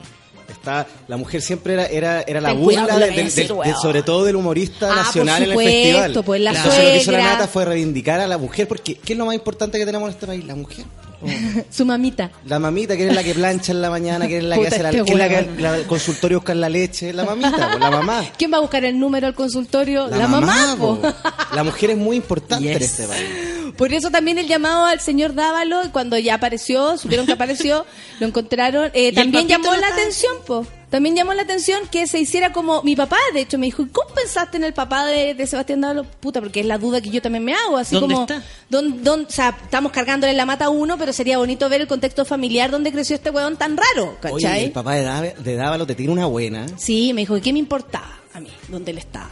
Está, 0.50 0.88
la 1.08 1.16
mujer 1.16 1.42
siempre 1.44 1.74
era, 1.74 1.86
era, 1.86 2.22
era 2.24 2.42
la 2.42 2.54
burla, 2.54 2.88
de- 2.98 3.76
sobre 3.82 4.02
todo 4.02 4.26
del 4.26 4.36
humorista 4.36 4.92
Ah, 4.92 4.96
nacional 4.96 5.44
por 5.54 5.62
en 5.64 5.68
el 5.70 5.74
festival. 5.84 6.24
pues, 6.26 6.42
la 6.42 6.50
Entonces 6.52 6.84
lo 6.84 6.90
que 6.92 6.98
hizo 6.98 7.12
la 7.12 7.24
nata 7.24 7.48
fue 7.48 7.66
reivindicar 7.66 8.20
a 8.20 8.26
la 8.28 8.38
mujer, 8.40 8.68
porque 8.68 8.96
¿qué 8.96 9.14
es 9.14 9.20
lo 9.20 9.26
más 9.28 9.36
importante 9.36 9.78
que 9.78 9.86
tenemos 9.86 10.08
en 10.10 10.14
este 10.16 10.26
país? 10.26 10.44
La 10.46 10.56
mujer. 10.56 10.86
Su 11.70 11.86
mamita. 11.86 12.32
La 12.46 12.60
mamita, 12.60 12.96
que 12.96 13.08
es 13.08 13.14
la 13.16 13.24
que 13.24 13.34
plancha 13.34 13.72
en 13.72 13.82
la 13.82 13.90
mañana, 13.90 14.28
que 14.28 14.38
es 14.38 14.44
la 14.44 14.56
que 14.56 14.62
Puta, 14.64 14.76
hace 14.76 14.84
la, 14.84 14.90
este 14.90 15.04
que 15.04 15.12
es 15.12 15.18
la 15.18 15.28
que 15.30 15.36
weón. 15.36 15.62
la- 15.62 15.78
el 15.78 15.86
consultorio 15.86 16.38
busca 16.40 16.56
la 16.56 16.70
leche, 16.70 17.14
la 17.14 17.26
mamita, 17.26 17.52
pues, 17.70 17.80
la 17.80 17.92
mamá. 17.92 18.24
¿Quién 18.38 18.52
va 18.54 18.58
a 18.58 18.62
buscar 18.62 18.84
el 18.86 19.00
número 19.00 19.28
al 19.28 19.36
consultorio? 19.36 20.08
La, 20.08 20.28
mamá, 20.28 20.76
po. 20.80 21.00
po. 21.02 21.14
La 21.54 21.64
mujer 21.64 21.92
es 21.92 21.98
muy 21.98 22.18
importante 22.18 22.72
en 22.72 22.82
este 22.82 23.08
país. 23.08 23.26
Por 23.78 23.94
eso 23.94 24.10
también 24.12 24.38
el 24.38 24.48
llamado 24.48 24.86
al 24.86 25.00
señor 25.00 25.34
Dávalo, 25.36 25.82
cuando 25.92 26.18
ya 26.18 26.36
apareció, 26.36 26.98
supieron 26.98 27.26
que 27.26 27.34
apareció, 27.34 27.86
lo 28.20 28.28
encontraron, 28.28 28.92
eh, 28.94 29.14
también 29.14 29.48
llamó 29.48 29.74
la 29.76 29.88
atención, 29.88 30.34
po. 30.46 30.66
También 30.90 31.16
llamó 31.16 31.34
la 31.34 31.44
atención 31.44 31.82
que 31.92 32.08
se 32.08 32.20
hiciera 32.20 32.52
como 32.52 32.82
mi 32.84 32.96
papá, 32.96 33.18
de 33.34 33.42
hecho 33.42 33.58
me 33.60 33.68
dijo, 33.68 33.84
¿y 33.84 33.88
¿cómo 33.90 34.10
pensaste 34.14 34.58
en 34.58 34.64
el 34.64 34.74
papá 34.74 35.06
de, 35.06 35.36
de 35.36 35.46
Sebastián 35.48 35.82
Dávalo? 35.82 36.04
Puta, 36.04 36.42
porque 36.42 36.62
es 36.62 36.66
la 36.66 36.78
duda 36.80 37.00
que 37.00 37.10
yo 37.12 37.22
también 37.22 37.44
me 37.46 37.54
hago, 37.54 37.78
así 37.78 37.94
¿Dónde 37.96 38.14
como... 38.16 38.26
está? 38.26 38.44
don- 38.70 39.04
don- 39.04 39.26
o 39.28 39.32
sea, 39.32 39.56
estamos 39.64 39.92
cargándole 39.92 40.34
la 40.34 40.46
mata 40.48 40.66
a 40.66 40.70
uno, 40.70 40.98
pero 40.98 41.14
sería 41.14 41.38
bonito 41.38 41.70
ver 41.70 41.82
el 41.82 41.88
contexto 41.88 42.26
familiar 42.26 42.72
donde 42.72 42.92
creció 42.92 43.16
este 43.16 43.30
weón 43.30 43.56
tan 43.58 43.78
raro, 43.78 44.18
Oye, 44.32 44.44
¿cachai? 44.46 44.66
el 44.66 44.72
papá 44.72 44.96
de, 44.96 45.06
Dáv- 45.06 45.36
de 45.36 45.56
Dávalo 45.56 45.86
te 45.86 45.94
tiene 45.96 46.12
una 46.12 46.26
buena. 46.26 46.66
Sí, 46.78 47.14
me 47.14 47.22
dijo, 47.22 47.38
¿y 47.38 47.42
qué 47.42 47.54
me 47.54 47.60
importaba 47.60 48.18
a 48.34 48.40
mí? 48.40 48.50
¿Dónde 48.68 48.92
él 48.92 48.98
estaba? 48.98 49.30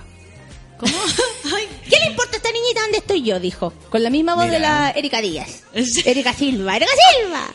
¿Cómo? 0.78 0.94
Ay, 1.56 1.66
¿Qué 1.90 1.96
le 2.00 2.08
importa 2.12 2.34
a 2.34 2.38
esta 2.38 2.52
niñita 2.52 2.82
dónde 2.82 2.98
estoy 2.98 3.24
yo? 3.24 3.40
Dijo. 3.40 3.72
Con 3.90 4.04
la 4.04 4.10
misma 4.10 4.36
voz 4.36 4.46
Mira. 4.46 4.54
de 4.56 4.60
la 4.60 4.90
Erika 4.92 5.22
Díaz. 5.22 5.64
Erika 6.06 6.34
Silva, 6.34 6.76
Erika 6.76 6.92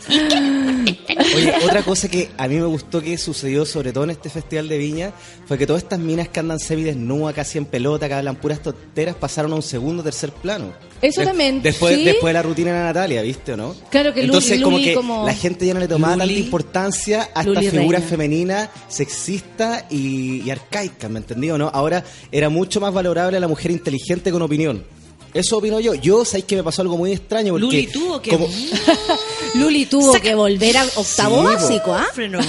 Silva. 0.09 1.27
Oye, 1.35 1.53
otra 1.65 1.83
cosa 1.83 2.09
que 2.09 2.31
a 2.37 2.49
mí 2.49 2.57
me 2.57 2.67
gustó 2.67 3.01
que 3.03 3.19
sucedió, 3.19 3.65
sobre 3.67 3.93
todo 3.93 4.05
en 4.05 4.11
este 4.11 4.31
festival 4.31 4.69
de 4.69 4.79
Viña, 4.79 5.13
fue 5.47 5.59
que 5.59 5.67
todas 5.67 5.83
estas 5.83 5.99
minas 5.99 6.29
que 6.29 6.41
andan 6.41 6.59
semidesnudas, 6.59 7.35
casi 7.35 7.59
en 7.59 7.67
pelota, 7.67 8.09
que 8.09 8.15
hablan 8.15 8.37
puras 8.37 8.61
tonteras, 8.63 9.15
pasaron 9.17 9.53
a 9.53 9.57
un 9.57 9.63
segundo 9.63 10.01
o 10.01 10.05
tercer 10.05 10.33
plano. 10.33 10.73
Eso 11.03 11.23
también, 11.23 11.61
Después, 11.63 11.97
sí. 11.97 12.05
después 12.05 12.31
de 12.31 12.35
la 12.35 12.43
rutina 12.43 12.73
de 12.73 12.79
la 12.79 12.85
Natalia, 12.85 13.23
¿viste 13.23 13.53
o 13.55 13.57
no? 13.57 13.75
Claro 13.91 14.15
que 14.15 14.21
Luli- 14.21 14.27
Entonces, 14.27 14.63
como 14.63 14.77
Luli 14.79 14.89
que 14.91 14.95
como- 14.95 15.27
la 15.27 15.35
gente 15.35 15.67
ya 15.67 15.75
no 15.75 15.81
le 15.81 15.89
tomaba 15.89 16.15
Luli- 16.15 16.19
tanta 16.21 16.33
importancia 16.41 17.29
a 17.35 17.43
figuras 17.43 17.73
reina. 17.75 18.01
femeninas 18.01 18.69
sexistas 18.89 19.85
y, 19.91 20.43
y 20.43 20.51
arcaicas, 20.51 21.11
¿me 21.11 21.19
entendí 21.19 21.51
o 21.51 21.59
no? 21.59 21.69
Ahora 21.75 22.05
era 22.31 22.49
mucho 22.49 22.81
más 22.81 22.93
valorable 22.95 23.12
la 23.15 23.49
mujer 23.49 23.71
inteligente 23.71 24.31
con 24.33 24.43
opinión. 24.43 24.85
Eso 25.35 25.57
opino 25.59 25.81
yo. 25.81 25.95
Yo, 25.95 26.25
¿sabéis 26.25 26.45
que 26.45 26.57
me 26.57 26.63
pasó 26.63 26.83
algo 26.83 26.97
muy 26.99 27.13
extraño? 27.13 27.53
Porque 27.55 27.65
Luli 27.65 27.87
tuvo 27.87 28.21
que... 28.21 28.31
como- 28.31 28.49
Luli 29.55 29.87
tuvo 29.87 30.13
que 30.21 30.35
volver 30.35 30.77
a 30.77 30.85
octavo 30.85 31.39
Sí, 31.49 31.55
básico, 31.55 31.95
¿ah? 31.95 32.07
Freno, 32.13 32.41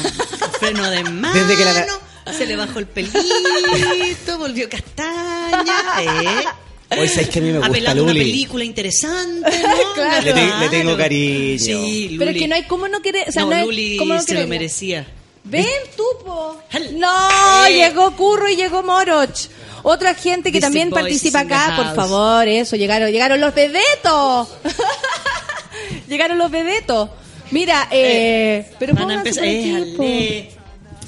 freno 0.59 0.89
de 0.89 1.03
mano. 1.05 1.33
Desde 1.39 1.55
que 1.57 1.63
la- 1.65 2.33
Se 2.37 2.45
le 2.45 2.55
bajó 2.55 2.79
el 2.79 2.87
pelito, 2.87 4.37
volvió 4.37 4.67
castaña. 4.69 5.73
¿eh? 6.01 6.99
Hoy 6.99 7.07
sabéis 7.07 7.29
que 7.29 7.39
a 7.39 7.41
mí 7.41 7.47
me 7.49 7.57
gusta 7.57 7.67
Apelando 7.69 8.01
a 8.01 8.05
una 8.05 8.13
película 8.13 8.63
interesante, 8.63 9.49
¿no? 9.63 9.93
Claro. 9.95 10.25
Le 10.25 10.33
te- 10.33 10.59
le 10.59 10.69
tengo 10.69 10.97
cariño. 10.97 11.59
Sí, 11.59 12.03
Luli. 12.05 12.17
Pero 12.19 12.31
es 12.31 12.37
que 12.37 12.47
no 12.47 12.55
hay 12.55 12.63
cómo 12.63 12.87
no 12.87 13.01
querer. 13.01 13.29
O 13.29 13.31
sea, 13.31 13.43
no, 13.43 13.49
no, 13.49 13.55
hay 13.55 13.65
Luli 13.65 13.97
cómo 13.97 14.13
no 14.13 14.21
se 14.21 14.35
lo 14.35 14.47
merecía. 14.47 15.07
Ven 15.43 15.65
tú, 15.97 16.03
po. 16.25 16.57
Hel- 16.71 16.97
No, 16.97 17.65
Eh. 17.65 17.73
llegó 17.73 18.15
Curro 18.15 18.47
y 18.49 18.55
llegó 18.55 18.81
Moroch. 18.83 19.49
Otra 19.83 20.13
gente 20.15 20.43
que 20.51 20.59
Beastie 20.59 20.61
también 20.61 20.89
Boys 20.89 21.01
participa 21.03 21.41
acá, 21.41 21.73
por 21.75 21.93
favor, 21.95 22.47
eso, 22.47 22.75
llegaron, 22.77 23.11
llegaron 23.11 23.41
los 23.41 23.53
bebetos. 23.53 24.47
llegaron 26.07 26.37
los 26.37 26.49
bebetos. 26.49 27.09
Mira, 27.51 27.87
eh, 27.91 28.71
pero 28.79 28.93
Van 28.93 29.03
a 29.03 29.07
pónganse 29.23 29.29
empezar. 29.29 29.95
por 29.97 30.05
Eh, 30.05 30.39
aquí, 30.49 30.51
po. 30.51 30.59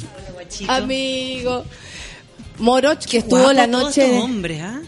ale. 0.06 0.16
Hola, 0.18 0.32
guachito. 0.34 0.72
Amigo. 0.72 1.66
Moroch, 2.60 3.06
que 3.06 3.18
estuvo 3.20 3.40
Guapo 3.40 3.54
la 3.54 3.68
noche. 3.68 4.06
estos 4.06 4.24
hombres, 4.24 4.62
¿ah? 4.62 4.82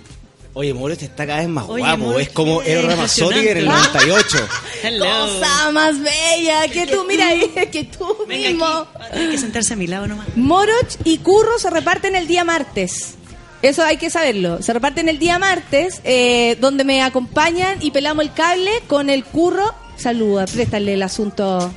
Oye, 0.57 0.73
Moro 0.73 0.91
este 0.93 1.05
está 1.05 1.27
cada 1.27 1.41
vez 1.41 1.49
más 1.49 1.65
Oye, 1.67 1.83
guapo. 1.83 2.17
Es 2.19 2.29
como 2.29 2.63
Eros 2.63 2.85
Ramazzotti 2.85 3.47
en 3.47 3.57
el 3.59 3.65
impresionante. 3.65 4.07
98. 4.07 4.37
Hello. 4.83 5.05
Cosa 5.05 5.71
más 5.71 5.99
bella 6.01 6.67
que 6.67 6.87
tú, 6.87 7.05
mira 7.07 7.27
ahí, 7.27 7.47
que 7.71 7.83
tú 7.83 8.25
Venga 8.27 8.49
mismo. 8.49 8.65
aquí. 8.65 9.11
Tener 9.13 9.29
que 9.29 9.37
sentarse 9.37 9.73
a 9.73 9.75
mi 9.75 9.85
lado 9.85 10.07
nomás. 10.07 10.25
Moroch 10.35 10.95
y 11.03 11.19
Curro 11.19 11.59
se 11.59 11.69
reparten 11.69 12.15
el 12.15 12.25
día 12.25 12.43
martes. 12.43 13.13
Eso 13.61 13.83
hay 13.83 13.97
que 13.97 14.09
saberlo. 14.09 14.59
Se 14.63 14.73
reparten 14.73 15.09
el 15.09 15.19
día 15.19 15.37
martes, 15.37 16.01
eh, 16.03 16.57
donde 16.59 16.83
me 16.83 17.03
acompañan 17.03 17.77
y 17.79 17.91
pelamos 17.91 18.25
el 18.25 18.33
cable 18.33 18.71
con 18.87 19.11
el 19.11 19.25
Curro. 19.25 19.75
Saluda, 19.95 20.47
préstale 20.47 20.95
el 20.95 21.03
asunto, 21.03 21.71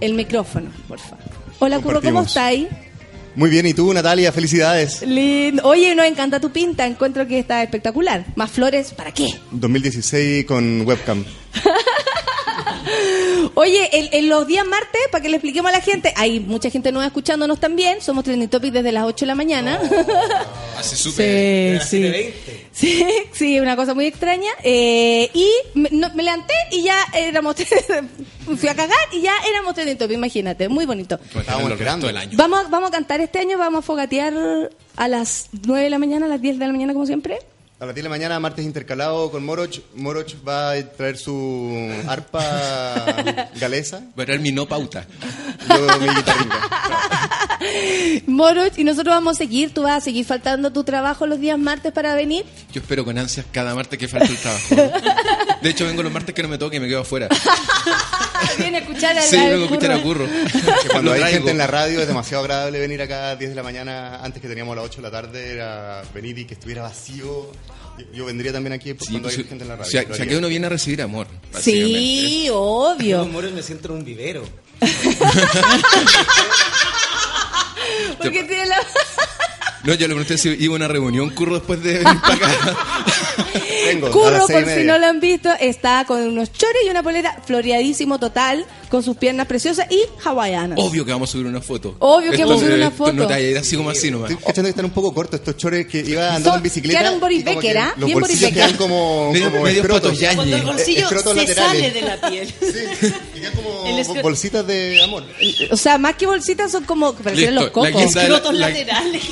el 0.00 0.14
micrófono, 0.14 0.70
por 0.86 1.00
favor. 1.00 1.18
Hola 1.58 1.80
Curro, 1.80 2.00
¿cómo 2.00 2.24
Compartimos. 2.24 2.32
Muy 3.34 3.48
bien, 3.48 3.66
¿y 3.66 3.74
tú, 3.74 3.92
Natalia? 3.92 4.30
Felicidades. 4.32 5.02
Lindo. 5.02 5.62
Oye, 5.64 5.94
nos 5.94 6.06
encanta 6.06 6.38
tu 6.38 6.50
pinta, 6.50 6.86
encuentro 6.86 7.26
que 7.26 7.38
está 7.38 7.62
espectacular. 7.62 8.24
Más 8.36 8.50
flores, 8.50 8.92
¿para 8.92 9.12
qué? 9.12 9.28
2016 9.52 10.44
con 10.44 10.82
webcam. 10.86 11.24
Oye, 13.54 13.88
en, 13.92 14.08
en 14.12 14.28
los 14.28 14.46
días 14.46 14.66
martes, 14.66 15.00
para 15.10 15.22
que 15.22 15.28
le 15.28 15.36
expliquemos 15.36 15.70
a 15.70 15.72
la 15.76 15.80
gente, 15.80 16.12
hay 16.16 16.40
mucha 16.40 16.70
gente 16.70 16.92
nueva 16.92 17.06
escuchándonos 17.06 17.60
también. 17.60 18.00
Somos 18.00 18.24
Trending 18.24 18.48
Topic 18.48 18.72
desde 18.72 18.92
las 18.92 19.04
8 19.04 19.24
de 19.24 19.26
la 19.26 19.34
mañana. 19.34 19.80
Así 20.78 20.96
súper. 21.02 21.82
Sí, 21.84 22.12
sí. 22.12 22.52
Sí, 22.72 23.04
sí, 23.32 23.60
una 23.60 23.76
cosa 23.76 23.92
muy 23.94 24.06
extraña. 24.06 24.50
Eh, 24.64 25.30
y 25.34 25.48
me, 25.74 25.88
no- 25.92 26.12
me 26.14 26.22
levanté 26.22 26.54
y 26.70 26.82
ya 26.82 26.96
éramos. 27.14 27.56
fui 28.56 28.68
a 28.68 28.74
cagar 28.74 28.98
y 29.12 29.20
ya 29.20 29.32
éramos 29.48 29.74
Trending 29.74 29.98
Topic, 29.98 30.16
imagínate. 30.16 30.68
Muy 30.68 30.86
bonito. 30.86 31.16
Estamos 31.16 31.40
Estábamos 31.42 31.66
el 31.66 31.72
esperando. 31.72 32.08
año. 32.08 32.30
Vamos, 32.34 32.60
a- 32.64 32.68
vamos 32.68 32.88
a 32.88 32.92
cantar 32.92 33.20
este 33.20 33.38
año, 33.38 33.58
vamos 33.58 33.80
a 33.80 33.82
fogatear 33.82 34.32
a 34.96 35.08
las 35.08 35.48
9 35.66 35.84
de 35.84 35.90
la 35.90 35.98
mañana, 35.98 36.26
a 36.26 36.28
las 36.28 36.40
10 36.40 36.58
de 36.58 36.66
la 36.66 36.72
mañana, 36.72 36.92
como 36.94 37.06
siempre. 37.06 37.38
A 37.82 37.86
10 37.86 37.96
de 37.96 38.02
la 38.04 38.10
mañana, 38.10 38.38
martes 38.38 38.64
intercalado 38.64 39.28
con 39.32 39.44
Moroch. 39.44 39.80
Moroch 39.96 40.36
va 40.46 40.70
a 40.70 40.82
traer 40.88 41.18
su 41.18 41.90
arpa 42.06 42.40
galesa. 43.60 44.04
Voy 44.14 44.22
a 44.22 44.26
traer 44.26 44.40
mi 44.40 44.52
no 44.52 44.66
pauta. 44.66 45.04
Yo 45.68 45.98
mi. 45.98 46.06
Moroch, 48.26 48.76
y 48.78 48.84
nosotros 48.84 49.14
vamos 49.14 49.36
a 49.36 49.38
seguir. 49.38 49.72
Tú 49.74 49.82
vas 49.82 49.98
a 49.98 50.00
seguir 50.00 50.24
faltando 50.24 50.68
a 50.68 50.72
tu 50.72 50.84
trabajo 50.84 51.26
los 51.26 51.40
días 51.40 51.58
martes 51.58 51.92
para 51.92 52.14
venir. 52.14 52.44
Yo 52.72 52.80
espero 52.80 53.04
con 53.04 53.18
ansias 53.18 53.46
cada 53.52 53.74
martes 53.74 53.98
que 53.98 54.08
falta 54.08 54.26
el 54.26 54.36
trabajo. 54.36 54.76
De 55.62 55.70
hecho, 55.70 55.86
vengo 55.86 56.02
los 56.02 56.12
martes 56.12 56.34
que 56.34 56.42
no 56.42 56.48
me 56.48 56.58
toque 56.58 56.76
y 56.76 56.80
me 56.80 56.88
quedo 56.88 57.00
afuera. 57.00 57.28
Viene 58.58 58.78
a 58.78 58.80
escuchar 58.80 59.16
al 59.16 59.22
Sí, 59.24 59.36
vengo 59.36 59.62
a 59.62 59.64
escuchar 59.66 59.92
a 59.92 60.02
curro. 60.02 60.26
Que 60.82 60.88
cuando 60.88 61.10
Lo 61.10 61.14
hay 61.14 61.20
traigo. 61.20 61.36
gente 61.38 61.50
en 61.52 61.58
la 61.58 61.66
radio 61.66 62.00
es 62.00 62.08
demasiado 62.08 62.42
agradable 62.42 62.78
venir 62.80 63.00
acá 63.02 63.30
a 63.30 63.36
10 63.36 63.50
de 63.50 63.56
la 63.56 63.62
mañana. 63.62 64.16
Antes 64.22 64.42
que 64.42 64.48
teníamos 64.48 64.72
a 64.72 64.76
las 64.76 64.84
8 64.86 64.96
de 64.96 65.02
la 65.02 65.10
tarde, 65.10 65.52
era 65.52 66.02
venir 66.14 66.38
y 66.38 66.44
que 66.44 66.54
estuviera 66.54 66.82
vacío. 66.82 67.50
Yo, 67.98 68.04
yo 68.12 68.24
vendría 68.24 68.52
también 68.52 68.72
aquí 68.72 68.90
Sí, 68.90 68.96
cuando 69.10 69.28
hay 69.28 69.36
gente 69.36 69.62
en 69.62 69.68
la 69.68 69.76
radio. 69.76 69.86
o 69.88 69.90
sea, 69.90 70.24
o 70.24 70.28
que 70.28 70.36
uno 70.36 70.48
viene 70.48 70.66
a 70.66 70.70
recibir 70.70 71.02
amor. 71.02 71.26
Sí, 71.60 72.44
Yo, 72.46 72.58
obvio. 72.60 73.24
Moro, 73.26 73.50
me 73.50 73.62
siento 73.62 73.88
en 73.88 73.94
un 73.98 74.04
vivero. 74.04 74.42
Porque 78.18 78.44
tiene 78.44 78.66
la... 78.66 78.76
No, 79.84 79.94
yo 79.94 80.06
le 80.06 80.14
pregunté 80.14 80.38
si 80.38 80.48
iba 80.60 80.74
a 80.74 80.76
una 80.76 80.86
reunión, 80.86 81.30
Curro, 81.30 81.54
después 81.54 81.82
de 81.82 81.94
venir 81.94 82.20
para 82.20 82.34
acá. 82.34 82.76
Curro, 84.12 84.46
por 84.46 84.64
si 84.64 84.84
no 84.84 84.96
lo 84.96 85.06
han 85.06 85.18
visto, 85.18 85.50
está 85.58 86.04
con 86.04 86.20
unos 86.22 86.52
chores 86.52 86.82
y 86.86 86.88
una 86.88 87.02
polera 87.02 87.36
floreadísimo 87.44 88.20
total, 88.20 88.64
con 88.92 89.02
sus 89.02 89.16
piernas 89.16 89.46
preciosas 89.46 89.86
y 89.90 90.02
hawaianas. 90.22 90.78
Obvio 90.78 91.02
que 91.06 91.12
vamos 91.12 91.30
a 91.30 91.32
subir 91.32 91.46
una 91.46 91.62
foto. 91.62 91.96
Obvio 91.98 92.30
que 92.30 92.44
vamos 92.44 92.58
a 92.62 92.66
subir 92.66 92.76
una 92.76 92.90
foto. 92.90 93.12
No 93.14 93.26
te 93.26 93.56
a 93.56 93.60
así 93.60 93.74
como 93.74 93.88
así 93.88 94.10
nomás. 94.10 94.30
Estoy 94.30 94.44
cachando 94.44 94.66
que 94.66 94.70
están 94.70 94.84
un 94.84 94.90
poco 94.90 95.14
cortos 95.14 95.40
estos 95.40 95.56
chores 95.56 95.86
que 95.86 96.00
iba 96.00 96.34
andando 96.34 96.58
en 96.58 96.62
bicicleta. 96.62 96.98
quedaron 97.00 97.18
Boris 97.18 97.42
Becker, 97.42 97.78
¿ah? 97.78 97.94
Los 97.96 98.06
Bien 98.06 98.20
Boris 98.20 98.38
Becker. 98.38 98.54
quedan 98.54 98.76
como, 98.76 99.32
Medio- 99.32 99.50
como 99.50 99.62
medio 99.62 99.80
escrotos. 99.80 100.18
Cuando 100.34 100.56
el 100.56 100.62
bolsillo 100.62 101.08
se 101.08 101.14
laterales. 101.14 101.54
sale 101.56 101.90
de 101.90 102.02
la 102.02 102.28
piel. 102.28 102.54
Sí, 102.60 103.08
y 103.34 103.40
quedan 103.40 103.54
como 103.54 104.22
bolsitas 104.22 104.66
de 104.66 105.02
amor. 105.02 105.24
O 105.70 105.76
sea, 105.78 105.96
más 105.96 106.16
que 106.16 106.26
bolsitas 106.26 106.70
son 106.70 106.84
como 106.84 107.16
que 107.16 107.22
parecen 107.22 107.46
Listo, 107.54 107.62
los 107.62 107.70
cocos. 107.70 108.14
Escrotos 108.14 108.54
la- 108.54 108.68
laterales. 108.68 109.22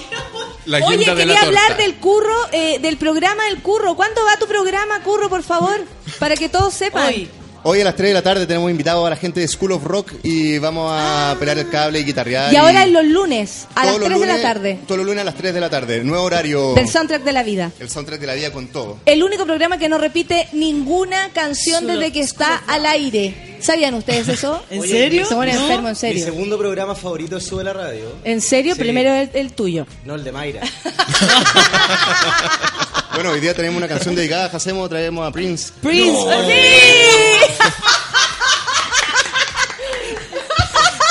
la 0.65 0.78
Oye, 0.78 0.97
guinda 0.97 1.15
de 1.15 1.27
la 1.27 1.35
quería 1.35 1.47
hablar 1.49 1.66
torta. 1.69 1.82
del 1.82 1.95
curro, 1.97 2.35
eh, 2.53 2.78
del 2.81 2.97
programa 2.97 3.45
del 3.45 3.61
curro. 3.61 3.95
¿Cuándo 3.95 4.23
va 4.24 4.39
tu 4.39 4.47
programa, 4.47 5.03
curro, 5.03 5.28
por 5.28 5.43
favor? 5.43 5.85
Para 6.19 6.35
que 6.37 6.49
todos 6.49 6.73
sepan. 6.73 7.09
Hoy. 7.09 7.28
Hoy 7.62 7.78
a 7.82 7.85
las 7.85 7.95
3 7.95 8.09
de 8.09 8.15
la 8.15 8.23
tarde 8.23 8.47
tenemos 8.47 8.70
invitado 8.70 9.05
a 9.05 9.11
la 9.11 9.16
gente 9.16 9.39
de 9.41 9.47
School 9.47 9.73
of 9.73 9.85
Rock 9.85 10.12
y 10.23 10.57
vamos 10.59 10.91
a 10.95 11.37
pelear 11.39 11.59
el 11.59 11.69
cable 11.69 12.01
y 12.01 12.05
guitarrear. 12.05 12.51
Y 12.51 12.57
ahora 12.57 12.85
en 12.85 12.95
los 12.95 13.05
lunes, 13.05 13.66
a 13.74 13.85
las 13.85 13.97
todos 13.97 14.09
los 14.09 14.19
3 14.19 14.20
de 14.20 14.27
la 14.27 14.41
tarde, 14.43 14.78
Todos 14.87 14.97
los 14.97 15.07
lunes 15.07 15.20
a 15.20 15.24
las 15.24 15.35
3 15.35 15.53
de 15.53 15.61
la 15.61 15.69
tarde. 15.69 16.03
Nuevo 16.03 16.24
horario. 16.24 16.73
del 16.73 16.89
soundtrack 16.89 17.23
de 17.23 17.32
la 17.32 17.43
vida. 17.43 17.70
El 17.78 17.91
soundtrack 17.91 18.19
de 18.19 18.27
la 18.27 18.32
vida 18.35 18.51
con 18.51 18.69
todo. 18.69 18.97
El 19.05 19.23
único 19.23 19.45
programa 19.45 19.77
que 19.77 19.91
no 19.91 19.99
repite 19.99 20.49
ninguna 20.55 21.28
canción 21.35 21.82
Solo- 21.82 21.99
desde 21.99 22.12
que 22.12 22.20
está 22.20 22.62
al 22.66 22.87
aire. 22.87 23.59
¿Sabían 23.61 23.93
ustedes 23.93 24.27
eso? 24.28 24.62
¿En 24.70 24.81
serio? 24.82 25.27
Se 25.27 25.35
pone 25.35 25.53
No. 25.53 25.61
enfermo, 25.61 25.89
en 25.89 25.93
Mi 25.93 25.99
serio. 25.99 26.24
segundo 26.24 26.57
programa 26.57 26.95
favorito 26.95 27.37
es 27.37 27.45
Sube 27.45 27.62
la 27.62 27.74
Radio. 27.74 28.07
¿En 28.24 28.41
serio? 28.41 28.74
Sí. 28.74 28.81
Primero 28.81 29.12
el, 29.12 29.28
el 29.35 29.53
tuyo. 29.53 29.87
No 30.07 30.15
el 30.15 30.24
de 30.24 30.32
Mayra. 30.32 30.62
Bueno, 33.15 33.31
hoy 33.31 33.41
día 33.41 33.55
tenemos 33.55 33.77
una 33.78 33.89
canción 33.89 34.15
dedicada 34.15 34.45
a 34.45 34.57
Hacemos, 34.57 34.89
traemos 34.89 35.27
a 35.27 35.32
Prince. 35.32 35.73
Prince. 35.82 36.19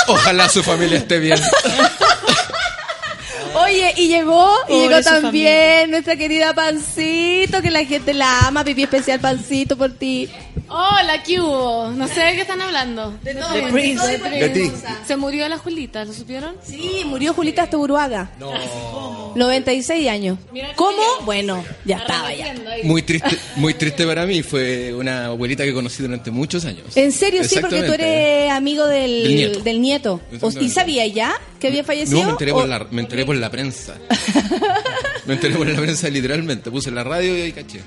Ojalá 0.08 0.48
su 0.48 0.62
familia 0.62 0.98
esté 0.98 1.18
bien. 1.18 1.38
Oye, 3.54 3.92
y 3.96 4.08
llegó, 4.08 4.48
y 4.68 4.72
Pobre 4.72 4.88
llegó 4.88 5.02
también 5.02 5.90
nuestra 5.90 6.14
querida 6.16 6.54
Pancito, 6.54 7.60
que 7.60 7.70
la 7.70 7.84
gente 7.84 8.14
la 8.14 8.46
ama, 8.46 8.62
pipí 8.64 8.82
especial 8.84 9.18
Pancito 9.20 9.76
por 9.76 9.90
ti. 9.92 10.28
Hola, 10.68 11.20
¿qué 11.24 11.40
hubo? 11.40 11.90
No 11.90 12.06
sé 12.06 12.20
de 12.20 12.34
qué 12.34 12.40
están 12.42 12.60
hablando. 12.62 13.12
De 13.24 13.34
De 13.34 13.42
Prince. 13.72 14.18
De 14.18 14.48
ti. 14.50 14.70
Se 15.04 15.16
murió 15.16 15.48
la 15.48 15.58
Julita, 15.58 16.04
¿lo 16.04 16.12
supieron? 16.12 16.54
Sí, 16.62 17.02
murió 17.06 17.34
Julita 17.34 17.64
Asturuaga. 17.64 18.30
No. 18.38 18.52
96 19.34 20.08
años. 20.08 20.38
¿Cómo? 20.76 20.96
cómo 20.96 21.26
Bueno, 21.26 21.64
ya 21.84 21.96
estaba 21.98 22.32
ya. 22.32 22.54
Muy 22.84 23.02
triste, 23.02 23.36
muy 23.56 23.74
triste 23.74 24.06
para 24.06 24.26
mí. 24.26 24.42
Fue 24.44 24.94
una 24.94 25.26
abuelita 25.26 25.64
que 25.64 25.74
conocí 25.74 26.02
durante 26.04 26.30
muchos 26.30 26.64
años. 26.64 26.96
En 26.96 27.10
serio, 27.10 27.42
sí, 27.42 27.58
porque 27.60 27.82
tú 27.82 27.92
eres 27.94 28.50
amigo 28.52 28.86
del, 28.86 29.24
Del 29.24 29.34
nieto. 29.34 29.60
del 29.60 29.80
nieto. 29.82 30.20
O- 30.40 30.50
¿Y 30.60 30.68
sabía 30.68 31.04
ya 31.08 31.34
que 31.60 31.68
había 31.68 31.84
fallecido? 31.84 32.18
No, 32.20 32.26
me 32.26 32.32
enteré, 32.32 32.52
por 32.52 32.64
¿O- 32.64 32.66
la, 32.66 32.86
me 32.90 33.02
enteré 33.02 33.24
por 33.24 33.36
la 33.36 33.50
prensa. 33.50 33.96
me 35.26 35.34
enteré 35.34 35.54
por 35.54 35.66
la 35.68 35.80
prensa 35.80 36.08
literalmente. 36.08 36.70
Puse 36.70 36.90
la 36.90 37.04
radio 37.04 37.36
y 37.38 37.42
ahí 37.42 37.52
caché. 37.52 37.80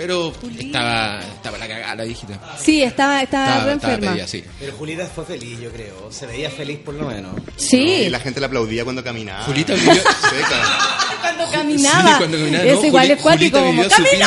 Pero 0.00 0.32
estaba, 0.58 1.20
estaba 1.20 1.58
la 1.58 1.68
cagada 1.68 1.94
la 1.94 2.04
viejita. 2.04 2.40
Sí, 2.58 2.82
estaba, 2.82 3.20
estaba, 3.20 3.44
Estaba, 3.48 3.64
re 3.66 3.72
estaba 3.74 3.92
enferma. 3.92 4.12
pedida, 4.14 4.26
sí. 4.26 4.42
Pero 4.58 4.72
Julita 4.78 5.06
fue 5.06 5.26
feliz, 5.26 5.60
yo 5.60 5.70
creo. 5.70 6.10
Se 6.10 6.24
veía 6.26 6.48
feliz 6.50 6.78
por 6.82 6.94
lo 6.94 7.06
menos. 7.06 7.34
Sí, 7.56 7.76
Y 8.06 8.08
la 8.08 8.18
gente 8.18 8.40
le 8.40 8.46
aplaudía 8.46 8.82
cuando 8.84 9.04
caminaba. 9.04 9.44
Julita 9.44 9.74
vivió- 9.74 9.92
Seca. 9.92 10.78
cuando 11.20 11.50
caminaba. 11.52 12.08
Sí, 12.12 12.14
cuando 12.16 12.38
caminaba. 12.38 12.64
Eso 12.64 12.80
no, 12.80 12.86
igual 12.86 13.04
Juli- 13.08 13.12
es 13.16 13.22
cuático, 13.22 13.58
Julita 13.58 13.96
como 13.96 14.10
vivió. 14.10 14.26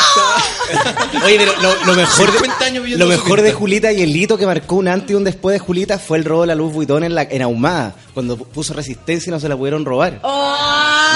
Oye, 1.26 1.38
pero 1.40 1.62
lo, 1.62 1.86
lo 1.86 1.94
mejor, 1.96 2.32
50 2.32 2.66
años 2.66 2.74
de, 2.74 2.80
viviendo 2.82 3.06
lo 3.06 3.12
su 3.12 3.18
mejor 3.18 3.38
pinta. 3.40 3.44
de 3.44 3.54
Julita 3.54 3.92
y 3.94 4.02
el 4.04 4.16
hito 4.16 4.38
que 4.38 4.46
marcó 4.46 4.76
un 4.76 4.88
antes 4.88 5.10
y 5.10 5.14
un 5.16 5.24
después 5.24 5.54
de 5.54 5.60
Julita 5.60 5.98
fue 5.98 6.20
el 6.20 6.26
robo 6.26 6.42
de 6.42 6.48
la 6.48 6.56
luz 6.56 6.72
Vuitton 6.72 7.04
en, 7.04 7.16
la, 7.16 7.24
en 7.24 7.42
Ahumada, 7.42 7.96
cuando 8.14 8.38
puso 8.38 8.76
resistencia 8.76 9.32
y 9.32 9.34
no 9.34 9.40
se 9.40 9.50
la 9.50 9.58
pudieron 9.58 9.84
robar. 9.86 10.20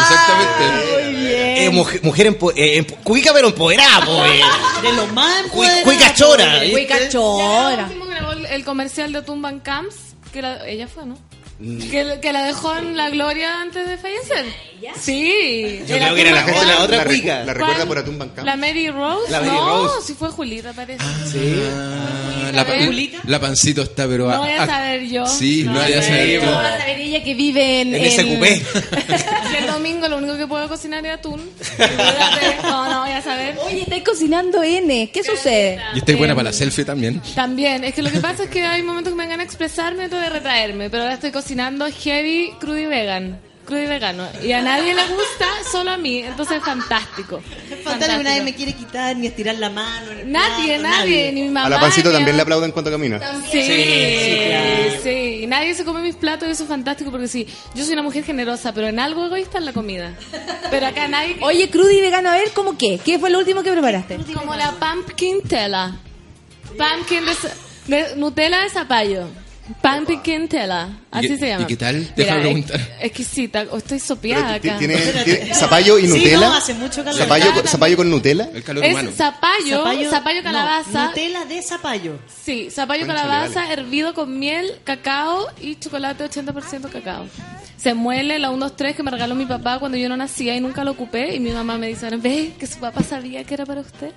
Exactamente. 0.02 1.04
Muy 1.04 1.16
bien. 1.16 1.38
Eh, 1.58 1.70
mujer, 1.72 2.00
mujer 2.04 2.28
empo- 2.40 2.54
eh, 2.56 2.78
empo- 2.86 2.96
cuica 3.04 3.32
pero 3.34 3.48
empoderada, 3.48 4.06
po, 4.06 4.26
eh. 4.26 4.42
De 4.82 4.94
lo 4.94 5.08
más 5.08 5.44
Cui- 5.44 5.66
empoderado, 5.66 5.84
cuica 5.84 6.14
chora. 6.14 6.54
pobre. 6.54 6.72
Muy 6.72 6.88
Ya 6.88 7.00
cachora. 7.00 7.84
último 7.86 8.06
grabó 8.06 8.32
el, 8.34 8.46
el 8.46 8.64
comercial 8.66 9.12
de 9.14 9.22
Tumban 9.22 9.60
Camps, 9.60 9.96
que 10.32 10.42
la- 10.42 10.68
ella 10.68 10.88
fue, 10.88 11.06
¿no? 11.06 11.18
Que, 11.60 12.20
que 12.22 12.34
la 12.34 12.44
dejó 12.46 12.78
en 12.78 12.96
la 12.96 13.10
gloria 13.10 13.62
antes 13.62 13.88
de 13.90 13.98
fallecer. 13.98 14.46
Sí. 15.00 15.82
Yo 15.88 15.98
creo 15.98 16.14
que 16.14 16.22
era 16.22 16.32
la, 16.32 16.46
la 16.46 16.84
otra 16.84 16.98
La 16.98 17.04
recu- 17.04 17.08
cuica. 17.08 17.44
la 17.44 17.54
recuerda 17.54 17.76
¿Cuál? 17.78 17.88
por 17.88 17.98
Atumban 17.98 18.30
Camp. 18.30 18.46
La 18.46 18.56
Mary 18.56 18.92
Rose. 18.92 19.32
La 19.32 19.40
Mary 19.40 19.52
no, 19.52 19.88
Rose. 19.88 20.06
si 20.06 20.14
fue 20.14 20.30
Julita, 20.30 20.72
parece. 20.74 21.04
Sí. 21.32 21.60
Ah, 21.74 22.52
la, 22.54 22.64
pa- 22.64 22.86
¿Julita? 22.86 23.18
la 23.26 23.40
pancito 23.40 23.82
está, 23.82 24.08
pero. 24.08 24.30
No 24.30 24.38
voy 24.42 24.52
a 24.52 24.64
ah, 24.64 24.68
saber 24.68 25.08
yo. 25.08 25.26
Sí, 25.26 25.64
no, 25.64 25.74
No 25.74 25.80
voy 25.80 25.94
a 25.94 25.96
voy 25.96 25.98
a 25.98 26.02
saber 26.04 26.20
saber 26.20 26.40
yo. 26.42 26.46
No 26.46 26.52
vas 26.52 26.82
a 26.82 26.86
ver 26.86 27.00
ella 27.00 27.24
que 27.24 27.34
vive 27.34 27.82
en... 27.82 27.96
En 27.96 28.06
ese 28.06 28.26
cupé. 28.28 28.62
El 29.58 29.66
domingo 29.66 30.08
lo 30.08 30.18
único 30.18 30.38
que 30.38 30.46
puedo 30.46 30.68
cocinar 30.68 31.04
es 31.08 31.14
atún. 31.14 31.42
No, 32.64 32.90
no 32.90 33.02
voy 33.02 33.12
a 33.12 33.22
saber. 33.24 33.58
Oye, 33.66 33.82
estáis 33.82 34.04
cocinando 34.04 34.62
N. 34.62 35.10
¿Qué 35.12 35.24
sucede? 35.24 35.82
Y 35.96 36.00
estoy 36.00 36.16
buena 36.16 36.36
para 36.36 36.50
la 36.50 36.54
selfie 36.54 36.86
también. 36.86 37.20
También, 37.34 37.84
es 37.84 37.96
que 37.96 38.04
lo 38.04 38.12
que 38.12 38.20
pasa 38.20 38.44
es 38.44 38.50
que 38.52 38.64
hay 38.64 38.84
momentos 38.84 39.14
que 39.14 39.18
me 39.18 39.28
van 39.28 39.40
a 39.40 39.44
expresarme 39.44 40.08
tengo 40.08 40.22
que 40.22 40.30
retraerme, 40.30 40.90
pero 40.92 41.04
ahora 41.04 41.16
estoy 41.16 41.32
cocinando 41.32 41.47
heavy 42.04 42.52
crudo 42.60 42.78
y 42.78 42.86
vegan. 42.86 43.40
Crudo 43.66 43.84
y 43.84 43.88
vegano. 43.88 44.26
Y 44.42 44.54
a 44.54 44.62
nadie 44.62 44.96
le 44.96 45.02
gusta, 45.08 45.46
solo 45.70 45.92
a 45.92 45.98
mí. 45.98 46.20
Entonces 46.20 46.58
es 46.60 46.64
fantástico. 46.64 47.42
Fantástico, 47.84 48.24
nadie 48.24 48.42
me 48.42 48.56
quiere 48.56 48.72
quitar 48.74 49.14
ni 49.18 49.28
estirar 49.28 49.56
la 49.56 49.70
mano. 49.70 50.10
en 50.12 50.20
el 50.20 50.32
Nadie, 50.32 50.80
plato, 50.80 50.98
nadie, 50.98 51.32
ni 51.34 51.42
mi 51.42 51.48
mamá. 51.50 51.66
A 51.66 51.70
la 51.72 51.80
pancito 51.82 52.08
ni 52.10 52.16
también 52.16 52.38
le 52.38 52.44
aplauden 52.44 52.72
cuando 52.72 52.92
camina. 52.92 53.20
Sí, 53.52 53.62
sí, 55.04 55.40
Y 55.44 55.48
nadie 55.48 55.74
se 55.74 55.84
come 55.84 56.02
mis 56.02 56.16
platos 56.16 56.48
y 56.48 56.52
eso 56.52 56.64
es 56.64 56.70
fantástico 56.70 57.12
porque 57.12 57.28
sí, 57.28 57.46
yo 57.76 57.84
soy 57.84 57.92
una 57.94 58.04
mujer 58.04 58.24
generosa, 58.24 58.74
pero 58.74 58.88
en 58.88 59.00
algo 59.00 59.26
egoísta 59.26 59.58
en 59.58 59.66
la 59.66 59.74
comida. 59.74 60.14
Pero 60.72 60.88
acá 60.88 61.10
nadie... 61.10 61.36
Oye, 61.42 61.70
crudo 61.70 61.92
y 61.92 62.00
vegano, 62.00 62.30
a 62.30 62.36
ver, 62.36 62.52
¿cómo 62.54 62.78
qué? 62.78 63.00
¿Qué 63.04 63.20
fue 63.20 63.30
lo 63.30 63.40
último 63.40 63.64
que 63.64 63.72
preparaste? 63.74 64.18
Como 64.34 64.56
la 64.56 64.72
pumpkin 64.72 65.42
tela. 65.42 65.94
Pumpkin 66.78 67.24
de, 67.26 67.96
de- 67.98 68.16
Nutella 68.16 68.62
de 68.64 68.70
zapallo. 68.70 69.28
Pumpkin 69.82 70.48
tela. 70.48 70.90
¿Y 71.14 71.18
Así 71.18 71.38
se 71.38 71.48
llama. 71.48 71.64
y 71.64 71.68
qué 71.68 71.76
tal? 71.78 71.96
Mira, 71.98 72.14
Déjame 72.16 72.40
es- 72.40 72.46
preguntar. 72.46 72.98
Exquisita. 73.02 73.66
O 73.72 73.78
estoy 73.78 74.00
sopeada 74.00 74.56
acá. 74.56 74.78
¿Tiene, 74.78 74.96
tiene 74.98 75.54
zapallo 75.54 76.00
y 76.00 76.04
Sí, 76.04 76.18
Nutella? 76.18 76.40
no, 76.40 76.54
hace 76.54 76.74
mucho 76.74 77.04
calor. 77.04 77.20
¿Zapallo, 77.20 77.54
con- 77.54 77.68
zapallo 77.68 77.98
con 77.98 78.10
Nutella? 78.10 78.50
El 78.54 78.64
calor 78.64 78.84
Es 78.86 78.92
humano. 78.92 79.12
zapallo, 79.16 79.84
zapallo, 80.10 80.40
no, 80.42 80.44
calabaza. 80.44 81.06
Nutella 81.08 81.46
de 81.46 81.62
zapallo. 81.62 82.20
Sí, 82.44 82.70
zapallo 82.72 83.06
calabaza 83.08 83.62
vale. 83.62 83.74
hervido 83.74 84.14
con 84.14 84.38
miel, 84.40 84.80
cacao 84.84 85.48
y 85.62 85.76
chocolate 85.76 86.24
80% 86.24 86.90
cacao. 86.90 87.26
Se 87.76 87.94
muele 87.94 88.40
la 88.40 88.50
1, 88.50 88.58
2, 88.70 88.76
3 88.76 88.96
que 88.96 89.04
me 89.04 89.12
regaló 89.12 89.36
mi 89.36 89.46
papá 89.46 89.80
cuando 89.80 89.98
yo 89.98 90.08
no 90.10 90.16
nacía 90.18 90.56
y 90.56 90.62
nunca 90.62 90.84
lo 90.84 90.92
ocupé. 90.92 91.36
Y 91.36 91.40
mi 91.40 91.52
mamá 91.52 91.78
me 91.78 91.88
dice, 91.88 92.10
ve 92.18 92.54
que 92.60 92.66
su 92.68 92.80
papá 92.80 93.04
sabía 93.04 93.44
que 93.44 93.54
era 93.54 93.66
para 93.66 93.82
usted. 93.82 94.12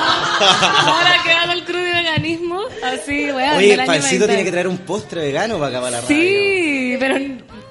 Ahora 0.00 1.16
que 1.24 1.30
hago 1.32 1.52
el 1.52 1.64
crudo 1.64 1.80
y 1.86 1.92
veganismo, 1.92 2.60
así, 2.84 3.30
weón. 3.32 3.56
Oye, 3.56 3.74
el 3.74 3.86
20. 3.86 4.26
tiene 4.26 4.44
que 4.44 4.50
traer 4.50 4.68
un 4.68 4.78
postre 4.78 5.20
vegano 5.22 5.56
para 5.58 5.68
acabar 5.68 5.92
la 5.92 6.00
radio. 6.00 6.08
Sí, 6.16 6.96
pero 6.98 7.16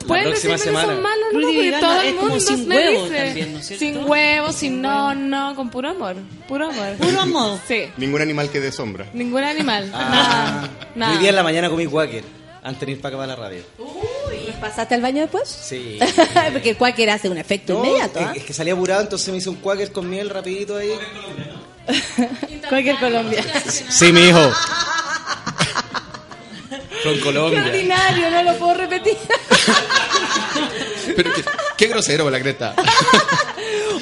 pueden 0.08 0.26
próxima 0.26 0.54
decirme 0.54 0.54
que 0.54 0.58
semana. 0.60 0.94
son 0.94 1.02
malos, 1.04 1.26
no, 1.34 1.42
porque 1.42 1.72
todo 1.80 2.02
el 2.02 2.16
mundo 2.16 2.40
sin 2.40 2.68
me 2.68 2.76
huevo 2.78 3.04
dice. 3.04 3.24
también, 3.26 3.54
¿no? 3.54 3.62
Sin 3.62 3.98
huevo, 4.10 4.52
sin 4.54 4.82
no, 4.82 5.16
no, 5.16 5.56
con 5.56 5.70
puro 5.70 5.90
amor, 5.90 6.16
puro 6.48 6.70
amor. 6.70 6.96
Puro 7.00 7.20
amor. 7.22 7.60
Sí, 7.68 7.84
Ningún 7.98 8.22
animal 8.22 8.50
que 8.50 8.60
dé 8.60 8.72
sombra. 8.72 9.06
ningún 9.14 9.44
animal, 9.44 9.92
Ah, 9.94 10.10
nada, 10.10 10.62
Hoy 10.64 11.00
nada. 11.00 11.18
día 11.20 11.30
en 11.30 11.36
la 11.36 11.44
mañana 11.44 11.70
comí 11.70 11.86
Quaker 11.88 12.24
antes 12.64 12.86
de 12.86 12.92
ir 12.94 13.02
para 13.02 13.16
acabar 13.16 13.28
la 13.28 13.36
radio. 13.36 13.64
¿Y 13.80 14.17
pasaste 14.58 14.96
al 14.96 15.02
baño 15.02 15.22
después? 15.22 15.48
Sí. 15.50 16.00
Porque 16.54 16.76
cualquiera 16.76 17.14
hace 17.16 17.30
un 17.30 17.38
efecto 17.38 17.74
No, 17.74 17.86
inmediato. 17.86 18.20
es, 18.20 18.26
¿ah? 18.26 18.34
es 18.36 18.44
que 18.44 18.54
salí 18.54 18.70
apurado, 18.72 19.02
entonces 19.02 19.30
me 19.30 19.38
hice 19.38 19.50
un 19.50 19.56
Quaker 19.58 19.92
con 19.92 20.10
miel 20.10 20.30
rapidito 20.30 20.78
ahí. 20.78 20.92
Cualquier 22.70 22.98
Colombia. 23.00 23.44
Sí, 23.90 24.12
mi 24.12 24.22
hijo. 24.28 24.52
Qué 27.04 27.20
Colombia. 27.22 27.64
ordinario, 27.66 28.30
no 28.32 28.44
lo 28.44 28.58
puedo 28.58 28.74
repetir. 28.74 29.16
Pero 31.16 31.32
qué, 31.34 31.44
qué 31.78 31.88
grosero 31.88 32.30
la 32.30 32.40
creta. 32.40 32.76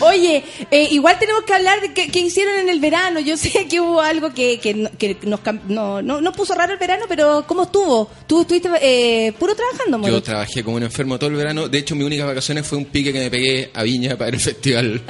Oye, 0.01 0.43
eh, 0.72 0.88
igual 0.91 1.17
tenemos 1.19 1.43
que 1.43 1.53
hablar 1.53 1.81
de 1.81 1.93
qué, 1.93 2.19
hicieron 2.19 2.55
en 2.59 2.69
el 2.69 2.80
verano. 2.80 3.19
Yo 3.19 3.38
sé 3.38 3.67
que 3.67 3.80
hubo 3.80 4.01
algo 4.01 4.34
que, 4.34 4.59
que, 4.59 4.73
no- 4.73 4.89
que 4.97 5.17
nos 5.23 5.41
cam- 5.41 5.61
no, 5.67 6.01
no, 6.01 6.22
no 6.22 6.31
puso 6.31 6.53
raro 6.55 6.73
el 6.73 6.80
verano, 6.80 7.05
pero 7.07 7.45
¿cómo 7.47 7.63
estuvo? 7.63 8.09
¿Tú 8.27 8.41
estuviste 8.41 8.69
eh, 8.81 9.34
puro 9.39 9.55
trabajando? 9.55 10.07
Yo 10.07 10.22
trabajé 10.22 10.63
como 10.63 10.77
un 10.77 10.84
enfermo 10.84 11.17
todo 11.19 11.30
el 11.30 11.35
verano. 11.35 11.67
De 11.67 11.77
hecho, 11.80 11.95
mi 11.95 12.03
única 12.03 12.26
vacaciones 12.26 12.65
fue 12.67 12.77
un 12.77 12.85
pique 12.85 13.11
que 13.13 13.19
me 13.19 13.30
pegué 13.31 13.72
a 13.73 13.84
Viña 13.84 14.17
para 14.17 14.31
el 14.31 14.39
festival. 14.39 15.01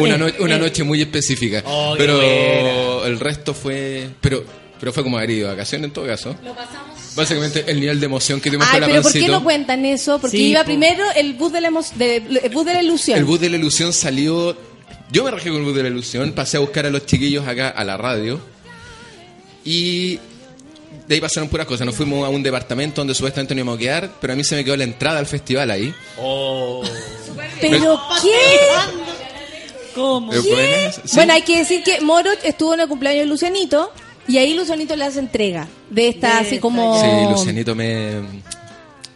Una, 0.00 0.16
no- 0.16 0.26
una 0.40 0.58
noche 0.64 0.82
muy 0.84 1.00
específica. 1.00 1.62
Oh, 1.66 1.94
pero 1.96 3.04
el 3.04 3.18
resto 3.20 3.54
fue... 3.54 4.08
Pero, 4.20 4.44
pero 4.84 4.92
fue 4.92 5.02
como 5.02 5.16
haber 5.16 5.30
ido 5.30 5.48
de 5.48 5.54
vacaciones 5.54 5.86
en 5.86 5.92
todo 5.94 6.06
caso. 6.06 6.36
Básicamente 7.16 7.64
el 7.66 7.80
nivel 7.80 7.98
de 8.00 8.04
emoción 8.06 8.38
que 8.38 8.50
tuvimos 8.50 8.66
Ay, 8.68 8.72
con 8.72 8.80
la 8.82 8.86
pero 8.88 9.02
¿por 9.02 9.12
qué 9.12 9.18
pancito. 9.20 9.32
no 9.38 9.42
cuentan 9.42 9.84
eso? 9.86 10.18
Porque 10.18 10.36
Sí, 10.36 10.48
iba 10.50 10.60
po. 10.60 10.66
primero 10.66 11.02
el 11.16 11.32
bus 11.32 11.52
de 11.52 11.60
la, 11.62 11.70
emo- 11.70 11.92
de- 11.94 12.16
el 12.16 12.50
bus 12.52 12.66
de 12.66 12.74
la 12.74 12.82
ilusión. 12.82 13.18
El 13.18 13.24
bus 13.24 13.40
de 13.40 13.48
la 13.48 13.56
ilusión 13.56 13.94
salió. 13.94 14.54
Yo 15.10 15.24
me 15.24 15.30
rajé 15.30 15.48
con 15.48 15.58
el 15.60 15.64
bus 15.64 15.74
de 15.74 15.84
la 15.84 15.88
ilusión, 15.88 16.32
pasé 16.32 16.58
a 16.58 16.60
buscar 16.60 16.84
a 16.84 16.90
los 16.90 17.06
chiquillos 17.06 17.46
acá 17.48 17.70
a 17.70 17.82
la 17.84 17.96
radio. 17.96 18.40
Y 19.64 20.16
de 21.08 21.14
ahí 21.14 21.20
pasaron 21.22 21.48
puras 21.48 21.66
cosas. 21.66 21.86
Nos 21.86 21.94
fuimos 21.94 22.26
a 22.26 22.28
un 22.28 22.42
departamento 22.42 23.00
donde 23.00 23.14
supuestamente 23.14 23.54
nos 23.54 23.60
íbamos 23.62 23.76
a 23.76 23.80
quedar, 23.80 24.10
pero 24.20 24.34
a 24.34 24.36
mí 24.36 24.44
se 24.44 24.54
me 24.56 24.64
quedó 24.64 24.76
la 24.76 24.84
entrada 24.84 25.18
al 25.18 25.26
festival 25.26 25.70
ahí. 25.70 25.94
¿Pero 27.60 28.00
qué? 28.22 28.58
¿Cómo? 29.94 30.26
Bueno, 30.32 30.42
sí. 31.04 31.14
Bueno, 31.14 31.32
hay 31.34 31.42
que 31.42 31.58
decir 31.58 31.82
que 31.84 32.00
Moro 32.00 32.30
estuvo 32.42 32.74
en 32.74 32.80
el 32.80 32.88
cumpleaños 32.88 33.20
de 33.22 33.26
Lucianito 33.26 33.92
y 34.28 34.38
ahí 34.38 34.54
Lucianito 34.54 34.96
le 34.96 35.04
hace 35.04 35.18
entrega 35.20 35.68
de 35.90 36.08
esta, 36.08 36.40
De 36.40 36.46
así 36.48 36.58
como... 36.58 37.00
Sí, 37.00 37.06
Lucianito 37.30 37.74
me, 37.74 38.20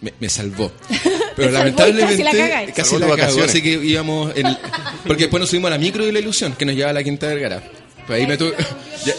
me, 0.00 0.12
me 0.18 0.28
salvó. 0.28 0.70
Pero 1.36 1.52
salvó 1.52 1.58
lamentablemente 1.58 2.22
casi 2.22 2.22
la 2.24 2.30
cagáis. 2.32 2.72
casi 2.74 2.98
la 2.98 3.44
así 3.44 3.62
que 3.62 3.70
íbamos 3.72 4.36
en 4.36 4.46
el- 4.46 4.58
porque 5.06 5.24
después 5.24 5.40
nos 5.40 5.48
subimos 5.50 5.68
a 5.68 5.70
la 5.72 5.78
micro 5.78 6.04
de 6.04 6.12
la 6.12 6.18
ilusión 6.18 6.52
que 6.54 6.64
nos 6.64 6.74
llevaba 6.74 6.90
a 6.90 6.94
la 6.94 7.04
Quinta 7.04 7.26
Vergara. 7.28 7.62
Pues 8.06 8.20
ahí 8.20 8.26
me 8.26 8.36
tuve 8.36 8.54
ya- 9.04 9.14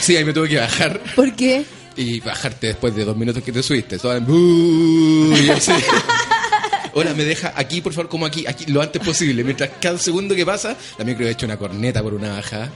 Sí, 0.00 0.16
ahí 0.16 0.24
me 0.24 0.32
tuve 0.32 0.48
que 0.48 0.58
bajar 0.58 1.00
¿Por 1.14 1.32
qué? 1.34 1.64
y 1.96 2.20
bajarte 2.20 2.68
después 2.68 2.94
de 2.94 3.04
dos 3.04 3.16
minutos 3.16 3.42
que 3.42 3.52
te 3.52 3.62
subiste. 3.62 3.98
Toda 3.98 4.16
en 4.18 4.26
"Bú", 4.26 5.34
y 5.36 5.48
así. 5.50 5.72
Hola, 6.94 7.12
me 7.14 7.24
deja 7.24 7.52
aquí, 7.56 7.80
por 7.82 7.92
favor, 7.92 8.08
como 8.08 8.24
aquí, 8.26 8.46
aquí, 8.46 8.64
lo 8.72 8.80
antes 8.80 9.02
posible. 9.02 9.44
Mientras 9.44 9.70
cada 9.80 9.98
segundo 9.98 10.34
que 10.34 10.46
pasa, 10.46 10.76
la 10.98 11.04
micro 11.04 11.26
ha 11.26 11.30
hecho 11.30 11.44
una 11.46 11.58
corneta 11.58 12.02
por 12.02 12.14
una 12.14 12.30
bajada. 12.32 12.70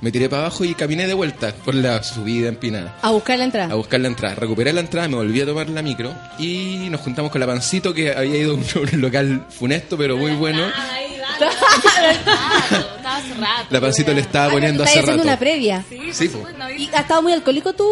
Me 0.00 0.10
tiré 0.10 0.28
para 0.30 0.42
abajo 0.46 0.64
y 0.64 0.74
caminé 0.74 1.06
de 1.06 1.12
vuelta 1.14 1.52
por 1.64 1.74
la 1.74 2.02
subida 2.02 2.48
empinada 2.48 2.96
A 3.02 3.10
buscar 3.10 3.38
la 3.38 3.44
entrada. 3.44 3.72
a 3.72 3.76
buscar 3.76 4.00
la 4.00 4.08
entrada. 4.08 4.34
Recuperé 4.34 4.72
la 4.72 4.80
entrada, 4.80 5.08
me 5.08 5.16
volví 5.16 5.40
a 5.40 5.46
tomar 5.46 5.68
la 5.68 5.82
micro 5.82 6.14
y 6.38 6.88
nos 6.90 7.00
juntamos 7.02 7.30
con 7.30 7.40
la 7.40 7.46
Pancito 7.46 7.92
que 7.92 8.10
había 8.12 8.38
ido 8.38 8.52
a 8.52 8.54
un, 8.54 8.64
local 9.00 9.46
funesto 9.50 9.96
pero 9.98 10.16
muy 10.16 10.32
bueno. 10.32 10.66
Estaba 10.66 11.50
hace 13.16 13.34
rato. 13.34 13.66
La 13.70 13.80
Pancito 13.80 14.12
le 14.14 14.20
estaba 14.22 14.46
Ah, 14.46 14.50
poniendo 14.50 14.82
hace 14.84 15.00
haciendo 15.00 15.12
rato. 15.12 15.24
una 15.28 15.38
previa. 15.38 15.84
Sí, 16.12 16.28
po. 16.28 16.46
¿Y 16.76 16.88
ha 16.94 17.00
estado 17.00 17.22
muy 17.22 17.32
alcohólico 17.32 17.72
tú? 17.74 17.84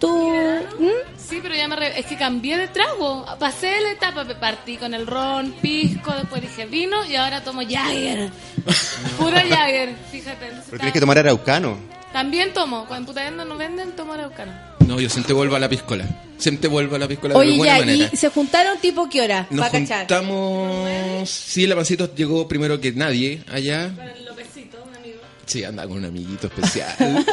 Tú 0.00 0.30
¿Mm? 0.78 0.88
Sí, 1.16 1.38
pero 1.42 1.54
ya 1.54 1.68
me 1.68 1.76
re- 1.76 1.98
es 2.00 2.06
que 2.06 2.16
cambié 2.16 2.56
de 2.58 2.66
trago. 2.68 3.24
Pasé 3.38 3.80
la 3.80 3.92
etapa, 3.92 4.24
me 4.24 4.34
partí 4.34 4.76
con 4.76 4.94
el 4.94 5.06
ron, 5.06 5.52
pisco, 5.62 6.12
después 6.12 6.42
dije 6.42 6.66
vino 6.66 7.04
y 7.06 7.14
ahora 7.14 7.44
tomo 7.44 7.60
Jagger. 7.62 8.30
Puro 9.18 9.36
Jagger, 9.36 9.94
fíjate. 10.10 10.38
Pero 10.46 10.56
está- 10.58 10.76
tienes 10.78 10.92
que 10.92 11.00
tomar 11.00 11.18
araucano. 11.18 11.78
También 12.12 12.52
tomo. 12.52 12.86
Cuando 12.86 13.02
en 13.02 13.06
Putayendo 13.06 13.44
no 13.44 13.56
venden, 13.56 13.92
tomo 13.92 14.14
araucano. 14.14 14.52
No, 14.86 14.98
yo 14.98 15.08
siempre 15.08 15.32
vuelvo 15.34 15.54
a 15.54 15.60
la 15.60 15.68
piscola. 15.68 16.04
Siempre 16.38 16.68
vuelvo 16.68 16.96
a 16.96 16.98
la 16.98 17.06
piscola 17.06 17.34
de 17.34 17.38
Oye, 17.40 17.56
buena 17.58 17.74
ya, 17.74 17.78
manera. 17.86 18.10
¿y 18.12 18.16
se 18.16 18.28
juntaron 18.30 18.78
tipo 18.80 19.08
qué 19.08 19.22
hora? 19.22 19.46
Nos 19.50 19.68
Para 19.68 19.78
cachar. 19.80 19.98
juntamos... 20.00 21.30
Sí, 21.30 21.66
la 21.68 21.76
Pancito 21.76 22.12
llegó 22.14 22.48
primero 22.48 22.80
que 22.80 22.90
nadie 22.92 23.44
allá. 23.52 23.90
Sí, 25.50 25.64
anda 25.64 25.82
con 25.82 25.96
un 25.96 26.04
amiguito 26.04 26.46
especial. 26.46 26.94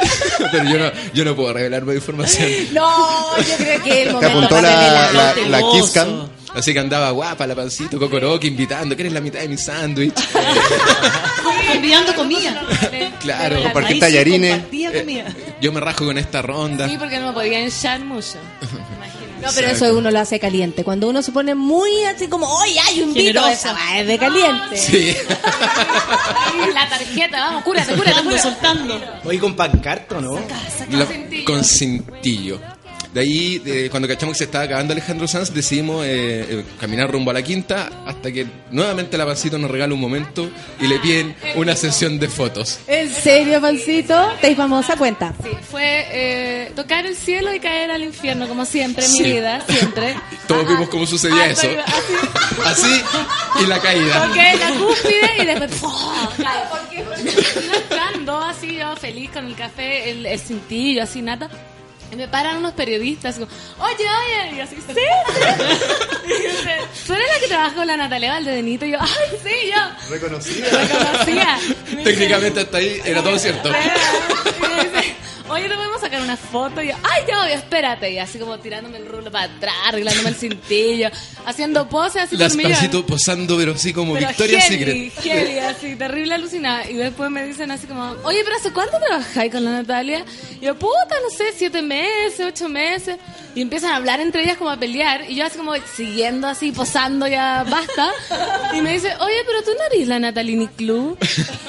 pero 0.50 0.64
yo 0.64 0.76
no, 0.76 0.90
yo 1.14 1.24
no 1.24 1.36
puedo 1.36 1.52
revelar 1.52 1.84
más 1.84 1.94
información. 1.94 2.48
No, 2.72 3.36
yo 3.38 3.56
creo 3.56 3.82
que 3.84 4.02
el 4.02 4.08
Te 4.08 4.12
momento 4.14 4.36
apuntó 4.38 4.60
la, 4.60 5.12
la, 5.12 5.34
la 5.48 5.60
Kiss 5.70 5.90
Cam. 5.92 6.28
Así 6.52 6.72
que 6.72 6.80
andaba 6.80 7.10
guapa 7.12 7.46
la 7.46 7.54
pancito, 7.54 7.96
cocoroque, 7.96 8.48
invitando, 8.48 8.96
que 8.96 9.02
eres 9.02 9.12
la 9.12 9.20
mitad 9.20 9.38
de 9.38 9.48
mi 9.48 9.56
sándwich. 9.56 10.14
Enviando 11.72 12.12
comida. 12.16 12.60
Claro, 13.20 13.62
Compartir 13.62 14.00
tallarines. 14.00 14.52
compartía 14.52 14.92
comida. 14.92 15.24
Yo 15.60 15.72
me 15.72 15.78
rajo 15.80 16.04
con 16.06 16.18
esta 16.18 16.42
ronda. 16.42 16.88
Sí, 16.88 16.96
porque 16.98 17.18
no 17.20 17.28
me 17.28 17.32
podía 17.34 17.60
hinchar 17.60 18.00
mucho. 18.00 18.38
No, 19.40 19.48
pero 19.54 19.68
eso 19.68 19.96
uno 19.96 20.10
lo 20.10 20.18
hace 20.18 20.38
caliente. 20.40 20.84
Cuando 20.84 21.08
uno 21.08 21.22
se 21.22 21.32
pone 21.32 21.54
muy 21.54 22.04
así 22.04 22.28
como, 22.28 22.46
¡oye, 22.46 22.78
hay 22.80 23.02
un 23.02 23.14
vino! 23.14 23.46
Esa 23.46 23.72
va, 23.72 23.98
es 23.98 24.06
de 24.06 24.18
caliente. 24.18 24.76
Sí. 24.76 25.14
La 26.74 26.88
tarjeta, 26.88 27.40
vamos, 27.40 27.62
cúrate, 27.64 27.92
cúrate, 27.94 28.12
Soltando, 28.12 28.30
cúrate. 28.30 28.42
soltando. 28.42 29.00
Oye, 29.24 29.38
con 29.38 29.54
pancarto, 29.56 30.20
¿no? 30.20 30.34
La- 30.90 31.06
cintillo. 31.06 31.44
con 31.44 31.64
cintillo. 31.64 32.60
De 33.18 33.24
ahí, 33.24 33.60
eh, 33.66 33.88
cuando 33.90 34.06
cachamos 34.06 34.34
que 34.34 34.38
se 34.38 34.44
estaba 34.44 34.62
acabando 34.62 34.92
Alejandro 34.92 35.26
Sanz, 35.26 35.52
decidimos 35.52 36.06
eh, 36.06 36.46
eh, 36.48 36.64
caminar 36.78 37.10
rumbo 37.10 37.32
a 37.32 37.34
la 37.34 37.42
quinta 37.42 37.90
hasta 38.06 38.30
que 38.30 38.46
nuevamente 38.70 39.18
la 39.18 39.26
pancito 39.26 39.58
nos 39.58 39.68
regala 39.72 39.92
un 39.92 39.98
momento 39.98 40.48
y 40.80 40.86
le 40.86 41.00
piden 41.00 41.34
una 41.56 41.74
sesión 41.74 42.20
de 42.20 42.28
fotos. 42.28 42.78
¿En 42.86 43.12
serio, 43.12 43.60
pancito? 43.60 44.14
¿Te 44.40 44.54
famosa 44.54 44.94
cuenta? 44.96 45.34
Sí, 45.42 45.50
fue 45.68 46.06
eh, 46.12 46.72
tocar 46.76 47.06
el 47.06 47.16
cielo 47.16 47.52
y 47.52 47.58
caer 47.58 47.90
al 47.90 48.04
infierno, 48.04 48.46
como 48.46 48.64
siempre 48.64 49.04
en 49.04 49.10
Sí. 49.10 49.22
mi 49.24 49.32
vida, 49.32 49.64
siempre. 49.68 50.14
Todos 50.46 50.68
vimos 50.68 50.88
cómo 50.88 51.04
sucedía 51.04 51.42
Ah, 51.42 51.46
eso. 51.48 51.66
Así, 51.86 52.14
Así 52.64 53.02
y 53.64 53.66
la 53.66 53.80
caída. 53.80 54.28
toqué 54.28 54.56
la 54.60 54.70
cúspide 54.78 55.42
y 55.42 55.44
después 55.44 55.70
¡fua! 55.74 56.32
caí. 56.36 56.98
Iba 57.00 57.76
entrando 57.78 58.38
así 58.38 58.76
yo 58.76 58.94
feliz 58.94 59.28
con 59.32 59.44
el 59.44 59.56
café, 59.56 60.08
el, 60.12 60.24
el 60.24 60.38
cintillo, 60.38 61.02
así 61.02 61.20
nada. 61.20 61.50
Y 62.10 62.16
me 62.16 62.26
paran 62.28 62.56
unos 62.56 62.72
periodistas 62.72 63.34
como, 63.34 63.48
oye, 63.80 63.94
oye, 64.04 64.52
y 64.52 64.56
yo 64.56 64.62
así, 64.64 64.76
sí, 64.76 64.94
sí. 64.94 65.00
Y 66.28 66.30
dice, 66.30 66.76
¿tú 67.06 67.12
eres 67.14 67.26
la 67.34 67.40
que 67.40 67.46
trabaja 67.48 67.74
con 67.74 67.86
la 67.86 67.96
Natalia 67.96 68.32
Valdebenito? 68.32 68.84
Y 68.84 68.90
yo, 68.92 68.98
ay, 69.00 69.38
sí, 69.42 69.70
yo. 69.70 70.10
Reconocida. 70.10 70.66
Dice, 71.88 72.02
Técnicamente 72.04 72.60
hasta 72.60 72.78
ahí 72.78 73.00
era 73.04 73.22
todo 73.22 73.38
cierto. 73.38 73.68
y 73.68 73.72
me 74.60 74.84
dice, 74.84 74.87
Oye, 75.50 75.68
te 75.68 75.74
podemos 75.74 76.00
sacar 76.00 76.20
una 76.20 76.36
foto. 76.36 76.82
Y 76.82 76.88
yo, 76.88 76.94
ay, 77.02 77.22
ya, 77.26 77.42
obvio, 77.42 77.54
espérate. 77.54 78.12
Y 78.12 78.18
así 78.18 78.38
como 78.38 78.58
tirándome 78.58 78.98
el 78.98 79.06
rulo 79.06 79.30
para 79.30 79.44
atrás, 79.52 79.74
arreglándome 79.86 80.30
el 80.30 80.34
cintillo, 80.34 81.08
haciendo 81.46 81.88
poses 81.88 82.22
así 82.22 82.36
Las 82.36 82.56
pancitos 82.56 83.02
posando, 83.04 83.56
pero 83.56 83.72
así 83.72 83.92
como 83.92 84.14
Pero 84.14 84.28
Victoria's 84.28 84.64
heavy, 84.64 85.10
Secret. 85.10 85.24
heavy, 85.24 85.58
así, 85.60 85.96
terrible 85.96 86.34
alucinada. 86.34 86.88
Y 86.90 86.94
después 86.94 87.30
me 87.30 87.44
dicen 87.46 87.70
así 87.70 87.86
como, 87.86 88.14
oye, 88.24 88.40
pero 88.44 88.56
¿hace 88.56 88.72
cuánto 88.72 88.98
trabajáis 88.98 89.52
con 89.52 89.64
la 89.64 89.70
Natalia? 89.72 90.24
Y 90.60 90.66
yo, 90.66 90.74
puta, 90.78 91.16
no 91.22 91.30
sé, 91.30 91.52
siete 91.56 91.82
meses, 91.82 92.40
ocho 92.46 92.68
meses. 92.68 93.16
Y 93.54 93.62
empiezan 93.62 93.92
a 93.92 93.96
hablar 93.96 94.20
entre 94.20 94.42
ellas 94.42 94.58
como 94.58 94.70
a 94.70 94.76
pelear. 94.76 95.30
Y 95.30 95.36
yo 95.36 95.46
así 95.46 95.56
como 95.56 95.72
siguiendo 95.96 96.46
así, 96.46 96.72
posando 96.72 97.26
ya, 97.26 97.64
basta. 97.64 98.10
Y 98.74 98.82
me 98.82 98.92
dice, 98.92 99.14
oye, 99.20 99.36
pero 99.46 99.62
tú 99.62 99.70
no 99.76 99.84
eres 99.94 100.08
la 100.08 100.18
Natalini 100.18 100.68
Club. 100.68 101.18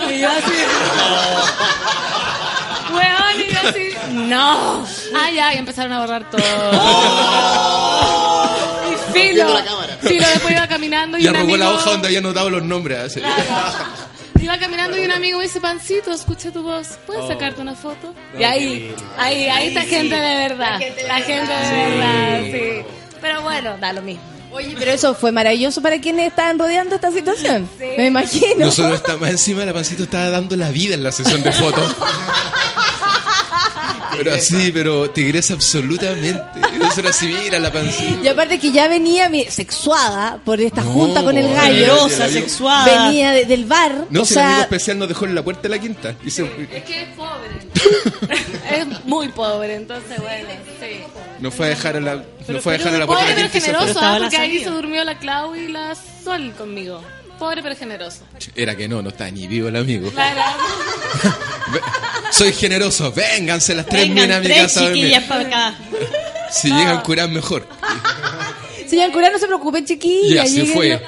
Y 0.10 0.20
yo 0.20 0.30
así... 0.30 0.52
Weón, 2.92 3.42
y 3.48 3.54
yo 3.54 3.60
así, 3.70 3.90
no. 4.14 4.86
Ah, 5.16 5.30
ya, 5.34 5.54
y 5.54 5.58
empezaron 5.58 5.92
a 5.94 6.00
borrar 6.00 6.30
todo. 6.30 6.42
y 8.92 8.96
filo. 9.14 9.48
Filo, 10.02 10.28
después 10.28 10.52
iba 10.54 10.68
caminando 10.68 11.18
y 11.18 11.24
Y 11.24 11.28
un 11.28 11.36
arrugó 11.36 11.58
la 11.58 11.70
hoja 11.72 11.92
donde 11.92 12.08
había 12.08 12.20
anotado 12.20 12.50
los 12.50 12.64
nombres. 12.64 12.98
así. 13.00 13.22
Iba 14.42 14.58
caminando 14.58 14.98
y 14.98 15.04
un 15.06 15.12
amigo 15.12 15.38
me 15.40 15.44
dice, 15.44 15.60
Pancito, 15.60 16.12
escuché 16.14 16.52
tu 16.52 16.64
voz, 16.64 16.98
¿puedes 17.06 17.28
sacarte 17.28 17.62
una 17.62 17.76
foto? 17.76 18.14
y 18.40 18.44
ahí, 18.44 18.96
ahí, 19.18 19.48
ahí 19.50 19.68
está 19.68 19.82
gente 19.82 20.16
de 20.16 20.36
verdad. 20.48 20.80
La 21.08 21.16
gente 21.18 21.54
de 21.54 21.86
verdad, 21.90 22.42
sí. 22.44 22.86
Pero 23.22 23.42
bueno, 23.42 23.78
da 23.80 23.92
lo 23.94 24.02
mismo. 24.02 24.24
Oye, 24.52 24.76
pero 24.78 24.92
eso 24.92 25.14
fue 25.14 25.32
maravilloso 25.32 25.82
para 25.82 26.00
quienes 26.00 26.28
estaban 26.28 26.58
rodeando 26.58 26.96
esta 26.96 27.12
situación. 27.12 27.70
Me 27.80 28.08
imagino. 28.08 28.66
Nosotros 28.66 28.96
estamos 28.96 29.30
encima, 29.30 29.64
la 29.66 29.74
pancito 29.74 30.04
estaba 30.04 30.30
dando 30.30 30.56
la 30.56 30.72
vida 30.72 30.96
en 30.96 31.04
la 31.04 31.12
sesión 31.12 31.44
de 31.44 31.52
fotos. 31.52 31.96
Pero 34.18 34.34
así, 34.34 34.72
pero 34.74 35.10
tigresa 35.12 35.54
absolutamente. 35.54 36.42
Y 36.76 36.80
nosotros 36.80 37.16
así, 37.16 37.28
mira 37.28 37.60
la 37.60 37.72
pancita. 37.72 38.20
Y 38.24 38.28
aparte 38.28 38.60
que 38.60 38.72
ya 38.72 38.88
venía 38.88 39.30
mi- 39.30 39.46
sexuada 39.46 40.40
por 40.44 40.60
esta 40.62 40.82
No, 40.82 40.92
junta 40.92 41.24
con 41.24 41.38
el 41.38 41.54
gallo. 41.54 42.10
Sexuada. 42.10 42.86
Venía 43.08 43.32
de- 43.32 43.46
del 43.46 43.66
bar. 43.66 44.06
No, 44.10 44.22
o 44.22 44.26
si 44.26 44.34
el 44.34 44.40
amigo 44.40 44.56
sea, 44.56 44.62
especial 44.64 45.00
nos 45.00 45.08
dejó 45.08 45.26
en 45.26 45.36
la 45.36 45.44
puerta 45.44 45.64
de 45.64 45.70
la 45.70 45.80
quinta. 45.80 46.16
Y 46.24 46.32
se- 46.32 46.44
Es 46.74 46.84
que 46.84 47.02
es 47.04 47.08
pobre. 47.16 47.60
es 48.72 49.06
muy 49.06 49.28
pobre, 49.30 49.76
entonces 49.76 50.20
bueno, 50.22 50.48
sí. 50.80 51.02
nos 51.40 51.54
fue 51.54 51.68
a 51.68 51.70
dejar 51.70 51.96
a 51.98 52.00
la, 52.02 52.24
nos 52.48 52.62
fue 52.64 52.74
a 52.76 52.78
dejar 52.78 52.94
a 52.96 52.98
la 52.98 53.06
puerta 53.08 53.24
Pobre 53.24 53.36
de 53.36 53.44
la 53.44 53.50
pero 53.50 53.52
quinta 53.52 53.58
y 53.58 53.62
se 53.62 53.72
fue. 53.78 53.88
generoso, 53.88 54.20
porque 54.24 54.38
ahí 54.38 54.64
se 54.64 54.70
durmió 54.70 55.04
la 55.04 55.18
Clau 55.18 55.56
y 55.56 55.68
la 55.70 55.96
Sol 56.24 56.54
conmigo. 56.58 57.02
Pobre 57.38 57.64
pero 57.64 57.74
generoso. 57.76 58.24
Era 58.54 58.76
que 58.76 58.90
no, 58.90 59.02
no 59.02 59.10
está 59.10 59.32
ni 59.32 59.48
vivo 59.48 59.70
el 59.70 59.78
amigo. 59.78 60.12
Claro. 60.12 60.42
Soy 62.32 62.54
generoso, 62.54 63.12
vénganse 63.12 63.74
las 63.76 63.86
tres 63.86 64.02
Vengan 64.08 64.24
minas 64.24 64.38
a 64.38 64.40
mi 64.42 64.46
tres 64.48 64.62
casa 64.62 64.80
chiquillas 64.88 65.24
para 65.26 65.42
acá. 65.42 65.76
Si 66.52 66.68
llegan 66.72 67.02
curar 67.02 67.30
mejor. 67.30 67.68
señor 68.88 69.12
cura, 69.12 69.30
no 69.30 69.38
se 69.38 69.46
preocupen, 69.46 69.86
chiquilla. 69.86 70.36
Y 70.36 70.38
así 70.40 70.62
lleguen- 70.64 70.74
fue. 70.74 71.02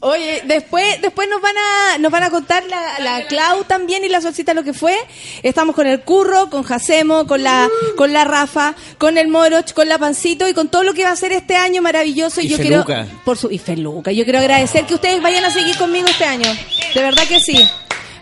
Oye, 0.00 0.42
después, 0.46 1.00
después 1.02 1.28
nos 1.28 1.40
van 1.42 1.54
a, 1.58 1.98
nos 1.98 2.10
van 2.12 2.22
a 2.22 2.30
contar 2.30 2.62
la, 2.64 2.98
la 3.00 3.26
Clau 3.26 3.64
también 3.64 4.04
y 4.04 4.08
la 4.08 4.20
Solcita 4.22 4.54
lo 4.54 4.62
que 4.64 4.72
fue. 4.72 4.94
Estamos 5.42 5.74
con 5.74 5.86
el 5.86 6.00
Curro, 6.00 6.48
con 6.48 6.62
Jacemo, 6.62 7.26
con 7.26 7.42
la, 7.42 7.68
con 7.96 8.12
la 8.14 8.24
Rafa, 8.24 8.74
con 8.98 9.18
el 9.18 9.28
Moroch, 9.28 9.72
con 9.74 9.88
la 9.88 9.98
Pancito 9.98 10.48
y 10.48 10.54
con 10.54 10.68
todo 10.68 10.84
lo 10.84 10.94
que 10.94 11.02
va 11.04 11.10
a 11.10 11.16
ser 11.16 11.32
este 11.32 11.56
año 11.56 11.82
maravilloso. 11.82 12.40
Y 12.40 12.48
yo 12.48 12.56
Feluca. 12.56 12.84
quiero, 13.04 13.20
por 13.24 13.36
su, 13.36 13.50
y 13.50 13.58
Feluca. 13.58 14.12
Yo 14.12 14.24
quiero 14.24 14.38
agradecer 14.38 14.86
que 14.86 14.94
ustedes 14.94 15.20
vayan 15.22 15.44
a 15.44 15.50
seguir 15.50 15.76
conmigo 15.76 16.06
este 16.08 16.24
año. 16.24 16.48
De 16.94 17.02
verdad 17.02 17.24
que 17.28 17.40
sí. 17.40 17.58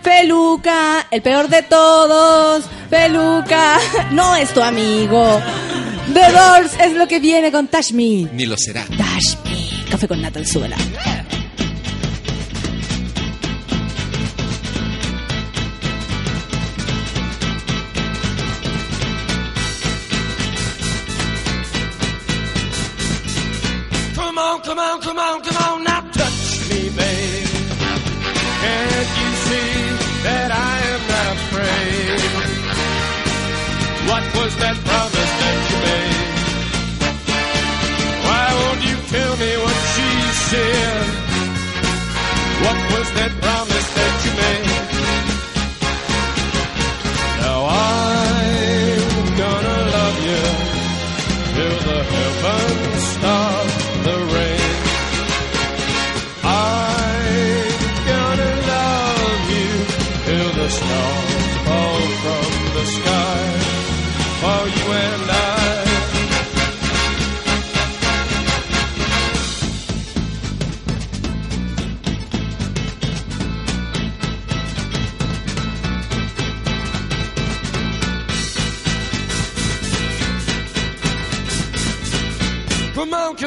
Feluca, 0.04 1.06
el 1.10 1.22
peor 1.22 1.48
de 1.48 1.62
todos. 1.62 2.64
Feluca, 2.90 3.78
no 4.12 4.36
es 4.36 4.52
tu 4.52 4.60
amigo. 4.62 5.40
The 6.12 6.30
Doors 6.30 6.72
es 6.78 6.92
lo 6.92 7.08
que 7.08 7.18
viene 7.18 7.50
con 7.50 7.70
Me. 7.94 8.28
Ni 8.32 8.44
lo 8.44 8.56
será. 8.58 8.84
Me. 8.90 9.88
Café 9.90 10.06
con 10.06 10.20
nata. 10.20 10.40
Come 10.52 10.68
that 43.14 43.30
promise 43.40 43.94
that 43.94 44.24
you 44.24 44.32
made? 44.42 44.73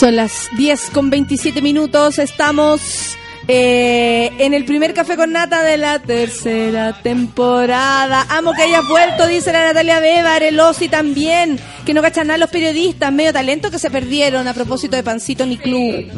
Son 0.00 0.16
las 0.16 0.48
10 0.56 0.92
con 0.94 1.10
27 1.10 1.60
minutos. 1.60 2.18
Estamos 2.18 3.18
eh, 3.48 4.30
en 4.38 4.54
el 4.54 4.64
primer 4.64 4.94
café 4.94 5.14
con 5.14 5.30
nata 5.30 5.62
de 5.62 5.76
la 5.76 5.98
tercera 5.98 7.02
temporada. 7.02 8.24
Amo 8.30 8.54
que 8.54 8.62
hayas 8.62 8.88
vuelto, 8.88 9.26
dice 9.26 9.52
la 9.52 9.62
Natalia 9.62 10.00
Bebar, 10.00 10.42
el 10.42 10.58
Osi 10.58 10.88
también. 10.88 11.60
Que 11.84 11.92
no 11.92 12.00
cachan 12.00 12.28
nada 12.28 12.38
los 12.38 12.48
periodistas, 12.48 13.12
medio 13.12 13.34
talento 13.34 13.70
que 13.70 13.78
se 13.78 13.90
perdieron 13.90 14.48
a 14.48 14.54
propósito 14.54 14.96
de 14.96 15.02
Pancito 15.02 15.44
ni 15.44 15.58
Club. 15.58 16.10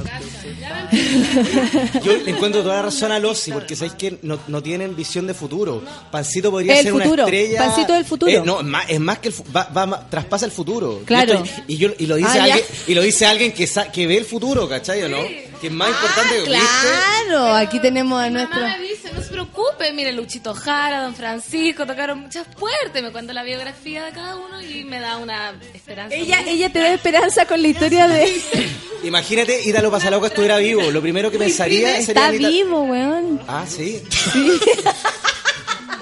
Yo 2.05 2.17
le 2.17 2.31
encuentro 2.31 2.63
toda 2.63 2.77
la 2.77 2.83
razón 2.83 3.13
a 3.13 3.19
Lossi, 3.19 3.53
porque 3.53 3.77
sabéis 3.77 3.95
que 3.95 4.19
no, 4.23 4.39
no 4.49 4.63
tienen 4.63 4.95
visión 4.97 5.27
de 5.27 5.35
futuro. 5.35 5.83
Pancito 6.11 6.51
podría 6.51 6.77
El 6.79 6.83
ser 6.85 6.93
futuro. 6.93 7.13
una 7.13 7.23
estrella. 7.25 7.59
Pancito 7.67 7.93
del 7.93 8.05
futuro. 8.05 8.33
Eh, 8.33 8.43
no, 8.45 8.61
es 8.61 8.67
más, 8.67 8.85
es 8.89 9.01
más 9.01 9.19
que 9.19 9.29
el 9.29 9.35
va, 9.55 9.65
va 9.77 10.09
traspasa 10.09 10.45
el 10.47 10.53
futuro. 10.53 11.03
Claro. 11.05 11.35
Y, 11.35 11.49
esto- 11.49 11.63
y 11.69 11.77
yo, 11.77 11.89
y 11.99 12.07
lo 12.07 12.17
dice 12.17 12.29
Ah, 12.33 12.37
ya. 12.37 12.45
alguien, 12.55 12.65
y 12.87 12.95
lo 12.95 13.03
dice 13.03 13.27
alguien 13.27 13.53
que, 13.53 13.67
sa- 13.67 13.91
que 13.93 14.07
ve 14.07 14.17
el 14.17 14.25
futuro, 14.25 14.69
¿cachai 14.69 15.03
o 15.03 15.09
no? 15.09 15.19
Que 15.63 15.69
es 15.69 15.73
más 15.73 15.89
importante 15.91 16.35
que 16.35 16.51
¿viste? 16.51 16.59
Claro, 16.59 17.55
aquí 17.55 17.79
tenemos 17.79 18.21
a 18.21 18.27
Mi 18.27 18.33
nuestro... 18.35 18.61
mamá 18.61 18.77
me 18.79 18.83
dice, 18.89 19.13
no 19.15 19.23
se 19.23 19.29
preocupe, 19.31 19.93
mire, 19.93 20.11
Luchito 20.13 20.55
Jara, 20.55 21.03
Don 21.03 21.15
Francisco, 21.15 21.87
tocaron 21.87 22.19
muchas 22.21 22.49
puertas, 22.49 23.01
me 23.01 23.13
cuenta 23.13 23.33
la 23.33 23.45
biografía 23.45 24.05
de 24.05 24.11
cada 24.11 24.35
uno 24.37 24.61
y 24.61 24.83
me 24.83 24.99
da 24.99 25.19
una 25.19 25.55
esperanza. 25.73 26.17
Ella, 26.17 26.41
muy- 26.43 26.51
ella 26.51 26.69
te 26.73 26.81
da 26.81 26.93
esperanza 26.93 27.47
con 27.47 27.63
la 27.63 27.69
historia 27.69 28.09
de... 28.09 28.43
Imagínate 29.05 29.63
Ítalo 29.65 29.91
Pasalauca 29.91 30.27
estuviera 30.29 30.57
vivo. 30.59 30.91
Lo 30.91 31.01
primero 31.01 31.31
que 31.31 31.39
pensaría 31.39 31.91
sería. 31.91 31.99
Está 32.01 32.29
en 32.31 32.41
Ita- 32.41 32.49
vivo, 32.49 32.83
weón. 32.83 33.41
Ah, 33.49 33.65
sí. 33.69 34.03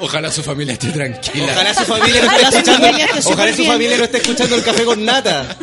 Ojalá 0.00 0.30
su 0.30 0.42
familia 0.42 0.72
esté 0.74 0.88
tranquila. 0.88 1.52
Ojalá 1.52 1.74
su 1.74 1.84
familia 1.84 2.22
no 2.22 2.32
esté 2.32 2.58
escuchando. 2.58 2.88
Ojalá 3.24 3.52
su 3.54 3.64
familia 3.64 3.96
no 3.98 4.04
esté 4.04 4.16
escuchando 4.18 4.56
el 4.56 4.62
café 4.62 4.84
con 4.84 5.04
nata. 5.04 5.56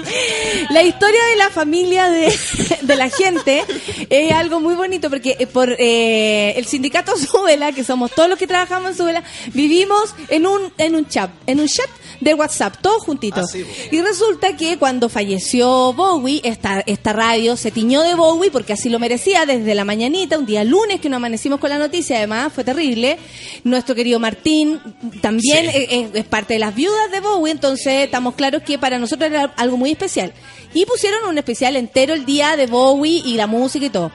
La 0.70 0.84
historia 0.84 1.26
de 1.26 1.36
la 1.38 1.50
familia 1.50 2.10
de, 2.10 2.38
de 2.82 2.96
la 2.96 3.10
gente 3.10 3.64
es 4.10 4.32
algo 4.32 4.60
muy 4.60 4.76
bonito 4.76 5.10
porque 5.10 5.36
eh, 5.40 5.48
por 5.48 5.76
eh, 5.80 6.54
el 6.58 6.66
sindicato 6.66 7.18
Subela, 7.18 7.72
que 7.72 7.84
somos 7.84 8.12
todos 8.12 8.30
los 8.30 8.38
que 8.38 8.48
trabajamos 8.48 8.92
en 8.92 8.98
Subela, 8.98 9.24
vivimos 9.54 10.14
en 10.30 10.46
un 10.46 10.72
en 10.78 10.96
un 10.96 11.08
chat, 11.08 11.32
en 11.48 11.60
un 11.60 11.68
chat 11.68 11.90
de 12.20 12.34
WhatsApp, 12.34 12.76
todos 12.82 13.04
juntitos. 13.04 13.46
Ah, 13.46 13.52
sí, 13.52 13.66
y 13.92 14.02
resulta 14.02 14.56
que 14.58 14.78
cuando 14.78 15.10
falleció 15.10 15.94
Bowie, 15.94 16.42
esta, 16.44 16.82
esta 16.86 17.14
radio 17.14 17.56
se 17.58 17.72
tiñó 17.72 18.02
de 18.02 18.16
Bowie 18.16 18.52
porque 18.52 18.74
así 18.74 18.90
lo 18.90 19.00
merecía 19.00 19.46
desde 19.46 19.76
la 19.76 19.86
mañanita, 19.86 20.38
un 20.38 20.46
día 20.46 20.64
lunes 20.64 21.00
que 21.00 21.10
nos 21.10 21.18
amanecimos 21.18 21.60
con 21.60 21.70
la 21.70 21.78
noticia, 21.78 22.18
además 22.18 22.52
fue 22.54 22.64
terrible. 22.64 23.18
Nuestro 23.64 23.94
querido 23.96 24.20
Martín 24.20 24.80
también 25.22 25.70
Sí. 25.72 25.78
es, 25.78 25.88
es- 25.92 26.10
es 26.16 26.26
parte 26.26 26.54
de 26.56 26.60
las 26.60 26.74
viudas 26.76 27.12
de 27.12 27.20
Bowie, 27.20 27.52
entonces 27.52 28.06
estamos 28.06 28.36
claros 28.36 28.64
que 28.64 28.78
para 28.80 28.98
nosotros 29.00 29.30
era 29.30 29.54
algo 29.58 29.78
muy 29.78 29.92
especial. 29.92 30.34
Y 30.74 30.86
pusieron 30.86 31.28
un 31.30 31.38
especial 31.38 31.76
entero 31.76 32.14
el 32.14 32.26
día 32.26 32.56
de 32.58 32.68
Bowie 32.68 33.22
y 33.26 33.34
la 33.36 33.48
música 33.48 33.86
y 33.86 33.90
todo. 33.90 34.12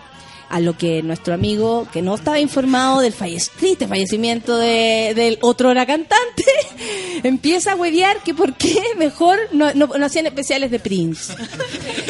A 0.55 0.61
lo 0.61 0.77
que 0.77 1.03
nuestro 1.03 1.33
amigo, 1.33 1.89
que 1.91 2.03
no 2.03 2.15
estaba 2.15 2.39
informado 2.39 3.01
del 3.01 3.15
falle- 3.15 3.51
triste 3.59 3.89
fallecimiento 3.89 4.55
de- 4.59 5.15
del 5.17 5.39
otro 5.41 5.71
hora 5.71 5.87
cantante, 5.87 6.45
empieza 7.23 7.73
a 7.73 7.75
huevear 7.77 8.23
que 8.23 8.35
por 8.35 8.53
qué 8.55 8.79
mejor 8.99 9.39
no, 9.53 9.73
no- 9.73 9.87
no 9.87 10.05
hacían 10.07 10.27
especiales 10.27 10.71
de 10.71 10.79
Prince. 10.79 11.33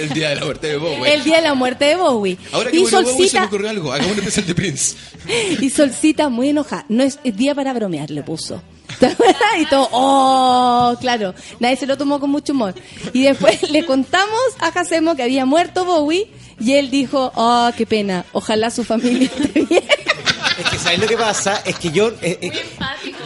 el, 0.00 0.08
día 0.10 0.30
de 0.30 0.34
la 0.36 0.44
muerte 0.44 0.66
de 0.66 0.76
Bowie. 0.78 1.14
El 1.14 1.22
día 1.24 1.36
de 1.36 1.42
la 1.42 1.54
muerte 1.54 1.84
de 1.84 1.96
Bowie. 1.96 2.38
Ahora 2.52 2.70
que 2.72 2.76
y 2.76 2.80
murió 2.80 2.98
Bowie 2.98 3.06
se 3.06 3.12
me 3.12 3.18
Solcita, 3.20 3.44
ocurrió 3.44 3.70
algo. 3.70 3.92
Hagamos 3.92 4.12
un 4.12 4.18
especial 4.18 4.46
de 4.46 4.54
Prince. 4.54 4.96
y 5.60 5.70
Solcita 5.70 6.28
muy 6.28 6.48
enojada. 6.48 6.84
No 6.88 7.02
es, 7.04 7.18
es 7.24 7.36
día 7.36 7.54
para 7.54 7.72
bromear, 7.72 8.10
le 8.10 8.22
puso. 8.22 8.60
y 9.60 9.66
todo, 9.66 9.88
oh, 9.92 10.96
claro. 11.00 11.34
Nadie 11.60 11.76
se 11.76 11.86
lo 11.86 11.96
tomó 11.96 12.20
con 12.20 12.30
mucho 12.30 12.52
humor. 12.52 12.74
Y 13.12 13.22
después 13.22 13.70
le 13.70 13.84
contamos 13.86 14.40
a 14.60 14.70
Jacemo 14.72 15.16
que 15.16 15.22
había 15.22 15.46
muerto 15.46 15.84
Bowie 15.84 16.28
y 16.60 16.72
él 16.74 16.90
dijo, 16.90 17.32
oh, 17.34 17.70
qué 17.76 17.86
pena, 17.86 18.24
ojalá 18.32 18.70
su 18.70 18.84
familia 18.84 19.30
esté 19.36 19.60
bien. 19.62 19.84
Es 20.58 20.70
que 20.70 20.78
¿sabes 20.78 20.98
lo 21.00 21.06
que 21.08 21.16
pasa? 21.16 21.62
Es 21.64 21.76
que 21.78 21.90
yo. 21.90 22.08
eh, 22.22 22.38
eh. 22.40 22.52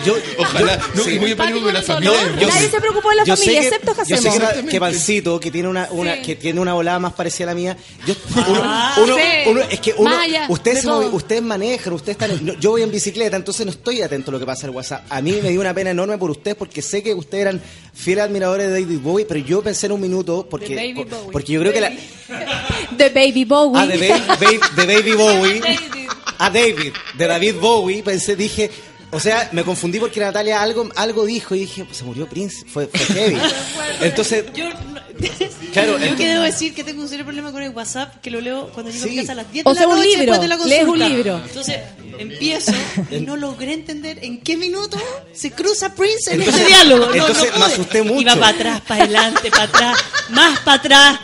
Yo 0.04 0.16
Ojalá. 0.38 0.78
No, 0.94 1.02
sí. 1.04 1.18
muy 1.18 1.32
empático 1.32 1.60
con 1.60 1.72
la 1.74 1.82
familia. 1.82 2.12
Yo. 2.40 2.48
Nadie 2.48 2.68
se 2.70 2.80
preocupó 2.80 3.10
de 3.10 3.16
la 3.16 3.26
familia, 3.26 3.60
que- 3.60 3.66
excepto 3.66 3.94
Yo 4.08 4.16
sé 4.16 4.30
Jacemo. 4.30 4.68
que, 4.68 4.80
Pancito, 4.80 5.40
que 5.40 5.50
tiene 5.50 5.68
una, 5.68 5.88
una 5.90 6.16
Sí. 6.16 6.22
que 6.22 6.36
tiene 6.36 6.60
una 6.60 6.74
volada 6.74 6.98
más 6.98 7.12
parecida 7.12 7.44
a 7.44 7.46
la 7.48 7.54
mía. 7.54 7.76
Yo, 8.06 8.14
uno, 8.48 8.60
Ah, 8.64 8.96
uno- 9.02 9.16
sí. 9.16 9.22
uno- 9.46 9.60
es 9.62 9.80
que 9.80 9.94
uno, 9.96 10.10
ustedes, 10.48 10.76
de 10.78 10.82
se 10.82 10.88
ustedes 10.90 11.42
manejan, 11.42 11.92
ustedes 11.92 12.18
están. 12.20 12.56
yo 12.60 12.70
voy 12.70 12.82
en 12.82 12.90
bicicleta, 12.90 13.36
entonces 13.36 13.66
no 13.66 13.72
estoy 13.72 14.02
atento 14.02 14.30
a 14.30 14.32
lo 14.32 14.38
que 14.40 14.46
pasa 14.46 14.66
en 14.66 14.70
el 14.70 14.76
WhatsApp. 14.76 15.04
A 15.10 15.20
mí 15.20 15.38
me 15.42 15.50
dio 15.50 15.60
una 15.60 15.74
pena 15.74 15.90
enorme 15.90 16.16
por 16.18 16.30
ustedes 16.30 16.56
porque 16.56 16.82
sé 16.82 17.02
que 17.02 17.14
ustedes 17.14 17.42
eran 17.42 17.60
fieles 17.94 18.24
admiradores 18.24 18.68
de 18.68 18.80
David 18.80 18.98
Bowie, 19.00 19.26
pero 19.26 19.40
yo 19.40 19.62
pensé 19.62 19.86
en 19.86 19.92
un 19.92 20.00
minuto 20.00 20.46
porque, 20.48 20.68
De 20.74 20.76
Baby 20.76 20.94
por- 20.94 21.08
Bowie. 21.08 21.32
porque 21.32 21.52
yo 21.52 21.60
creo 21.60 21.72
que 21.72 21.80
la. 21.80 21.92
De 22.96 23.08
Baby 23.10 23.44
Bowie. 23.44 23.80
Ah, 23.80 23.86
de, 23.86 24.08
Ba- 24.08 24.36
Ba- 24.36 24.36
de 24.82 24.86
Baby 24.94 25.12
Bowie. 25.16 25.60
A 26.40 26.50
David, 26.50 26.92
de 27.16 27.26
David 27.26 27.54
Bowie, 27.60 28.02
pensé, 28.04 28.36
dije, 28.36 28.70
o 29.10 29.20
sea, 29.20 29.48
me 29.52 29.64
confundí 29.64 29.98
porque 29.98 30.20
Natalia 30.20 30.60
algo, 30.62 30.88
algo 30.96 31.24
dijo 31.26 31.54
y 31.54 31.60
dije, 31.60 31.86
se 31.90 32.04
murió 32.04 32.28
Prince, 32.28 32.64
fue, 32.66 32.86
fue 32.88 33.00
heavy. 33.14 33.36
Entonces, 34.02 34.44
Yo, 34.54 34.66
Claro, 35.72 35.98
yo 35.98 36.06
ento- 36.06 36.16
que 36.16 36.26
debo 36.28 36.42
decir 36.44 36.74
que 36.74 36.84
tengo 36.84 37.02
un 37.02 37.08
serio 37.08 37.24
problema 37.24 37.50
con 37.52 37.62
el 37.62 37.70
WhatsApp, 37.70 38.20
que 38.20 38.30
lo 38.30 38.40
leo 38.40 38.70
cuando 38.72 38.90
llego 38.92 39.04
a 39.04 39.08
mi 39.08 39.16
casa 39.16 39.32
a 39.32 39.34
las 39.36 39.52
10 39.52 39.66
O 39.66 39.70
de 39.70 39.74
la 39.74 39.80
sea, 39.80 39.88
un 39.88 39.96
noche 39.96 40.08
libro, 40.08 40.20
después 40.22 40.40
de 40.40 40.48
la 40.48 40.56
lees 40.64 40.84
consulta. 40.86 41.06
un 41.06 41.12
libro. 41.12 41.40
Entonces, 41.44 41.76
empiezo 42.18 42.72
y 43.10 43.20
no 43.20 43.36
logré 43.36 43.72
entender 43.74 44.18
en 44.24 44.40
qué 44.40 44.56
minuto 44.56 44.96
se 45.32 45.50
cruza 45.50 45.94
Prince 45.94 46.32
en 46.32 46.40
Entonces- 46.40 46.62
este 46.62 46.72
diálogo. 46.74 47.06
No, 47.06 47.14
entonces 47.14 47.50
no 47.52 47.58
me 47.58 47.64
asusté 47.66 48.02
mucho. 48.02 48.20
Iba 48.20 48.34
para 48.36 48.48
atrás, 48.48 48.80
para 48.82 49.02
adelante, 49.04 49.50
para 49.50 49.62
atrás, 49.64 49.98
más 50.30 50.58
para 50.60 50.76
atrás. 50.78 51.20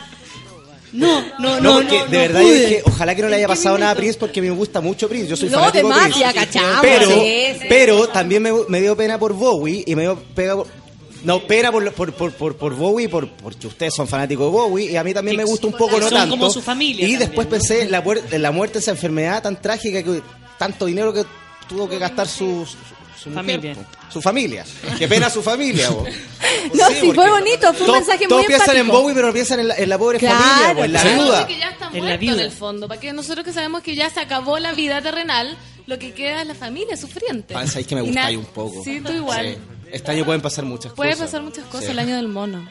No, 0.95 1.21
no, 1.41 1.61
no, 1.61 1.61
no, 1.61 1.75
porque 1.75 1.99
no, 1.99 2.05
de 2.07 2.17
no 2.17 2.19
verdad 2.23 2.41
yo 2.41 2.47
pude. 2.47 2.61
dije, 2.67 2.83
ojalá 2.87 3.15
que 3.17 3.23
no 3.23 3.29
le 3.29 3.35
haya 3.37 3.45
¿En 3.45 3.51
qué 3.51 3.57
pasado 3.57 3.79
nada 3.79 3.91
a? 3.93 3.95
Prince 3.97 4.19
porque 4.19 4.41
me 4.41 4.51
gusta 4.51 4.81
mucho 4.81 5.09
Prince, 5.09 5.27
yo 5.29 5.37
soy 5.37 5.49
No, 5.49 5.59
fanático 5.59 5.89
de 5.89 5.95
de 5.95 6.01
más, 6.01 6.13
Prince. 6.13 6.35
cachamos, 6.35 6.79
pero, 6.83 7.11
sí, 7.11 7.45
sí. 7.61 7.67
pero 7.69 8.09
también 8.09 8.43
me, 8.43 8.53
me 8.69 8.81
dio 8.81 8.97
pena 8.97 9.19
por 9.19 9.33
Bowie 9.33 9.83
y 9.87 9.95
me 9.97 10.03
dio 10.03 10.17
pena 10.35 10.55
por- 10.57 10.67
no, 11.25 11.41
pena 11.47 11.73
por, 11.73 11.91
por, 11.93 12.13
por, 12.13 12.33
por, 12.33 12.57
por 12.57 12.75
Bowie, 12.77 13.09
por, 13.09 13.29
porque 13.31 13.67
ustedes 13.67 13.95
son 13.95 14.07
fanáticos 14.07 14.45
de 14.47 14.51
Bowie 14.53 14.93
y 14.93 14.97
a 14.97 15.03
mí 15.03 15.13
también 15.15 15.37
me 15.39 15.45
gusta 15.45 15.67
un 15.67 15.73
poco, 15.73 15.99
no 15.99 16.09
Son 16.09 16.19
tanto. 16.19 16.37
como 16.37 16.51
su 16.51 16.61
familia 16.63 17.07
Y 17.09 17.13
también, 17.13 17.19
después 17.21 17.47
¿no? 17.47 17.51
pensé 17.51 17.89
la, 17.89 18.05
muer- 18.05 18.39
la 18.39 18.53
muerte, 18.53 18.79
esa 18.79 18.91
enfermedad 18.91 19.43
tan 19.43 19.61
trágica, 19.61 20.03
que 20.03 20.21
tanto 20.59 20.85
dinero 20.87 21.13
que 21.15 21.25
tuvo 21.69 21.89
que 21.89 21.99
gastar 21.99 22.29
su, 22.29 22.67
su, 23.19 23.31
mujer, 23.31 23.45
Familia. 23.45 23.75
po. 23.75 24.13
su 24.13 24.23
familia. 24.23 24.65
Qué 24.99 25.09
pena 25.09 25.31
su 25.31 25.43
familia. 25.43 25.89
po. 25.91 26.05
No, 26.75 26.87
sí, 26.89 26.95
porque 27.07 27.15
fue 27.15 27.31
bonito, 27.31 27.75
fue 27.75 27.87
un 27.87 27.93
mensaje 27.95 28.19
muy 28.21 28.29
Todos 28.29 28.47
piensan 28.47 28.77
en. 28.77 28.89
Bowie, 28.89 29.15
pero 29.15 29.27
no 29.29 29.33
piensan 29.33 29.61
en 29.61 29.69
la, 29.69 29.77
en 29.77 29.89
la 29.89 29.99
pobre 29.99 30.19
Claro, 30.19 30.39
familia, 30.39 30.75
po, 30.75 30.85
en 30.85 30.93
la 30.93 31.01
claro. 31.03 31.23
viuda. 31.23 31.47
que 31.47 31.59
ya 31.59 31.69
está 31.71 31.91
En 31.93 32.05
la 32.07 32.15
en, 32.15 32.21
viuda. 32.21 32.43
el 32.43 32.51
fondo. 32.53 32.89
Para 32.89 33.01
que 33.01 33.13
nosotros 33.13 33.45
que 33.45 33.53
sabemos 33.53 33.83
que 33.83 33.95
ya 33.95 34.09
se 34.11 34.21
acabó 34.21 34.59
la 34.59 34.73
vida 34.73 35.03
terrenal, 35.03 35.57
lo 35.87 35.99
que 35.99 36.15
queda 36.15 36.43
es 36.43 36.47
la 36.49 36.55
familia 36.55 36.97
sufriente. 36.97 37.55
Panza, 37.55 37.81
es 37.81 37.87
que 37.87 37.95
me 37.97 38.21
ahí 38.21 38.37
un 38.37 38.45
poco. 38.47 38.83
Sí, 38.85 39.01
tú 39.05 39.13
igual. 39.13 39.55
Sí. 39.55 39.59
Este 39.93 40.11
año 40.13 40.25
pueden 40.25 40.41
pasar 40.41 40.65
muchas 40.65 40.93
Puede 40.93 41.11
cosas. 41.13 41.27
pasar 41.27 41.43
muchas 41.43 41.65
cosas 41.67 41.85
Sí. 41.87 41.91
el 41.93 41.99
año 41.99 42.17
del 42.17 42.29
mono. 42.29 42.69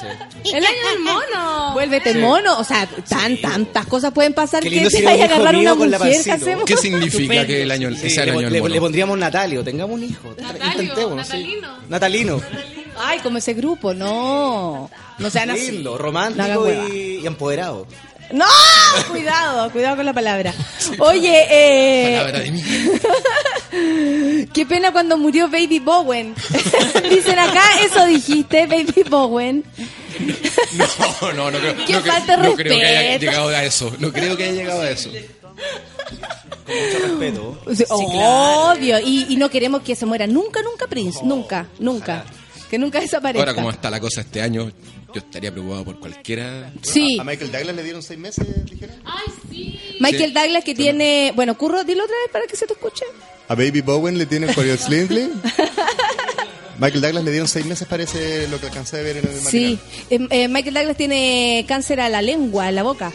Sí. 0.00 0.06
El 0.54 0.64
año 0.64 0.88
del 0.92 1.00
mono. 1.00 1.72
Vuélvete 1.72 2.14
mono, 2.14 2.58
o 2.58 2.64
sea, 2.64 2.86
tan, 3.08 3.40
tantas 3.40 3.86
cosas 3.86 4.12
pueden 4.12 4.32
pasar 4.34 4.62
Qué 4.62 4.70
que 4.70 4.88
te 4.88 5.02
vaya 5.02 5.24
a 5.24 5.26
agarrar 5.28 5.56
una 5.56 5.74
mujer, 5.74 5.98
pancito. 5.98 6.32
hacemos? 6.34 6.64
¿Qué 6.64 6.76
significa 6.76 7.46
que 7.46 7.62
el 7.62 7.70
año 7.70 7.90
Sí, 7.94 8.10
sea 8.10 8.24
el 8.24 8.30
le, 8.30 8.36
año 8.38 8.40
le- 8.48 8.52
del 8.54 8.62
mono? 8.62 8.74
le 8.74 8.80
pondríamos 8.80 9.18
Natalio, 9.18 9.64
tengamos 9.64 9.94
un 9.96 10.04
hijo. 10.04 10.34
Natalio, 10.40 10.94
sí. 10.94 11.14
natalino. 11.16 11.78
Natalino. 11.88 12.40
Ay, 12.96 13.18
como 13.20 13.38
ese 13.38 13.54
grupo, 13.54 13.92
no. 13.92 14.88
No 15.18 15.30
sean 15.30 15.50
así. 15.50 15.72
Lindo, 15.72 15.98
romántico 15.98 16.68
y 16.92 17.26
empoderado. 17.26 17.86
No, 18.32 18.46
cuidado, 19.10 19.70
cuidado 19.70 19.96
con 19.96 20.06
la 20.06 20.12
palabra. 20.12 20.52
Oye, 20.98 21.46
eh, 21.50 22.16
Palabra 22.18 22.40
de 22.40 22.50
mí. 22.50 22.62
qué 24.52 24.66
pena 24.66 24.92
cuando 24.92 25.16
murió 25.18 25.48
Baby 25.48 25.78
Bowen. 25.78 26.34
Dicen 27.10 27.38
acá, 27.38 27.62
eso 27.84 28.04
dijiste, 28.06 28.66
Baby 28.66 29.04
Bowen. 29.08 29.64
No, 31.20 31.32
no, 31.32 31.50
no 31.50 31.58
creo, 31.58 31.74
Qué 31.86 31.92
no, 31.94 32.00
falta 32.02 32.36
no 32.36 32.54
creo 32.54 32.78
que 32.78 32.86
haya 32.86 33.18
llegado 33.18 33.48
a 33.48 33.64
eso. 33.64 33.94
No 33.98 34.12
creo 34.12 34.36
que 34.36 34.44
haya 34.44 34.52
llegado 34.52 34.82
a 34.82 34.90
eso. 34.90 35.10
Con 35.10 36.76
mucho 36.76 36.98
respeto. 37.02 37.60
Sea, 37.74 37.86
Obvio, 37.90 38.98
y, 39.00 39.26
y 39.28 39.36
no 39.36 39.50
queremos 39.50 39.82
que 39.82 39.94
se 39.94 40.06
muera 40.06 40.26
nunca, 40.26 40.62
nunca 40.62 40.86
Prince, 40.86 41.20
nunca, 41.24 41.66
nunca. 41.78 42.24
Que 42.70 42.78
nunca 42.78 43.00
desaparezca. 43.00 43.42
Ahora, 43.42 43.54
como 43.54 43.70
está 43.70 43.90
la 43.90 44.00
cosa 44.00 44.22
este 44.22 44.40
año, 44.40 44.72
yo 45.14 45.20
estaría 45.20 45.50
preocupado 45.52 45.84
por 45.84 45.98
cualquiera. 46.00 46.72
Sí, 46.82 47.16
A 47.20 47.24
Michael 47.24 47.52
Douglas 47.52 47.76
le 47.76 47.82
dieron 47.82 48.02
seis 48.02 48.18
meses, 48.18 48.46
dijeron. 48.70 48.96
Ay, 49.04 49.32
sí. 49.50 49.80
Michael 50.00 50.30
Sí. 50.30 50.34
Douglas 50.34 50.64
que 50.64 50.74
tiene... 50.74 51.32
Bueno, 51.36 51.56
Curro, 51.56 51.84
dilo 51.84 52.02
otra 52.04 52.16
vez 52.16 52.30
para 52.32 52.46
que 52.46 52.56
se 52.56 52.66
te 52.66 52.72
escuche. 52.74 53.04
A 53.48 53.54
Baby 53.54 53.80
Bowen 53.82 54.18
le 54.18 54.26
tienen 54.26 54.52
por 54.54 54.64
el 54.66 54.78
Slindley. 54.78 55.30
Michael 56.78 57.00
Douglas 57.02 57.24
le 57.24 57.30
dieron 57.30 57.46
seis 57.48 57.64
meses, 57.66 57.86
parece 57.86 58.48
lo 58.48 58.58
que 58.58 58.66
alcancé 58.66 58.98
a 58.98 59.02
ver 59.02 59.18
en 59.18 59.28
el 59.28 59.40
Sí. 59.40 59.78
Eh, 60.10 60.18
eh, 60.30 60.48
Michael 60.48 60.74
Douglas 60.74 60.96
tiene 60.96 61.64
cáncer 61.68 62.00
a 62.00 62.08
la 62.08 62.20
lengua, 62.20 62.66
a 62.66 62.72
la 62.72 62.82
boca. 62.82 63.12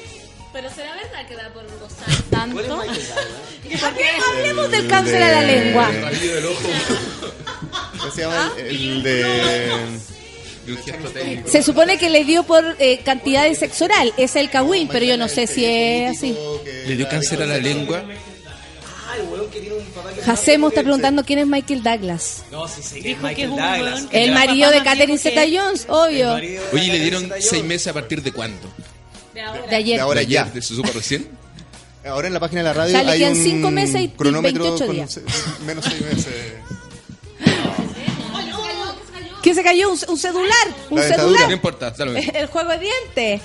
Pero 0.53 0.69
será 0.69 0.95
verdad 0.95 1.27
que 1.27 1.35
da 1.35 1.53
por 1.53 1.63
gozar 1.79 2.23
tanto. 2.29 2.81
Hablemos 4.33 4.71
del 4.71 4.87
cáncer 4.87 5.21
a 5.21 5.31
la 5.31 5.41
lengua. 5.43 5.91
¿Cómo 7.99 8.11
se 8.11 8.21
llama? 8.21 8.51
El, 8.57 8.65
el 8.67 9.03
de... 9.03 9.69
De 10.69 10.75
un 10.75 10.83
gesto 10.83 11.09
técnico. 11.09 11.49
Se 11.49 11.63
supone 11.63 11.97
que 11.97 12.09
le 12.09 12.23
dio 12.25 12.43
por 12.43 12.75
eh, 12.79 12.99
cantidad 13.03 13.43
de 13.43 13.55
sexo 13.55 13.85
oral, 13.85 14.13
es 14.17 14.35
el 14.35 14.49
Kawin, 14.49 14.87
pero 14.87 15.05
yo 15.05 15.17
no 15.17 15.27
sé 15.27 15.47
si 15.47 15.65
es 15.65 16.17
así. 16.17 16.35
Le 16.87 16.95
dio 16.95 17.07
cáncer 17.09 17.41
a 17.41 17.45
la 17.45 17.57
lengua. 17.57 18.03
Jacemo 20.25 20.69
está 20.69 20.81
preguntando 20.83 21.23
quién 21.25 21.39
es 21.39 21.47
Michael 21.47 21.81
Douglas. 21.83 22.43
No, 22.51 22.67
sí, 22.67 22.81
sí, 22.83 22.99
Dijo 23.01 23.21
Michael 23.21 23.35
que 23.35 23.43
es 23.43 23.49
un 23.49 23.55
Douglas. 23.57 24.01
que 24.09 24.23
El 24.23 24.31
marido 24.33 24.69
de 24.71 24.77
Catherine 24.83 25.05
viejo 25.17 25.23
que- 25.23 25.29
Zeta-Jones, 25.29 25.85
obvio. 25.89 26.35
de 26.35 26.59
Oye, 26.71 26.83
¿y 26.85 26.91
le 26.91 26.99
dieron 26.99 27.31
seis 27.39 27.63
meses 27.63 27.87
a 27.87 27.93
partir 27.93 28.21
de 28.21 28.31
cuándo? 28.31 28.67
De 29.33 29.75
ayer. 29.75 29.95
De 29.95 30.01
ahora 30.01 30.21
ya. 30.23 30.51
¿Se 30.53 30.61
supo 30.61 30.89
recién? 30.93 31.27
Ahora 32.05 32.27
en 32.27 32.33
la 32.33 32.39
página 32.39 32.61
de 32.61 32.65
la 32.69 32.73
radio 32.73 32.93
O 32.95 32.97
sea, 32.97 33.03
le 33.03 33.11
hay 33.11 33.19
quedan 33.19 33.33
un 33.37 33.43
cinco 33.43 33.71
meses 33.71 34.01
y 34.01 34.07
cronómetro 34.07 34.63
28 34.63 34.85
con 34.85 34.95
días. 34.95 35.11
se- 35.11 35.21
menos 35.65 35.83
seis 35.85 36.01
meses. 36.01 36.27
¿Qué 39.41 39.53
se 39.53 39.63
cayó? 39.63 39.89
¿Un, 39.91 39.97
un 40.07 40.17
celular? 40.17 40.67
¿Un 40.89 40.97
La 40.99 41.05
dentadura. 41.05 41.31
No 41.31 41.37
celular? 41.47 41.51
importa. 41.51 41.93
El 42.33 42.47
juego 42.47 42.69
de 42.71 42.79
dientes. 42.79 43.41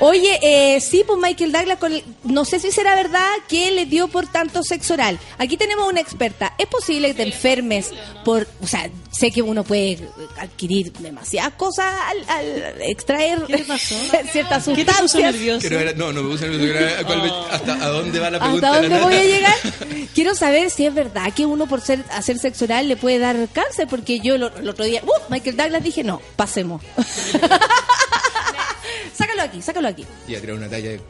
Oye, 0.00 0.38
eh, 0.42 0.80
sí, 0.80 1.02
pues 1.06 1.18
Michael 1.18 1.52
Douglas, 1.52 1.78
con 1.78 1.92
el- 1.92 2.04
no 2.24 2.44
sé 2.44 2.58
si 2.60 2.70
será 2.72 2.94
verdad 2.94 3.28
que 3.48 3.70
le 3.70 3.86
dio 3.86 4.08
por 4.08 4.26
tanto 4.26 4.62
sexo 4.62 4.94
oral. 4.94 5.18
Aquí 5.38 5.56
tenemos 5.56 5.88
una 5.88 6.00
experta. 6.00 6.54
¿Es 6.58 6.66
posible 6.66 7.08
que 7.08 7.14
te 7.14 7.22
enfermes 7.24 7.90
por, 8.24 8.46
o 8.62 8.66
sea, 8.66 8.90
sé 9.10 9.30
que 9.30 9.42
uno 9.42 9.62
puede 9.64 10.08
adquirir 10.38 10.92
demasiadas 10.94 11.52
cosas 11.54 11.94
al, 12.08 12.28
al 12.28 12.82
extraer 12.82 13.42
¿Qué 13.46 13.58
pasó? 13.58 13.94
ciertas 14.32 14.64
¿Qué 14.64 14.84
te 14.84 14.92
puso 14.92 15.00
sustancias? 15.02 15.32
nervioso? 15.34 15.68
Ver- 15.70 15.96
no, 15.96 16.12
no 16.12 16.22
me 16.22 16.30
puse 16.30 16.48
nervioso. 16.48 17.00
a 17.00 17.04
cuál- 17.04 17.32
hasta 17.50 17.72
a 17.74 17.88
dónde 17.88 18.18
va 18.18 18.30
la 18.30 18.38
pregunta. 18.40 18.68
¿Hasta 18.68 18.80
de 18.82 18.88
dónde 18.88 19.04
voy 19.04 19.14
a 19.14 19.24
llegar? 19.36 19.54
Quiero 20.14 20.34
saber 20.34 20.70
si 20.70 20.86
es 20.86 20.94
verdad 20.94 21.32
que 21.34 21.46
uno 21.46 21.66
por 21.66 21.80
ser, 21.80 22.04
hacer 22.10 22.38
sexo 22.38 22.64
oral 22.64 22.88
le 22.88 22.96
puede 22.96 23.18
dar 23.18 23.36
cáncer, 23.52 23.86
porque 23.88 24.20
yo 24.20 24.38
lo- 24.38 24.54
el 24.56 24.68
otro 24.68 24.84
día, 24.84 25.02
¡uh! 25.04 25.30
Michael 25.30 25.56
Douglas 25.56 25.82
dije, 25.84 26.02
no, 26.04 26.20
pasemos. 26.36 26.82
sácalo 29.34 29.42
aquí, 29.42 29.62
sácalo 29.62 29.88
aquí. 29.88 30.06
Y 30.28 30.34
a 30.34 30.40
tirar 30.40 30.56
una 30.56 30.68
talla 30.68 30.90
de 30.90 31.00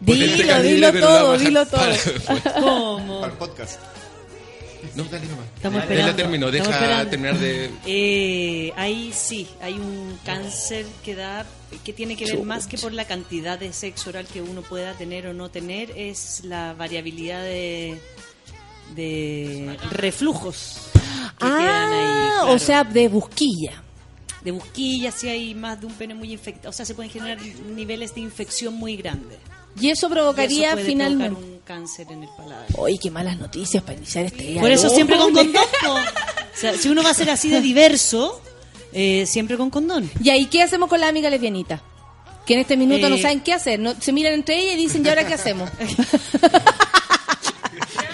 Dilo, 0.00 0.46
calibre, 0.46 0.92
dilo 0.92 1.00
todo, 1.00 1.38
dilo 1.38 1.66
todo. 1.66 1.80
¿Cómo? 2.60 3.20
Para 3.20 3.32
el 3.32 3.38
podcast. 3.38 3.80
No, 4.94 5.04
dale 5.04 5.26
nomás. 5.26 5.46
Estamos 5.56 5.82
Él 5.82 5.88
la 5.88 5.94
esperando. 5.94 6.16
terminó, 6.16 6.50
deja 6.52 6.70
esperando. 6.70 7.10
terminar 7.10 7.38
de... 7.38 7.70
Eh, 7.84 8.72
ahí 8.76 9.12
sí, 9.12 9.48
hay 9.60 9.74
un 9.74 10.18
cáncer 10.24 10.86
que 11.04 11.16
da 11.16 11.44
que 11.84 11.92
tiene 11.92 12.16
que 12.16 12.24
ver 12.26 12.42
más 12.44 12.66
que 12.68 12.78
por 12.78 12.92
la 12.92 13.04
cantidad 13.04 13.58
de 13.58 13.72
sexo 13.72 14.10
oral 14.10 14.26
que 14.26 14.40
uno 14.40 14.62
pueda 14.62 14.94
tener 14.94 15.26
o 15.26 15.34
no 15.34 15.50
tener, 15.50 15.90
es 15.96 16.42
la 16.44 16.74
variabilidad 16.74 17.42
de, 17.42 17.98
de 18.94 19.76
reflujos 19.90 20.78
que 21.38 21.46
quedan 21.46 21.92
ahí. 21.92 22.06
Ah, 22.06 22.30
claro. 22.42 22.52
o 22.52 22.58
sea, 22.60 22.84
de 22.84 23.08
busquilla. 23.08 23.82
De 24.42 24.50
busquilla, 24.52 25.10
si 25.12 25.28
hay 25.28 25.54
más 25.54 25.80
de 25.80 25.86
un 25.86 25.92
pene 25.94 26.14
muy 26.14 26.32
infectado, 26.32 26.70
o 26.70 26.72
sea, 26.72 26.86
se 26.86 26.94
pueden 26.94 27.10
generar 27.10 27.38
niveles 27.74 28.14
de 28.14 28.20
infección 28.20 28.74
muy 28.74 28.96
grandes. 28.96 29.38
Y 29.80 29.90
eso 29.90 30.06
Y 30.08 30.10
provocaría 30.10 30.68
eso 30.68 30.76
puede 30.76 30.86
finalmente. 30.86 31.34
provocar 31.36 31.52
un 31.54 31.60
cáncer 31.64 32.06
en 32.10 32.22
el 32.24 32.28
paladar. 32.36 32.66
Oye, 32.76 32.98
qué 33.00 33.10
malas 33.10 33.38
noticias 33.38 33.82
para 33.82 33.96
iniciar 33.98 34.24
este 34.24 34.42
día. 34.44 34.60
Por 34.60 34.70
eso 34.70 34.88
siempre 34.90 35.16
con 35.16 35.32
condón. 35.34 35.52
po. 35.84 35.92
O 35.92 36.60
sea, 36.60 36.74
si 36.76 36.88
uno 36.88 37.02
va 37.02 37.10
a 37.10 37.14
ser 37.14 37.30
así 37.30 37.48
de 37.50 37.60
diverso, 37.60 38.40
eh, 38.92 39.26
siempre 39.26 39.56
con 39.56 39.70
condón. 39.70 40.10
¿Y 40.22 40.30
ahí 40.30 40.46
qué 40.46 40.62
hacemos 40.62 40.88
con 40.88 41.00
la 41.00 41.08
amiga 41.08 41.30
lesbianita? 41.30 41.82
Que 42.46 42.54
en 42.54 42.60
este 42.60 42.76
minuto 42.76 43.08
no 43.08 43.16
Eh, 43.16 43.22
saben 43.22 43.40
qué 43.40 43.52
hacer. 43.52 43.78
No, 43.78 43.94
se 44.00 44.12
miran 44.12 44.32
entre 44.32 44.58
ellas 44.58 44.74
y 44.74 44.78
dicen, 44.78 45.04
¿y 45.04 45.08
ahora 45.10 45.26
qué 45.26 45.34
hacemos? 45.34 45.70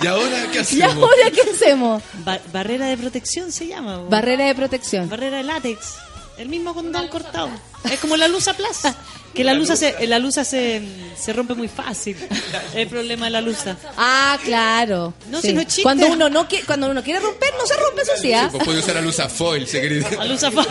¿Y 0.03 0.07
ahora 0.07 0.47
qué 0.53 0.59
¿Y 0.59 0.61
hacemos? 0.61 0.95
ahora 0.97 1.31
qué 1.33 1.51
hacemos? 1.51 2.03
Ba- 2.25 2.41
barrera 2.53 2.87
de 2.89 2.97
protección 2.97 3.53
se 3.53 3.69
llama. 3.69 3.99
Barrera 4.11 4.47
de 4.47 4.55
protección. 4.55 5.09
Barrera 5.09 5.39
de 5.39 5.45
látex. 5.45 5.95
El 6.39 6.49
mismo 6.49 6.75
condón 6.75 7.09
cortado. 7.09 7.49
Es 7.91 8.01
como 8.01 8.17
la 8.17 8.29
luz 8.29 8.49
a 8.49 8.55
plaza. 8.55 8.95
Que 9.35 9.43
la 9.43 9.53
luz 9.55 9.69
se, 9.77 10.07
la 10.07 10.21
luz 10.21 10.35
se, 10.35 10.83
se 11.17 11.33
rompe 11.33 11.55
muy 11.55 11.67
fácil. 11.67 12.17
El 12.75 12.87
problema 12.89 13.25
de 13.27 13.31
la 13.33 13.41
luz. 13.41 13.57
Ah, 13.97 14.39
claro. 14.45 15.13
No, 15.29 15.41
Sí. 15.41 15.49
si 15.49 15.55
no 15.55 15.61
es 15.61 15.67
chiste. 15.67 15.83
Cuando 15.83 16.07
uno 16.07 16.29
no 16.29 16.47
quiere, 16.47 16.65
cuando 16.65 16.89
uno 16.89 17.03
quiere 17.03 17.19
romper, 17.19 17.53
no 17.59 17.67
se 17.67 17.75
rompe, 17.75 18.03
eso 18.03 18.13
sí, 18.21 18.33
¿ah? 18.33 18.49
Pues 18.51 18.63
puede 18.65 18.79
usar 18.79 18.97
a 18.97 19.01
luz 19.01 19.19
a 19.19 19.29
foil, 19.29 19.67
se 19.67 19.83
La 20.17 20.25
luz 20.25 20.43
a 20.45 20.53
foil. 20.53 20.67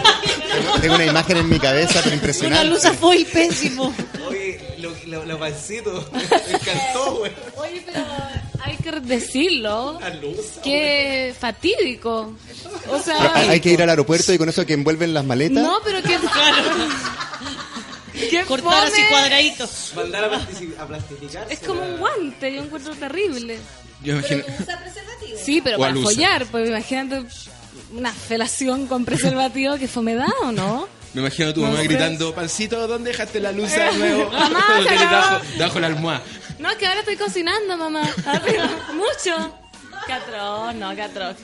Tengo 0.82 0.96
una 0.96 1.06
imagen 1.06 1.38
en 1.38 1.50
mi 1.50 1.60
cabeza, 1.60 1.96
pero 1.96 2.08
Una 2.08 2.16
impresionante. 2.16 2.66
luz 2.70 2.86
a 2.86 2.94
foil 2.94 3.26
pésimo. 3.26 3.94
Oye, 4.30 4.76
lo, 4.80 4.92
lo, 5.08 5.26
lo 5.26 5.40
pancito. 5.40 6.10
Me 6.14 6.22
encantó, 6.56 7.16
güey. 7.18 7.32
Oye, 7.58 7.84
pero 7.86 8.00
hay 8.64 8.78
que 8.78 8.92
decirlo. 9.02 10.00
Qué 10.64 11.34
fatídico. 11.40 12.22
O 12.22 12.36
Pero 12.86 13.04
sea, 13.04 13.34
hay 13.50 13.60
que 13.60 13.72
ir 13.72 13.82
al 13.82 13.90
aeropuerto 13.90 14.34
y 14.34 14.38
con 14.38 14.50
eso 14.50 14.66
que 14.66 14.74
envuelven 14.74 15.14
las 15.14 15.26
maletas. 15.26 15.64
no, 15.64 15.78
pero 15.84 16.02
qué 16.02 16.18
Qué 18.30 18.44
Cortar 18.46 18.88
así 18.88 19.02
cuadraditos. 19.10 19.92
Mandar 19.96 20.24
a, 20.26 20.32
plastici- 20.32 20.78
a 20.80 20.88
plastificar. 20.88 21.48
Es 21.52 21.60
como 21.60 21.82
un 21.82 21.98
guante, 21.98 22.54
yo 22.54 22.62
encuentro 22.64 22.96
terrible. 22.96 23.58
Yo 24.04 24.14
imagino... 24.14 24.44
Sí, 25.44 25.62
pero 25.62 25.78
O 25.78 25.80
para 25.80 25.96
follar, 25.96 26.46
pues 26.46 26.70
imagínate 26.70 27.26
una 27.92 28.14
felación 28.14 28.86
con 28.88 29.04
preservativo 29.04 29.78
que 29.78 29.88
fome 29.88 30.16
da 30.16 30.28
o 30.44 30.52
no. 30.52 30.88
Me 31.14 31.22
imagino 31.22 31.50
a 31.50 31.54
tu 31.54 31.62
mamá 31.62 31.82
gritando, 31.84 32.34
pancito, 32.34 32.88
¿dónde 32.88 33.12
dejaste 33.12 33.40
la 33.40 33.52
luz 33.52 33.72
de 33.72 33.92
nuevo? 33.98 34.32
Mamá, 34.32 34.66
debajo, 34.80 35.46
debajo 35.58 35.80
la 35.80 35.88
almohada. 35.88 36.24
No, 36.60 36.76
que 36.78 36.88
ahora 36.88 37.00
estoy 37.02 37.18
cocinando, 37.18 37.78
mamá. 37.78 38.02
Arriba, 38.26 38.70
mucho. 38.94 39.60
Atroz, 40.10 40.76
no, 40.76 40.90
atroz. 40.90 41.36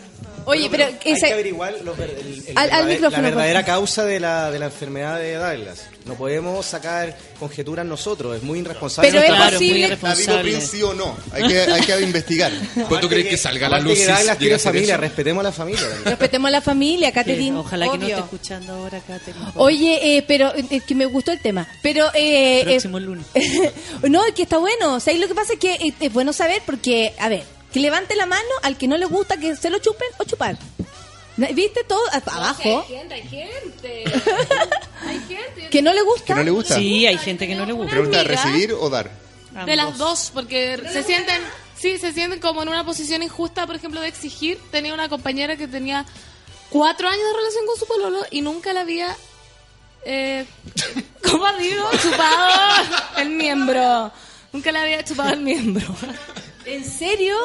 Oye, 0.46 0.68
pero 0.70 0.86
Hay 0.86 0.94
que 1.16 1.32
averiguar 1.34 1.74
los 1.84 1.98
el- 2.00 2.44
el 2.48 2.58
Al- 2.58 2.72
al 2.72 2.86
micrófono, 2.88 3.22
la 3.22 3.30
verdadera 3.30 3.66
causa 3.66 4.06
de 4.06 4.20
la, 4.20 4.52
de 4.52 4.60
la 4.60 4.66
enfermedad 4.66 5.20
de 5.20 5.36
Douglas. 5.36 5.86
No 6.06 6.16
podemos 6.16 6.66
sacar 6.66 7.16
conjeturas 7.40 7.86
nosotros, 7.86 8.36
es 8.38 8.42
muy 8.42 8.60
irresponsable. 8.60 9.10
Pero 9.12 9.20
nuestra 9.22 9.36
es 9.38 9.42
parte. 9.52 9.58
posible- 9.58 9.88
responsable. 9.90 10.42
Prince 10.42 10.68
sí 10.68 10.82
o 10.82 10.94
no. 10.94 11.16
Hay 11.32 11.48
que, 11.48 11.60
hay 11.60 11.82
que 11.82 12.00
investigar. 12.02 12.52
¿Pues 12.88 13.02
tú 13.02 13.10
crees 13.10 13.28
que 13.28 13.38
salga 13.38 13.68
a 13.68 13.70
la 13.70 13.80
luz 13.80 13.94
que 13.98 14.06
Douglas 14.08 14.38
tiene 14.38 14.58
familia, 14.58 14.94
eso? 14.96 15.02
respetemos 15.02 15.42
a 15.42 15.44
la 15.44 15.52
familia. 15.52 15.82
también. 15.82 16.04
respetemos 16.06 16.48
a 16.48 16.52
la 16.52 16.62
familia, 16.62 17.08
Sí, 17.10 17.14
Catherine. 17.14 17.58
Ojalá 17.58 17.86
que 17.92 17.98
no 17.98 18.06
obvio. 18.06 18.16
esté 18.16 18.22
escuchando 18.22 18.74
ahora, 18.74 19.00
Catherine. 19.06 19.46
Oye, 19.56 20.18
eh, 20.18 20.24
pero 20.28 20.56
eh, 20.56 20.66
es 20.72 20.84
que 20.84 20.96
me 20.96 21.06
gustó 21.06 21.32
el 21.32 21.42
tema. 21.42 21.68
Pero 21.84 22.08
eh, 22.16 22.62
Próximo 22.66 22.98
eh, 22.98 23.02
lunes. 23.02 23.26
no, 24.10 24.26
es 24.26 24.34
que 24.34 24.44
está 24.44 24.58
bueno. 24.58 24.96
O 24.96 25.00
sea, 25.00 25.14
y 25.14 25.20
lo 25.20 25.28
que 25.28 25.36
pasa 25.36 25.54
es 25.54 25.60
que 25.60 25.74
eh, 25.74 25.94
es 26.00 26.12
bueno 26.14 26.34
saber 26.34 26.62
porque, 26.66 27.14
a 27.20 27.30
ver, 27.30 27.44
que 27.74 27.80
levante 27.80 28.16
la 28.16 28.26
mano 28.26 28.44
al 28.64 28.78
que 28.78 28.88
no 28.88 28.98
le 28.98 29.06
gusta 29.06 29.38
que 29.38 29.56
se 29.56 29.70
lo 29.70 29.80
chupen 29.80 30.08
o 30.18 30.24
chupar. 30.24 30.58
¿Viste 31.38 31.84
todo? 31.86 32.02
A- 32.12 32.18
Abajo. 32.18 32.84
gente, 32.88 33.14
hay 33.14 33.22
gente. 33.28 34.04
Hay 35.08 35.20
gente. 35.22 35.70
Que 35.70 35.82
no 35.82 35.94
le 35.94 36.02
gusta. 36.02 36.26
¿Que 36.26 36.36
no 36.36 36.44
le 36.44 36.52
gusta? 36.52 36.76
Sí, 36.76 37.08
hay 37.08 37.18
gente 37.18 37.48
que 37.48 37.56
no 37.56 37.66
le 37.66 37.72
gusta. 37.74 37.92
Pregunta. 37.92 38.22
¿recibir 38.24 38.74
o 38.74 38.90
dar? 38.90 39.10
De 39.66 39.76
las 39.78 39.98
dos, 39.98 40.32
porque 40.34 40.78
se 40.92 41.02
sienten, 41.04 41.42
sí, 41.78 41.98
se 41.98 42.12
sienten 42.12 42.40
como 42.42 42.62
en 42.62 42.68
una 42.70 42.86
posición 42.86 43.24
injusta, 43.24 43.66
por 43.66 43.76
ejemplo, 43.78 44.02
de 44.02 44.10
exigir. 44.10 44.60
Tenía 44.72 44.94
una 44.94 45.08
compañera 45.10 45.56
que 45.56 45.68
tenía 45.70 46.06
cuatro 46.70 47.08
años 47.08 47.24
de 47.24 47.34
relación 47.38 47.66
con 47.66 47.78
su 47.78 47.88
pololo 47.88 48.20
y 48.30 48.42
nunca 48.42 48.74
la 48.74 48.82
había, 48.82 49.16
eh, 50.06 50.46
¿cómo 51.24 51.52
digo? 51.54 51.90
Chupado 52.02 52.58
el 53.18 53.30
miembro. 53.30 54.12
Nunca 54.52 54.72
le 54.74 54.80
había 54.80 55.04
chupado 55.06 55.30
el 55.32 55.40
miembro. 55.42 55.88
¿En 56.70 56.86
serio? 56.86 57.36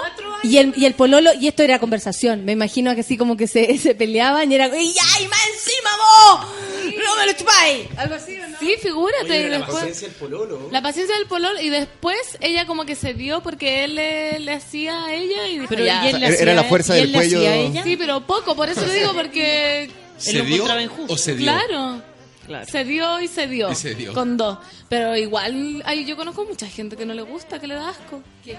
Y 0.42 0.58
el, 0.58 0.74
y 0.76 0.84
el 0.86 0.94
pololo, 0.94 1.30
y 1.40 1.48
esto 1.48 1.62
era 1.62 1.78
conversación, 1.78 2.44
me 2.44 2.52
imagino 2.52 2.94
que 2.94 3.00
así 3.00 3.16
como 3.16 3.36
que 3.36 3.46
se, 3.46 3.78
se 3.78 3.94
peleaban 3.94 4.50
y 4.50 4.54
era, 4.54 4.66
¡y 4.68 4.92
ya, 4.92 5.02
y 5.22 5.26
más 5.28 5.40
encima 5.54 5.90
vos! 5.98 6.46
¡No 6.84 7.16
me 7.16 7.26
lo 7.26 7.32
chupáis! 7.32 7.86
Algo 7.96 8.14
así, 8.14 8.36
¿o 8.38 8.48
no? 8.48 8.58
Sí, 8.58 8.74
figúrate. 8.80 9.24
Oye, 9.24 9.48
la 9.48 9.58
después- 9.58 9.74
paciencia 9.78 10.08
del 10.08 10.16
pololo. 10.16 10.68
La 10.70 10.82
paciencia 10.82 11.16
del 11.16 11.26
pololo 11.26 11.60
y 11.60 11.70
después 11.70 12.16
ella 12.40 12.66
como 12.66 12.84
que 12.84 12.94
se 12.94 13.14
dio 13.14 13.42
porque 13.42 13.84
él 13.84 13.94
le, 13.96 14.38
le 14.40 14.52
hacía 14.52 15.04
a 15.06 15.14
ella 15.14 15.48
y 15.48 15.60
Pero 15.66 15.84
ya. 15.84 16.04
¿y 16.04 16.08
él 16.10 16.20
le 16.20 16.26
Era- 16.26 16.34
hacía- 16.34 16.42
era 16.42 16.54
la 16.54 16.64
fuerza 16.64 16.94
y 16.96 17.00
del 17.00 17.06
él 17.06 17.12
le 17.12 17.18
hacía 17.18 17.38
cuello. 17.38 17.50
a 17.52 17.56
ella? 17.56 17.82
Sí, 17.84 17.96
pero 17.96 18.20
poco, 18.26 18.54
por 18.54 18.68
eso 18.68 18.84
le 18.86 18.94
digo 18.94 19.12
porque... 19.14 19.84
Él 19.84 19.90
¿Se 20.18 20.32
lo 20.34 20.44
dio 20.44 20.54
encontraba 20.56 20.82
injusto. 20.82 21.12
o 21.12 21.16
se 21.16 21.34
dio? 21.34 21.44
Claro. 21.50 22.02
Claro. 22.46 22.66
Se 22.70 22.84
dio 22.84 23.20
y 23.22 23.28
se 23.28 23.46
dio. 23.46 23.72
Y 23.72 23.74
se 23.74 23.94
dio. 23.94 24.12
Con 24.12 24.36
dos. 24.36 24.58
Pero 24.90 25.16
igual, 25.16 25.82
ay, 25.86 26.04
yo 26.04 26.14
conozco 26.14 26.44
mucha 26.44 26.66
gente 26.68 26.94
que 26.94 27.06
no 27.06 27.14
le 27.14 27.22
gusta, 27.22 27.58
que 27.58 27.66
le 27.66 27.74
da 27.74 27.88
asco. 27.88 28.22
Qué 28.44 28.56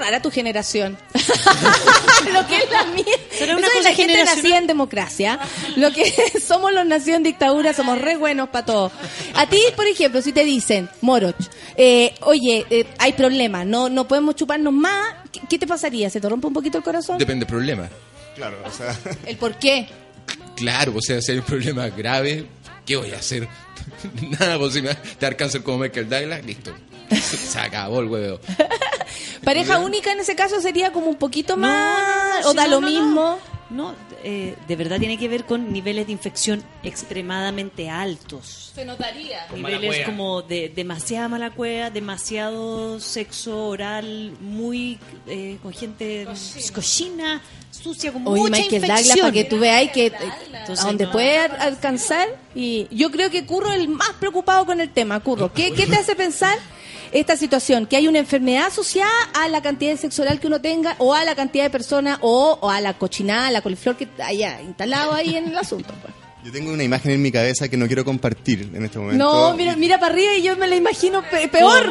rara 0.00 0.20
tu 0.22 0.30
generación. 0.30 0.98
lo 2.32 2.46
que 2.46 2.56
es 2.56 2.70
la 2.70 2.84
mía. 2.86 3.04
Será 3.30 3.56
una 3.56 3.66
Eso 3.66 3.78
es 3.78 3.78
cosa 3.78 3.90
la 3.90 3.94
gente 3.94 4.24
nacida 4.24 4.58
en 4.58 4.66
democracia. 4.66 5.38
Lo 5.76 5.92
que 5.92 6.12
somos 6.44 6.72
los 6.72 6.86
nacidos 6.86 7.18
en 7.18 7.22
dictadura, 7.22 7.72
somos 7.72 8.00
re 8.00 8.16
buenos 8.16 8.48
para 8.48 8.66
todo. 8.66 8.92
A 9.34 9.46
ti, 9.46 9.60
por 9.76 9.86
ejemplo, 9.86 10.22
si 10.22 10.32
te 10.32 10.44
dicen, 10.44 10.88
Moroch, 11.02 11.36
eh, 11.76 12.14
oye, 12.22 12.66
eh, 12.70 12.86
hay 12.98 13.12
problema, 13.12 13.64
no, 13.64 13.88
no 13.88 14.08
podemos 14.08 14.34
chuparnos 14.34 14.72
más, 14.72 15.14
¿qué, 15.30 15.40
qué 15.48 15.58
te 15.58 15.66
pasaría? 15.66 16.10
¿Se 16.10 16.20
te 16.20 16.28
rompe 16.28 16.46
un 16.46 16.54
poquito 16.54 16.78
el 16.78 16.84
corazón? 16.84 17.18
Depende 17.18 17.44
del 17.44 17.50
problema. 17.50 17.88
Claro, 18.34 18.56
o 18.64 18.70
sea. 18.70 18.96
¿El 19.26 19.36
por 19.36 19.58
qué? 19.58 19.88
Claro, 20.56 20.94
o 20.96 21.00
sea, 21.00 21.20
si 21.22 21.32
hay 21.32 21.38
un 21.38 21.44
problema 21.44 21.88
grave, 21.88 22.46
¿qué 22.84 22.96
voy 22.96 23.12
a 23.12 23.16
hacer? 23.16 23.48
Nada, 24.38 24.58
pues 24.58 24.74
si 24.74 24.82
me 24.82 24.96
dar 25.18 25.36
cáncer 25.36 25.62
como 25.62 25.78
Michael 25.78 26.08
Douglas, 26.08 26.44
listo. 26.44 26.72
Se 27.10 27.58
acabó 27.58 28.00
el 28.00 28.06
huevo. 28.06 28.40
¿Pareja 29.44 29.78
única 29.78 30.12
en 30.12 30.20
ese 30.20 30.34
caso 30.36 30.60
sería 30.60 30.92
como 30.92 31.06
un 31.06 31.16
poquito 31.16 31.56
No, 31.56 31.66
más? 31.68 32.42
no, 32.42 32.48
¿O 32.48 32.50
sí, 32.52 32.56
da 32.56 32.64
no, 32.64 32.70
lo 32.72 32.80
mismo? 32.82 33.38
No, 33.70 33.94
eh, 34.24 34.56
de 34.66 34.76
verdad 34.76 34.98
tiene 34.98 35.16
que 35.16 35.28
ver 35.28 35.44
con 35.44 35.72
niveles 35.72 36.06
de 36.06 36.12
infección 36.12 36.60
extremadamente 36.82 37.88
altos. 37.88 38.72
Se 38.74 38.84
notaría. 38.84 39.46
niveles 39.54 40.04
como 40.06 40.42
de 40.42 40.68
demasiada 40.74 41.28
mala 41.28 41.50
cueva, 41.50 41.90
demasiado 41.90 42.98
sexo 43.00 43.66
oral, 43.68 44.32
muy 44.40 44.98
eh, 45.28 45.58
con 45.62 45.72
gente 45.72 46.26
cochina, 46.74 47.40
sucia, 47.70 48.12
con 48.12 48.26
Oye, 48.26 48.42
mucha 48.42 48.56
Michael. 48.62 48.82
Douglas, 48.82 49.18
para 49.20 49.32
que 49.32 49.44
tú 49.44 49.58
veáis 49.58 49.92
que 49.92 50.06
eh, 50.06 50.12
Entonces, 50.52 50.84
a 50.84 50.88
donde 50.88 51.04
no. 51.04 51.12
puede 51.12 51.38
al- 51.38 51.60
alcanzar. 51.60 52.28
Y 52.54 52.88
yo 52.90 53.10
creo 53.12 53.30
que 53.30 53.46
Curro 53.46 53.70
es 53.70 53.78
el 53.80 53.88
más 53.88 54.10
preocupado 54.18 54.66
con 54.66 54.80
el 54.80 54.90
tema. 54.90 55.20
Curro, 55.20 55.52
¿qué, 55.52 55.72
qué 55.72 55.86
te 55.86 55.96
hace 55.96 56.16
pensar 56.16 56.56
esta 57.12 57.36
situación? 57.36 57.86
Que 57.86 57.96
hay 57.96 58.08
una 58.08 58.18
enfermedad 58.18 58.66
asociada 58.66 59.10
a 59.34 59.48
la 59.48 59.62
cantidad 59.62 59.90
de 59.92 59.96
sexo 59.96 60.22
oral 60.22 60.40
que 60.40 60.46
uno 60.46 60.60
tenga, 60.60 60.94
o 60.98 61.14
a 61.14 61.24
la 61.24 61.34
cantidad 61.34 61.64
de 61.64 61.70
personas, 61.70 62.18
o, 62.22 62.58
o 62.60 62.70
a 62.70 62.80
la 62.80 62.94
cochinada, 62.98 63.48
a 63.48 63.50
la 63.50 63.62
coliflor 63.62 63.96
que 63.96 64.08
haya 64.22 64.60
instalado 64.62 65.12
ahí 65.14 65.36
en 65.36 65.48
el 65.48 65.58
asunto. 65.58 65.92
pues. 66.02 66.14
Yo 66.44 66.50
tengo 66.52 66.72
una 66.72 66.82
imagen 66.84 67.12
en 67.12 67.20
mi 67.20 67.30
cabeza 67.30 67.68
que 67.68 67.76
no 67.76 67.86
quiero 67.86 68.02
compartir 68.04 68.70
en 68.74 68.84
este 68.84 68.98
momento. 68.98 69.22
No, 69.22 69.54
mira, 69.54 69.76
mira 69.76 70.00
para 70.00 70.12
arriba 70.14 70.34
y 70.36 70.42
yo 70.42 70.56
me 70.56 70.66
la 70.68 70.76
imagino 70.76 71.22
pe- 71.30 71.48
peor. 71.48 71.86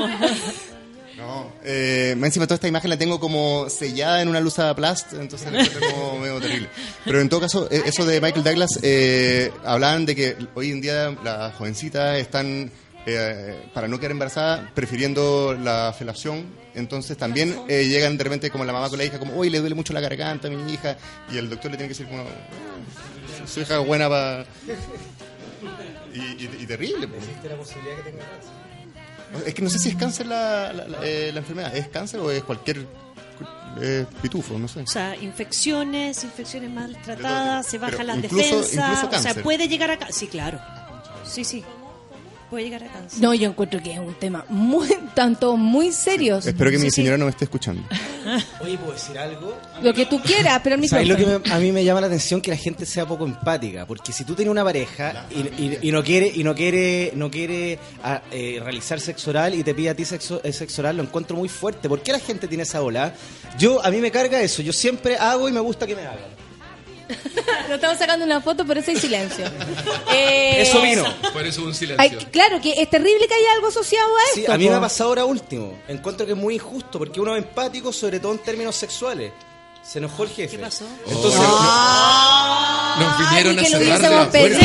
No, 1.17 1.51
eh, 1.63 2.15
más 2.17 2.27
encima 2.29 2.47
toda 2.47 2.55
esta 2.55 2.67
imagen 2.67 2.89
la 2.89 2.97
tengo 2.97 3.19
como 3.19 3.69
sellada 3.69 4.21
en 4.23 4.27
una 4.27 4.39
luz 4.39 4.57
a 4.57 4.73
plast, 4.75 5.13
entonces 5.13 5.51
la 5.51 5.61
encuentro 5.61 5.91
como 5.91 6.19
medio 6.21 6.39
terrible. 6.39 6.67
Pero 7.05 7.21
en 7.21 7.29
todo 7.29 7.41
caso, 7.41 7.67
eh, 7.69 7.83
eso 7.85 8.05
de 8.05 8.19
Michael 8.21 8.43
Douglas, 8.43 8.79
eh, 8.81 9.51
hablaban 9.63 10.05
de 10.07 10.15
que 10.15 10.35
hoy 10.55 10.71
en 10.71 10.81
día 10.81 11.15
las 11.23 11.53
jovencitas 11.55 12.17
están, 12.17 12.71
eh, 13.05 13.69
para 13.73 13.87
no 13.87 13.97
quedar 13.99 14.11
embarazadas, 14.11 14.71
prefiriendo 14.73 15.55
la 15.59 15.93
felación. 15.97 16.45
Entonces 16.75 17.17
también 17.17 17.55
eh, 17.67 17.85
llegan 17.87 18.17
de 18.17 18.23
repente 18.23 18.49
como 18.51 18.63
la 18.65 18.73
mamá 18.73 18.89
con 18.89 18.97
la 18.99 19.05
hija, 19.05 19.19
como, 19.19 19.35
hoy 19.35 19.49
le 19.49 19.59
duele 19.59 19.75
mucho 19.75 19.93
la 19.93 19.99
garganta 20.01 20.47
a 20.47 20.51
mi 20.51 20.71
hija, 20.73 20.97
y 21.31 21.37
el 21.37 21.49
doctor 21.49 21.71
le 21.71 21.77
tiene 21.77 21.91
que 21.93 21.97
decir 21.97 22.07
como, 22.07 22.23
"Ah, 22.29 23.47
su 23.47 23.61
hija 23.61 23.79
es 23.81 23.87
buena 23.87 24.07
para... 24.09 24.45
Y, 26.13 26.19
y- 26.19 26.57
y 26.61 26.65
terrible. 26.65 27.07
pues. 27.07 27.23
Es 29.45 29.53
que 29.53 29.61
no 29.61 29.69
sé 29.69 29.77
si 29.79 29.89
es 29.89 29.95
cáncer 29.95 30.25
la, 30.25 30.73
la, 30.73 30.87
la- 30.87 30.97
eh, 31.03 31.31
la 31.31 31.39
enfermedad. 31.39 31.75
¿Es 31.75 31.87
cáncer 31.87 32.19
o 32.19 32.31
es 32.31 32.43
cualquier 32.43 32.85
eh, 33.81 34.05
pitufo? 34.21 34.57
No 34.57 34.67
sé. 34.67 34.81
O 34.81 34.87
sea, 34.87 35.15
infecciones, 35.15 36.23
infecciones 36.23 36.69
maltratadas, 36.71 37.67
se 37.67 37.77
bajan 37.77 38.07
las 38.07 38.17
incluso- 38.17 38.35
defensas. 38.37 38.73
incluso 38.73 39.07
o 39.07 39.09
sea, 39.11 39.21
cáncer. 39.23 39.43
puede 39.43 39.67
llegar 39.67 39.91
a 39.91 39.97
cáncer. 39.97 40.15
Sí, 40.15 40.27
claro. 40.27 40.59
Sí, 41.23 41.43
sí. 41.43 41.63
Puede 42.49 42.63
llegar 42.63 42.83
a 42.83 42.87
cáncer. 42.91 43.21
No, 43.21 43.33
yo 43.35 43.47
encuentro 43.49 43.79
que 43.81 43.93
es 43.93 43.99
un 43.99 44.15
tema 44.15 44.43
muy, 44.49 44.87
tanto 45.15 45.55
muy 45.55 45.91
serio. 45.91 46.37
Espero 46.39 46.71
que 46.71 46.77
mi 46.79 46.85
sí. 46.85 46.91
señora 46.91 47.17
no 47.17 47.25
me 47.25 47.31
esté 47.31 47.45
escuchando. 47.45 47.83
Oye, 48.61 48.77
¿puedo 48.77 48.93
decir 48.93 49.17
algo? 49.19 49.55
Lo 49.81 49.93
que 49.93 50.05
tú 50.07 50.19
quieras, 50.21 50.59
pero 50.63 50.75
al 50.75 50.87
¿Sabes 50.87 51.07
lo 51.07 51.15
que 51.15 51.25
me- 51.25 51.51
a 51.53 51.59
mí 51.59 51.71
me 51.71 51.83
llama 51.83 52.01
la 52.01 52.07
atención 52.07 52.41
que 52.41 52.49
la 52.51 52.57
gente 52.57 52.85
sea 52.85 53.05
poco 53.07 53.25
empática? 53.25 53.85
Porque 53.85 54.11
si 54.11 54.23
tú 54.23 54.33
tienes 54.35 54.51
una 54.51 54.63
pareja 54.63 55.27
y, 55.29 55.39
y- 55.63 55.77
y 55.83 55.91
no 55.91 56.03
quiere 56.03 56.31
y 56.33 56.43
no 56.43 56.55
quiere 56.55 57.11
no 57.15 57.29
quiere 57.29 57.77
ah, 58.03 58.21
eh, 58.31 58.59
realizar 58.63 58.99
sexo 58.99 59.29
oral 59.29 59.53
y 59.55 59.63
te 59.63 59.73
pide 59.75 59.89
a 59.91 59.95
ti 59.95 60.05
sexo, 60.05 60.41
eh, 60.43 60.51
sexo 60.51 60.81
oral, 60.81 60.97
lo 60.97 61.03
encuentro 61.03 61.37
muy 61.37 61.49
fuerte. 61.49 61.87
¿Por 61.87 62.01
qué 62.01 62.11
la 62.11 62.19
gente 62.19 62.47
tiene 62.47 62.63
esa 62.63 62.81
ola? 62.81 63.13
Yo 63.57 63.83
a 63.85 63.91
mí 63.91 63.97
me 63.97 64.09
carga 64.11 64.41
eso. 64.41 64.61
Yo 64.61 64.73
siempre 64.73 65.17
hago 65.17 65.47
y 65.47 65.51
me 65.51 65.59
gusta 65.59 65.85
que 65.85 65.95
me 65.95 66.01
hagan. 66.01 66.38
Lo 67.67 67.75
estamos 67.75 67.97
sacando 67.97 68.25
una 68.25 68.41
foto, 68.41 68.65
pero 68.65 68.79
ese 68.79 68.91
hay 68.91 68.97
silencio. 68.97 69.45
Eh, 70.11 70.61
Eso 70.61 70.81
vino. 70.81 71.03
Por 71.33 71.45
eso 71.45 71.61
un 71.61 71.69
ay, 71.69 71.73
silencio. 71.73 72.19
claro 72.31 72.59
que 72.61 72.81
es 72.81 72.89
terrible 72.89 73.27
que 73.27 73.33
haya 73.33 73.53
algo 73.55 73.67
asociado 73.67 74.07
a 74.15 74.33
Sí, 74.33 74.39
esto. 74.41 74.53
a 74.53 74.57
mí 74.57 74.67
me 74.69 74.75
ha 74.75 74.81
pasado 74.81 75.09
ahora 75.09 75.25
último. 75.25 75.77
Encuentro 75.87 76.25
que 76.25 76.31
es 76.33 76.37
muy 76.37 76.55
injusto 76.55 76.97
porque 76.99 77.19
uno 77.19 77.35
es 77.35 77.43
empático, 77.43 77.91
sobre 77.93 78.19
todo 78.19 78.31
en 78.33 78.39
términos 78.39 78.75
sexuales. 78.75 79.31
Se 79.83 79.97
enojó 79.99 80.23
el 80.23 80.29
jefe. 80.29 80.57
¿Qué 80.57 80.61
pasó? 80.63 80.85
Entonces, 81.07 81.39
Nos 82.99 83.17
vinieron 83.19 83.55
Ni 83.55 83.61
a 83.61 83.63
que 83.63 83.69
le 83.69 83.77
cerrar 83.85 84.01
de 84.01 84.07
hubiésemos 84.09 84.27
pedido. 84.27 84.59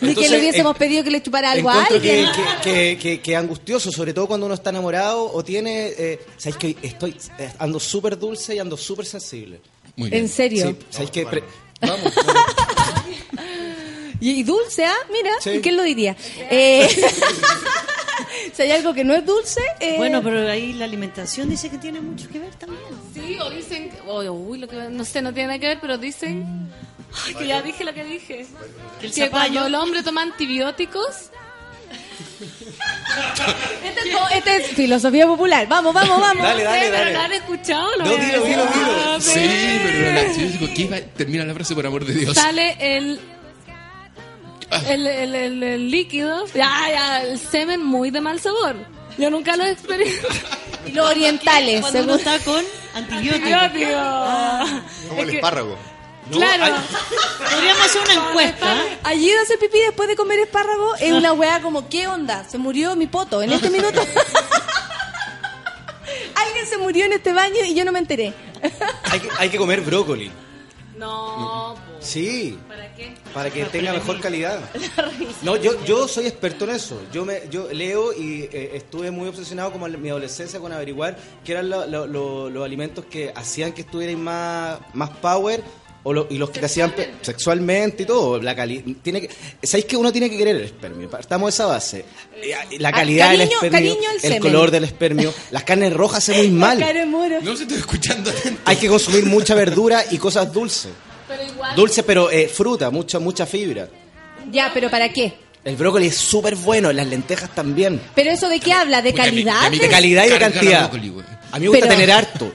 que 0.00 0.06
Entonces, 0.08 0.30
le 0.30 0.38
hubiésemos 0.38 0.72
en- 0.72 0.78
pedido 0.78 1.04
que 1.04 1.10
le 1.10 1.22
chupara 1.22 1.50
algo 1.50 1.68
a 1.68 1.84
alguien. 1.84 2.26
que, 2.32 2.60
que, 2.62 2.98
que- 3.00 3.20
que 3.20 3.36
angustioso, 3.36 3.90
sobre 3.90 4.14
todo 4.14 4.26
cuando 4.28 4.46
uno 4.46 4.54
está 4.54 4.70
enamorado 4.70 5.30
o 5.32 5.42
tiene... 5.44 5.88
Eh, 5.98 6.20
¿Sabéis 6.38 6.56
que 6.56 6.76
estoy 6.86 7.16
eh, 7.38 7.50
ando 7.58 7.80
súper 7.80 8.18
dulce 8.18 8.54
y 8.54 8.58
ando 8.60 8.76
súper 8.76 9.04
sensible? 9.04 9.60
Muy 9.96 10.10
bien. 10.10 10.22
¿En 10.24 10.28
serio? 10.28 10.68
Sí, 10.68 10.76
¿sabéis 10.90 11.10
que 11.10 11.26
pre- 11.26 11.44
Vamos. 11.80 12.12
Y, 14.20 14.44
dulce, 14.44 14.84
¿ah? 14.84 14.94
Mira, 15.10 15.32
Sí. 15.40 15.58
¿quién 15.60 15.76
lo 15.76 15.82
diría? 15.82 16.14
Eh, 16.48 16.88
si 18.52 18.62
hay 18.62 18.70
algo 18.70 18.94
que 18.94 19.02
no 19.02 19.14
es 19.14 19.26
dulce... 19.26 19.60
eh, 19.80 19.96
Bueno, 19.96 20.22
pero 20.22 20.48
ahí 20.48 20.74
la 20.74 20.84
alimentación 20.84 21.48
dice 21.50 21.68
que 21.70 21.78
tiene 21.78 22.00
mucho 22.00 22.28
que 22.28 22.38
ver 22.38 22.54
también. 22.54 22.80
Sí, 23.12 23.36
o 23.40 23.50
dicen, 23.50 23.90
o- 24.06 24.22
uy, 24.22 24.58
lo 24.58 24.68
que, 24.68 24.76
no 24.76 25.04
sé, 25.04 25.22
no 25.22 25.32
tiene 25.34 25.48
nada 25.48 25.58
que 25.58 25.66
ver, 25.66 25.78
pero 25.80 25.98
dicen, 25.98 26.68
ay, 27.26 27.34
que 27.38 27.46
ya 27.48 27.62
dije 27.62 27.84
lo 27.84 27.92
que 27.94 28.04
dije. 28.04 28.46
Que 29.00 29.06
el 29.06 29.12
Que 29.12 29.28
cuando 29.28 29.66
el 29.66 29.74
hombre 29.74 30.04
toma 30.04 30.22
antibióticos, 30.22 31.30
Este 33.84 34.00
es, 34.08 34.16
este 34.34 34.56
es 34.56 34.66
filosofía 34.68 35.26
popular. 35.26 35.66
Vamos, 35.68 35.92
vamos, 35.94 36.20
vamos. 36.20 36.42
Dale, 36.42 36.62
dale, 36.64 36.80
pero 36.90 36.98
dale. 36.98 37.12
lo 37.12 37.20
han 37.20 37.32
escuchado, 37.32 37.88
lo 37.98 38.04
No, 38.04 38.10
voy 38.12 38.20
a 38.20 38.24
dilo, 38.24 38.40
decir. 38.42 38.56
dilo, 38.56 38.64
dilo. 38.72 38.92
Ah, 39.04 39.18
Sí, 39.20 39.80
pero 39.82 40.12
la, 40.12 40.22
yo 40.32 40.46
digo, 40.48 40.66
¿qué 40.74 40.82
iba? 40.82 40.96
Termina 41.16 41.44
la 41.44 41.54
frase 41.54 41.74
por 41.74 41.86
amor 41.86 42.04
de 42.04 42.14
Dios. 42.14 42.34
Sale 42.36 42.76
el, 42.80 43.20
el, 44.88 45.06
el, 45.06 45.34
el- 45.34 45.62
el 45.62 45.90
líquido, 45.90 46.46
ya, 46.54 46.72
ya, 46.90 47.22
el 47.22 47.38
semen 47.38 47.84
muy 47.84 48.10
de 48.10 48.20
mal 48.20 48.40
sabor. 48.40 48.76
Yo 49.18 49.28
nunca 49.30 49.56
lo 49.56 49.64
he 49.64 49.70
experimentado. 49.72 50.34
Y 50.86 50.92
Los 50.92 51.10
orientales, 51.10 51.80
Cuando 51.82 52.02
uno 52.04 52.18
según... 52.18 52.32
está 52.34 52.50
con 52.50 52.64
antibióticos. 52.94 53.52
Antibiótico. 53.52 55.08
Como 55.08 55.22
el 55.22 55.30
que- 55.30 55.36
espárrago. 55.36 55.78
Claro. 56.32 56.74
Podríamos 57.50 57.84
hacer 57.84 58.02
una 58.02 58.28
encuesta. 58.28 58.76
Allí 59.04 59.28
de 59.30 59.38
hacer 59.38 59.58
pipí 59.58 59.78
después 59.80 60.08
de 60.08 60.16
comer 60.16 60.38
espárrago 60.40 60.94
es 60.96 61.12
una 61.12 61.32
weá 61.32 61.60
como, 61.62 61.88
¿qué 61.88 62.06
onda? 62.08 62.44
Se 62.48 62.58
murió 62.58 62.96
mi 62.96 63.06
poto 63.06 63.42
en 63.42 63.52
este 63.52 63.70
minuto. 63.70 64.00
Alguien 66.34 66.66
se 66.66 66.78
murió 66.78 67.04
en 67.04 67.12
este 67.12 67.32
baño 67.32 67.64
y 67.66 67.74
yo 67.74 67.84
no 67.84 67.92
me 67.92 67.98
enteré. 67.98 68.32
hay, 69.04 69.20
que, 69.20 69.28
hay 69.38 69.48
que 69.48 69.58
comer 69.58 69.80
brócoli. 69.80 70.30
No, 70.96 71.74
po. 71.74 71.80
Sí, 72.00 72.58
¿para 72.68 72.94
qué? 72.94 73.14
para 73.34 73.50
que 73.50 73.64
tenga 73.64 73.92
mejor 73.92 74.20
calidad. 74.20 74.60
No, 75.42 75.56
yo, 75.56 75.82
yo 75.84 76.06
soy 76.06 76.26
experto 76.28 76.64
en 76.64 76.70
eso. 76.70 77.00
Yo 77.12 77.24
me, 77.24 77.48
yo 77.50 77.66
leo 77.72 78.12
y 78.12 78.42
eh, 78.52 78.70
estuve 78.74 79.10
muy 79.10 79.26
obsesionado 79.28 79.72
como 79.72 79.88
en 79.88 80.00
mi 80.00 80.08
adolescencia 80.10 80.60
con 80.60 80.72
averiguar 80.72 81.16
qué 81.44 81.52
eran 81.52 81.68
lo- 81.68 81.84
lo- 81.86 82.06
lo- 82.06 82.48
los 82.50 82.64
alimentos 82.64 83.04
que 83.06 83.32
hacían 83.34 83.72
que 83.72 83.80
estuvierais 83.80 84.16
más, 84.18 84.78
más 84.94 85.10
power 85.10 85.64
o 86.04 86.12
lo- 86.12 86.26
y 86.30 86.38
los 86.38 86.50
que 86.50 86.60
te 86.60 86.66
hacían 86.66 86.92
sexualmente 87.20 88.02
y 88.02 88.06
todo. 88.06 88.40
La 88.42 88.54
cali 88.56 88.80
tiene 89.02 89.20
que, 89.20 89.30
¿Sabéis 89.62 89.84
que 89.86 89.96
uno 89.96 90.10
tiene 90.12 90.28
que 90.28 90.36
querer 90.36 90.56
el 90.56 90.64
espermio? 90.64 91.08
Partamos 91.10 91.46
de 91.46 91.50
esa 91.50 91.66
base. 91.66 92.04
Eh, 92.36 92.78
La 92.78 92.88
Ah, 92.88 92.92
calidad 92.92 93.30
del 93.30 93.42
espermio, 93.42 93.96
el 94.22 94.38
color 94.40 94.70
del 94.70 94.84
espermio. 94.84 95.32
Las 95.50 95.62
carnes 95.64 95.92
rojas 95.92 96.28
hacen 96.28 96.36
muy 96.38 96.48
mal. 96.50 96.78
No 97.42 97.56
se 97.56 97.62
estoy 97.64 97.78
escuchando. 97.78 98.32
Hay 98.64 98.76
que 98.76 98.88
consumir 98.88 99.24
mucha 99.26 99.54
verdura 99.54 100.04
y 100.10 100.18
cosas 100.18 100.52
dulces. 100.52 100.92
Pero 101.28 101.42
igual. 101.44 101.76
Dulce, 101.76 102.02
pero 102.02 102.30
eh, 102.30 102.48
fruta, 102.48 102.90
mucha, 102.90 103.18
mucha 103.18 103.46
fibra. 103.46 103.88
Ya, 104.50 104.70
pero 104.74 104.90
¿para 104.90 105.10
qué? 105.12 105.32
El 105.64 105.76
brócoli 105.76 106.08
es 106.08 106.16
súper 106.16 106.56
bueno, 106.56 106.92
las 106.92 107.06
lentejas 107.06 107.54
también. 107.54 108.00
¿Pero 108.16 108.30
eso 108.32 108.48
de 108.48 108.58
qué 108.58 108.72
habla? 108.72 109.00
¿De 109.00 109.14
calidad? 109.14 109.66
a 109.66 109.70
mí 109.70 109.78
De 109.78 109.88
calidad 109.88 110.26
y 110.26 110.30
de 110.30 110.38
cantidad. 110.38 110.90
A 111.52 111.58
mí 111.58 111.64
me 111.64 111.68
gusta 111.68 111.84
Pero- 111.86 111.94
tener 111.94 112.10
harto. 112.10 112.52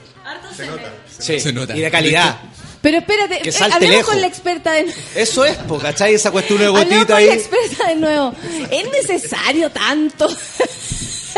Se 0.54 0.66
nota. 0.66 0.92
Sí, 1.18 1.40
Se 1.40 1.52
nota. 1.52 1.74
Y 1.76 1.80
de 1.80 1.90
calidad. 1.90 2.36
Pero 2.80 2.98
espérate, 2.98 3.40
Que 3.40 3.48
eh, 3.48 3.52
salte 3.52 3.74
hablemos 3.74 3.96
lejos. 3.96 4.10
con 4.12 4.20
la 4.20 4.26
experta 4.28 4.70
de 4.72 4.86
Eso 5.14 5.44
es, 5.44 5.56
po, 5.58 5.78
¿cachai? 5.78 6.14
Esa 6.14 6.30
cuestión 6.30 6.58
de 6.60 6.66
Hablemos 6.66 6.88
gotita 6.88 7.06
con 7.06 7.16
ahí. 7.16 7.26
la 7.26 7.34
experta 7.34 7.88
de 7.88 7.94
nuevo. 7.96 8.34
¿Es 8.70 8.90
necesario 8.90 9.70
tanto? 9.70 10.28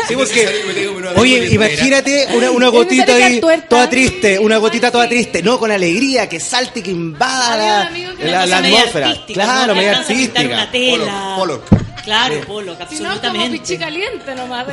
Sí, 0.07 0.15
porque, 0.15 0.47
oye, 1.15 1.47
imagínate 1.51 2.27
una, 2.53 2.67
gotita 2.69 3.13
ahí, 3.13 3.39
toda 3.69 3.87
triste, 3.89 4.39
una 4.39 4.57
gotita 4.57 4.91
toda 4.91 5.07
triste. 5.07 5.41
No, 5.43 5.59
con 5.59 5.71
alegría, 5.71 6.27
que 6.29 6.39
salte 6.39 6.79
y 6.79 6.83
que 6.83 6.91
invada 6.91 7.89
la, 8.19 8.57
atmósfera. 8.57 9.09
artística, 9.09 9.43
Claro, 9.43 9.75
media 9.75 9.97
artística. 9.99 10.41
Una 10.41 10.71
tela. 10.71 11.33
Pollock. 11.37 11.63
Claro, 12.03 12.35
Sí. 12.35 12.41
Pollock, 12.47 12.77
Si 12.89 12.95
no, 12.95 12.99
como 13.01 13.11
absolutamente. 13.11 13.59
pichi 13.59 13.77
caliente 13.77 14.33
nomás. 14.35 14.65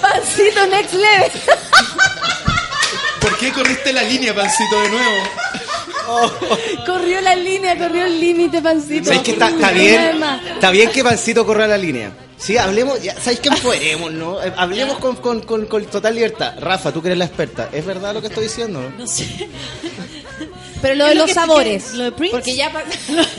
Pancito 0.00 0.66
next 0.66 0.94
level. 0.94 1.30
¿Por 3.40 3.48
qué 3.48 3.54
corriste 3.54 3.92
la 3.94 4.02
línea, 4.02 4.34
pancito, 4.34 4.82
de 4.82 4.88
nuevo? 4.90 5.16
corrió 6.86 7.22
la 7.22 7.34
línea, 7.34 7.78
corrió 7.78 8.04
el 8.04 8.20
límite, 8.20 8.60
pancito. 8.60 9.06
¿Sabéis 9.06 9.22
que 9.22 9.30
está, 9.30 9.70
bien? 9.70 10.22
Está 10.54 10.70
bien 10.70 10.90
que 10.90 11.02
Pancito 11.02 11.46
corra 11.46 11.66
la 11.66 11.78
línea. 11.78 12.12
Sí, 12.36 12.58
hablemos, 12.58 13.02
ya, 13.02 13.18
¿sabéis 13.18 13.40
que 13.40 13.48
empoderemos, 13.48 14.12
no? 14.12 14.42
Eh, 14.42 14.52
Hablemos 14.58 14.98
con, 14.98 15.16
con, 15.16 15.40
con, 15.40 15.64
con 15.64 15.86
total 15.86 16.16
libertad. 16.16 16.52
Rafa, 16.60 16.92
tú 16.92 17.00
que 17.00 17.08
eres 17.08 17.18
la 17.18 17.24
experta, 17.24 17.70
¿es 17.72 17.86
verdad 17.86 18.12
lo 18.12 18.20
que 18.20 18.26
estoy 18.26 18.44
diciendo? 18.44 18.92
No 18.98 19.06
sé. 19.06 19.48
Pero 20.82 20.94
lo 20.94 21.04
¿Qué 21.04 21.10
de 21.10 21.14
lo 21.16 21.26
los 21.26 21.32
sabores. 21.34 21.94
lo 21.94 22.04
de 22.04 22.12
Prince? 22.12 22.36
Porque 22.36 22.56
ya 22.56 22.72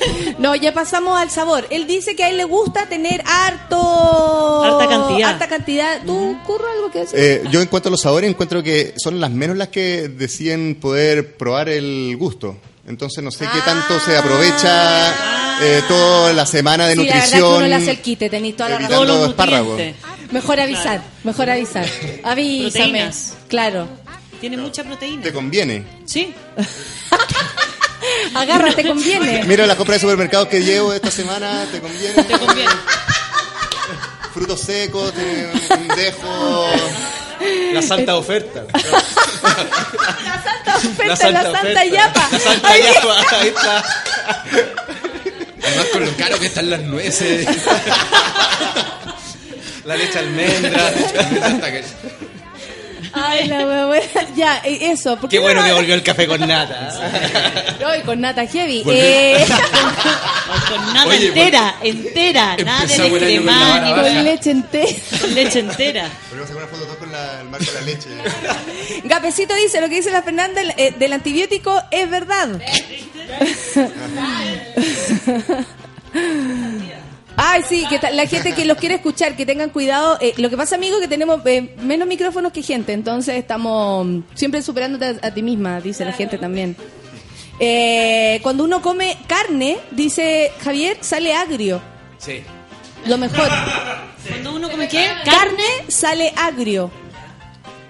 No, 0.38 0.56
ya 0.56 0.74
pasamos 0.74 1.20
al 1.20 1.30
sabor. 1.30 1.66
Él 1.70 1.88
dice 1.88 2.16
que 2.16 2.24
a 2.24 2.30
él 2.30 2.38
le 2.38 2.44
gusta 2.44 2.88
tener 2.88 3.24
harto 3.26 4.64
Harta 4.64 4.88
cantidad. 4.88 5.30
Harta 5.32 5.48
cantidad. 5.48 6.02
¿Tú 6.06 6.38
curro 6.46 6.66
algo 6.72 6.92
que 6.92 7.00
decir? 7.00 7.20
Eh, 7.20 7.44
yo 7.52 7.62
en 7.62 7.68
cuanto 7.68 7.90
a 7.90 7.92
los 7.92 8.02
sabores, 8.02 8.30
encuentro 8.30 8.62
que 8.64 8.94
son 8.98 9.20
las 9.20 9.32
menos 9.32 9.58
las 9.58 9.70
que 9.70 10.08
deciden 10.10 10.76
poder 10.76 11.36
probar 11.38 11.70
el 11.70 12.16
gusto. 12.18 12.58
Entonces 12.88 13.24
no 13.24 13.32
sé 13.32 13.46
qué 13.52 13.60
tanto 13.64 14.00
se 14.00 14.18
aprovecha 14.18 15.60
eh, 15.64 15.82
toda 15.88 16.34
la 16.34 16.46
semana 16.48 16.88
de 16.88 16.96
sí, 16.96 16.98
la 16.98 17.04
verdad 17.06 17.24
es 17.26 17.30
que 17.32 17.38
nutrición. 17.38 17.58
uno 17.58 17.68
le 17.68 17.76
hace 17.76 17.92
el 17.92 18.02
quite, 18.02 18.30
tenéis 18.30 18.56
toda 18.58 18.70
la 18.70 18.80
razón. 18.80 19.08
los 19.08 19.30
espárragos. 19.30 19.82
Mejor 20.32 20.60
avisar, 20.60 21.02
mejor 21.24 21.50
avisar. 21.52 21.86
Avísame. 22.24 22.70
Proteínas. 22.86 23.34
Claro. 23.48 23.88
Tiene 24.42 24.58
mucha 24.58 24.84
proteína. 24.84 25.22
Te 25.22 25.32
conviene. 25.32 25.84
Sí. 26.06 26.34
Agarra, 28.34 28.72
te 28.74 28.88
conviene. 28.88 29.44
Mira 29.46 29.68
la 29.68 29.76
compra 29.76 29.96
de 29.96 30.00
supermercados 30.00 30.48
que 30.48 30.64
llevo 30.64 30.94
esta 30.94 31.12
semana, 31.12 31.66
te 31.72 31.82
conviene. 31.82 32.24
Te 32.24 32.40
conviene. 32.40 32.72
Frutos 34.34 34.62
secos, 34.62 35.12
un 35.78 35.88
dejo. 35.90 36.66
La 37.74 37.82
santa 37.82 38.16
oferta. 38.16 38.64
La 39.44 40.44
santa 40.44 40.78
oferta, 40.78 41.06
la 41.08 41.16
santa 41.16 41.42
santa, 41.42 41.60
oferta. 41.60 41.86
yapa. 41.86 42.30
La 42.32 42.40
santa 42.40 42.72
Oye, 42.72 42.84
yapa, 42.84 43.16
ahí 43.40 43.48
está. 43.48 43.84
Además 45.64 45.86
con 45.92 46.06
lo 46.06 46.12
caro 46.16 46.40
que 46.40 46.46
están 46.46 46.70
las 46.70 46.82
nueces. 46.82 47.48
La 49.86 49.96
leche 49.98 50.20
almendra. 50.20 50.94
Ay, 53.14 53.48
la 53.48 53.66
wea 53.66 53.86
buena. 53.86 54.06
Ya, 54.36 54.62
eh, 54.64 54.92
eso. 54.92 55.18
¿por 55.18 55.30
Qué 55.30 55.38
no 55.38 55.44
bueno 55.44 55.64
que 55.64 55.74
volvió 55.74 55.94
el 55.96 56.04
café 56.04 56.28
con 56.28 56.40
nata. 56.40 56.90
Ay, 57.86 58.02
con 58.02 58.22
nata 58.22 58.46
heavy. 58.46 58.84
Eh, 58.88 59.46
Con 60.70 61.08
Oye, 61.08 61.28
entera, 61.28 61.76
entera. 61.82 62.58
Nada 62.58 62.86
de 62.86 63.12
crema 63.18 63.80
ni 63.80 63.94
con 63.94 64.24
leche 64.26 64.52
entera. 64.52 64.92
con 65.22 65.34
leche 65.34 65.60
entera. 65.60 66.10
Podríamos 66.30 66.50
sacar 66.50 66.64
una 66.64 66.68
foto 66.68 66.98
con 67.00 67.12
la, 67.12 67.40
el 67.42 67.50
marco 67.50 67.66
de 67.66 67.74
la 67.74 67.82
leche. 67.82 68.10
Gapecito 69.06 69.56
dice, 69.56 69.80
lo 69.80 69.88
que 69.88 69.96
dice 69.96 70.12
la 70.12 70.24
Fernanda 70.24 70.62
eh, 70.76 70.94
del 70.98 71.14
antibiótico 71.14 71.82
es 71.90 72.10
verdad. 72.10 72.50
Ay, 77.38 77.64
sí, 77.68 77.86
que 77.88 78.00
la 78.12 78.28
gente 78.28 78.54
que 78.54 78.66
los 78.66 78.78
quiere 78.78 78.96
escuchar, 78.96 79.36
que 79.36 79.46
tengan 79.46 79.70
cuidado. 79.70 80.18
Eh, 80.22 80.34
lo 80.38 80.50
que 80.50 80.58
pasa, 80.58 80.76
amigo, 80.76 81.00
que 81.00 81.08
tenemos 81.08 81.42
eh, 81.46 81.76
menos 81.82 82.08
micrófonos 82.08 82.52
que 82.52 82.62
gente, 82.62 82.94
entonces 82.94 83.36
estamos 83.36 84.06
mm, 84.06 84.20
siempre 84.34 84.62
superándote 84.62 85.18
a, 85.22 85.28
a 85.28 85.34
ti 85.34 85.42
misma, 85.42 85.80
dice 85.82 86.06
la 86.06 86.14
gente 86.14 86.38
también. 86.38 86.76
Eh, 87.60 88.40
cuando 88.42 88.64
uno 88.64 88.82
come 88.82 89.18
carne, 89.28 89.78
dice 89.92 90.52
Javier, 90.64 90.98
sale 91.02 91.34
agrio. 91.34 91.82
Sí. 92.18 92.42
Lo 93.06 93.18
mejor. 93.18 93.48
Cuando 94.28 94.54
uno 94.54 94.70
come 94.70 94.88
qué? 94.88 95.08
Carne 95.26 95.64
sale 95.88 96.32
agrio. 96.38 96.92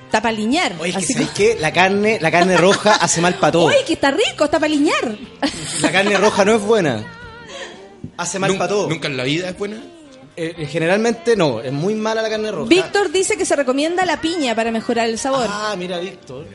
Está 0.06 0.22
para 0.22 0.34
liñar. 0.34 0.74
Oye, 0.80 0.90
es 0.90 0.96
que 0.96 1.04
Así 1.04 1.14
¿sabes 1.14 1.30
qué? 1.30 1.58
La 1.60 1.72
carne, 1.72 2.20
la 2.22 2.32
carne 2.32 2.58
roja 2.58 2.96
hace 2.96 3.22
mal 3.22 3.36
para 3.36 3.52
todo. 3.52 3.66
Oye, 3.66 3.84
que 3.86 3.94
está 3.94 4.12
rico, 4.12 4.46
está 4.46 4.60
para 4.60 4.70
liñar. 4.70 5.18
La 5.82 5.92
carne 5.92 6.18
roja 6.18 6.46
no 6.46 6.56
es 6.56 6.62
buena. 6.62 7.21
Hace 8.22 8.40
mal 8.40 8.56
para 8.58 8.68
todo. 8.70 8.88
nunca 8.90 9.08
en 9.08 9.18
la 9.18 9.24
vida 9.24 9.50
es 9.50 9.58
buena. 9.58 9.78
Eh, 10.38 10.54
eh, 10.58 10.66
generalmente 10.66 11.36
no, 11.36 11.60
es 11.62 11.72
muy 11.74 11.94
mala 11.96 12.22
la 12.22 12.30
carne 12.30 12.52
roja. 12.52 12.70
Víctor 12.70 13.12
dice 13.12 13.38
que 13.38 13.46
se 13.46 13.56
recomienda 13.56 14.06
la 14.06 14.22
piña 14.22 14.56
para 14.56 14.72
mejorar 14.72 15.08
el 15.10 15.18
sabor. 15.20 15.46
Ah, 15.50 15.76
mira, 15.78 16.00
Víctor. 16.00 16.46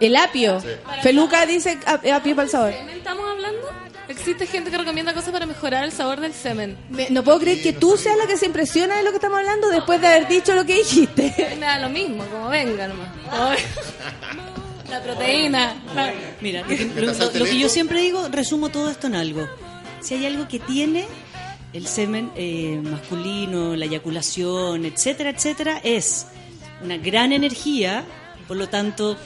El 0.00 0.16
apio. 0.16 0.62
Feluca 1.02 1.44
dice 1.46 1.78
ap- 1.86 2.04
apio 2.06 2.34
para 2.34 2.44
el 2.46 2.50
sabor. 2.50 2.72
¿Semen 2.72 2.96
estamos 2.96 3.24
hablando? 3.30 3.68
Existe 4.08 4.46
gente 4.46 4.70
que 4.70 4.78
recomienda 4.78 5.14
cosas 5.14 5.30
para 5.30 5.46
mejorar 5.46 5.84
el 5.84 5.92
sabor 5.92 6.20
del 6.20 6.34
semen. 6.34 6.76
Me- 6.90 7.08
no 7.10 7.22
puedo 7.22 7.38
creer 7.38 7.62
que 7.62 7.72
tú 7.72 7.96
seas 7.96 8.16
la 8.18 8.26
que 8.26 8.36
se 8.36 8.46
impresiona 8.46 8.96
de 8.96 9.02
lo 9.04 9.10
que 9.10 9.16
estamos 9.16 9.38
hablando 9.38 9.68
después 9.70 10.00
de 10.00 10.08
haber 10.08 10.26
dicho 10.26 10.54
lo 10.54 10.64
que 10.66 10.74
dijiste. 10.74 11.32
Me 11.58 11.64
da 11.66 11.78
lo 11.78 11.88
mismo, 11.90 12.24
como 12.26 12.48
venga 12.48 12.88
nomás. 12.88 13.08
La 14.90 15.00
proteína. 15.02 15.74
Mira, 16.40 16.62
lo 16.62 17.44
que 17.44 17.58
yo 17.58 17.68
siempre 17.68 18.00
digo, 18.00 18.26
resumo 18.28 18.68
todo 18.70 18.90
esto 18.90 19.06
en 19.06 19.14
algo. 19.14 19.48
Si 20.00 20.14
hay 20.14 20.26
algo 20.26 20.48
que 20.48 20.58
tiene 20.58 21.06
el 21.72 21.86
semen 21.86 22.30
eh, 22.36 22.80
masculino, 22.82 23.76
la 23.76 23.84
eyaculación, 23.84 24.84
etcétera, 24.84 25.30
etcétera, 25.30 25.80
es 25.84 26.26
una 26.82 26.96
gran 26.96 27.32
energía, 27.32 28.04
por 28.48 28.56
lo 28.56 28.68
tanto, 28.68 29.16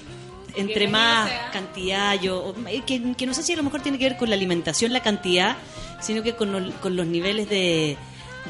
entre 0.57 0.89
más 0.89 1.31
cantidad, 1.53 2.21
yo, 2.21 2.55
eh, 2.69 2.83
que, 2.87 3.15
que 3.17 3.27
no 3.27 3.35
sé 3.35 3.43
si 3.43 3.53
a 3.53 3.57
lo 3.57 3.63
mejor 3.63 3.81
tiene 3.81 3.99
que 3.99 4.05
ver 4.05 4.17
con 4.17 4.29
la 4.29 4.37
alimentación, 4.37 4.93
la 4.93 5.03
cantidad, 5.03 5.57
sino 6.01 6.23
que 6.23 6.35
con, 6.35 6.53
los- 6.53 6.75
con 6.75 6.97
los 6.97 7.07
niveles 7.07 7.49
de, 7.49 7.97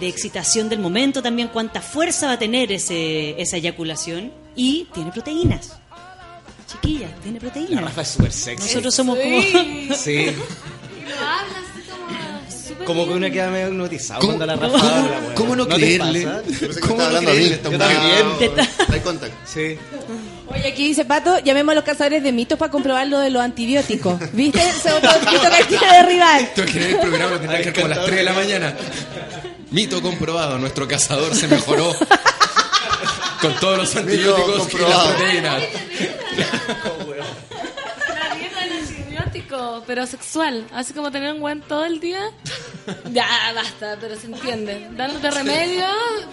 de 0.01 0.09
excitación 0.09 0.68
del 0.68 0.80
momento 0.80 1.22
también, 1.22 1.48
cuánta 1.48 1.80
fuerza 1.80 2.26
va 2.26 2.32
a 2.32 2.38
tener 2.38 2.72
ese, 2.72 3.40
esa 3.40 3.59
eyaculación, 3.59 4.32
y 4.56 4.88
tiene 4.92 5.12
proteínas. 5.12 5.78
Chiquilla, 6.66 7.09
tiene 7.22 7.38
La 7.38 7.40
proteínas. 7.51 7.84
Rafa 7.84 8.02
es 8.02 8.09
súper 8.09 8.32
sexy. 8.32 8.66
Nosotros 8.68 8.94
somos 8.94 9.18
como... 9.18 9.40
Sí. 9.94 10.26
Como 12.85 13.01
que 13.05 13.12
bien. 13.12 13.24
uno 13.24 13.32
queda 13.32 13.51
medio 13.51 13.69
hipnotizado 13.69 14.20
¿Cómo- 14.20 14.36
cuando 14.36 14.47
la 14.47 14.55
cómo- 14.55 14.66
Rafa 14.73 14.78
cómo- 14.85 14.94
habla, 15.05 15.19
weón. 15.20 15.35
cómo 15.35 15.56
no 15.56 15.69
creerle? 15.69 16.23
¿Cómo 16.81 17.02
no 17.02 17.19
creerle 17.20 17.55
esta 17.55 17.70
Yo 17.70 17.78
mujer? 17.78 18.23
también. 18.23 18.69
Hay 18.93 19.01
contact. 19.01 19.32
Sí. 19.47 19.78
Oye, 20.47 20.69
aquí 20.69 20.89
dice 20.89 21.05
Pato, 21.05 21.39
llamemos 21.40 21.73
a 21.73 21.74
los 21.77 21.85
cazadores 21.85 22.23
de 22.23 22.32
mitos 22.32 22.59
para 22.59 22.70
comprobar 22.70 23.06
lo 23.09 23.19
de 23.19 23.31
los 23.31 23.43
antibióticos. 23.43 24.19
¿Viste? 24.32 24.61
Ese 24.61 24.93
otro 24.93 25.11
mito 25.31 25.43
que 25.59 25.65
quiere 25.66 25.86
derribar. 25.97 26.52
Tú 26.55 26.62
que 26.65 26.90
el 26.90 26.97
programa 26.98 27.31
lo 27.32 27.40
tendrás 27.40 27.62
que 27.62 27.69
hacer 27.70 27.82
como 27.82 27.86
a 27.86 27.97
las 27.97 28.05
3 28.05 28.16
de 28.19 28.23
la 28.24 28.32
mañana. 28.32 28.74
Mito 29.70 30.01
comprobado, 30.02 30.59
nuestro 30.59 30.86
cazador 30.86 31.35
se 31.35 31.48
mejoró 31.48 31.93
con 33.40 33.55
todos 33.61 33.78
los 33.78 33.97
antibióticos 33.97 34.73
y 34.73 34.78
las 34.78 35.06
proteínas. 35.09 35.62
La 39.74 39.84
pero 39.86 40.06
sexual. 40.06 40.66
Así 40.72 40.92
como 40.92 41.10
tener 41.10 41.32
un 41.32 41.40
buen 41.40 41.60
todo 41.62 41.84
el 41.84 42.01
día. 42.01 42.20
Ya, 43.10 43.26
basta, 43.55 43.96
pero 43.98 44.14
se 44.14 44.26
entiende. 44.26 44.88
Dándote 44.94 45.30
remedio 45.30 45.86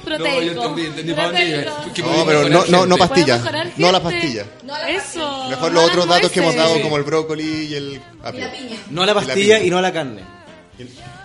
proteico. 0.03 0.63
entendí, 0.65 0.85
entendí 0.87 1.13
para 1.13 1.27
dónde 1.27 1.45
iba. 1.45 1.61
Proteico. 1.63 1.93
Que 1.93 2.01
No, 2.01 2.25
pero 2.25 2.49
no, 2.49 2.65
no, 2.65 2.85
no 2.85 2.97
pastillas. 2.97 3.41
No 3.77 3.89
la 3.89 4.01
gente. 4.01 4.17
pastilla. 4.17 4.45
Eso. 4.89 5.49
Mejor 5.49 5.71
los 5.71 5.81
no 5.81 5.87
otros 5.87 6.07
las 6.07 6.17
datos 6.17 6.31
que 6.31 6.41
hemos 6.41 6.53
dado, 6.53 6.81
como 6.81 6.97
el 6.97 7.03
brócoli 7.03 7.67
y 7.67 7.75
el 7.75 8.01
apio. 8.21 8.49
No 8.89 9.03
a 9.03 9.05
la 9.05 9.13
pastilla 9.13 9.63
y 9.63 9.69
no 9.69 9.77
a 9.77 9.81
la 9.81 9.93
carne. 9.93 10.23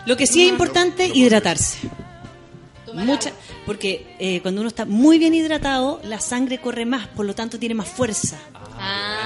Lo 0.05 0.17
que 0.17 0.29
sí 0.29 0.45
es 0.45 0.49
importante, 0.49 1.11
hidratarse. 1.13 1.89
Mucha, 2.95 3.33
porque 3.67 4.15
eh, 4.21 4.41
cuando 4.43 4.61
uno 4.61 4.69
está 4.69 4.85
muy 4.85 5.19
bien 5.19 5.35
hidratado, 5.35 6.01
la 6.05 6.21
sangre 6.21 6.61
corre 6.61 6.87
más, 6.87 7.09
por 7.09 7.27
lo 7.27 7.35
tanto 7.35 7.59
tiene 7.59 7.75
más 7.75 7.89
fuerza. 7.89 8.39
Ah. 8.79 9.26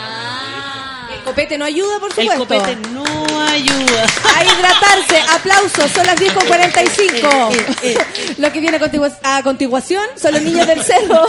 El 1.20 1.26
copete 1.26 1.58
no 1.58 1.66
ayuda, 1.66 2.00
por 2.00 2.08
El 2.08 2.14
supuesto. 2.16 2.38
copete 2.38 2.76
no 2.88 3.04
ayuda. 3.42 4.06
A 4.36 4.42
hidratarse, 4.42 5.20
aplausos, 5.30 5.90
son 5.90 6.06
las 6.06 6.16
10.45. 6.16 8.38
Lo 8.38 8.50
que 8.50 8.60
viene 8.60 8.80
a, 9.22 9.42
continuación 9.42 10.02
son 10.16 10.32
los 10.32 10.40
niños 10.40 10.66
del 10.66 10.82
cerro. 10.82 11.28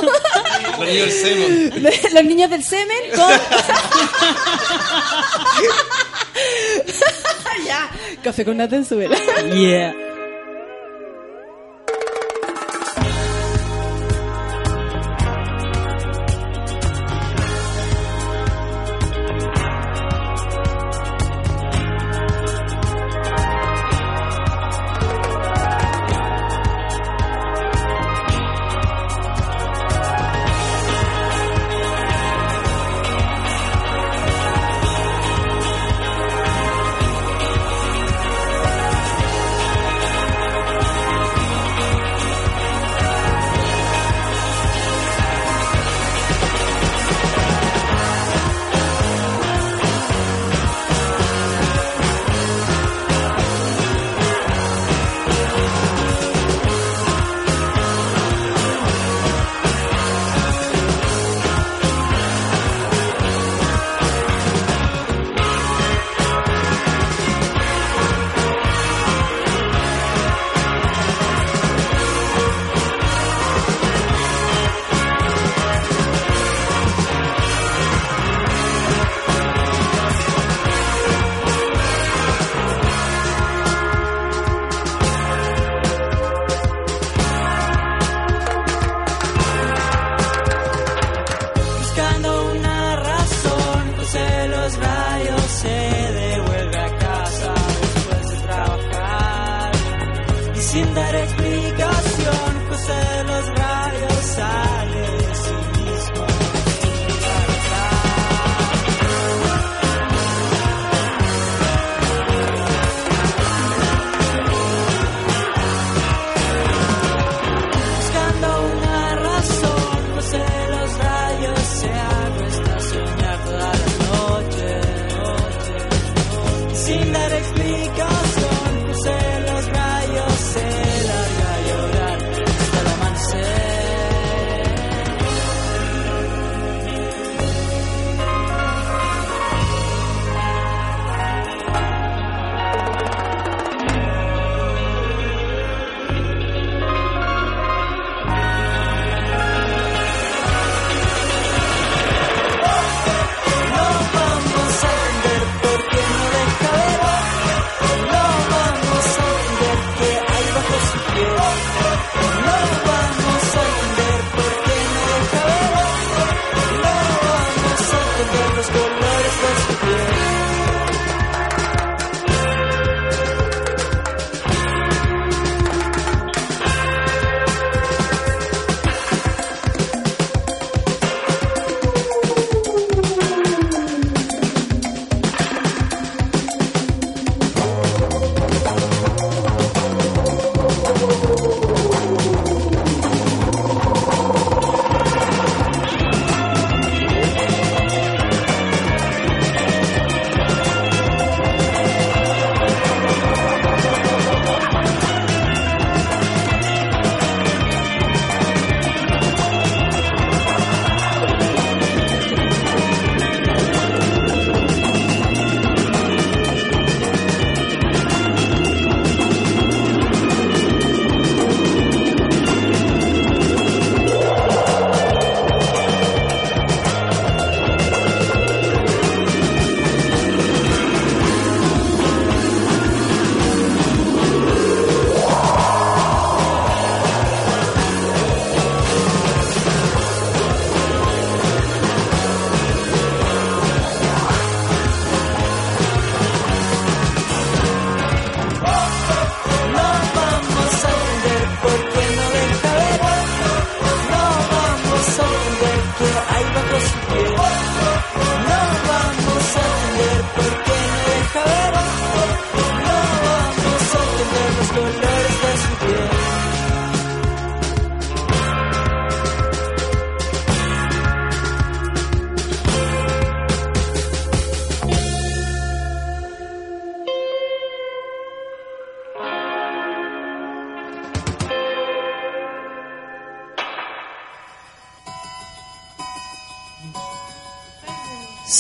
Los 0.80 0.80
niños 0.80 1.07
del 1.07 1.11
semen. 1.11 1.84
los 2.13 2.23
niños 2.23 2.49
del 2.49 2.63
semen 2.63 2.97
con... 3.13 3.27
ya, 7.65 7.91
café 8.23 8.45
con 8.45 8.55
nata 8.55 8.77
en 8.77 8.85
su 8.85 8.95
vela. 8.95 9.18
Yeah. 9.53 9.93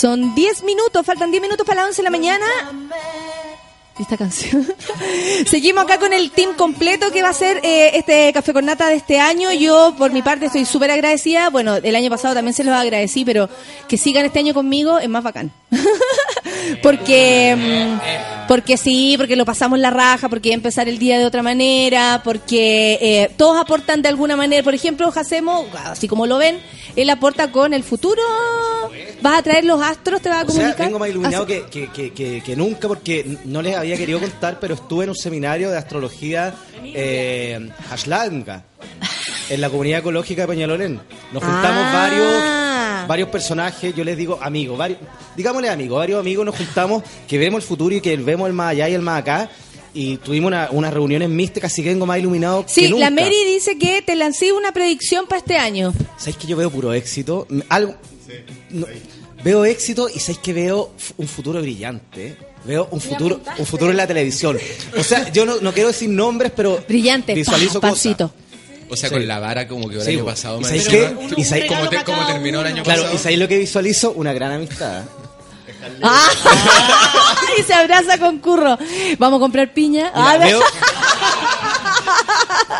Son 0.01 0.33
10 0.33 0.63
minutos, 0.63 1.05
faltan 1.05 1.29
10 1.29 1.43
minutos 1.43 1.63
para 1.63 1.81
las 1.81 1.89
11 1.89 2.01
de 2.01 2.03
la 2.03 2.09
mañana. 2.09 2.45
Esta 3.99 4.17
canción. 4.17 4.65
Seguimos 5.45 5.83
acá 5.83 5.99
con 5.99 6.11
el 6.11 6.31
team 6.31 6.55
completo 6.55 7.11
que 7.11 7.21
va 7.21 7.29
a 7.29 7.33
ser 7.33 7.57
eh, 7.61 7.91
este 7.93 8.33
Café 8.33 8.51
con 8.51 8.65
Nata 8.65 8.87
de 8.87 8.95
este 8.95 9.19
año. 9.19 9.51
Yo, 9.51 9.93
por 9.95 10.11
mi 10.11 10.23
parte, 10.23 10.47
estoy 10.47 10.65
súper 10.65 10.89
agradecida. 10.89 11.51
Bueno, 11.51 11.75
el 11.75 11.95
año 11.95 12.09
pasado 12.09 12.33
también 12.33 12.55
se 12.55 12.63
los 12.63 12.73
agradecí, 12.73 13.23
pero 13.23 13.47
que 13.87 13.95
sigan 13.95 14.25
este 14.25 14.39
año 14.39 14.55
conmigo 14.55 14.97
es 14.97 15.07
más 15.07 15.21
bacán. 15.21 15.51
porque, 16.81 17.55
mm, 17.55 18.47
porque 18.47 18.77
sí, 18.77 19.13
porque 19.19 19.35
lo 19.35 19.45
pasamos 19.45 19.77
la 19.77 19.91
raja, 19.91 20.29
porque 20.29 20.51
empezar 20.51 20.89
el 20.89 20.97
día 20.97 21.19
de 21.19 21.25
otra 21.25 21.43
manera, 21.43 22.21
porque 22.23 22.97
eh, 22.99 23.31
todos 23.37 23.61
aportan 23.61 24.01
de 24.01 24.09
alguna 24.09 24.35
manera. 24.35 24.63
Por 24.63 24.73
ejemplo, 24.73 25.11
Jacemo, 25.11 25.67
así 25.85 26.07
como 26.07 26.25
lo 26.25 26.39
ven, 26.39 26.59
él 26.95 27.07
aporta 27.11 27.51
con 27.51 27.71
el 27.75 27.83
futuro. 27.83 28.23
¿Vas 29.21 29.37
a 29.39 29.43
traer 29.43 29.65
los 29.65 29.81
astros? 29.81 30.21
¿Te 30.21 30.29
vas 30.29 30.39
a 30.39 30.43
O 30.43 30.47
sea, 30.47 30.55
comunicar? 30.55 30.85
vengo 30.87 30.99
más 30.99 31.09
iluminado 31.09 31.45
que, 31.45 31.63
que, 31.65 31.87
que, 31.89 32.11
que- 32.11 32.41
que 32.41 32.55
nunca 32.55 32.87
porque 32.87 33.37
no 33.45 33.61
les 33.61 33.75
había 33.75 33.95
querido 33.97 34.19
contar, 34.19 34.59
pero 34.59 34.73
estuve 34.75 35.03
en 35.03 35.11
un 35.11 35.15
seminario 35.15 35.69
de 35.69 35.77
astrología 35.77 36.53
eh, 36.83 37.69
en 39.49 39.61
la 39.61 39.69
comunidad 39.69 39.99
ecológica 39.99 40.41
de 40.43 40.47
Peñalolén. 40.47 40.99
Nos 41.31 41.43
juntamos 41.43 41.83
Ah. 41.87 41.93
varios 41.93 43.07
varios 43.07 43.29
personajes, 43.29 43.93
yo 43.95 44.03
les 44.03 44.15
digo 44.15 44.39
amigos, 44.41 44.77
varios, 44.77 44.99
digámosle 45.35 45.69
amigos, 45.69 45.97
varios 45.97 46.19
amigos 46.19 46.45
nos 46.45 46.55
juntamos 46.55 47.03
que 47.27 47.37
vemos 47.37 47.61
el 47.63 47.67
futuro 47.67 47.95
y 47.95 47.99
que 48.01 48.15
vemos 48.15 48.47
el 48.47 48.53
más 48.53 48.71
allá 48.71 48.87
y 48.89 48.93
el 48.93 49.01
más 49.01 49.19
acá. 49.21 49.49
Y 49.93 50.15
tuvimos 50.17 50.47
una- 50.47 50.69
unas 50.71 50.93
reuniones 50.93 51.27
místicas, 51.27 51.71
así 51.73 51.83
que 51.83 51.89
vengo 51.89 52.05
más 52.05 52.17
iluminado 52.19 52.65
que 52.65 52.71
Sí, 52.71 52.89
nunca. 52.89 53.09
la 53.09 53.09
Mary 53.11 53.43
dice 53.45 53.77
que 53.77 54.01
te 54.01 54.15
lancé 54.15 54.53
una 54.53 54.71
predicción 54.71 55.25
para 55.27 55.39
este 55.39 55.57
año. 55.57 55.93
¿Sabéis 56.17 56.37
que 56.37 56.47
yo 56.47 56.55
veo 56.55 56.69
puro 56.71 56.93
éxito? 56.93 57.45
Algo, 57.67 57.95
no, 58.71 58.85
veo 59.43 59.65
éxito 59.65 60.09
y 60.09 60.19
sabéis 60.19 60.39
que 60.39 60.53
veo 60.53 60.91
un 61.17 61.27
futuro 61.27 61.61
brillante. 61.61 62.37
Veo 62.63 62.87
un 62.91 63.01
futuro, 63.01 63.41
un 63.57 63.65
futuro 63.65 63.89
en 63.89 63.97
la 63.97 64.05
televisión. 64.05 64.57
O 64.95 65.03
sea, 65.03 65.31
yo 65.31 65.45
no, 65.47 65.59
no 65.61 65.73
quiero 65.73 65.87
decir 65.87 66.09
nombres, 66.09 66.51
pero 66.55 66.83
Brillante, 66.87 67.33
visualizo 67.33 67.81
pa. 67.81 67.91
O 67.91 67.95
sea, 67.95 69.09
Sí. 69.09 69.15
con 69.15 69.25
la 69.27 69.39
vara 69.39 69.67
como 69.67 69.87
que 69.89 69.95
el 69.95 70.01
Sí, 70.03 70.11
año 70.11 70.25
pasado. 70.25 70.57
¿Y 70.57 70.61
me 70.63 70.67
sabéis 70.67 70.87
qué? 70.89 71.15
¿Y 71.37 71.43
sabéis 71.45 71.65
cómo, 71.67 71.79
cómo 71.79 71.89
te- 71.89 72.03
cómo 72.03 72.25
terminó 72.27 72.59
el 72.61 72.67
año 72.67 72.83
Claro, 72.83 73.01
pasado? 73.03 73.15
¿y 73.15 73.19
sabéis 73.19 73.39
lo 73.39 73.47
que 73.47 73.57
visualizo? 73.57 74.11
Una 74.11 74.31
gran 74.33 74.51
amistad. 74.51 75.03
¡Ah! 76.03 76.27
y 77.59 77.63
se 77.63 77.73
abraza 77.73 78.17
con 78.19 78.37
curro. 78.39 78.77
Vamos 79.17 79.37
a 79.37 79.39
comprar 79.39 79.73
piña. 79.73 80.11
Mira, 80.15 80.31
Ah, 80.31 80.37
veo- 80.37 80.59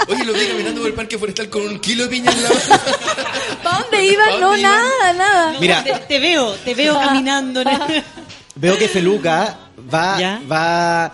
Oye, 0.08 0.24
lo 0.26 0.34
vi 0.34 0.46
caminando 0.48 0.82
por 0.82 0.90
el 0.90 0.96
parque 0.96 1.18
forestal 1.18 1.50
con 1.50 1.62
un 1.64 1.80
kilo 1.80 2.04
de 2.04 2.10
piña 2.10 2.32
en 2.32 2.44
la 2.44 2.50
mano. 2.50 2.62
¿Para 3.64 3.80
dónde 3.80 4.06
iban? 4.06 4.40
No, 4.40 4.58
nada, 4.58 5.14
nada. 5.14 5.60
Mira. 5.60 5.84
Te, 5.84 5.94
te 6.08 6.20
veo, 6.20 6.54
te 6.56 6.74
veo 6.74 6.96
caminando. 7.00 7.64
Veo 8.56 8.78
que 8.78 8.88
Feluca 8.90 9.58
va, 9.92 10.20
¿Ya? 10.20 10.42
va, 10.52 11.08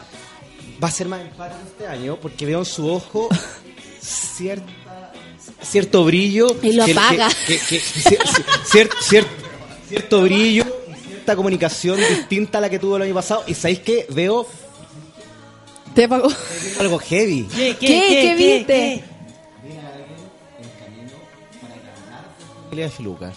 va 0.84 0.88
a 0.88 0.91
ser 0.91 1.08
más 1.08 1.22
enfático 1.22 1.60
este 1.68 1.88
año 1.88 2.18
porque 2.20 2.45
veo 2.48 2.60
en 2.60 2.66
su 2.66 2.90
ojo 2.90 3.30
cierta, 4.02 5.12
cierto 5.62 6.04
brillo. 6.04 6.56
Y 6.62 6.74
lo 6.74 6.86
que- 6.86 6.91
apaga. 6.94 7.30
que- 7.45 7.60
que- 7.60 7.80
que- 7.80 7.82
cier- 7.82 8.24
cier- 8.66 8.90
cier- 8.99 9.28
cierto 9.88 10.22
brillo 10.24 10.66
y 10.90 11.08
cierta 11.08 11.36
comunicación 11.36 11.99
distinta 11.99 12.58
a 12.58 12.62
la 12.62 12.70
que 12.70 12.80
tuvo 12.80 12.98
el 12.98 13.04
año 13.04 13.14
pasado. 13.14 13.44
Y 13.48 13.54
sabéis 13.54 13.80
que 13.80 14.08
veo 14.10 14.45
Te 15.98 16.03
apagó. 16.03 16.30
Algo 16.80 16.99
heavy. 16.99 17.48
¿Qué, 17.56 17.76
qué, 17.80 18.36
viste? 18.38 19.03
Familia 22.65 22.86
de 22.86 22.91
Feluca. 22.91 23.34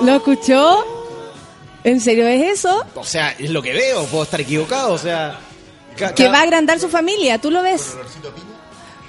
¿Lo 0.00 0.14
escuchó? 0.14 0.84
¿En 1.82 2.00
serio 2.00 2.28
es 2.28 2.60
eso? 2.60 2.86
O 2.94 3.02
sea, 3.02 3.34
es 3.36 3.50
lo 3.50 3.60
que 3.60 3.72
veo, 3.72 4.04
puedo 4.04 4.22
estar 4.22 4.40
equivocado, 4.40 4.92
o 4.92 4.98
sea... 4.98 5.40
Que 6.14 6.28
va 6.28 6.38
a 6.38 6.42
agrandar 6.42 6.78
su 6.78 6.88
familia, 6.88 7.38
¿tú 7.38 7.50
lo 7.50 7.60
ves? 7.60 7.96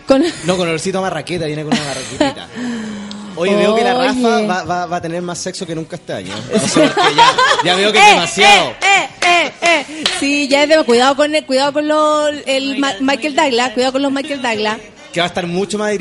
Con... 0.08 0.24
No, 0.46 0.58
con 0.58 0.68
olorcito 0.68 0.98
a 0.98 1.02
marraqueta, 1.02 1.46
viene 1.46 1.64
con 1.64 1.74
una 1.74 1.84
marraquetita. 1.84 2.48
Oye, 3.36 3.56
veo 3.56 3.76
que 3.76 3.84
la. 3.84 3.94
Rafa 3.94 4.42
va, 4.46 4.64
va- 4.64 4.86
va 4.86 4.98
a 4.98 5.02
tener 5.02 5.22
más 5.22 5.38
sexo 5.38 5.66
que 5.66 5.76
nunca 5.76 5.96
este 5.96 6.14
año. 6.14 6.34
No 6.54 6.60
sé, 6.68 6.82
porque 6.96 7.16
ya, 7.16 7.36
ya 7.66 7.76
veo 7.76 7.92
que 7.92 7.98
es 8.00 8.04
Eh, 8.06 8.10
demasiado. 8.10 8.70
Eh, 8.70 9.10
eh, 9.22 9.52
eh. 9.62 9.86
Sí, 10.20 10.48
ya 10.48 10.64
es 10.64 10.70
de 10.70 10.84
cuidado 10.84 11.16
con 11.16 11.34
el, 11.36 11.46
cuidado 11.46 11.74
con 11.74 11.88
los 11.88 12.30
el 12.46 12.78
Ma- 12.80 12.94
Michael 13.00 13.36
Douglas, 13.36 13.72
cuidado 13.72 13.94
con 13.94 14.02
los 14.02 14.12
Michael 14.12 14.42
Douglas. 14.42 14.78
Que 15.12 15.20
va 15.20 15.26
a 15.26 15.28
estar 15.28 15.46
mucho 15.48 15.78
más 15.78 15.92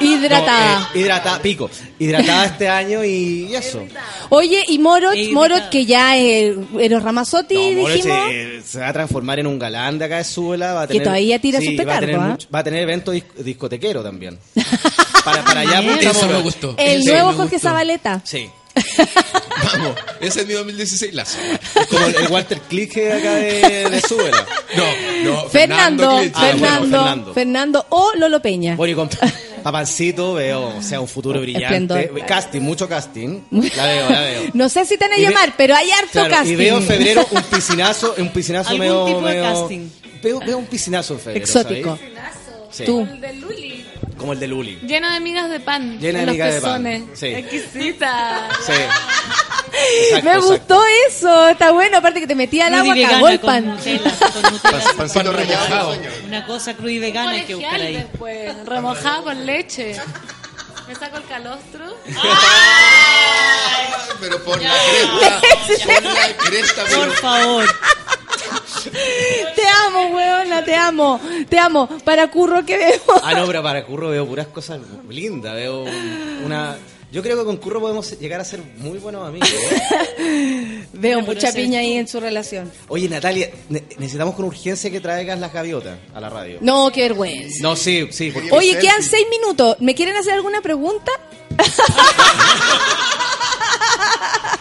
hidratada. 0.00 0.18
hidratada. 0.24 0.90
Hidratada. 0.94 0.98
hidratada, 0.98 1.42
pico. 1.42 1.70
Hidratada 1.98 2.44
este 2.46 2.68
año 2.68 3.04
y 3.04 3.54
eso. 3.54 3.82
Oye, 4.30 4.64
y 4.68 4.78
Morot, 4.78 5.14
Eh, 5.14 5.30
Morot 5.32 5.68
que 5.70 5.84
ya 5.86 6.16
es 6.16 6.54
Eros 6.78 7.02
Ramazzotti, 7.02 7.54
No, 7.54 7.88
dijimos. 7.88 8.18
se, 8.30 8.62
se 8.62 8.80
va 8.80 8.88
a 8.88 8.92
transformar 8.92 9.38
en 9.38 9.46
un 9.46 9.58
galán 9.58 9.98
de 9.98 10.04
acá 10.04 10.18
de 10.18 10.24
Súbela. 10.24 10.74
Va 10.74 10.82
a 10.82 10.86
Que 10.86 10.94
tener, 10.94 11.04
todavía 11.04 11.38
tira 11.40 11.58
sus 11.60 11.68
va 11.68 11.72
a, 11.72 11.76
tener 11.76 11.86
petardos, 12.00 12.22
¿ah? 12.22 12.28
mucho- 12.28 12.48
va 12.54 12.58
a 12.58 12.64
tener 12.64 12.82
evento 12.82 13.12
dis- 13.14 13.24
discotequero 13.38 14.02
también. 14.02 14.38
para, 15.24 15.44
para 15.44 15.60
allá. 15.60 15.80
Eso 16.00 16.26
me 16.28 16.40
gustó. 16.40 16.74
El 16.78 17.00
Eso 17.02 17.10
nuevo 17.12 17.28
Jorge 17.32 17.54
gustó. 17.56 17.68
Zabaleta. 17.68 18.20
Sí. 18.24 18.48
Vamos, 19.72 19.96
ese 20.20 20.42
es 20.42 20.46
mi 20.46 20.52
2016 20.52 21.12
lazo. 21.14 21.38
Como 21.90 22.06
el, 22.06 22.14
el 22.14 22.28
Walter 22.28 22.60
Clige 22.68 23.12
acá 23.12 23.34
de, 23.34 23.88
de 23.90 24.00
Súbela. 24.02 24.46
No, 24.76 24.84
no, 25.24 25.48
Fernando, 25.48 26.18
Clich. 26.20 26.32
Ah, 26.34 26.40
bueno, 26.40 26.58
Fernando, 26.60 26.98
Fernando. 26.98 27.34
Fernando 27.34 27.86
o 27.88 28.12
Lolo 28.16 28.40
Peña. 28.40 28.76
Bueno, 28.76 28.92
y 28.92 28.94
con 28.94 29.08
Papancito 29.62 30.34
veo, 30.34 30.76
o 30.78 30.82
sea, 30.82 31.00
un 31.00 31.08
futuro 31.08 31.40
brillante. 31.40 31.66
Esplendor. 32.04 32.26
Casting, 32.26 32.60
mucho 32.60 32.88
casting. 32.88 33.40
La 33.76 33.86
veo, 33.86 34.08
la 34.10 34.20
veo. 34.20 34.42
No 34.54 34.68
sé 34.68 34.84
si 34.84 34.96
te 34.96 35.06
van 35.08 35.18
a 35.18 35.22
llamar, 35.22 35.54
pero 35.56 35.74
hay 35.74 35.90
harto 35.90 36.12
Claro, 36.12 36.30
casting. 36.30 36.52
y 36.52 36.56
veo 36.56 36.76
en 36.78 36.82
febrero 36.84 37.26
un 37.30 37.42
piscinazo, 37.42 38.14
un 38.18 38.28
piscinazo 38.30 38.70
¿Algún 38.70 38.80
medio, 38.86 39.04
tipo 39.06 39.20
de 39.20 39.34
medio- 39.34 39.42
casting? 39.42 39.88
Veo, 40.22 40.40
veo 40.40 40.58
un 40.58 40.66
piscinazo 40.66 41.14
en 41.14 41.20
febrero. 41.20 41.44
Exótico. 41.44 41.98
Tú. 42.84 43.00
El 43.00 43.20
de 43.20 43.32
Luli. 43.34 43.84
como 44.16 44.32
el 44.32 44.40
de 44.40 44.46
Luli. 44.48 44.78
Lleno 44.86 45.10
de 45.12 45.20
migas 45.20 45.48
de 45.50 45.60
pan. 45.60 45.98
Llena 46.00 46.20
de 46.20 46.26
migas 46.32 46.54
de 46.54 46.60
pan, 46.60 47.08
sí. 47.14 47.26
Exquisita. 47.26 48.48
Sí. 48.66 48.72
Exacto, 50.02 50.24
Me 50.24 50.30
exacto. 50.34 50.46
gustó 50.46 50.82
eso, 51.08 51.48
está 51.48 51.70
bueno, 51.72 51.98
aparte 51.98 52.20
que 52.20 52.26
te 52.26 52.34
metía 52.34 52.66
al 52.66 52.74
agua, 52.74 52.94
cagó 53.08 53.28
el 53.28 53.40
pan. 53.40 53.66
Nutella. 53.66 54.02
Pancito 54.96 55.32
remojado. 55.32 55.96
Una 56.26 56.46
cosa 56.46 56.74
cruda 56.74 56.90
y 56.92 56.98
vegana 56.98 57.30
hay 57.30 57.44
que 57.44 57.54
buscar 57.54 57.80
ahí. 57.80 57.96
después. 57.96 58.66
Remojado 58.66 59.24
con 59.24 59.46
leche. 59.46 59.96
Me 60.86 60.94
saco 60.94 61.16
el 61.18 61.24
calostro. 61.24 61.84
Pero 64.20 64.42
por 64.42 64.60
la 64.60 64.70
cresta. 64.70 65.40
Por 65.94 66.02
la 66.02 66.36
cresta, 66.36 66.82
pero. 66.88 67.00
Por 67.00 67.12
favor. 67.16 67.64
Te 69.54 69.62
amo, 69.86 70.06
weona, 70.16 70.64
te 70.64 70.74
amo, 70.74 71.20
te 71.48 71.58
amo. 71.58 71.88
Para 72.04 72.28
curro 72.30 72.64
que 72.64 72.76
veo. 72.78 73.20
Ah, 73.22 73.34
no, 73.34 73.46
pero 73.46 73.62
para 73.62 73.84
Curro 73.84 74.08
veo 74.10 74.26
puras 74.26 74.46
cosas 74.48 74.80
lindas. 75.08 75.54
Veo 75.54 75.84
una. 76.44 76.76
Yo 77.10 77.22
creo 77.22 77.38
que 77.38 77.44
con 77.44 77.56
Curro 77.56 77.80
podemos 77.80 78.18
llegar 78.20 78.38
a 78.40 78.44
ser 78.44 78.60
muy 78.78 78.98
buenos 78.98 79.26
amigos. 79.26 79.48
¿eh? 80.18 80.84
Veo 80.92 81.22
mucha 81.22 81.50
piña 81.52 81.80
ahí 81.80 81.94
en 81.94 82.06
su 82.06 82.20
relación. 82.20 82.70
Oye, 82.88 83.08
Natalia, 83.08 83.50
ne- 83.70 83.84
necesitamos 83.96 84.34
con 84.34 84.44
urgencia 84.44 84.90
que 84.90 85.00
traigas 85.00 85.38
las 85.40 85.50
gaviotas 85.52 85.98
a 86.14 86.20
la 86.20 86.28
radio. 86.28 86.58
No, 86.60 86.90
qué 86.92 87.02
vergüenza. 87.02 87.56
No, 87.62 87.76
sí, 87.76 88.08
sí. 88.10 88.30
Porque 88.30 88.50
Oye, 88.52 88.78
quedan 88.78 89.02
seis 89.02 89.26
minutos. 89.30 89.76
¿Me 89.80 89.94
quieren 89.94 90.16
hacer 90.16 90.34
alguna 90.34 90.60
pregunta? 90.60 91.10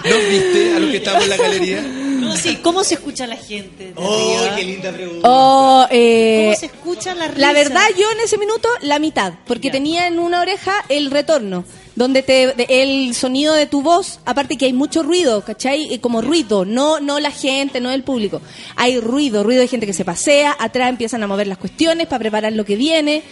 ¿No 0.06 0.15
viste 0.30 0.74
a 0.76 0.80
los 0.80 0.90
que 0.91 0.98
estaban 0.98 1.22
en 1.24 1.30
la 1.30 1.38
galería? 1.38 1.82
No, 1.82 2.36
sí, 2.38 2.57
¿cómo 2.64 2.84
se 2.84 2.94
escucha 2.95 3.28
la 3.28 3.36
gente? 3.38 3.94
Oh, 3.95 4.38
arriba? 4.40 4.56
qué 4.56 4.64
linda 4.64 4.91
pregunta. 4.91 5.28
Oh, 5.30 5.86
eh, 5.90 6.45
¿Cómo 6.45 6.60
se 6.60 6.65
escucha 6.68 7.14
la 7.15 7.28
risa? 7.28 7.40
La 7.41 7.53
verdad, 7.53 7.86
yo 7.98 8.10
en 8.11 8.19
ese 8.22 8.38
minuto, 8.38 8.69
la 8.82 8.99
mitad, 8.99 9.34
porque 9.45 9.68
Ya. 9.68 9.74
tenía 9.74 10.07
en 10.07 10.19
una 10.19 10.41
oreja 10.41 10.74
el 10.90 11.11
retorno, 11.11 11.65
donde 11.98 12.22
te, 12.22 12.53
de- 12.53 12.68
el 12.69 13.14
sonido 13.15 13.53
de 13.56 13.65
tu 13.65 13.82
voz, 13.82 14.19
aparte 14.24 14.56
que 14.56 14.65
hay 14.65 14.74
mucho 14.74 15.02
ruido, 15.02 15.41
¿cachai? 15.44 15.94
Eh, 15.94 15.99
Como 15.99 16.22
ruido, 16.22 16.64
no, 16.64 16.99
no 16.99 17.19
la 17.19 17.32
gente, 17.32 17.82
no 17.82 17.90
el 17.91 18.03
público. 18.03 18.40
Hay 18.76 18.99
ruido, 18.99 19.44
ruido 19.44 19.61
de 19.61 19.68
gente 19.68 19.86
que 19.88 19.94
se 19.94 20.06
pasea, 20.06 20.56
atrás 20.60 20.90
empiezan 20.90 21.24
a 21.24 21.28
mover 21.28 21.48
las 21.48 21.57
cuestiones 21.57 22.06
para 22.07 22.19
preparar 22.19 22.53
lo 22.53 22.64
que 22.65 22.76
viene. 22.76 23.24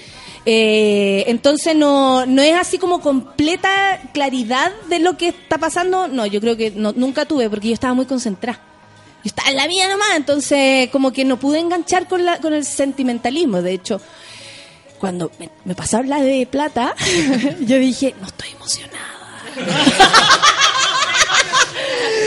Eh, 0.48 1.24
entonces 1.28 1.76
no, 1.76 2.26
no 2.26 2.42
es 2.42 2.54
así 2.56 2.78
como 2.78 3.02
completa 3.02 4.02
claridad 4.14 4.72
de 4.90 5.00
lo 5.00 5.16
que 5.16 5.28
está 5.30 5.58
pasando. 5.58 6.08
No, 6.08 6.26
yo 6.26 6.42
creo 6.42 6.58
que 6.58 6.72
no, 6.72 6.92
nunca 6.96 7.26
tuve, 7.26 7.50
porque 7.50 7.68
yo 7.70 7.74
estaba 7.76 7.94
muy 7.94 8.06
concentrada. 8.06 8.60
Yo 9.24 9.30
estaba 9.30 9.50
en 9.50 9.58
la 9.58 9.68
mía 9.68 9.88
nomás, 9.90 10.10
entonces 10.16 10.90
como 10.90 11.12
que 11.12 11.24
no 11.24 11.38
pude 11.40 11.60
enganchar 11.60 12.08
con, 12.08 12.26
la, 12.26 12.40
con 12.40 12.54
el 12.54 12.64
sentimentalismo. 12.66 13.62
De 13.62 13.74
hecho, 13.74 14.00
cuando 15.00 15.32
me, 15.40 15.50
me 15.66 15.76
pasó 15.76 15.98
a 15.98 16.00
hablar 16.00 16.22
de 16.22 16.48
plata, 16.50 16.96
yo 17.62 17.78
dije, 17.78 18.16
no 18.20 18.28
estoy 18.28 18.50
emocionada. 18.52 19.06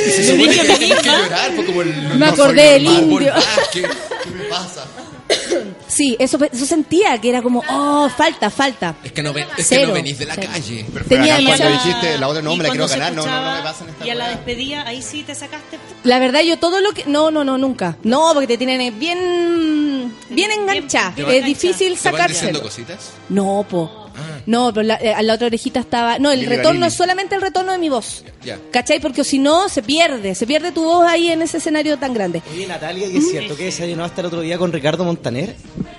Se 0.04 0.24
supone 0.30 0.54
que 0.54 0.60
tenés 0.64 0.78
que 1.00 1.08
llorar, 1.08 1.52
fue 1.54 1.64
como 1.66 1.82
el. 1.82 1.94
Me 2.16 2.26
acordé 2.26 2.72
del 2.72 2.86
indio. 2.86 3.32
Vázquez. 3.34 3.86
¿Qué 4.24 4.30
me 4.30 4.44
pasa? 4.44 4.84
Sí, 5.88 6.14
eso, 6.18 6.38
eso 6.52 6.66
sentía, 6.66 7.18
que 7.20 7.30
era 7.30 7.42
como, 7.42 7.62
oh, 7.68 8.08
falta, 8.10 8.50
falta. 8.50 8.94
Es 9.02 9.10
que 9.12 9.22
no, 9.22 9.32
ven- 9.32 9.46
es 9.56 9.66
que 9.68 9.86
no 9.86 9.92
venís 9.94 10.18
de 10.18 10.26
la 10.26 10.34
cero. 10.34 10.48
calle. 10.52 10.86
Pero 10.92 11.04
Tenía 11.06 11.34
acá 11.36 11.44
cuando 11.46 11.70
dijiste 11.70 12.18
la 12.18 12.28
otra 12.28 12.42
no 12.42 12.56
me 12.56 12.62
la 12.64 12.70
quiero 12.70 12.86
ganar, 12.88 13.12
no, 13.14 13.26
no, 13.26 13.42
no 13.42 13.56
me 13.56 13.62
pasan 13.62 13.88
esta 13.88 14.06
Y 14.06 14.10
a 14.10 14.14
la 14.14 14.28
despedida, 14.28 14.86
ahí 14.86 15.02
sí 15.02 15.22
te 15.22 15.34
sacaste. 15.34 15.78
La 16.04 16.18
verdad, 16.18 16.42
yo 16.42 16.58
todo 16.58 16.80
lo 16.80 16.92
que... 16.92 17.04
No, 17.06 17.30
no, 17.30 17.42
no, 17.42 17.58
nunca. 17.58 17.96
No, 18.04 18.30
porque 18.34 18.46
te 18.46 18.58
tienen 18.58 18.98
bien, 18.98 20.14
bien 20.30 20.50
enganchada. 20.52 21.14
Es 21.32 21.44
difícil 21.44 21.98
¿Te 21.98 22.10
van 22.10 22.28
diciendo 22.28 22.58
sacárselo. 22.60 22.62
cositas? 22.62 23.10
No, 23.30 23.66
po. 23.68 24.07
No, 24.46 24.72
pero 24.72 24.84
la, 24.86 24.94
eh, 24.96 25.14
la 25.22 25.34
otra 25.34 25.46
orejita 25.48 25.80
estaba... 25.80 26.18
No, 26.18 26.30
el 26.30 26.40
Lili 26.40 26.56
retorno 26.56 26.86
es 26.86 26.94
solamente 26.94 27.34
el 27.34 27.40
retorno 27.42 27.72
de 27.72 27.78
mi 27.78 27.88
voz. 27.88 28.24
Ya. 28.44 28.58
¿Cachai? 28.70 29.00
Porque 29.00 29.24
si 29.24 29.38
no, 29.38 29.68
se 29.68 29.82
pierde. 29.82 30.34
Se 30.34 30.46
pierde 30.46 30.72
tu 30.72 30.84
voz 30.84 31.06
ahí 31.06 31.30
en 31.30 31.42
ese 31.42 31.58
escenario 31.58 31.98
tan 31.98 32.14
grande. 32.14 32.42
Oye, 32.52 32.66
Natalia, 32.66 33.06
¿y 33.06 33.16
es 33.18 33.30
cierto 33.30 33.56
que 33.56 33.64
desayunó 33.64 34.04
hasta 34.04 34.20
el 34.20 34.26
otro 34.28 34.40
día 34.40 34.58
con 34.58 34.72
Ricardo 34.72 35.04
Montaner? 35.04 35.54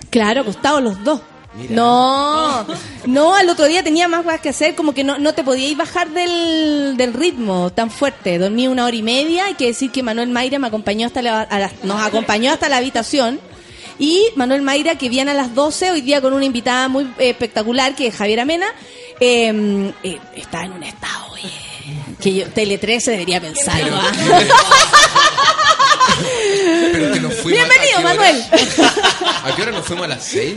Claro, 0.10 0.42
acostados 0.42 0.82
los 0.84 1.04
dos. 1.04 1.22
Mira. 1.58 1.76
No, 1.76 2.66
no, 3.08 3.34
al 3.36 3.50
otro 3.50 3.66
día 3.66 3.84
tenía 3.84 4.08
más 4.08 4.24
cosas 4.24 4.40
que 4.40 4.50
hacer, 4.50 4.76
como 4.76 4.94
que 4.94 5.04
no, 5.04 5.18
no 5.18 5.34
te 5.34 5.44
podíais 5.44 5.76
bajar 5.76 6.10
del, 6.12 6.96
del 6.96 7.12
ritmo 7.12 7.72
tan 7.72 7.90
fuerte. 7.90 8.38
Dormí 8.38 8.68
una 8.68 8.86
hora 8.86 8.96
y 8.96 9.02
media, 9.02 9.46
hay 9.46 9.56
que 9.56 9.66
decir 9.66 9.92
que 9.92 10.04
Manuel 10.04 10.30
Mayra 10.30 10.60
me 10.60 10.68
acompañó 10.68 11.08
hasta 11.08 11.24
la, 11.24 11.42
a 11.42 11.60
la- 11.60 11.72
nos 11.84 12.00
acompañó 12.02 12.52
hasta 12.52 12.70
la 12.70 12.78
habitación. 12.78 13.40
Y 14.00 14.32
Manuel 14.36 14.62
Mayra, 14.62 14.96
que 14.96 15.10
viene 15.10 15.32
a 15.32 15.34
las 15.34 15.54
12, 15.54 15.92
hoy 15.92 16.00
día 16.02 16.22
con 16.22 16.32
una 16.32 16.46
invitada 16.46 16.88
muy 16.88 17.04
eh, 17.20 17.32
espectacular, 17.32 17.94
que 17.96 18.08
es 18.08 18.16
Javier 18.16 18.40
Amena. 18.40 18.68
Em, 19.20 19.90
eh, 20.02 20.18
está 20.36 20.64
en 20.64 20.72
un 20.72 20.84
estado, 20.84 21.36
eh, 21.36 21.50
que 22.22 22.34
yo, 22.34 22.48
Tele 22.48 22.78
13 22.78 23.12
debería 23.12 23.42
pensarlo. 23.42 23.94
¿ah? 23.94 24.12
Bienvenido, 27.46 28.02
Manuel. 28.02 28.42
¿A 29.44 29.56
qué 29.56 29.62
hora 29.64 29.72
nos 29.72 29.86
fuimos 29.86 30.06
a 30.06 30.08
las 30.08 30.24
6? 30.24 30.56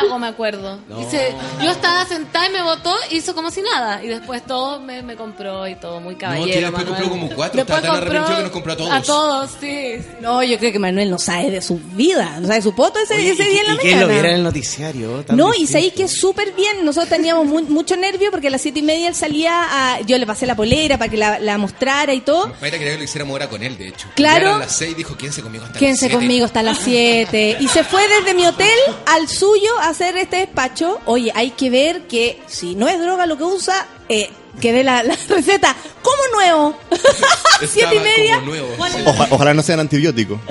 Trago, 0.00 0.18
me 0.18 0.26
acuerdo. 0.28 0.78
Dice, 0.98 1.34
yo 1.62 1.70
estaba 1.70 2.04
sentada 2.06 2.48
y 2.48 2.52
me 2.52 2.62
votó, 2.62 2.94
hizo 3.10 3.34
como 3.34 3.50
si 3.50 3.62
nada. 3.62 4.02
Y 4.02 4.08
después 4.08 4.44
todo 4.46 4.80
me, 4.80 5.02
me 5.02 5.16
compró 5.16 5.66
y 5.68 5.74
todo, 5.76 6.00
muy 6.00 6.16
caballero. 6.16 6.46
No, 6.46 6.52
que 6.52 6.60
después 6.60 6.84
Manuel. 6.84 7.00
compró 7.02 7.10
como 7.10 7.34
cuatro, 7.36 7.60
estaba 7.60 7.82
tan 7.82 7.96
arrepentido 7.96 8.36
que 8.36 8.42
nos 8.42 8.52
compró 8.52 8.72
a 8.72 8.76
todos. 8.76 8.92
A 8.92 9.02
todos, 9.02 9.50
sí. 9.60 9.96
No, 10.20 10.42
yo 10.42 10.58
creo 10.58 10.72
que 10.72 10.78
Manuel 10.78 11.10
no 11.10 11.18
sabe 11.18 11.50
de 11.50 11.62
su 11.62 11.78
vida, 11.94 12.36
no 12.40 12.46
sabe 12.46 12.56
de 12.56 12.62
su 12.62 12.74
poto 12.74 12.98
ese, 13.00 13.14
Oye, 13.14 13.30
ese 13.30 13.44
y, 13.44 13.48
día 13.52 13.60
en 13.62 13.66
la 13.68 13.74
y 13.74 13.78
que 13.78 13.90
lo 13.90 13.96
mañana. 13.96 14.12
viera 14.12 14.28
en 14.30 14.34
el 14.36 14.42
noticiario. 14.44 15.24
tan 15.24 15.36
No, 15.36 15.48
y 15.48 15.60
distinto. 15.60 15.72
sabéis 15.72 15.92
que 15.94 16.08
súper 16.08 16.52
bien. 16.52 16.84
Nosotros 16.84 17.08
teníamos 17.10 17.46
mu- 17.46 17.62
mucho 17.62 17.96
nervio 17.96 18.30
porque 18.30 18.48
a 18.48 18.50
las 18.50 18.60
siete 18.62 18.80
y 18.80 18.82
media 18.82 19.08
él 19.08 19.14
salía 19.14 19.94
a. 19.94 20.00
Yo 20.02 20.18
le 20.18 20.26
pasé 20.26 20.46
la 20.46 20.54
polera 20.54 20.98
para 20.98 21.10
que 21.10 21.16
la, 21.16 21.38
la 21.38 21.58
mostrara 21.58 22.12
y 22.14 22.20
todo. 22.20 22.52
Quería 22.60 22.78
que 22.78 22.96
lo 22.98 23.04
hiciéramos 23.04 23.32
ahora 23.32 23.48
con 23.48 23.62
él, 23.62 23.76
de 23.78 23.88
hecho. 23.88 24.08
Claro. 24.14 24.44
Y 24.44 24.48
eran 24.48 24.60
las 24.60 24.72
seis 24.76 24.96
dijo, 24.96 25.16
quédense 25.16 25.42
conmigo 25.42 25.64
hasta 25.64 25.78
Quédense 25.78 26.06
las 26.06 26.10
siete. 26.10 26.14
conmigo 26.26 26.44
hasta 26.46 26.62
las 26.62 26.78
7. 26.78 27.56
Y 27.60 27.68
se 27.68 27.84
fue 27.84 28.02
desde 28.08 28.34
mi 28.34 28.46
hotel 28.46 28.68
al 29.06 29.28
suyo 29.28 29.70
a 29.79 29.79
hacer 29.88 30.16
este 30.16 30.36
despacho. 30.36 31.00
Oye, 31.06 31.32
hay 31.34 31.50
que 31.50 31.70
ver 31.70 32.02
que 32.06 32.40
si 32.46 32.74
no 32.74 32.88
es 32.88 33.00
droga 33.00 33.26
lo 33.26 33.36
que 33.36 33.44
usa, 33.44 33.86
eh, 34.08 34.30
que 34.60 34.72
dé 34.72 34.84
la, 34.84 35.02
la 35.02 35.16
receta 35.28 35.74
como 36.02 36.22
nuevo. 36.34 36.76
Siete 37.68 37.96
y 37.96 38.00
media. 38.00 38.34
como 38.36 38.46
nuevo. 38.48 38.68
¿Cuál 38.76 38.92
sí. 38.92 38.98
es 39.00 39.06
Oja- 39.06 39.28
ojalá 39.30 39.54
no 39.54 39.62
sean 39.62 39.80
antibióticos. 39.80 40.38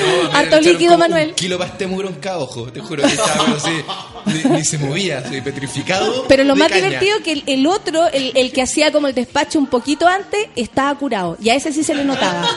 No, 0.00 0.32
Harto 0.36 0.60
líquido, 0.60 0.98
Manuel. 0.98 1.28
Un 1.30 1.34
kilo 1.34 1.58
para 1.58 1.70
este 1.70 1.86
muronca, 1.86 2.38
ojo. 2.38 2.72
Te 2.72 2.80
juro 2.80 3.02
que 3.02 3.08
estaba 3.08 3.44
pero 3.44 3.56
así, 3.56 3.84
ni, 4.26 4.50
ni 4.56 4.64
se 4.64 4.78
movía, 4.78 5.18
así, 5.24 5.40
petrificado. 5.40 6.24
Pero 6.28 6.44
lo 6.44 6.54
de 6.54 6.60
más 6.60 6.68
caña. 6.70 6.86
divertido 6.86 7.18
que 7.22 7.32
el, 7.32 7.42
el 7.46 7.66
otro, 7.66 8.06
el, 8.08 8.32
el 8.34 8.52
que 8.52 8.62
hacía 8.62 8.90
como 8.92 9.06
el 9.06 9.14
despacho 9.14 9.58
un 9.58 9.66
poquito 9.68 10.06
antes, 10.08 10.48
estaba 10.56 10.94
curado. 10.98 11.36
Y 11.40 11.50
a 11.50 11.54
ese 11.54 11.72
sí 11.72 11.84
se 11.84 11.94
le 11.94 12.04
notaba. 12.04 12.48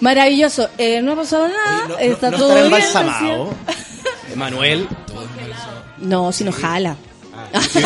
Maravilloso. 0.00 0.68
Eh, 0.78 1.00
no 1.02 1.12
ha 1.12 1.16
pasado 1.16 1.48
nada. 1.48 1.88
No, 1.88 1.98
está 1.98 2.30
no 2.30 2.36
todo 2.38 2.54
bien. 2.54 2.64
embalsamado. 2.66 3.54
Manuel. 4.36 4.88
No, 5.98 6.30
si 6.32 6.44
no 6.44 6.52
jala. 6.52 6.96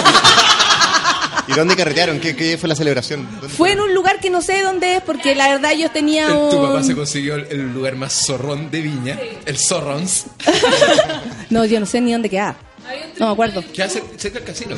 ¿Y 1.48 1.52
dónde 1.52 1.74
carretearon? 1.74 2.20
¿Qué, 2.20 2.36
qué 2.36 2.56
fue 2.58 2.68
la 2.68 2.76
celebración? 2.76 3.26
¿Dónde 3.40 3.48
Fue 3.48 3.72
en 3.72 3.80
un 3.80 3.92
lugar 3.92 4.20
que 4.20 4.30
no 4.30 4.40
sé 4.40 4.62
dónde 4.62 4.96
es, 4.96 5.02
porque 5.02 5.34
la 5.34 5.48
verdad 5.48 5.72
yo 5.72 5.90
tenía 5.90 6.26
El- 6.28 6.48
Tu 6.50 6.62
papá 6.62 6.82
se 6.82 6.90
un... 6.90 6.96
consiguió 6.96 7.34
el, 7.34 7.46
el 7.50 7.72
lugar 7.72 7.96
más 7.96 8.12
zorrón 8.26 8.70
de 8.70 8.80
Viña, 8.80 9.18
el 9.46 9.58
Zorrons, 9.58 10.26
No, 11.50 11.64
yo 11.64 11.80
no 11.80 11.86
sé 11.86 12.00
ni 12.00 12.12
dónde 12.12 12.30
queda. 12.30 12.54
No 13.18 13.26
me 13.26 13.32
acuerdo. 13.32 13.64
que 13.72 13.82
hace 13.82 14.02
cerca 14.16 14.38
del 14.38 14.46
casino. 14.48 14.76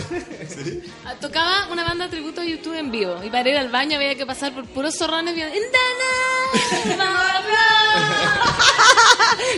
Tocaba 1.21 1.69
una 1.71 1.85
banda 1.85 2.05
de 2.07 2.11
tributo 2.11 2.41
a 2.41 2.45
YouTube 2.45 2.75
en 2.75 2.91
vivo. 2.91 3.23
Y 3.25 3.31
para 3.31 3.49
ir 3.49 3.57
al 3.57 3.69
baño 3.69 3.97
había 3.97 4.15
que 4.15 4.27
pasar 4.27 4.53
por 4.53 4.65
puros 4.67 4.97
zorrones 4.97 5.35
viendo. 5.35 5.55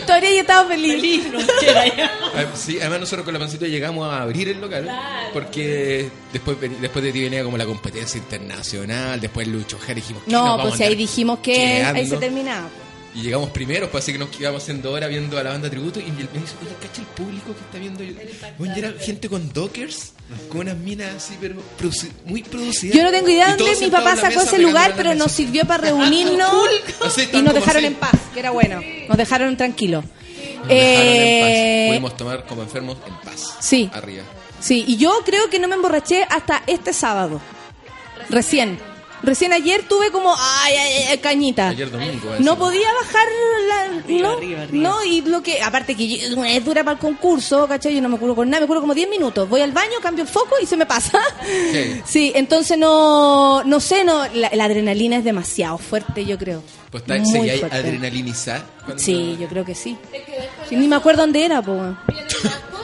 Todavía 0.05 0.29
yo 0.35 0.41
estaba 0.41 0.67
feliz. 0.67 1.25
Ah, 2.35 2.45
Sí, 2.55 2.79
además 2.79 3.01
nosotros 3.01 3.25
con 3.25 3.33
la 3.33 3.39
pancita 3.39 3.65
llegamos 3.67 4.11
a 4.11 4.21
abrir 4.21 4.49
el 4.49 4.61
local 4.61 4.89
porque 5.33 6.09
después, 6.31 6.57
después 6.81 7.03
de 7.05 7.11
ti 7.11 7.21
venía 7.21 7.43
como 7.43 7.57
la 7.57 7.65
competencia 7.65 8.17
internacional, 8.17 9.19
después 9.19 9.47
Lucho 9.47 9.77
Jara 9.79 9.95
dijimos 9.95 10.23
que 10.23 10.31
nos 10.31 10.41
No, 10.41 10.57
vamos 10.57 10.69
pues 10.77 10.81
ahí 10.81 10.95
dijimos 10.95 11.39
que 11.39 11.53
quedando. 11.53 11.99
ahí 11.99 12.07
se 12.07 12.17
terminaba. 12.17 12.69
Y 13.15 13.21
llegamos 13.21 13.49
primeros, 13.51 13.89
pues 13.89 14.03
así 14.03 14.11
que 14.11 14.17
nos 14.19 14.27
quedamos 14.29 14.61
haciendo 14.61 14.91
hora 14.91 15.07
viendo 15.07 15.37
a 15.39 15.43
la 15.43 15.51
banda 15.51 15.69
tributo 15.69 16.01
y 16.01 16.11
me 16.11 16.17
dice, 16.23 16.55
oye, 16.61 16.75
¿cacha 16.81 16.99
el 17.01 17.07
público 17.07 17.53
que 17.55 17.61
está 17.61 17.77
viendo? 17.79 18.03
Bueno, 18.57 18.75
era 18.75 18.91
gente 18.99 19.29
con 19.29 19.53
dockers, 19.53 20.11
con 20.49 20.61
unas 20.61 20.75
minas 20.75 21.15
así, 21.15 21.37
pero 21.39 21.55
produci- 21.79 22.11
muy 22.25 22.43
producidas. 22.43 22.95
Yo 22.97 23.03
no 23.03 23.11
tengo 23.11 23.29
idea 23.29 23.55
dónde 23.55 23.73
mi 23.79 23.89
papá 23.89 24.17
sacó 24.17 24.41
ese 24.41 24.57
lugar, 24.59 24.93
pero 24.97 25.15
nos 25.15 25.31
sirvió 25.31 25.63
para 25.65 25.83
reunirnos 25.87 26.49
Así, 27.05 27.29
y 27.31 27.41
nos 27.41 27.53
dejaron 27.53 27.77
así. 27.85 27.93
en 27.93 27.95
paz, 27.95 28.11
que 28.33 28.39
era 28.41 28.51
bueno. 28.51 28.81
Nos 29.07 29.17
dejaron 29.17 29.55
tranquilos. 29.55 30.03
Nos 30.03 30.67
dejaron 30.67 30.69
en 30.69 30.77
Eh, 30.77 31.85
paz. 31.87 31.89
Pudimos 31.93 32.17
tomar 32.17 32.45
como 32.45 32.61
enfermos 32.63 32.97
en 33.07 33.13
paz. 33.21 33.55
Sí. 33.61 33.89
Arriba. 33.93 34.23
Sí, 34.59 34.83
y 34.87 34.97
yo 34.97 35.21
creo 35.25 35.49
que 35.49 35.59
no 35.59 35.69
me 35.69 35.75
emborraché 35.75 36.23
hasta 36.29 36.63
este 36.67 36.91
sábado. 36.91 37.39
Recién. 38.29 38.77
Recién 39.25 39.51
ayer 39.53 39.83
tuve 39.87 40.11
como, 40.11 40.33
ay, 40.37 40.73
ay, 40.75 41.03
ay, 41.09 41.17
cañita. 41.17 41.69
Ayer 41.69 41.89
domingo. 41.91 42.25
No 42.29 42.35
encima. 42.37 42.55
podía 42.57 42.87
bajar 42.93 43.27
la, 43.67 43.81
Arriba, 44.05 44.27
no, 44.29 44.37
arriba, 44.37 44.61
arriba. 44.63 44.89
no, 44.89 45.03
y 45.03 45.21
lo 45.21 45.41
que, 45.41 45.61
aparte 45.61 45.95
que 45.95 46.07
yo- 46.07 46.43
es 46.45 46.63
dura 46.65 46.83
para 46.83 46.93
el 46.95 46.99
concurso, 46.99 47.67
¿cachai? 47.67 47.95
Yo 47.95 48.01
no 48.01 48.09
me 48.09 48.17
curo 48.17 48.35
con 48.35 48.49
nada, 48.49 48.61
me 48.61 48.67
curo 48.67 48.81
como 48.81 48.93
10 48.93 49.09
minutos. 49.09 49.49
Voy 49.49 49.61
al 49.61 49.71
baño, 49.71 49.93
cambio 50.01 50.23
el 50.23 50.29
foco 50.29 50.55
y 50.61 50.65
se 50.65 50.77
me 50.77 50.85
pasa. 50.85 51.19
Sí. 51.71 52.01
Sí, 52.15 52.31
entonces 52.35 52.77
no, 52.77 53.63
no 53.63 53.79
sé, 53.79 54.03
no, 54.03 54.25
la, 54.33 54.49
la 54.53 54.65
adrenalina 54.65 55.17
es 55.17 55.23
demasiado 55.23 55.77
fuerte, 55.77 56.23
yo 56.25 56.37
creo. 56.37 56.63
Pues 56.91 57.03
está, 57.03 57.17
Muy 57.17 57.49
fuerte. 57.49 57.75
adrenalinizar. 57.75 58.63
cuando- 58.85 59.03
Sí, 59.03 59.35
yo 59.39 59.47
creo 59.47 59.65
que 59.65 59.75
sí. 59.75 59.97
Sí, 60.69 60.75
ni 60.75 60.87
me 60.87 60.95
acuerdo 60.95 61.23
dónde 61.23 61.43
era, 61.43 61.61
po. 61.61 61.95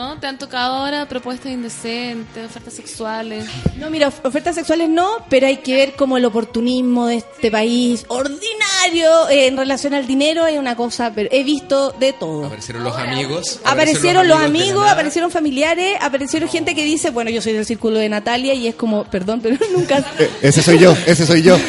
no? 0.00 0.18
¿Te 0.18 0.26
han 0.26 0.38
tocado 0.38 0.74
ahora 0.76 1.06
propuestas 1.06 1.52
indecentes, 1.52 2.46
ofertas 2.46 2.72
sexuales? 2.74 3.44
No, 3.76 3.90
mira, 3.90 4.08
of- 4.08 4.24
ofertas 4.24 4.54
sexuales 4.54 4.88
no, 4.88 5.08
pero 5.28 5.46
hay 5.46 5.58
que 5.58 5.74
ver 5.76 5.94
como 5.94 6.16
el 6.16 6.24
oportunismo 6.24 7.06
de 7.06 7.16
este 7.16 7.50
país 7.50 8.04
ordinario 8.08 9.28
eh, 9.28 9.46
en 9.46 9.56
relación 9.56 9.92
al 9.94 10.06
dinero 10.06 10.46
es 10.46 10.58
una 10.58 10.74
cosa, 10.76 11.12
pero 11.14 11.28
he 11.32 11.44
visto 11.44 11.92
de 12.00 12.12
todo. 12.14 12.46
Aparecieron 12.46 12.82
los 12.84 12.96
amigos. 12.96 13.60
Aparecieron 13.64 14.26
los 14.28 14.38
amigos, 14.40 14.88
aparecieron 14.88 15.30
familiares, 15.30 15.96
aparecieron 16.00 16.48
gente 16.48 16.74
que 16.74 16.84
dice, 16.84 17.10
bueno, 17.10 17.30
yo 17.30 17.42
soy 17.42 17.52
del 17.52 17.66
círculo 17.66 17.98
de 17.98 18.08
Natalia 18.08 18.54
y 18.54 18.68
es 18.68 18.74
como, 18.74 19.04
perdón, 19.04 19.40
pero 19.42 19.56
nunca... 19.76 19.98
Eh, 20.18 20.30
ese 20.42 20.62
soy 20.62 20.78
yo, 20.78 20.94
ese 21.06 21.26
soy 21.26 21.42
yo. 21.42 21.58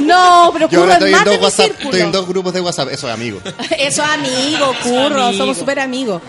No, 0.00 0.50
pero 0.52 0.68
Yo 0.68 0.80
Curro 0.80 0.92
ahora 0.92 0.94
es 0.94 0.98
estoy 0.98 1.10
en 1.12 1.16
más 1.16 1.24
de 1.24 1.30
dos 1.30 1.38
mi 1.38 1.44
WhatsApp, 1.44 1.66
círculo. 1.66 1.84
estoy 1.90 2.00
en 2.00 2.12
dos 2.12 2.26
grupos 2.28 2.52
de 2.54 2.60
WhatsApp, 2.60 2.88
eso 2.90 3.08
es 3.08 3.14
amigo. 3.14 3.40
Eso 3.78 4.02
amigo, 4.02 4.74
curro, 4.82 5.32
somos 5.32 5.56
súper 5.56 5.78
amigos. 5.80 6.20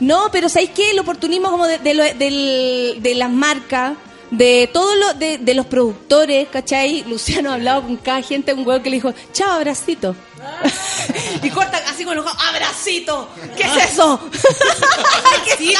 No, 0.00 0.30
pero 0.32 0.48
¿sabéis 0.48 0.70
qué? 0.74 0.90
El 0.90 0.98
oportunismo 0.98 1.50
como 1.50 1.66
de, 1.66 1.78
de, 1.78 1.94
lo- 1.94 2.14
del- 2.14 2.96
de 3.02 3.14
las 3.14 3.30
marcas, 3.30 3.92
de 4.30 4.68
todos 4.72 4.96
los 4.98 5.18
de, 5.18 5.38
de 5.38 5.54
los 5.54 5.66
productores, 5.66 6.48
¿cachai? 6.48 7.04
Luciano 7.06 7.50
ha 7.50 7.54
hablado 7.54 7.82
con 7.82 7.96
cada 7.96 8.22
gente, 8.22 8.52
un 8.54 8.66
huevo 8.66 8.82
que 8.82 8.90
le 8.90 8.96
dijo, 8.96 9.12
chao, 9.32 9.50
abracito. 9.52 10.14
y 11.42 11.50
corta 11.50 11.82
así 11.88 12.04
con 12.04 12.16
los 12.16 12.24
ojos, 12.24 12.36
abracito. 12.48 13.28
¿Qué 13.56 13.64
es 13.64 13.92
eso? 13.92 14.20
¿Qué 15.58 15.64
es? 15.72 15.78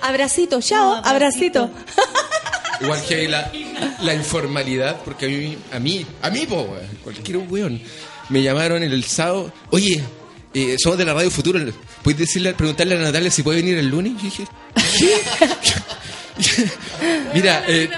Abracito, 0.00 0.60
chao, 0.60 1.00
abracito. 1.04 1.70
Igual 2.80 3.02
que 3.06 3.14
hay 3.14 3.28
la, 3.28 3.50
la 4.00 4.14
informalidad, 4.14 5.00
porque 5.04 5.26
a 5.26 5.28
mí, 5.28 5.58
a 5.72 5.78
mí, 5.78 6.06
a 6.22 6.30
mí, 6.30 6.46
po, 6.46 6.66
cualquier 7.02 7.38
weón, 7.38 7.80
me 8.28 8.42
llamaron 8.42 8.82
el 8.82 9.04
sábado, 9.04 9.52
oye, 9.70 10.02
eh, 10.54 10.76
somos 10.78 10.96
de 10.98 11.04
la 11.04 11.14
Radio 11.14 11.30
Futuro, 11.30 11.60
¿puedes 12.02 12.18
decirle, 12.20 12.54
preguntarle 12.54 12.94
a 12.96 12.98
Natalia 12.98 13.30
si 13.30 13.42
puede 13.42 13.60
venir 13.60 13.78
el 13.78 13.88
lunes? 13.88 14.12
Yo 14.16 14.22
dije, 14.24 14.44
¿qué? 14.98 15.14
Mira, 17.34 17.64
eh, 17.68 17.88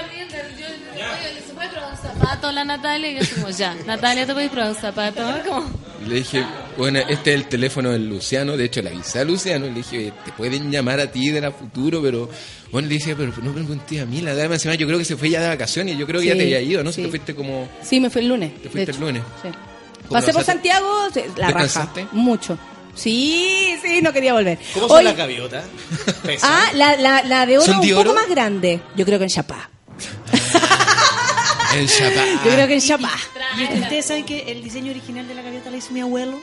¿Se 1.46 1.52
puede 1.54 1.68
probar 1.70 1.92
un 1.92 1.96
zapato 1.98 2.52
la 2.52 2.64
Natalia? 2.64 3.10
Y 3.12 3.18
yo 3.18 3.34
como, 3.36 3.50
ya, 3.50 3.74
Natalia, 3.86 4.26
¿te 4.26 4.32
puedes 4.34 4.50
probar 4.50 4.70
un 4.70 4.76
zapato? 4.76 5.64
Le 6.06 6.16
dije, 6.16 6.44
bueno, 6.76 7.00
este 7.00 7.34
es 7.34 7.40
el 7.40 7.48
teléfono 7.48 7.90
del 7.90 8.08
Luciano, 8.08 8.56
de 8.56 8.66
hecho 8.66 8.80
le 8.80 8.90
avisé 8.90 9.18
a 9.18 9.24
Luciano, 9.24 9.66
le 9.66 9.72
dije, 9.72 10.12
te 10.24 10.30
pueden 10.32 10.70
llamar 10.70 11.00
a 11.00 11.10
ti 11.10 11.30
de 11.30 11.40
la 11.40 11.50
Futuro, 11.50 12.00
pero, 12.00 12.30
bueno, 12.70 12.86
le 12.86 12.94
dije, 12.94 13.16
pero 13.16 13.32
no 13.38 13.52
me 13.52 13.52
pregunté 13.54 14.00
a 14.00 14.06
mí, 14.06 14.20
la 14.20 14.34
dama 14.34 14.54
encima, 14.54 14.74
yo 14.76 14.86
creo 14.86 14.98
que 14.98 15.04
se 15.04 15.16
fue 15.16 15.30
ya 15.30 15.40
de 15.40 15.48
vacaciones, 15.48 15.98
yo 15.98 16.06
creo 16.06 16.20
que 16.20 16.26
ya 16.28 16.32
Sí, 16.34 16.38
te 16.38 16.44
había 16.44 16.60
ido, 16.60 16.84
¿no? 16.84 16.92
sí. 16.92 17.02
Te 17.02 17.08
fuiste 17.08 17.34
como... 17.34 17.68
Sí, 17.82 17.98
me 17.98 18.08
fue 18.10 18.20
el 18.20 18.28
lunes. 18.28 18.52
Te 18.62 18.68
fuiste 18.68 18.92
el 18.92 19.00
lunes. 19.00 19.22
Sí. 19.42 19.48
¿Cómo 20.08 20.20
Pasé 20.20 20.32
por? 20.32 20.44
Santiago, 20.44 21.08
la 21.36 21.50
raja. 21.50 21.88
Mucho. 22.12 22.58
Sí, 22.94 23.76
sí, 23.82 24.00
no 24.00 24.12
quería 24.12 24.32
volver. 24.32 24.58
¿Cómo 24.72 24.88
son 24.88 24.96
Oye, 24.98 25.04
las 25.04 25.16
gaviotas? 25.16 25.64
Ah, 26.42 26.70
la, 26.74 26.96
la, 26.96 27.22
la 27.22 27.44
de 27.46 27.58
oro 27.58 27.66
¿Son 27.66 27.76
un 27.76 27.80
de 27.82 27.88
poco 27.88 28.00
oro? 28.00 28.14
más 28.14 28.28
grande. 28.28 28.80
Yo 28.96 29.04
creo 29.04 29.18
que 29.18 29.24
en 29.24 29.30
Chapá. 29.30 29.68
El 31.74 31.88
Chapá. 31.90 32.24
Yo 32.44 32.50
creo 32.52 32.66
que 32.66 32.74
en 32.74 32.80
Chapá. 32.80 33.12
¿Y 33.58 33.64
ustedes 33.80 34.06
saben 34.06 34.24
que 34.24 34.50
el 34.50 34.62
diseño 34.62 34.90
original 34.92 35.28
de 35.28 35.34
la 35.34 35.42
gaviota 35.42 35.70
la 35.70 35.76
hizo 35.76 35.92
mi 35.92 36.00
abuelo? 36.00 36.38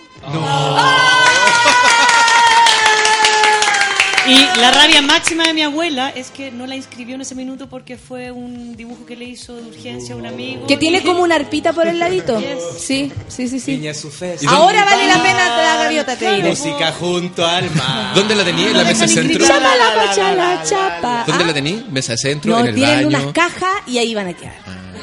Y 4.25 4.35
la 4.61 4.71
rabia 4.71 5.01
máxima 5.01 5.43
de 5.45 5.53
mi 5.53 5.63
abuela 5.63 6.09
es 6.15 6.31
que 6.31 6.49
no 6.49 6.65
la 6.65 6.75
inscribió 6.77 7.15
en 7.15 7.21
ese 7.21 7.35
minuto 7.35 7.67
porque 7.67 7.97
fue 7.97 8.31
un 8.31 8.73
dibujo 8.77 9.05
que 9.05 9.17
le 9.17 9.25
hizo 9.25 9.53
de 9.55 9.63
urgencia 9.63 10.15
a 10.15 10.17
un 10.17 10.25
amigo. 10.25 10.65
Que 10.65 10.77
tiene 10.77 11.03
como 11.03 11.23
una 11.23 11.35
arpita 11.35 11.73
por 11.73 11.87
el 11.87 11.99
ladito. 11.99 12.39
Yes. 12.39 12.57
Sí, 12.79 13.11
sí, 13.27 13.49
sí, 13.49 13.59
sí. 13.59 13.75
Piña 13.75 13.93
su 13.93 14.09
fe. 14.09 14.37
Ahora 14.47 14.85
vale 14.85 15.07
la 15.07 15.21
pena 15.21 15.57
la 15.57 15.75
gaviota, 15.83 16.15
te 16.15 16.35
diré. 16.35 16.49
Música 16.49 16.93
junto 16.97 17.45
al 17.45 17.69
mar. 17.71 18.15
¿Dónde 18.15 18.35
la 18.35 18.45
tenía? 18.45 18.67
¿En 18.69 18.77
la 18.77 18.83
mesa 18.85 19.07
centro? 19.09 19.45
Chapa 19.45 19.75
la 19.75 19.93
pacha, 20.05 20.33
la 20.33 20.63
chapa. 20.63 21.23
¿Dónde 21.27 21.43
Ah, 21.43 21.47
la 21.47 21.53
tenía? 21.53 21.83
¿Mesa 21.89 22.15
centro? 22.15 22.51
No, 22.53 22.59
¿En 22.61 22.67
el 22.67 22.75
tienen 22.75 22.95
baño? 22.95 23.07
unas 23.07 23.33
cajas 23.33 23.73
y 23.87 23.97
ahí 23.97 24.15
van 24.15 24.27
a 24.27 24.33
quedar. 24.33 24.55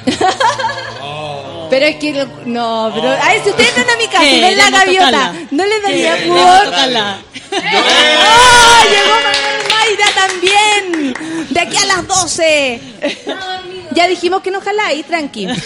Pero 1.70 1.86
es 1.86 1.97
que 1.97 2.12
lo- 2.12 2.26
no, 2.47 2.90
pero 2.92 3.10
a 3.10 3.28
ver 3.28 3.44
si 3.44 3.51
ustedes 3.51 3.68
están 3.68 3.88
a 3.88 3.97
mi 3.97 4.06
casa 4.09 4.28
y 4.28 4.40
ven 4.40 4.59
la 4.59 4.70
gaviota, 4.70 5.32
no 5.52 5.64
les 5.64 5.82
daría 5.84 6.16
¿Qué? 6.16 6.26
¡Oh! 7.52 8.85
Llegó 8.90 9.14
Manuel 9.22 9.62
Mayra 9.70 10.09
también. 10.14 11.14
De 11.51 11.60
aquí 11.60 11.77
a 11.77 11.86
las 11.86 12.06
12. 12.06 12.81
Ya 13.93 14.06
dijimos 14.09 14.43
que 14.43 14.51
no 14.51 14.60
jaláis, 14.60 15.05
tranqui. 15.06 15.48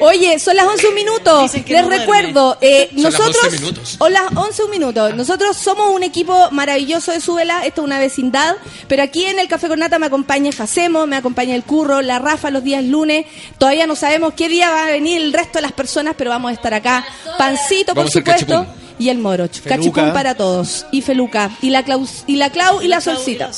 Oye, 0.00 0.38
son 0.38 0.56
las 0.56 0.66
11 0.66 0.88
un 0.88 0.94
minuto. 0.94 1.50
Les 1.66 1.82
no 1.82 1.88
recuerdo, 1.88 2.58
eh, 2.60 2.88
Son 2.92 3.02
las 3.02 3.12
nosotros. 3.12 3.44
11 3.44 3.58
minutos. 3.58 3.96
O 3.98 4.08
las 4.08 4.24
11 4.34 4.64
un 4.64 4.70
minuto. 4.70 5.12
Nosotros 5.12 5.56
somos 5.56 5.94
un 5.94 6.02
equipo 6.02 6.50
maravilloso 6.50 7.12
de 7.12 7.20
Súbela. 7.20 7.64
Esto 7.64 7.82
es 7.82 7.84
una 7.84 7.98
vecindad. 7.98 8.56
Pero 8.88 9.02
aquí 9.02 9.24
en 9.24 9.38
el 9.38 9.48
Café 9.48 9.68
con 9.68 9.78
Nata 9.78 9.98
me 9.98 10.06
acompaña 10.06 10.52
Jacemo, 10.52 11.06
me 11.06 11.16
acompaña 11.16 11.54
el 11.54 11.62
Curro, 11.64 12.02
la 12.02 12.18
Rafa 12.18 12.50
los 12.50 12.64
días 12.64 12.84
lunes. 12.84 13.26
Todavía 13.58 13.86
no 13.86 13.96
sabemos 13.96 14.34
qué 14.34 14.48
día 14.48 14.70
va 14.70 14.84
a 14.84 14.90
venir 14.90 15.20
el 15.22 15.32
resto 15.32 15.58
de 15.58 15.62
las 15.62 15.72
personas, 15.72 16.14
pero 16.16 16.30
vamos 16.30 16.50
a 16.50 16.54
estar 16.54 16.74
acá. 16.74 17.04
Pancito, 17.38 17.94
por 17.94 18.04
Vamos 18.04 18.12
supuesto. 18.12 18.66
Y 18.98 19.08
el 19.08 19.18
moro. 19.18 19.48
Feluca. 19.48 19.76
Cachipún 19.76 20.12
para 20.12 20.34
todos. 20.34 20.86
Y 20.92 21.02
Feluca. 21.02 21.50
Y 21.60 21.70
la, 21.70 21.82
Claus, 21.82 22.24
y 22.26 22.36
la 22.36 22.50
Clau 22.50 22.80
y 22.80 22.88
la 22.88 23.00
Solcita. 23.00 23.50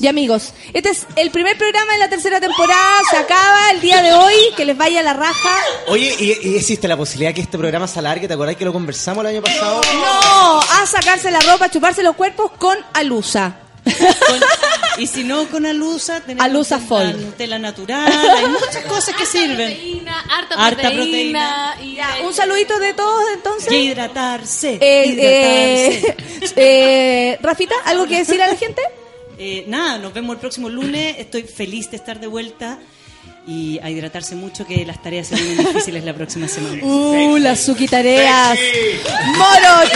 Y 0.00 0.06
amigos, 0.06 0.52
este 0.72 0.90
es 0.90 1.06
el 1.16 1.30
primer 1.30 1.58
programa 1.58 1.92
de 1.92 1.98
la 1.98 2.08
tercera 2.08 2.40
temporada. 2.40 3.00
Se 3.10 3.16
acaba 3.16 3.70
el 3.72 3.80
día 3.80 4.02
de 4.02 4.12
hoy. 4.12 4.34
Que 4.56 4.64
les 4.64 4.76
vaya 4.76 5.02
la 5.02 5.12
raja. 5.12 5.56
Oye, 5.88 6.14
¿y, 6.18 6.48
y 6.48 6.56
existe 6.56 6.88
la 6.88 6.96
posibilidad 6.96 7.34
que 7.34 7.42
este 7.42 7.58
programa 7.58 7.86
se 7.86 7.98
alargue? 7.98 8.26
¿Te 8.28 8.34
acordás 8.34 8.56
que 8.56 8.64
lo 8.64 8.72
conversamos 8.72 9.22
el 9.24 9.30
año 9.30 9.42
pasado? 9.42 9.80
No, 9.94 10.60
a 10.60 10.86
sacarse 10.86 11.30
la 11.30 11.40
ropa, 11.40 11.66
a 11.66 11.70
chuparse 11.70 12.02
los 12.02 12.16
cuerpos 12.16 12.52
con 12.58 12.76
Alusa. 12.94 13.67
Y 14.98 15.06
si 15.06 15.22
no, 15.22 15.46
con 15.48 15.64
alusa 15.64 16.20
tenemos 16.20 16.44
Alusa 16.44 16.78
la 16.78 16.84
Foil. 16.84 17.20
Nutella 17.26 17.58
natural, 17.58 18.12
hay 18.36 18.46
muchas 18.46 18.84
cosas 18.88 19.14
que 19.14 19.24
sirven. 19.26 19.70
Proteína, 19.72 20.20
harta, 20.22 20.54
Harta 20.56 20.82
proteína. 20.90 21.72
proteína. 21.76 21.76
Y 21.82 21.94
Ya, 21.96 22.16
un 22.26 22.34
saludito 22.34 22.78
de 22.80 22.94
todos 22.94 23.24
entonces. 23.34 23.70
A 23.70 23.74
hidratarse. 23.76 24.78
Eh, 24.80 25.06
hidratarse. 25.06 26.16
eh, 26.56 27.32
eh, 27.32 27.38
Rafita, 27.40 27.76
¿algo 27.84 28.06
que 28.06 28.18
decir 28.18 28.40
a 28.42 28.48
la 28.48 28.56
gente? 28.56 28.82
Eh, 29.40 29.62
nada, 29.68 29.98
nos 29.98 30.12
vemos 30.12 30.34
el 30.34 30.40
próximo 30.40 30.68
lunes. 30.68 31.14
Estoy 31.16 31.44
feliz 31.44 31.88
de 31.92 31.96
estar 31.96 32.18
de 32.18 32.26
vuelta 32.26 32.76
y 33.46 33.78
a 33.84 33.88
hidratarse 33.88 34.34
mucho 34.34 34.66
que 34.66 34.84
las 34.84 35.00
tareas 35.00 35.28
se 35.28 35.36
vienen 35.36 35.58
difíciles 35.58 36.02
la 36.02 36.12
próxima 36.12 36.48
semana. 36.48 36.82
Uh, 36.82 37.36
las 37.36 37.60
suquitareas. 37.60 38.58
Moro. 39.36 39.88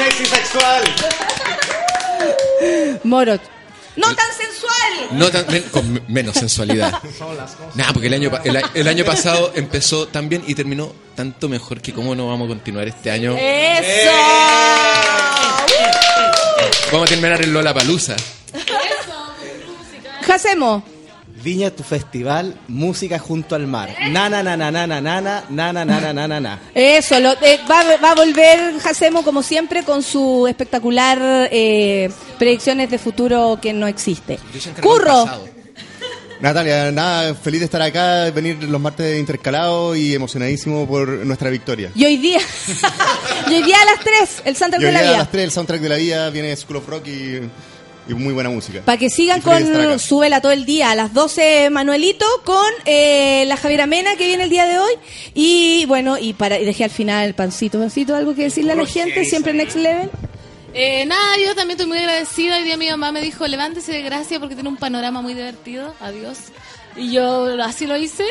Sexy 0.00 0.24
sexual. 0.26 0.82
Moro. 3.04 3.38
No 3.96 4.14
tan 4.14 4.26
sensual. 4.36 5.08
No 5.12 5.30
tan- 5.30 5.46
men- 5.48 5.62
con 5.70 5.92
me- 5.92 6.00
menos 6.08 6.34
sensualidad. 6.36 6.92
Nada, 7.74 7.92
porque 7.92 8.06
el 8.08 8.14
año, 8.14 8.30
el 8.74 8.88
año 8.88 9.04
pasado 9.04 9.52
empezó 9.54 10.06
tan 10.08 10.28
bien 10.28 10.42
y 10.46 10.54
terminó 10.54 10.94
tanto 11.14 11.48
mejor 11.48 11.80
que 11.82 11.92
cómo 11.92 12.14
no 12.14 12.28
vamos 12.28 12.46
a 12.46 12.48
continuar 12.48 12.88
este 12.88 13.10
año. 13.10 13.36
Eso. 13.38 14.10
Vamos 16.92 17.06
a 17.06 17.10
terminar 17.10 17.42
en 17.42 17.52
Lola 17.52 17.74
Palusa. 17.74 18.16
Hacemos. 20.32 20.82
Viña 21.42 21.70
tu 21.70 21.82
festival, 21.82 22.54
música 22.68 23.18
junto 23.18 23.54
al 23.54 23.66
mar. 23.66 23.88
Na 24.10 24.28
na 24.28 24.42
na 24.42 24.56
na 24.56 24.70
na 24.70 24.86
na 24.86 25.00
na 25.00 25.20
na 25.20 25.40
na 25.48 25.72
na 25.72 25.84
na 26.00 26.12
na 26.12 26.28
na 26.28 26.40
na. 26.40 26.58
Eso, 26.74 27.18
lo- 27.18 27.32
eh, 27.40 27.58
va, 27.68 27.82
va 27.96 28.10
a 28.10 28.14
volver 28.14 28.78
Jacemo 28.78 29.22
como 29.22 29.42
siempre 29.42 29.82
con 29.82 30.02
su 30.02 30.46
espectacular 30.46 31.18
eh, 31.50 32.10
predicciones 32.38 32.90
de 32.90 32.98
futuro 32.98 33.58
que 33.62 33.72
no 33.72 33.86
existe. 33.86 34.38
Curro. 34.82 35.24
Natalia, 36.40 36.90
nada, 36.90 37.34
feliz 37.34 37.60
de 37.60 37.66
estar 37.66 37.82
acá, 37.82 38.30
venir 38.30 38.62
los 38.64 38.80
martes 38.80 39.18
intercalados 39.18 39.96
y 39.98 40.14
emocionadísimo 40.14 40.86
por 40.88 41.06
nuestra 41.26 41.50
victoria. 41.50 41.90
y 41.94 42.04
hoy 42.06 42.16
día, 42.16 42.40
y 43.50 43.54
hoy 43.54 43.62
día 43.62 43.76
a 43.80 43.84
las 43.84 44.00
3, 44.00 44.42
el 44.46 44.56
Y 44.56 44.80
de 44.80 44.86
hoy 44.86 44.92
la 44.92 45.00
día 45.00 45.08
a 45.08 45.12
Vida. 45.12 45.18
las 45.18 45.30
3 45.30 45.44
el 45.44 45.50
soundtrack 45.50 45.80
de 45.82 45.88
la 45.90 45.96
vida 45.96 46.30
viene 46.30 46.56
School 46.56 46.76
of 46.76 46.88
Rock 46.88 47.08
y, 47.08 47.40
y 48.08 48.14
muy 48.14 48.32
buena 48.32 48.50
música. 48.50 48.82
Para 48.84 48.98
que 48.98 49.10
sigan 49.10 49.40
con 49.40 49.98
Súbela 49.98 50.40
todo 50.40 50.52
el 50.52 50.64
día. 50.64 50.90
A 50.90 50.94
las 50.94 51.12
12 51.12 51.70
Manuelito 51.70 52.26
con 52.44 52.70
eh, 52.84 53.44
la 53.46 53.56
Javiera 53.56 53.86
Mena 53.86 54.16
que 54.16 54.26
viene 54.26 54.44
el 54.44 54.50
día 54.50 54.66
de 54.66 54.78
hoy. 54.78 54.92
Y 55.34 55.84
bueno, 55.86 56.18
y 56.18 56.32
para 56.32 56.58
y 56.58 56.64
dejé 56.64 56.84
al 56.84 56.90
final 56.90 57.26
el 57.26 57.34
pancito. 57.34 57.78
Pancito, 57.78 58.14
¿algo 58.14 58.34
que 58.34 58.42
decirle 58.42 58.72
a 58.72 58.76
la 58.76 58.86
gente? 58.86 59.24
Siempre 59.24 59.52
Next 59.52 59.76
Level. 59.76 60.10
Eh, 60.72 61.04
nada, 61.06 61.36
yo 61.36 61.54
también 61.54 61.72
estoy 61.72 61.86
muy 61.86 61.98
agradecida. 61.98 62.56
Hoy 62.56 62.62
día 62.62 62.76
mi 62.76 62.88
mamá 62.88 63.12
me 63.12 63.20
dijo, 63.20 63.46
levántese 63.46 63.92
de 63.92 64.02
gracia 64.02 64.38
porque 64.38 64.54
tiene 64.54 64.68
un 64.68 64.76
panorama 64.76 65.20
muy 65.20 65.34
divertido. 65.34 65.94
Adiós. 66.00 66.38
Y 66.96 67.12
yo 67.12 67.62
así 67.62 67.86
lo 67.86 67.96
hice. 67.96 68.24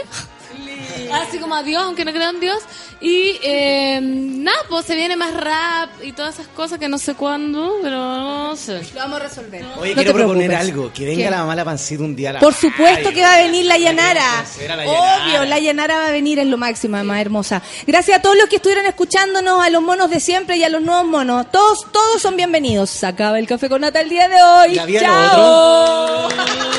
Así 1.11 1.37
como 1.37 1.55
adiós, 1.55 1.83
aunque 1.83 2.05
no 2.05 2.11
creo 2.11 2.29
en 2.29 2.39
Dios. 2.39 2.59
Y 3.01 3.39
eh, 3.43 3.99
nada, 4.01 4.57
pues 4.67 4.85
se 4.85 4.93
viene 4.93 5.15
más 5.15 5.33
rap 5.33 5.89
y 6.03 6.11
todas 6.11 6.33
esas 6.35 6.47
cosas 6.47 6.79
que 6.79 6.89
no 6.89 6.97
sé 6.97 7.13
cuándo, 7.15 7.77
pero 7.81 7.95
no 7.97 8.55
sé. 8.57 8.81
Lo 8.93 8.99
vamos 8.99 9.21
a 9.21 9.23
resolver. 9.23 9.63
Oye, 9.79 9.91
No 9.91 10.01
quiero 10.01 10.13
proponer 10.13 10.47
preocupes. 10.47 10.69
algo. 10.69 10.91
Que 10.93 11.05
venga 11.05 11.23
¿Qué? 11.23 11.31
la 11.31 11.37
mamá 11.37 11.55
la 11.55 11.63
pancita 11.63 12.03
un 12.03 12.13
día 12.13 12.31
a 12.31 12.33
la 12.33 12.39
Por 12.41 12.53
supuesto 12.53 13.07
Ay, 13.09 13.15
que 13.15 13.21
va 13.21 13.35
a 13.35 13.37
venir 13.37 13.65
la 13.65 13.77
Yanara. 13.77 14.43
la 14.57 14.67
Yanara. 14.67 14.89
Obvio, 14.91 15.45
la 15.45 15.59
Yanara 15.59 15.97
va 15.99 16.07
a 16.07 16.11
venir, 16.11 16.39
es 16.39 16.47
lo 16.47 16.57
máximo, 16.57 17.01
más 17.05 17.21
hermosa. 17.21 17.61
Gracias 17.87 18.19
a 18.19 18.21
todos 18.21 18.35
los 18.35 18.49
que 18.49 18.57
estuvieron 18.57 18.85
escuchándonos, 18.85 19.63
a 19.63 19.69
los 19.69 19.81
monos 19.81 20.09
de 20.09 20.19
siempre 20.19 20.57
y 20.57 20.63
a 20.65 20.69
los 20.69 20.81
nuevos 20.81 21.05
monos. 21.05 21.49
Todos, 21.51 21.89
todos 21.93 22.21
son 22.21 22.35
bienvenidos. 22.35 22.89
Se 22.89 23.05
acaba 23.07 23.39
el 23.39 23.47
café 23.47 23.69
con 23.69 23.79
nata 23.79 24.01
el 24.01 24.09
día 24.09 24.27
de 24.27 24.41
hoy. 24.41 24.75
Chao. 24.99 26.27
No 26.29 26.78